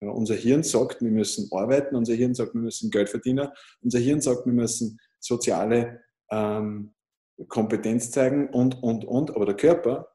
Ja, 0.00 0.10
unser 0.10 0.34
Hirn 0.34 0.64
sagt, 0.64 1.00
wir 1.00 1.12
müssen 1.12 1.48
arbeiten, 1.52 1.94
unser 1.94 2.14
Hirn 2.14 2.34
sagt, 2.34 2.54
wir 2.54 2.60
müssen 2.60 2.90
Geld 2.90 3.08
verdienen, 3.08 3.48
unser 3.80 4.00
Hirn 4.00 4.20
sagt, 4.20 4.44
wir 4.44 4.52
müssen 4.52 4.98
soziale 5.20 6.00
ähm, 6.32 6.92
Kompetenz 7.46 8.10
zeigen 8.10 8.48
und, 8.48 8.82
und, 8.82 9.04
und. 9.04 9.36
Aber 9.36 9.46
der 9.46 9.56
Körper, 9.56 10.08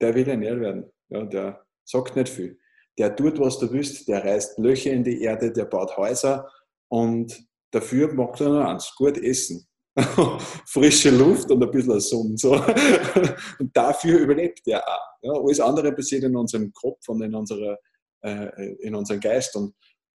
der 0.00 0.14
will 0.14 0.26
ernährt 0.26 0.60
werden. 0.60 0.90
Ja, 1.10 1.24
der 1.24 1.66
sagt 1.84 2.16
nicht 2.16 2.30
viel. 2.30 2.58
Der 2.98 3.14
tut, 3.14 3.38
was 3.38 3.58
du 3.58 3.70
willst, 3.72 4.08
der 4.08 4.24
reißt 4.24 4.58
Löcher 4.58 4.92
in 4.92 5.04
die 5.04 5.22
Erde, 5.22 5.52
der 5.52 5.66
baut 5.66 5.96
Häuser 5.96 6.48
und 6.88 7.46
Dafür 7.76 8.12
mag 8.14 8.40
er 8.40 8.48
nur 8.48 8.66
eins, 8.66 8.94
gut 8.96 9.18
essen. 9.18 9.66
Frische 10.66 11.10
Luft 11.10 11.50
und 11.50 11.62
ein 11.62 11.70
bisschen 11.70 12.00
Sonne. 12.00 12.36
So. 12.36 12.52
Und 13.58 13.74
dafür 13.74 14.18
überlebt 14.18 14.60
er 14.66 14.86
auch. 14.86 15.22
Ja, 15.22 15.32
alles 15.32 15.60
andere 15.60 15.92
passiert 15.92 16.24
in 16.24 16.36
unserem 16.36 16.72
Kopf 16.72 17.08
und 17.08 17.22
in, 17.22 17.34
unserer, 17.34 17.78
äh, 18.22 18.74
in 18.80 18.94
unserem 18.94 19.20
Geist. 19.20 19.56
Und 19.56 19.74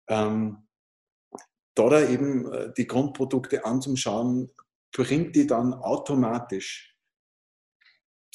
ähm, 0.08 0.68
da, 1.74 1.88
da 1.88 2.08
eben 2.08 2.52
äh, 2.52 2.72
die 2.76 2.86
Grundprodukte 2.86 3.64
anzuschauen, 3.64 4.50
bringt 4.92 5.36
die 5.36 5.46
dann 5.46 5.74
automatisch 5.74 6.96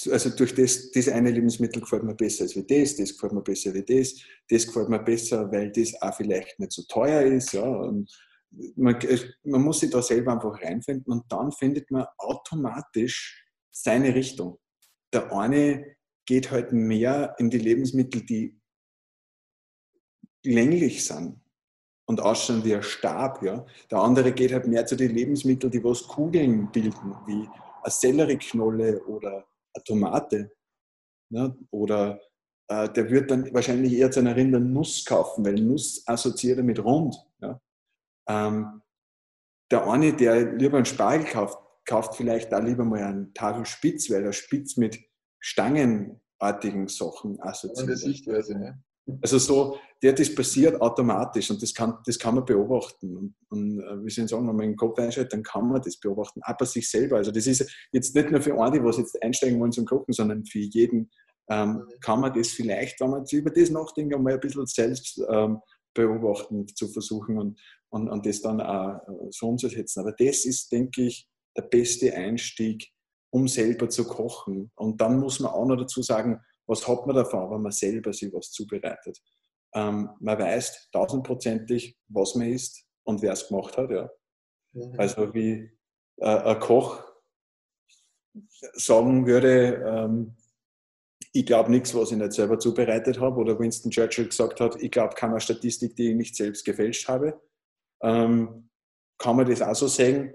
also 0.10 0.30
durch 0.32 0.56
das, 0.56 0.92
das 0.92 1.08
eine 1.08 1.32
Lebensmittel 1.32 1.82
gefällt 1.82 2.04
mir 2.04 2.16
besser 2.16 2.44
als 2.44 2.56
wie 2.56 2.64
das, 2.64 2.96
das 2.96 3.14
gefällt 3.14 3.34
mir 3.34 3.42
besser 3.42 3.74
wie 3.74 3.84
das, 3.84 4.16
das 4.50 4.66
gefällt 4.66 4.90
mir 4.90 5.00
besser, 5.00 5.52
weil 5.52 5.72
das 5.72 5.94
auch 6.02 6.16
vielleicht 6.16 6.60
nicht 6.60 6.72
so 6.72 6.84
teuer 6.84 7.22
ist. 7.22 7.54
Ja. 7.54 7.64
Und 7.64 8.12
man, 8.76 8.98
man 9.44 9.62
muss 9.62 9.80
sich 9.80 9.92
da 9.92 10.02
selber 10.02 10.34
einfach 10.34 10.62
reinfinden 10.62 11.12
und 11.12 11.32
dann 11.32 11.52
findet 11.52 11.92
man 11.92 12.06
automatisch 12.18 13.46
seine 13.72 14.14
Richtung. 14.14 14.60
Der 15.14 15.32
eine 15.32 15.96
geht 16.26 16.52
halt 16.52 16.72
mehr 16.72 17.36
in 17.38 17.50
die 17.50 17.60
Lebensmittel, 17.60 18.26
die 18.26 18.60
länglich 20.44 21.06
sind 21.06 21.40
und 22.06 22.20
ausschauen 22.20 22.64
wie 22.64 22.76
ein 22.76 22.84
Stab. 22.84 23.44
Ja. 23.44 23.66
Der 23.92 24.00
andere 24.00 24.32
geht 24.32 24.54
halt 24.54 24.68
mehr 24.68 24.86
zu 24.86 24.96
den 24.96 25.14
Lebensmitteln, 25.14 25.72
die 25.72 25.84
was 25.84 26.08
Kugeln 26.08 26.72
bilden, 26.72 27.16
wie 27.26 27.48
eine 27.84 27.92
Sellerieknolle 27.92 29.04
oder 29.06 29.46
Tomate. 29.86 30.52
Ne? 31.32 31.58
Oder 31.72 32.22
äh, 32.68 32.90
der 32.90 33.10
wird 33.10 33.32
dann 33.32 33.54
wahrscheinlich 33.54 33.94
eher 33.94 34.12
zu 34.12 34.20
einer 34.20 34.36
Rindernuss 34.36 35.06
kaufen, 35.06 35.46
weil 35.46 35.56
Nuss 35.56 36.04
assoziiert 36.08 36.60
er 36.60 36.64
mit 36.64 36.84
rund. 36.84 37.16
Ja? 37.40 37.60
Ähm, 38.28 38.82
der 39.72 39.88
eine, 39.88 40.14
der 40.14 40.54
lieber 40.54 40.78
einen 40.78 40.86
Spargel 40.86 41.26
kauft, 41.26 41.58
kauft 41.86 42.16
vielleicht 42.16 42.54
auch 42.54 42.62
lieber 42.62 42.86
mal 42.86 43.04
einen 43.04 43.34
Tafel 43.34 43.66
Spitz, 43.66 44.10
weil 44.10 44.24
er 44.24 44.34
Spitz 44.34 44.78
mit 44.78 45.00
stangenartigen 45.40 46.88
Sachen 46.88 47.42
assoziiert. 47.42 47.88
Eine 47.88 47.98
Sichtweise, 47.98 48.58
ne? 48.58 48.84
Also 49.22 49.38
so, 49.38 49.78
der, 50.02 50.14
das 50.14 50.34
passiert 50.34 50.80
automatisch 50.82 51.52
und 51.52 51.62
das 51.62 51.74
kann, 51.74 51.98
das 52.06 52.18
kann 52.18 52.36
man 52.36 52.46
beobachten. 52.46 53.18
Und, 53.18 53.36
und 53.50 53.80
äh, 53.80 54.06
wie 54.06 54.10
Sie 54.10 54.28
sagen, 54.28 54.48
wenn 54.48 54.56
man 54.56 54.68
den 54.68 54.76
Kopf 54.78 54.98
einschaltet, 54.98 55.34
dann 55.34 55.44
kann 55.44 55.68
man 55.68 55.82
das 55.82 55.98
beobachten, 55.98 56.42
bei 56.58 56.66
sich 56.66 56.90
selber. 56.90 57.18
Also 57.18 57.32
das 57.32 57.48
ist 57.48 57.70
jetzt 57.92 58.16
nicht 58.16 58.32
nur 58.32 58.42
für 58.42 58.60
eine, 58.62 58.80
die 58.80 58.98
jetzt 58.98 59.22
einsteigen 59.22 59.60
wollen 59.60 59.72
zum 59.72 59.86
Kochen, 59.86 60.14
sondern 60.14 60.46
für 60.46 60.60
jeden 60.60 61.10
ähm, 61.50 61.88
kann 62.02 62.22
man 62.22 62.34
das 62.34 62.50
vielleicht, 62.50 63.02
wenn 63.02 63.10
man 63.10 63.26
über 63.32 63.50
das 63.50 63.70
nachdenkt, 63.70 64.14
einmal 64.14 64.34
ein 64.34 64.40
bisschen 64.40 64.66
selbst 64.66 65.22
ähm, 65.30 65.60
beobachten 65.94 66.68
zu 66.68 66.88
versuchen 66.88 67.38
und, 67.38 67.60
und, 67.90 68.10
und 68.10 68.26
das 68.26 68.42
dann 68.42 68.62
auch 68.62 68.96
äh, 69.08 69.28
so 69.32 69.48
umzusetzen. 69.50 70.00
Aber 70.00 70.14
das 70.14 70.46
ist, 70.46 70.72
denke 70.72 71.04
ich, 71.04 71.28
der 71.56 71.64
beste 71.64 72.14
Einstieg, 72.14 72.90
um 73.32 73.48
selber 73.48 73.90
zu 73.90 74.06
kochen. 74.06 74.72
Und 74.76 75.02
dann 75.02 75.20
muss 75.20 75.40
man 75.40 75.52
auch 75.52 75.66
noch 75.66 75.76
dazu 75.76 76.02
sagen, 76.02 76.40
was 76.68 76.88
hat 76.88 77.06
man 77.06 77.16
davon, 77.16 77.52
wenn 77.52 77.62
man 77.62 77.72
selber 77.72 78.14
sich 78.14 78.32
was 78.34 78.52
zubereitet? 78.52 79.20
Ähm, 79.76 80.10
man 80.20 80.40
weiß 80.40 80.90
tausendprozentig, 80.92 81.98
was 82.08 82.36
man 82.36 82.50
isst 82.50 82.86
und 83.04 83.22
wer 83.22 83.34
es 83.34 83.48
gemacht 83.48 83.78
hat. 83.78 83.90
Ja. 83.90 84.10
Mhm. 84.74 84.96
Also 84.98 85.34
wie 85.34 85.72
äh, 86.18 86.26
ein 86.26 86.60
Koch 86.60 87.04
sagen 88.74 89.26
würde, 89.26 89.84
ähm, 89.86 90.36
ich 91.34 91.46
glaube 91.46 91.72
nichts, 91.72 91.96
was 91.96 92.12
ich 92.12 92.18
nicht 92.18 92.34
selber 92.34 92.60
zubereitet 92.60 93.20
habe. 93.20 93.38
Oder 93.38 93.60
Winston 93.60 93.92
Churchill 93.92 94.28
gesagt 94.28 94.60
hat, 94.60 94.82
ich 94.82 94.92
glaube 94.92 95.16
keine 95.16 95.40
Statistik, 95.40 95.96
die 95.96 96.12
ich 96.12 96.16
nicht 96.16 96.36
selbst 96.36 96.64
gefälscht 96.64 97.08
habe. 97.08 97.42
Ähm, 98.02 98.70
kann 99.18 99.36
man 99.36 99.50
das 99.50 99.62
auch 99.62 99.76
so 99.76 99.88
sagen, 99.88 100.34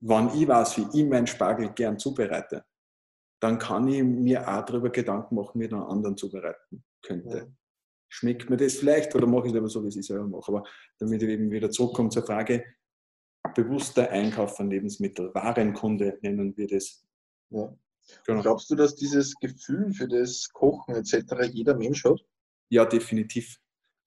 wann 0.00 0.34
ich 0.36 0.48
weiß, 0.48 0.78
wie 0.78 1.00
ich 1.00 1.08
meinen 1.08 1.26
Spargel 1.26 1.70
gern 1.72 1.98
zubereite, 1.98 2.64
dann 3.42 3.58
kann 3.58 3.88
ich 3.88 4.04
mir 4.04 4.48
auch 4.48 4.64
darüber 4.64 4.90
Gedanken 4.90 5.34
machen, 5.34 5.60
wie 5.60 5.64
ich 5.64 5.72
einen 5.72 5.82
anderen 5.82 6.16
zubereiten 6.16 6.84
könnte. 7.02 7.38
Ja. 7.38 7.46
Schmeckt 8.08 8.48
mir 8.48 8.56
das 8.56 8.74
vielleicht 8.74 9.12
oder 9.16 9.26
mache 9.26 9.48
ich 9.48 9.52
es 9.52 9.58
aber 9.58 9.68
so, 9.68 9.82
wie 9.82 9.88
ich 9.88 9.96
es 9.96 10.06
selber 10.06 10.28
mache? 10.28 10.52
Aber 10.52 10.64
damit 10.98 11.22
ich 11.24 11.28
eben 11.28 11.50
wieder 11.50 11.68
zurückkomme 11.68 12.10
zur 12.10 12.22
Frage, 12.24 12.64
bewusster 13.56 14.08
Einkauf 14.10 14.56
von 14.56 14.70
Lebensmitteln, 14.70 15.34
Warenkunde 15.34 16.18
nennen 16.22 16.56
wir 16.56 16.68
das. 16.68 17.04
Ja. 17.50 17.76
Genau. 18.26 18.42
Glaubst 18.42 18.70
du, 18.70 18.76
dass 18.76 18.94
dieses 18.94 19.34
Gefühl 19.34 19.92
für 19.92 20.06
das 20.06 20.48
Kochen 20.52 20.94
etc. 20.94 21.50
jeder 21.52 21.74
Mensch 21.74 22.04
hat? 22.04 22.24
Ja, 22.68 22.84
definitiv. 22.84 23.58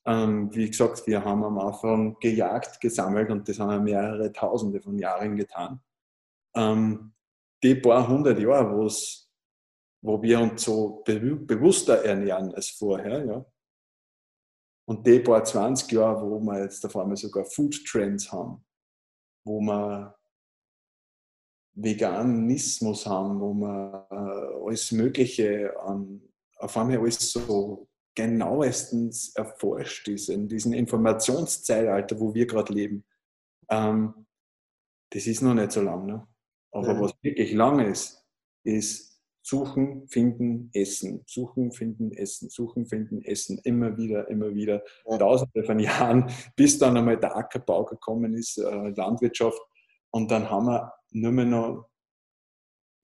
Ähm, 0.06 0.50
wie 0.56 0.70
gesagt, 0.70 1.06
wir 1.08 1.26
haben 1.26 1.44
am 1.44 1.60
Anfang 1.60 2.18
gejagt, 2.22 2.80
gesammelt 2.80 3.30
und 3.32 3.50
das 3.50 3.60
haben 3.60 3.86
wir 3.86 3.96
mehrere 3.96 4.32
Tausende 4.32 4.80
von 4.80 4.98
Jahren 4.98 5.36
getan. 5.36 5.82
Ähm, 6.56 7.12
die 7.64 7.76
paar 7.76 8.08
hundert 8.08 8.40
Jahre, 8.40 8.78
wo 8.78 8.86
es 8.86 9.25
wo 10.06 10.22
wir 10.22 10.40
uns 10.40 10.64
so 10.64 11.04
bewusster 11.04 12.06
ernähren 12.06 12.54
als 12.54 12.70
vorher. 12.70 13.26
Ja. 13.26 13.46
Und 14.88 15.08
die 15.08 15.20
paar 15.20 15.44
20 15.44 15.92
Jahre, 15.92 16.30
wo 16.30 16.40
wir 16.40 16.62
jetzt 16.62 16.86
auf 16.86 16.96
einmal 16.96 17.18
sogar 17.18 17.44
Food 17.46 17.84
Trends 17.86 18.32
haben, 18.32 18.64
wo 19.44 19.60
wir 19.62 20.16
Veganismus 21.74 23.08
haben, 23.08 23.40
wo 23.40 23.54
wir 23.56 24.08
äh, 24.12 24.68
alles 24.68 24.92
Mögliche 24.92 25.76
an, 25.80 26.22
auf 26.58 26.78
einmal 26.78 27.00
alles 27.00 27.32
so 27.32 27.88
genauestens 28.14 29.36
erforscht 29.36 30.08
ist, 30.08 30.30
in 30.30 30.48
diesem 30.48 30.74
Informationszeitalter, 30.74 32.20
wo 32.20 32.34
wir 32.36 32.46
gerade 32.46 32.72
leben. 32.72 33.04
Ähm, 33.70 34.28
das 35.10 35.26
ist 35.26 35.42
noch 35.42 35.56
nicht 35.56 35.72
so 35.72 35.82
lang. 35.82 36.06
Ne? 36.06 36.28
Aber 36.72 36.94
ja. 36.94 37.02
was 37.02 37.14
wirklich 37.24 37.54
lang 37.54 37.80
ist, 37.80 38.24
ist 38.64 39.15
Suchen, 39.48 40.08
finden, 40.08 40.72
essen. 40.74 41.22
Suchen, 41.28 41.72
finden, 41.72 42.12
essen. 42.14 42.50
Suchen, 42.50 42.88
finden, 42.88 43.22
essen. 43.22 43.60
Immer 43.64 43.96
wieder, 43.96 44.28
immer 44.28 44.56
wieder. 44.56 44.82
Ja. 45.08 45.20
Tausende 45.20 45.64
von 45.64 45.78
Jahren, 45.78 46.32
bis 46.56 46.80
dann 46.80 46.98
einmal 46.98 47.18
der 47.18 47.38
Ackerbau 47.38 47.86
gekommen 47.86 48.34
ist, 48.34 48.58
äh, 48.58 48.90
Landwirtschaft. 48.90 49.62
Und 50.10 50.32
dann 50.32 50.50
haben 50.50 50.66
wir 50.66 50.92
nur 51.12 51.32
mehr 51.32 51.46
noch 51.46 51.86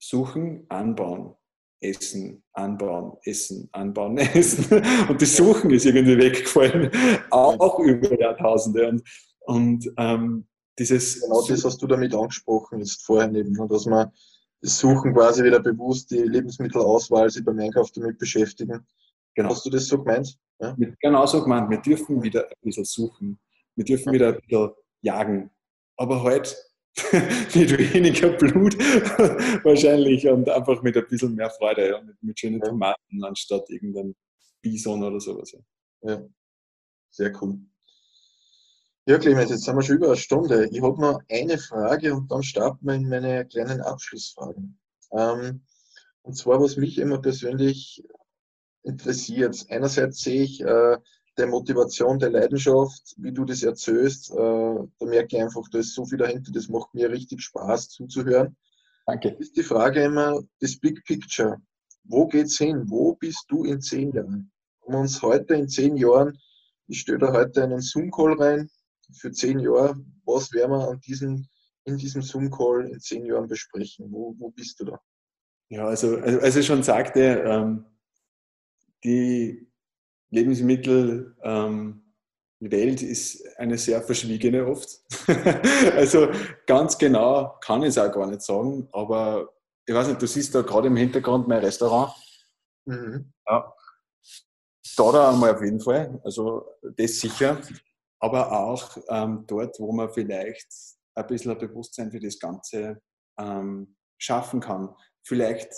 Suchen, 0.00 0.66
anbauen, 0.68 1.36
essen, 1.80 2.42
anbauen, 2.54 3.16
essen, 3.22 3.68
anbauen, 3.70 4.18
essen. 4.34 4.82
Und 5.08 5.22
das 5.22 5.36
Suchen 5.36 5.70
ist 5.70 5.86
irgendwie 5.86 6.18
weggefallen. 6.18 6.90
Auch 7.30 7.78
über 7.78 8.18
Jahrtausende. 8.18 8.88
Und, 8.88 9.02
und 9.42 9.92
ähm, 9.96 10.48
dieses. 10.76 11.20
Genau 11.20 11.46
das 11.46 11.64
hast 11.64 11.80
du 11.80 11.86
damit 11.86 12.12
angesprochen, 12.12 12.80
jetzt 12.80 13.06
vorhin 13.06 13.36
eben, 13.36 13.54
dass 13.68 13.86
man 13.86 14.10
suchen 14.62 15.12
quasi 15.12 15.44
wieder 15.44 15.60
bewusst 15.60 16.10
die 16.10 16.22
Lebensmittelauswahl, 16.22 17.28
sich 17.30 17.44
beim 17.44 17.58
Einkauf 17.58 17.90
damit 17.92 18.18
beschäftigen. 18.18 18.86
Genau. 19.34 19.50
Hast 19.50 19.66
du 19.66 19.70
das 19.70 19.86
so 19.86 19.98
gemeint? 19.98 20.38
Ja? 20.60 20.76
Genau 21.00 21.26
so 21.26 21.42
gemeint. 21.42 21.70
Wir 21.70 21.78
dürfen 21.78 22.22
wieder 22.22 22.46
ein 22.46 22.54
bisschen 22.62 22.84
suchen. 22.84 23.40
Wir 23.74 23.84
dürfen 23.84 24.08
ja. 24.08 24.12
wieder 24.12 24.28
ein 24.28 24.40
bisschen 24.40 24.70
jagen. 25.00 25.50
Aber 25.96 26.22
halt 26.22 26.56
mit 27.54 27.94
weniger 27.94 28.30
Blut 28.30 28.78
wahrscheinlich 29.64 30.28
und 30.28 30.48
einfach 30.48 30.82
mit 30.82 30.96
ein 30.96 31.06
bisschen 31.08 31.34
mehr 31.34 31.50
Freude, 31.50 31.88
ja? 31.88 32.00
mit, 32.02 32.22
mit 32.22 32.38
schönen 32.38 32.60
Tomaten 32.60 33.24
anstatt 33.24 33.68
irgendein 33.70 34.14
Bison 34.60 35.02
oder 35.02 35.18
sowas. 35.18 35.56
Ja. 36.02 36.22
Sehr 37.10 37.32
cool. 37.42 37.58
Ja, 39.04 39.18
Clemens, 39.18 39.50
jetzt 39.50 39.64
sind 39.64 39.74
wir 39.74 39.82
schon 39.82 39.96
über 39.96 40.06
eine 40.06 40.16
Stunde. 40.16 40.68
Ich 40.70 40.80
habe 40.80 41.00
noch 41.00 41.20
eine 41.28 41.58
Frage 41.58 42.14
und 42.14 42.30
dann 42.30 42.44
starten 42.44 42.86
wir 42.86 42.94
in 42.94 43.08
meine 43.08 43.44
kleinen 43.44 43.80
Abschlussfragen. 43.80 44.78
Ähm, 45.10 45.62
und 46.22 46.36
zwar, 46.36 46.60
was 46.60 46.76
mich 46.76 46.98
immer 46.98 47.20
persönlich 47.20 48.04
interessiert. 48.84 49.66
Einerseits 49.70 50.20
sehe 50.20 50.42
ich 50.44 50.60
äh, 50.60 50.98
der 51.36 51.46
Motivation, 51.48 52.20
der 52.20 52.30
Leidenschaft, 52.30 53.16
wie 53.16 53.32
du 53.32 53.44
das 53.44 53.64
erzählst. 53.64 54.30
Äh, 54.30 54.36
da 54.36 55.06
merke 55.06 55.36
ich 55.36 55.42
einfach, 55.42 55.68
da 55.72 55.78
ist 55.78 55.96
so 55.96 56.04
viel 56.04 56.18
dahinter, 56.18 56.52
das 56.52 56.68
macht 56.68 56.94
mir 56.94 57.10
richtig 57.10 57.42
Spaß 57.42 57.88
zuzuhören. 57.88 58.56
Danke. 59.06 59.30
Ist 59.30 59.56
die 59.56 59.64
Frage 59.64 60.04
immer, 60.04 60.40
das 60.60 60.78
Big 60.78 61.04
Picture. 61.04 61.60
Wo 62.04 62.28
geht's 62.28 62.56
hin? 62.56 62.84
Wo 62.86 63.16
bist 63.16 63.46
du 63.48 63.64
in 63.64 63.80
zehn 63.80 64.12
Jahren? 64.12 64.52
Wenn 64.84 64.94
wir 64.94 65.00
uns 65.00 65.20
heute 65.22 65.54
in 65.54 65.68
zehn 65.68 65.96
Jahren, 65.96 66.38
ich 66.86 67.00
stelle 67.00 67.18
da 67.18 67.32
heute 67.32 67.64
einen 67.64 67.80
Zoom-Call 67.80 68.34
rein, 68.34 68.70
für 69.12 69.32
zehn 69.32 69.58
Jahre, 69.58 69.96
was 70.24 70.52
werden 70.52 70.72
wir 70.72 70.88
an 70.88 71.00
diesem, 71.00 71.46
in 71.84 71.96
diesem 71.96 72.22
Zoom-Call 72.22 72.88
in 72.88 73.00
zehn 73.00 73.24
Jahren 73.26 73.48
besprechen? 73.48 74.10
Wo, 74.10 74.34
wo 74.38 74.50
bist 74.50 74.80
du 74.80 74.84
da? 74.86 75.00
Ja, 75.68 75.86
also, 75.86 76.18
also 76.18 76.40
als 76.40 76.56
ich 76.56 76.66
schon 76.66 76.82
sagte, 76.82 77.20
ähm, 77.46 77.86
die 79.04 79.66
Lebensmittelwelt 80.30 81.34
ähm, 81.42 82.02
ist 82.60 83.58
eine 83.58 83.78
sehr 83.78 84.02
verschwiegene 84.02 84.66
oft. 84.66 85.00
also 85.96 86.28
ganz 86.66 86.98
genau 86.98 87.56
kann 87.60 87.82
ich 87.82 87.88
es 87.88 87.98
auch 87.98 88.12
gar 88.12 88.26
nicht 88.26 88.42
sagen, 88.42 88.88
aber 88.92 89.52
ich 89.86 89.94
weiß 89.94 90.08
nicht, 90.08 90.22
du 90.22 90.26
siehst 90.26 90.54
da 90.54 90.62
gerade 90.62 90.88
im 90.88 90.96
Hintergrund 90.96 91.48
mein 91.48 91.58
Restaurant. 91.58 92.12
Mhm. 92.84 93.32
Ja. 93.48 93.72
Da 94.96 95.12
da 95.12 95.30
einmal 95.30 95.54
auf 95.54 95.62
jeden 95.62 95.80
Fall, 95.80 96.20
also 96.22 96.66
das 96.82 97.18
sicher 97.18 97.58
aber 98.22 98.52
auch 98.52 98.96
ähm, 99.08 99.44
dort, 99.48 99.78
wo 99.80 99.92
man 99.92 100.08
vielleicht 100.08 100.68
ein 101.14 101.26
bisschen 101.26 101.50
ein 101.50 101.58
Bewusstsein 101.58 102.10
für 102.10 102.20
das 102.20 102.38
Ganze 102.38 103.02
ähm, 103.38 103.96
schaffen 104.16 104.60
kann. 104.60 104.94
Vielleicht 105.24 105.72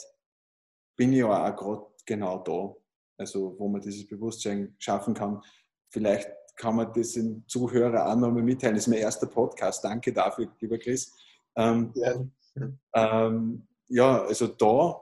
bin 0.96 1.12
ich 1.12 1.20
ja 1.20 1.26
auch 1.26 1.56
gerade 1.56 1.86
genau 2.04 2.38
da, 2.38 2.74
also 3.18 3.58
wo 3.58 3.66
man 3.68 3.80
dieses 3.80 4.06
Bewusstsein 4.06 4.76
schaffen 4.78 5.14
kann. 5.14 5.40
Vielleicht 5.90 6.30
kann 6.56 6.76
man 6.76 6.92
das 6.92 7.12
den 7.12 7.44
Zuhörer 7.48 8.06
auch 8.06 8.16
nochmal 8.16 8.42
mitteilen. 8.42 8.74
Das 8.74 8.84
ist 8.84 8.88
mein 8.88 8.98
erster 8.98 9.26
Podcast. 9.26 9.82
Danke 9.82 10.12
dafür, 10.12 10.52
lieber 10.60 10.78
Chris. 10.78 11.12
Ähm, 11.56 11.92
ja. 11.94 12.14
Ähm, 12.94 13.66
ja, 13.88 14.22
also 14.22 14.48
da 14.48 15.00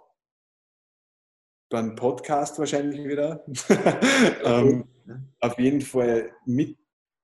beim 1.69 1.97
Podcast 1.97 2.59
wahrscheinlich 2.61 3.05
wieder. 3.05 3.45
ähm, 4.45 4.89
auf 5.41 5.59
jeden 5.59 5.81
Fall 5.81 6.31
mit 6.47 6.79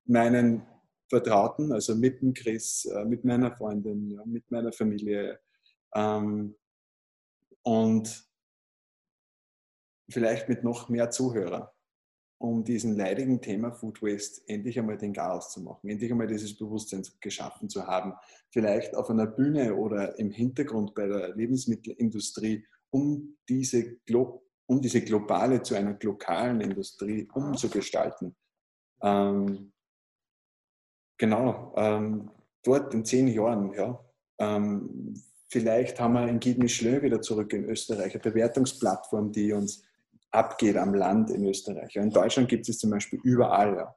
meinen 0.09 0.62
Vertrauten, 1.09 1.72
also 1.72 1.94
mit 1.94 2.20
dem 2.20 2.35
Chris, 2.35 2.85
äh, 2.85 3.05
mit 3.05 3.24
meiner 3.24 3.55
Freundin, 3.56 4.20
mit 4.26 4.51
meiner 4.51 4.72
Familie. 4.72 5.40
Ähm, 5.94 6.55
und 7.62 8.28
vielleicht 10.10 10.48
mit 10.48 10.64
noch 10.64 10.89
mehr 10.89 11.10
Zuhörern, 11.10 11.68
um 12.39 12.64
diesem 12.64 12.97
leidigen 12.97 13.40
Thema 13.40 13.72
Food 13.72 14.02
Waste 14.02 14.43
endlich 14.47 14.78
einmal 14.78 14.97
den 14.97 15.12
Chaos 15.12 15.51
zu 15.51 15.62
machen, 15.62 15.89
endlich 15.89 16.10
einmal 16.10 16.26
dieses 16.26 16.56
Bewusstsein 16.56 17.02
geschaffen 17.20 17.68
zu 17.68 17.86
haben. 17.86 18.14
Vielleicht 18.51 18.94
auf 18.94 19.10
einer 19.10 19.26
Bühne 19.26 19.74
oder 19.74 20.18
im 20.18 20.30
Hintergrund 20.30 20.94
bei 20.94 21.06
der 21.06 21.35
Lebensmittelindustrie, 21.35 22.64
um 22.90 23.36
diese, 23.48 23.97
um 24.66 24.80
diese 24.80 25.02
globale 25.02 25.62
zu 25.62 25.74
einer 25.74 25.98
lokalen 26.02 26.60
Industrie 26.60 27.28
umzugestalten. 27.32 28.36
Ähm, 29.02 29.72
genau, 31.19 31.74
ähm, 31.77 32.31
dort 32.65 32.95
in 32.95 33.05
zehn 33.05 33.28
Jahren, 33.28 33.73
ja. 33.74 34.03
Ähm, 34.39 35.15
vielleicht 35.49 36.01
haben 36.01 36.15
wir 36.15 36.28
in 36.28 36.40
Gidmischlö 36.40 37.03
wieder 37.03 37.20
zurück 37.20 37.53
in 37.53 37.65
Österreich, 37.65 38.15
eine 38.15 38.23
Bewertungsplattform, 38.23 39.32
die 39.32 39.53
uns 39.53 39.85
abgeht 40.31 40.77
am 40.77 40.95
Land 40.95 41.31
in 41.31 41.45
Österreich. 41.45 41.97
In 41.97 42.11
Deutschland 42.11 42.49
gibt 42.49 42.69
es 42.69 42.78
zum 42.78 42.90
Beispiel 42.90 43.19
überall. 43.23 43.77
Ja. 43.77 43.97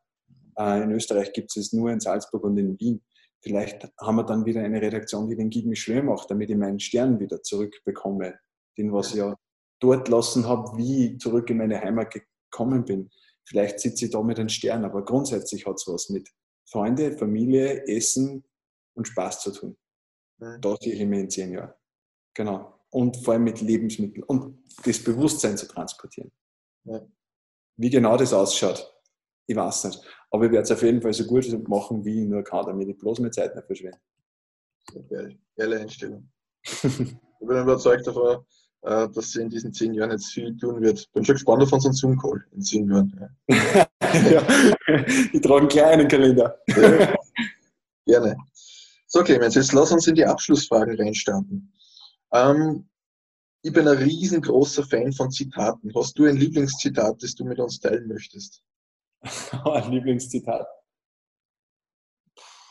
Äh, 0.58 0.84
in 0.84 0.92
Österreich 0.92 1.34
gibt 1.34 1.56
es 1.56 1.74
nur 1.74 1.92
in 1.92 2.00
Salzburg 2.00 2.44
und 2.44 2.58
in 2.58 2.80
Wien. 2.80 3.02
Vielleicht 3.42 3.92
haben 4.00 4.18
wir 4.18 4.24
dann 4.24 4.46
wieder 4.46 4.62
eine 4.62 4.82
Redaktion, 4.82 5.28
die 5.28 5.36
den 5.36 5.50
Gib 5.50 5.66
mich 5.66 5.82
schön 5.82 6.06
macht, 6.06 6.30
damit 6.30 6.50
ich 6.50 6.56
meinen 6.56 6.80
Stern 6.80 7.20
wieder 7.20 7.42
zurückbekomme, 7.42 8.36
den 8.78 8.94
was 8.94 9.10
ich 9.10 9.16
ja 9.16 9.36
dort 9.80 10.08
lassen 10.10 10.48
habe, 10.48 10.78
wie 10.78 11.08
ich 11.08 11.20
zurück 11.20 11.50
in 11.50 11.58
meine 11.58 11.82
Heimat 11.82 12.14
gekommen 12.14 12.86
bin. 12.86 13.10
Vielleicht 13.46 13.80
sitze 13.80 14.06
ich 14.06 14.12
da 14.12 14.22
mit 14.22 14.40
einem 14.40 14.50
Stern, 14.50 14.86
aber 14.86 15.04
grundsätzlich 15.04 15.66
hat 15.66 15.76
es 15.76 15.88
was 15.88 16.10
mit 16.10 16.30
Freunde, 16.72 17.18
Familie, 17.18 17.86
Essen 17.88 18.44
und 18.96 19.08
Spaß 19.08 19.42
zu 19.42 19.52
tun. 19.52 19.78
Da 20.40 20.76
sehe 20.80 20.94
ich 20.94 21.06
mich 21.06 21.20
in 21.20 21.30
zehn 21.30 21.52
Jahren. 21.52 21.74
Genau 22.34 22.82
und 22.92 23.18
vor 23.18 23.34
allem 23.34 23.46
mit 23.46 23.62
Lebensmitteln 23.62 24.24
und 24.24 24.64
das 24.84 25.04
Bewusstsein 25.04 25.58
zu 25.58 25.68
transportieren. 25.68 26.32
Ja. 26.84 27.02
Wie 27.78 27.90
genau 27.90 28.18
das 28.18 28.34
ausschaut, 28.34 28.94
ich 29.48 29.56
weiß 29.56 29.86
nicht. 29.86 30.02
Aber 30.30 30.46
ich 30.46 30.52
werde 30.52 30.64
es 30.64 30.72
auf 30.72 30.84
jeden 30.84 31.02
Fall 31.02 31.14
so 31.14 31.26
gut 31.26 31.68
machen, 31.68 32.06
wie 32.06 32.24
ich 32.24 32.28
nur 32.28 32.44
kann, 32.44 32.66
damit 32.66 32.90
ich 32.90 32.98
bloß 32.98 33.20
meine 33.20 33.32
Zeit 33.32 33.56
nicht 33.56 33.66
verschwende. 33.66 34.00
Geile 35.56 35.80
Einstellung. 35.80 36.30
ich 36.64 37.18
bin 37.40 37.58
überzeugt 37.58 38.06
davon, 38.06 38.46
äh, 38.84 39.08
dass 39.10 39.32
sie 39.32 39.42
in 39.42 39.50
diesen 39.50 39.74
zehn 39.74 39.94
Jahren 39.94 40.12
jetzt 40.12 40.32
viel 40.32 40.58
tun 40.58 40.82
wird. 40.82 41.12
Bin 41.14 41.24
schon 41.24 41.36
gespannt 41.36 41.64
auf 41.64 41.72
unseren 41.72 41.94
Zoom-Call 41.94 42.46
in 42.52 42.62
zehn 42.62 42.90
Jahren. 42.90 43.30
Ja. 43.48 43.88
ja. 44.32 44.48
Ich 45.32 45.42
trage 45.42 45.60
einen 45.60 45.68
kleinen 45.68 46.08
Kalender. 46.08 46.60
Ja. 46.68 47.16
Gerne. 48.06 48.38
So, 49.08 49.24
Clemens, 49.24 49.56
jetzt 49.56 49.74
lass 49.74 49.92
uns 49.92 50.08
in 50.08 50.16
die 50.16 50.26
Abschlussfragen 50.26 50.96
reinstarten. 50.96 51.72
Ähm, 52.32 52.90
ich 53.62 53.74
bin 53.74 53.88
ein 53.88 53.98
riesengroßer 53.98 54.84
Fan 54.84 55.14
von 55.14 55.30
Zitaten. 55.30 55.92
Hast 55.96 56.18
du 56.18 56.26
ein 56.26 56.38
Lieblingszitat, 56.38 57.22
das 57.22 57.36
du 57.36 57.46
mit 57.46 57.60
uns 57.60 57.80
teilen 57.80 58.08
möchtest? 58.08 58.64
ein 59.66 59.92
Lieblingszitat. 59.92 60.66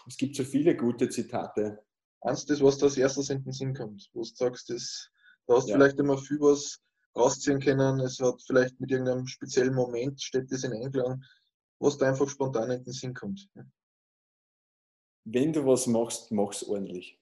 Es 0.09 0.16
gibt 0.16 0.35
so 0.35 0.43
viele 0.43 0.77
gute 0.77 1.09
Zitate. 1.09 1.85
Eins, 2.23 2.45
das, 2.45 2.61
was 2.61 2.78
da 2.78 2.87
als 2.87 2.97
erstes 2.97 3.31
in 3.31 3.45
den 3.45 3.53
Sinn 3.53 3.74
kommt, 3.74 4.11
wo 4.12 4.23
du 4.23 4.28
sagst, 4.28 4.69
das, 4.70 5.11
da 5.46 5.56
hast 5.56 5.66
du 5.66 5.70
ja. 5.70 5.76
vielleicht 5.76 5.98
immer 5.98 6.18
viel 6.18 6.40
was 6.40 6.80
rausziehen 7.16 7.60
können, 7.60 8.00
es 8.00 8.18
hat 8.20 8.40
vielleicht 8.42 8.78
mit 8.80 8.90
irgendeinem 8.90 9.26
speziellen 9.26 9.74
Moment, 9.74 10.20
steht 10.22 10.50
das 10.50 10.64
in 10.64 10.72
Einklang, 10.72 11.22
was 11.80 11.98
da 11.98 12.08
einfach 12.08 12.28
spontan 12.28 12.70
in 12.70 12.84
den 12.84 12.92
Sinn 12.92 13.14
kommt. 13.14 13.48
Wenn 15.24 15.52
du 15.52 15.66
was 15.66 15.86
machst, 15.86 16.30
mach's 16.30 16.62
ordentlich. 16.62 17.20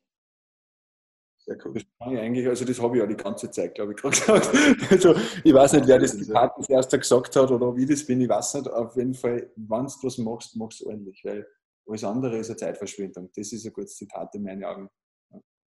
Sehr 1.38 1.56
cool. 1.64 1.74
Das 1.74 1.84
kann 1.98 2.12
ich 2.12 2.18
eigentlich, 2.18 2.46
also 2.46 2.64
das 2.64 2.78
habe 2.80 2.96
ich 2.96 3.00
ja 3.00 3.06
die 3.06 3.16
ganze 3.16 3.50
Zeit, 3.50 3.74
glaube 3.74 3.92
ich, 3.92 3.98
gerade 3.98 4.16
gesagt. 4.16 4.92
Also, 4.92 5.14
ich 5.42 5.54
weiß 5.54 5.72
nicht, 5.74 5.86
wer 5.86 5.98
das 5.98 6.16
Zitat 6.18 6.52
das 6.58 6.68
erste 6.68 6.98
gesagt 6.98 7.34
hat 7.34 7.50
oder 7.50 7.74
wie 7.74 7.86
das 7.86 8.04
bin, 8.04 8.20
ich 8.20 8.28
weiß 8.28 8.54
nicht. 8.54 8.68
Auf 8.68 8.94
jeden 8.96 9.14
Fall, 9.14 9.50
wenn 9.56 9.86
du 9.86 9.92
was 10.02 10.18
machst, 10.18 10.56
machst 10.56 10.80
du 10.80 10.88
ordentlich, 10.88 11.24
weil 11.24 11.46
alles 11.86 12.04
andere 12.04 12.36
ist 12.36 12.50
eine 12.50 12.58
Zeitverschwendung. 12.58 13.30
Das 13.34 13.50
ist 13.52 13.64
ein 13.64 13.72
gutes 13.72 13.96
Zitat 13.96 14.34
in 14.34 14.42
meinen 14.42 14.62
Augen. 14.62 14.90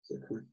Sehr 0.02 0.18
cool. 0.28 0.44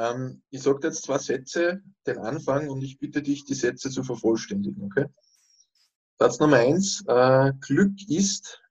Ähm, 0.00 0.42
ich 0.50 0.62
sage 0.62 0.88
jetzt 0.88 1.02
zwei 1.02 1.18
Sätze, 1.18 1.82
den 2.06 2.18
Anfang, 2.18 2.68
und 2.68 2.82
ich 2.82 2.98
bitte 2.98 3.22
dich, 3.22 3.44
die 3.44 3.54
Sätze 3.54 3.90
zu 3.90 4.02
vervollständigen, 4.02 4.82
okay? 4.84 5.06
Satz 6.18 6.38
Nummer 6.40 6.56
eins, 6.56 7.04
äh, 7.06 7.52
Glück 7.60 7.92
ist 8.08 8.62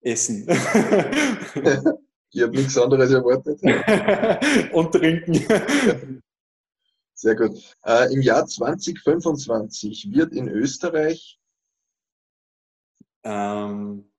Essen. 0.00 0.46
Ich 2.30 2.42
habe 2.42 2.56
nichts 2.56 2.76
anderes 2.76 3.10
erwartet. 3.10 3.60
Und 4.72 4.92
trinken. 4.92 6.22
Sehr 7.14 7.34
gut. 7.34 7.76
Äh, 7.84 8.12
Im 8.12 8.20
Jahr 8.20 8.46
2025 8.46 10.12
wird 10.12 10.34
in 10.34 10.48
Österreich 10.48 11.40
ähm, 13.24 14.12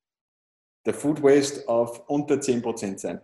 der 0.86 0.94
Food 0.94 1.22
Waste 1.22 1.68
auf 1.70 2.10
unter 2.10 2.36
10% 2.36 2.98
sein. 2.98 3.22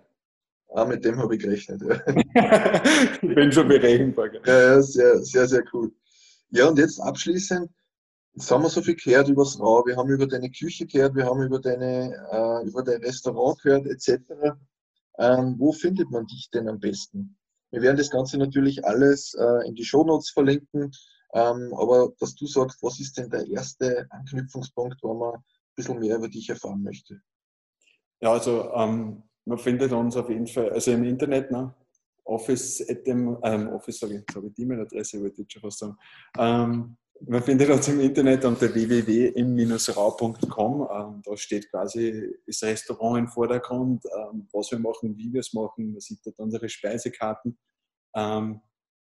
Ah, 0.76 0.84
mit 0.84 1.06
dem 1.06 1.18
habe 1.20 1.36
ich 1.36 1.42
gerechnet. 1.42 1.82
Ja. 1.82 2.84
ich 3.22 3.36
bin 3.36 3.50
schon 3.50 3.70
berechenbar. 3.70 4.28
Ja, 4.46 4.74
ja, 4.74 4.82
sehr, 4.82 5.24
sehr, 5.24 5.48
sehr 5.48 5.64
cool. 5.72 5.90
Ja, 6.50 6.68
und 6.68 6.78
jetzt 6.78 7.00
abschließend, 7.00 7.70
jetzt 8.34 8.52
haben 8.52 8.64
wir 8.64 8.70
so 8.70 8.82
viel 8.82 8.98
gehört 8.98 9.30
über 9.30 9.44
das 9.44 9.58
Rau, 9.58 9.86
wir 9.86 9.96
haben 9.96 10.10
über 10.10 10.28
deine 10.28 10.52
Küche 10.52 10.86
gehört, 10.86 11.16
wir 11.16 11.28
haben 11.28 11.42
über, 11.44 11.62
deine, 11.62 12.14
äh, 12.30 12.68
über 12.68 12.84
dein 12.84 13.02
Restaurant 13.02 13.58
gehört, 13.62 13.88
etc. 13.88 14.20
Ähm, 15.18 15.56
wo 15.58 15.72
findet 15.72 16.12
man 16.12 16.28
dich 16.28 16.50
denn 16.54 16.68
am 16.68 16.80
besten? 16.80 17.38
Wir 17.72 17.82
werden 17.82 17.96
das 17.96 18.10
Ganze 18.10 18.38
natürlich 18.38 18.84
alles 18.84 19.34
äh, 19.34 19.66
in 19.70 19.76
die 19.76 19.86
Shownotes 19.86 20.32
verlinken, 20.32 20.92
ähm, 21.34 21.74
aber 21.74 22.12
dass 22.20 22.36
du 22.36 22.48
sagst, 22.48 22.84
was 22.84 23.00
ist 23.00 23.18
denn 23.18 23.30
der 23.30 23.48
erste 23.48 24.08
Anknüpfungspunkt, 24.10 25.02
wo 25.04 25.14
man 25.14 25.36
ein 25.36 25.44
bisschen 25.74 26.00
mehr 26.00 26.18
über 26.18 26.28
dich 26.28 26.50
erfahren 26.50 26.84
möchte? 26.84 27.22
Ja, 28.20 28.34
also 28.34 28.74
ähm, 28.74 29.24
man 29.46 29.58
findet 29.58 29.92
uns 29.92 30.16
auf 30.18 30.30
jeden 30.30 30.48
Fall, 30.48 30.72
also 30.72 30.92
im 30.92 31.04
Internet, 31.04 31.52
ne? 31.52 31.74
Office, 32.26 32.86
ähm, 33.06 33.38
Office 33.70 34.00
sage 34.00 34.16
ich 34.16 34.26
die 34.56 34.64
E-Mail-Adresse, 34.64 35.22
wollte 35.22 35.44
ich 35.44 35.52
schon 35.52 35.62
fast 35.62 35.78
sagen. 35.80 35.96
Ähm, 36.38 36.98
man 37.22 37.42
findet 37.44 37.70
uns 37.70 37.88
im 37.88 38.02
Internet 38.02 38.44
unter 38.46 38.74
www.im-rau.com. 38.74 40.88
Ähm, 40.92 41.22
da 41.24 41.38
steht 41.38 41.70
quasi 41.70 42.36
das 42.46 42.64
Restaurant 42.64 43.20
im 43.20 43.28
Vordergrund, 43.28 44.04
ähm, 44.06 44.48
was 44.52 44.72
wir 44.72 44.80
machen, 44.80 45.16
wie 45.18 45.32
wir 45.32 45.42
es 45.42 45.54
machen. 45.54 45.92
Man 45.92 46.02
sieht 46.02 46.26
dort 46.26 46.40
unsere 46.40 46.68
Speisekarten. 46.68 47.60
Ähm, 48.16 48.62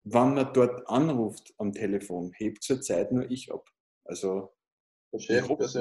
wenn 0.03 0.33
man 0.33 0.51
dort 0.53 0.85
anruft 0.87 1.53
am 1.57 1.71
Telefon, 1.73 2.33
hebt 2.35 2.61
zurzeit 2.63 3.11
nur 3.11 3.31
ich 3.31 3.51
ab. 3.51 3.67
Also 4.05 4.53
ich 5.11 5.29
hoffe, 5.41 5.57
dass 5.57 5.75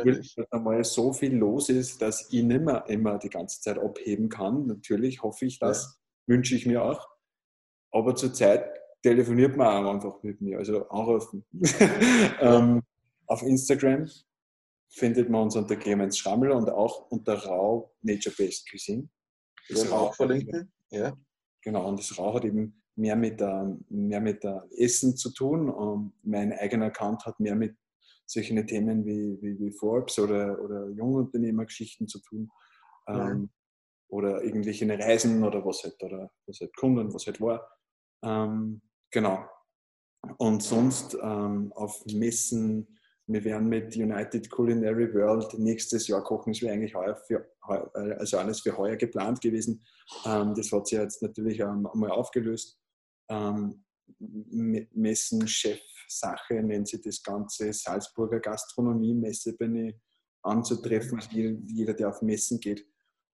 einmal 0.51 0.85
so 0.85 1.13
viel 1.13 1.35
los 1.35 1.69
ist, 1.69 2.01
dass 2.01 2.31
ich 2.31 2.43
nicht 2.43 2.63
mehr 2.63 2.85
immer 2.89 3.19
die 3.19 3.29
ganze 3.29 3.61
Zeit 3.61 3.79
abheben 3.79 4.29
kann. 4.29 4.67
Natürlich 4.67 5.23
hoffe 5.23 5.47
ich 5.47 5.59
das, 5.59 5.99
ja. 6.27 6.35
wünsche 6.35 6.55
ich 6.55 6.67
mir 6.67 6.83
auch. 6.83 7.09
Aber 7.91 8.15
zurzeit 8.15 8.69
telefoniert 9.03 9.57
man 9.57 9.85
auch 9.85 9.95
einfach 9.95 10.23
mit 10.23 10.41
mir, 10.41 10.59
also 10.59 10.89
anrufen. 10.89 11.45
ähm, 12.41 12.83
auf 13.27 13.43
Instagram 13.43 14.09
findet 14.89 15.29
man 15.29 15.43
uns 15.43 15.57
unter 15.57 15.77
Clemens 15.77 16.19
Schrammel 16.19 16.53
und 16.53 16.69
auch 16.71 17.11
unter 17.11 17.35
Rau 17.35 17.95
Nature 18.03 18.35
Based 18.37 18.71
Cuisine. 18.71 19.09
Das 19.69 19.91
Rau 19.91 20.13
verlinken, 20.13 20.73
ja. 20.91 21.17
Genau, 21.63 21.89
und 21.89 21.99
das 21.99 22.17
Rau 22.17 22.35
hat 22.35 22.45
eben 22.45 22.81
mehr 22.95 23.17
mit, 23.17 23.41
der, 23.41 23.77
mehr 23.89 24.21
mit 24.21 24.45
der 24.45 24.67
Essen 24.71 25.17
zu 25.17 25.33
tun. 25.33 25.69
Und 25.69 26.13
mein 26.23 26.53
eigener 26.53 26.87
Account 26.87 27.27
hat 27.27 27.41
mehr 27.41 27.57
mit 27.57 27.77
solchen 28.27 28.67
Themen 28.67 29.05
wie, 29.05 29.39
wie, 29.41 29.59
wie 29.59 29.73
Forbes 29.73 30.19
oder, 30.19 30.61
oder 30.61 30.89
Jungunternehmergeschichten 30.91 32.09
zu 32.09 32.21
tun. 32.21 32.51
Ähm, 33.09 33.51
oder 34.09 34.43
irgendwelche 34.43 34.89
Reisen 34.89 35.43
oder 35.43 35.65
was 35.65 35.83
halt, 35.83 36.01
oder 36.03 36.31
was 36.47 36.61
halt 36.61 36.75
kommt 36.77 36.99
und 36.99 37.13
was 37.13 37.27
halt 37.27 37.41
war. 37.41 37.69
Ähm, 38.25 38.81
genau. 39.11 39.45
Und 40.39 40.63
sonst 40.63 41.17
ähm, 41.23 41.73
auf 41.75 42.05
Messen, 42.07 42.99
wir 43.29 43.45
werden 43.45 43.69
mit 43.69 43.97
United 43.97 44.51
Culinary 44.51 45.13
World 45.15 45.59
nächstes 45.59 46.07
Jahr 46.09 46.23
kochen. 46.23 46.53
Das 46.53 46.63
wäre 46.63 46.75
eigentlich 46.75 46.95
heuer 46.95 47.17
für, 47.27 47.49
also 47.63 48.39
alles 48.39 48.61
für 48.61 48.77
heuer 48.77 48.97
geplant 48.97 49.41
gewesen. 49.41 49.85
Ähm, 50.25 50.55
das 50.55 50.71
hat 50.71 50.87
sich 50.87 50.99
jetzt 50.99 51.23
natürlich 51.23 51.63
einmal 51.65 52.11
aufgelöst. 52.11 52.79
Ähm, 53.29 53.85
Messen-Chef-Sache 56.07 56.63
nennt 56.63 56.89
sich 56.89 57.01
das 57.03 57.23
Ganze. 57.23 57.73
Salzburger 57.73 58.41
Gastronomie-Messe 58.41 59.55
bin 59.57 59.77
ich 59.77 59.95
anzutreffen. 60.43 61.19
Also 61.19 61.31
jeder, 61.31 61.95
der 61.95 62.09
auf 62.09 62.23
Messen 62.23 62.61
geht. 62.61 62.87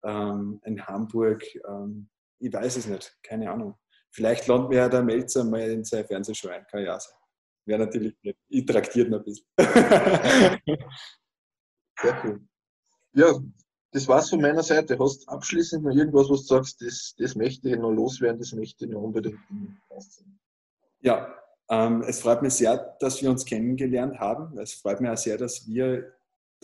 Ähm, 0.03 0.61
in 0.65 0.87
Hamburg, 0.87 1.45
ähm, 1.69 2.09
ich 2.39 2.53
weiß 2.53 2.77
es 2.77 2.87
nicht, 2.87 3.19
keine 3.23 3.51
Ahnung. 3.51 3.75
Vielleicht 4.11 4.49
lernt 4.49 4.71
mir 4.71 4.89
der 4.89 5.03
Melzer 5.03 5.45
mal 5.45 5.71
in 5.71 5.85
sein 5.85 6.07
Fernsehshow 6.07 6.49
ein, 6.49 6.67
kann 6.67 6.83
ja 6.83 6.99
sein. 6.99 7.15
Wäre 7.67 7.81
natürlich 7.81 8.17
nett. 8.23 8.39
Ich 8.49 8.65
traktiere 8.65 9.11
noch 9.11 9.19
ein 9.19 9.25
bisschen. 9.25 9.47
Sehr 12.01 12.25
cool. 12.25 12.41
Ja, 13.13 13.39
das 13.93 14.09
war's 14.09 14.31
von 14.31 14.41
meiner 14.41 14.63
Seite. 14.63 14.99
Hast 14.99 15.29
abschließend 15.29 15.85
noch 15.85 15.95
irgendwas, 15.95 16.31
was 16.31 16.47
du 16.47 16.55
sagst, 16.55 16.81
das, 16.81 17.15
das 17.19 17.35
möchte 17.35 17.69
ich 17.69 17.77
noch 17.77 17.93
loswerden, 17.93 18.41
das 18.41 18.53
möchte 18.53 18.87
ich 18.87 18.91
noch 18.91 19.03
unbedingt 19.03 19.39
Ja, 21.03 21.41
es 21.71 22.21
freut 22.21 22.43
mich 22.43 22.55
sehr, 22.55 22.97
dass 22.99 23.23
wir 23.23 23.31
uns 23.31 23.45
kennengelernt 23.45 24.19
haben. 24.19 24.59
Es 24.59 24.75
freut 24.75 25.01
mich 25.01 25.11
auch 25.11 25.17
sehr, 25.17 25.39
dass 25.39 25.69
wir 25.69 26.13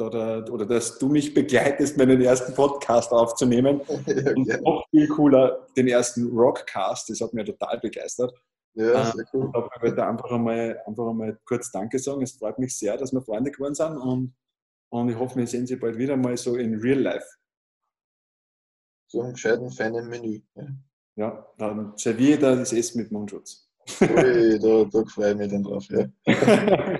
oder, 0.01 0.45
oder 0.53 0.67
dass 0.67 0.99
du 0.99 1.09
mich 1.09 1.33
begleitest, 1.33 1.97
meinen 1.97 2.21
ersten 2.21 2.55
Podcast 2.55 3.13
aufzunehmen. 3.13 3.81
ja, 4.07 4.33
und 4.35 4.63
noch 4.63 4.87
viel 4.91 5.09
cooler, 5.09 5.67
den 5.77 5.89
ersten 5.89 6.37
Rockcast, 6.37 7.11
das 7.11 7.21
hat 7.21 7.33
mich 7.33 7.47
total 7.47 7.79
begeistert. 7.79 8.35
Ja, 8.75 9.07
sehr 9.07 9.21
ähm, 9.21 9.29
cool. 9.33 9.53
Ich 9.77 9.83
wollte 9.83 10.07
einfach 10.07 10.31
einmal, 10.31 10.83
einfach 10.87 11.09
einmal 11.09 11.39
kurz 11.47 11.71
Danke 11.71 11.99
sagen. 11.99 12.23
Es 12.23 12.33
freut 12.33 12.59
mich 12.59 12.77
sehr, 12.77 12.97
dass 12.97 13.13
wir 13.13 13.23
Freunde 13.23 13.51
geworden 13.51 13.75
sind 13.75 13.97
und, 13.97 14.35
und 14.91 15.09
ich 15.09 15.17
hoffe, 15.17 15.37
wir 15.37 15.47
sehen 15.47 15.67
Sie 15.67 15.77
bald 15.77 15.97
wieder 15.97 16.17
mal 16.17 16.37
so 16.37 16.57
in 16.57 16.75
Real 16.75 17.01
Life. 17.01 17.27
So 19.09 19.23
einem 19.23 19.33
gescheiten, 19.33 19.71
feinen 19.71 20.09
Menü. 20.09 20.43
Ja, 20.55 20.67
ja 21.15 21.47
dann 21.57 21.97
serviere 21.97 22.35
ich 22.35 22.41
da 22.41 22.55
das 22.55 22.73
Essen 22.73 23.01
mit 23.01 23.13
Mundschutz. 23.13 23.66
Ui, 24.01 24.59
da, 24.63 24.85
da 24.85 25.05
freue 25.07 25.33
ich 25.33 25.37
mich 25.37 25.51
dann 25.51 25.63
drauf. 25.63 25.87
Ja. 25.91 26.07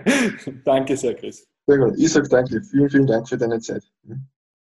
danke 0.65 0.97
sehr, 0.97 1.15
Chris. 1.15 1.47
Sehr 1.67 1.79
gut. 1.79 1.95
Ich 1.97 2.13
sage 2.13 2.29
danke. 2.29 2.63
Vielen, 2.63 2.91
vielen 2.91 3.07
Dank 3.07 3.29
für 3.29 3.37
deine 3.37 3.61
Zeit. 3.61 3.83
Hm? 4.07 4.27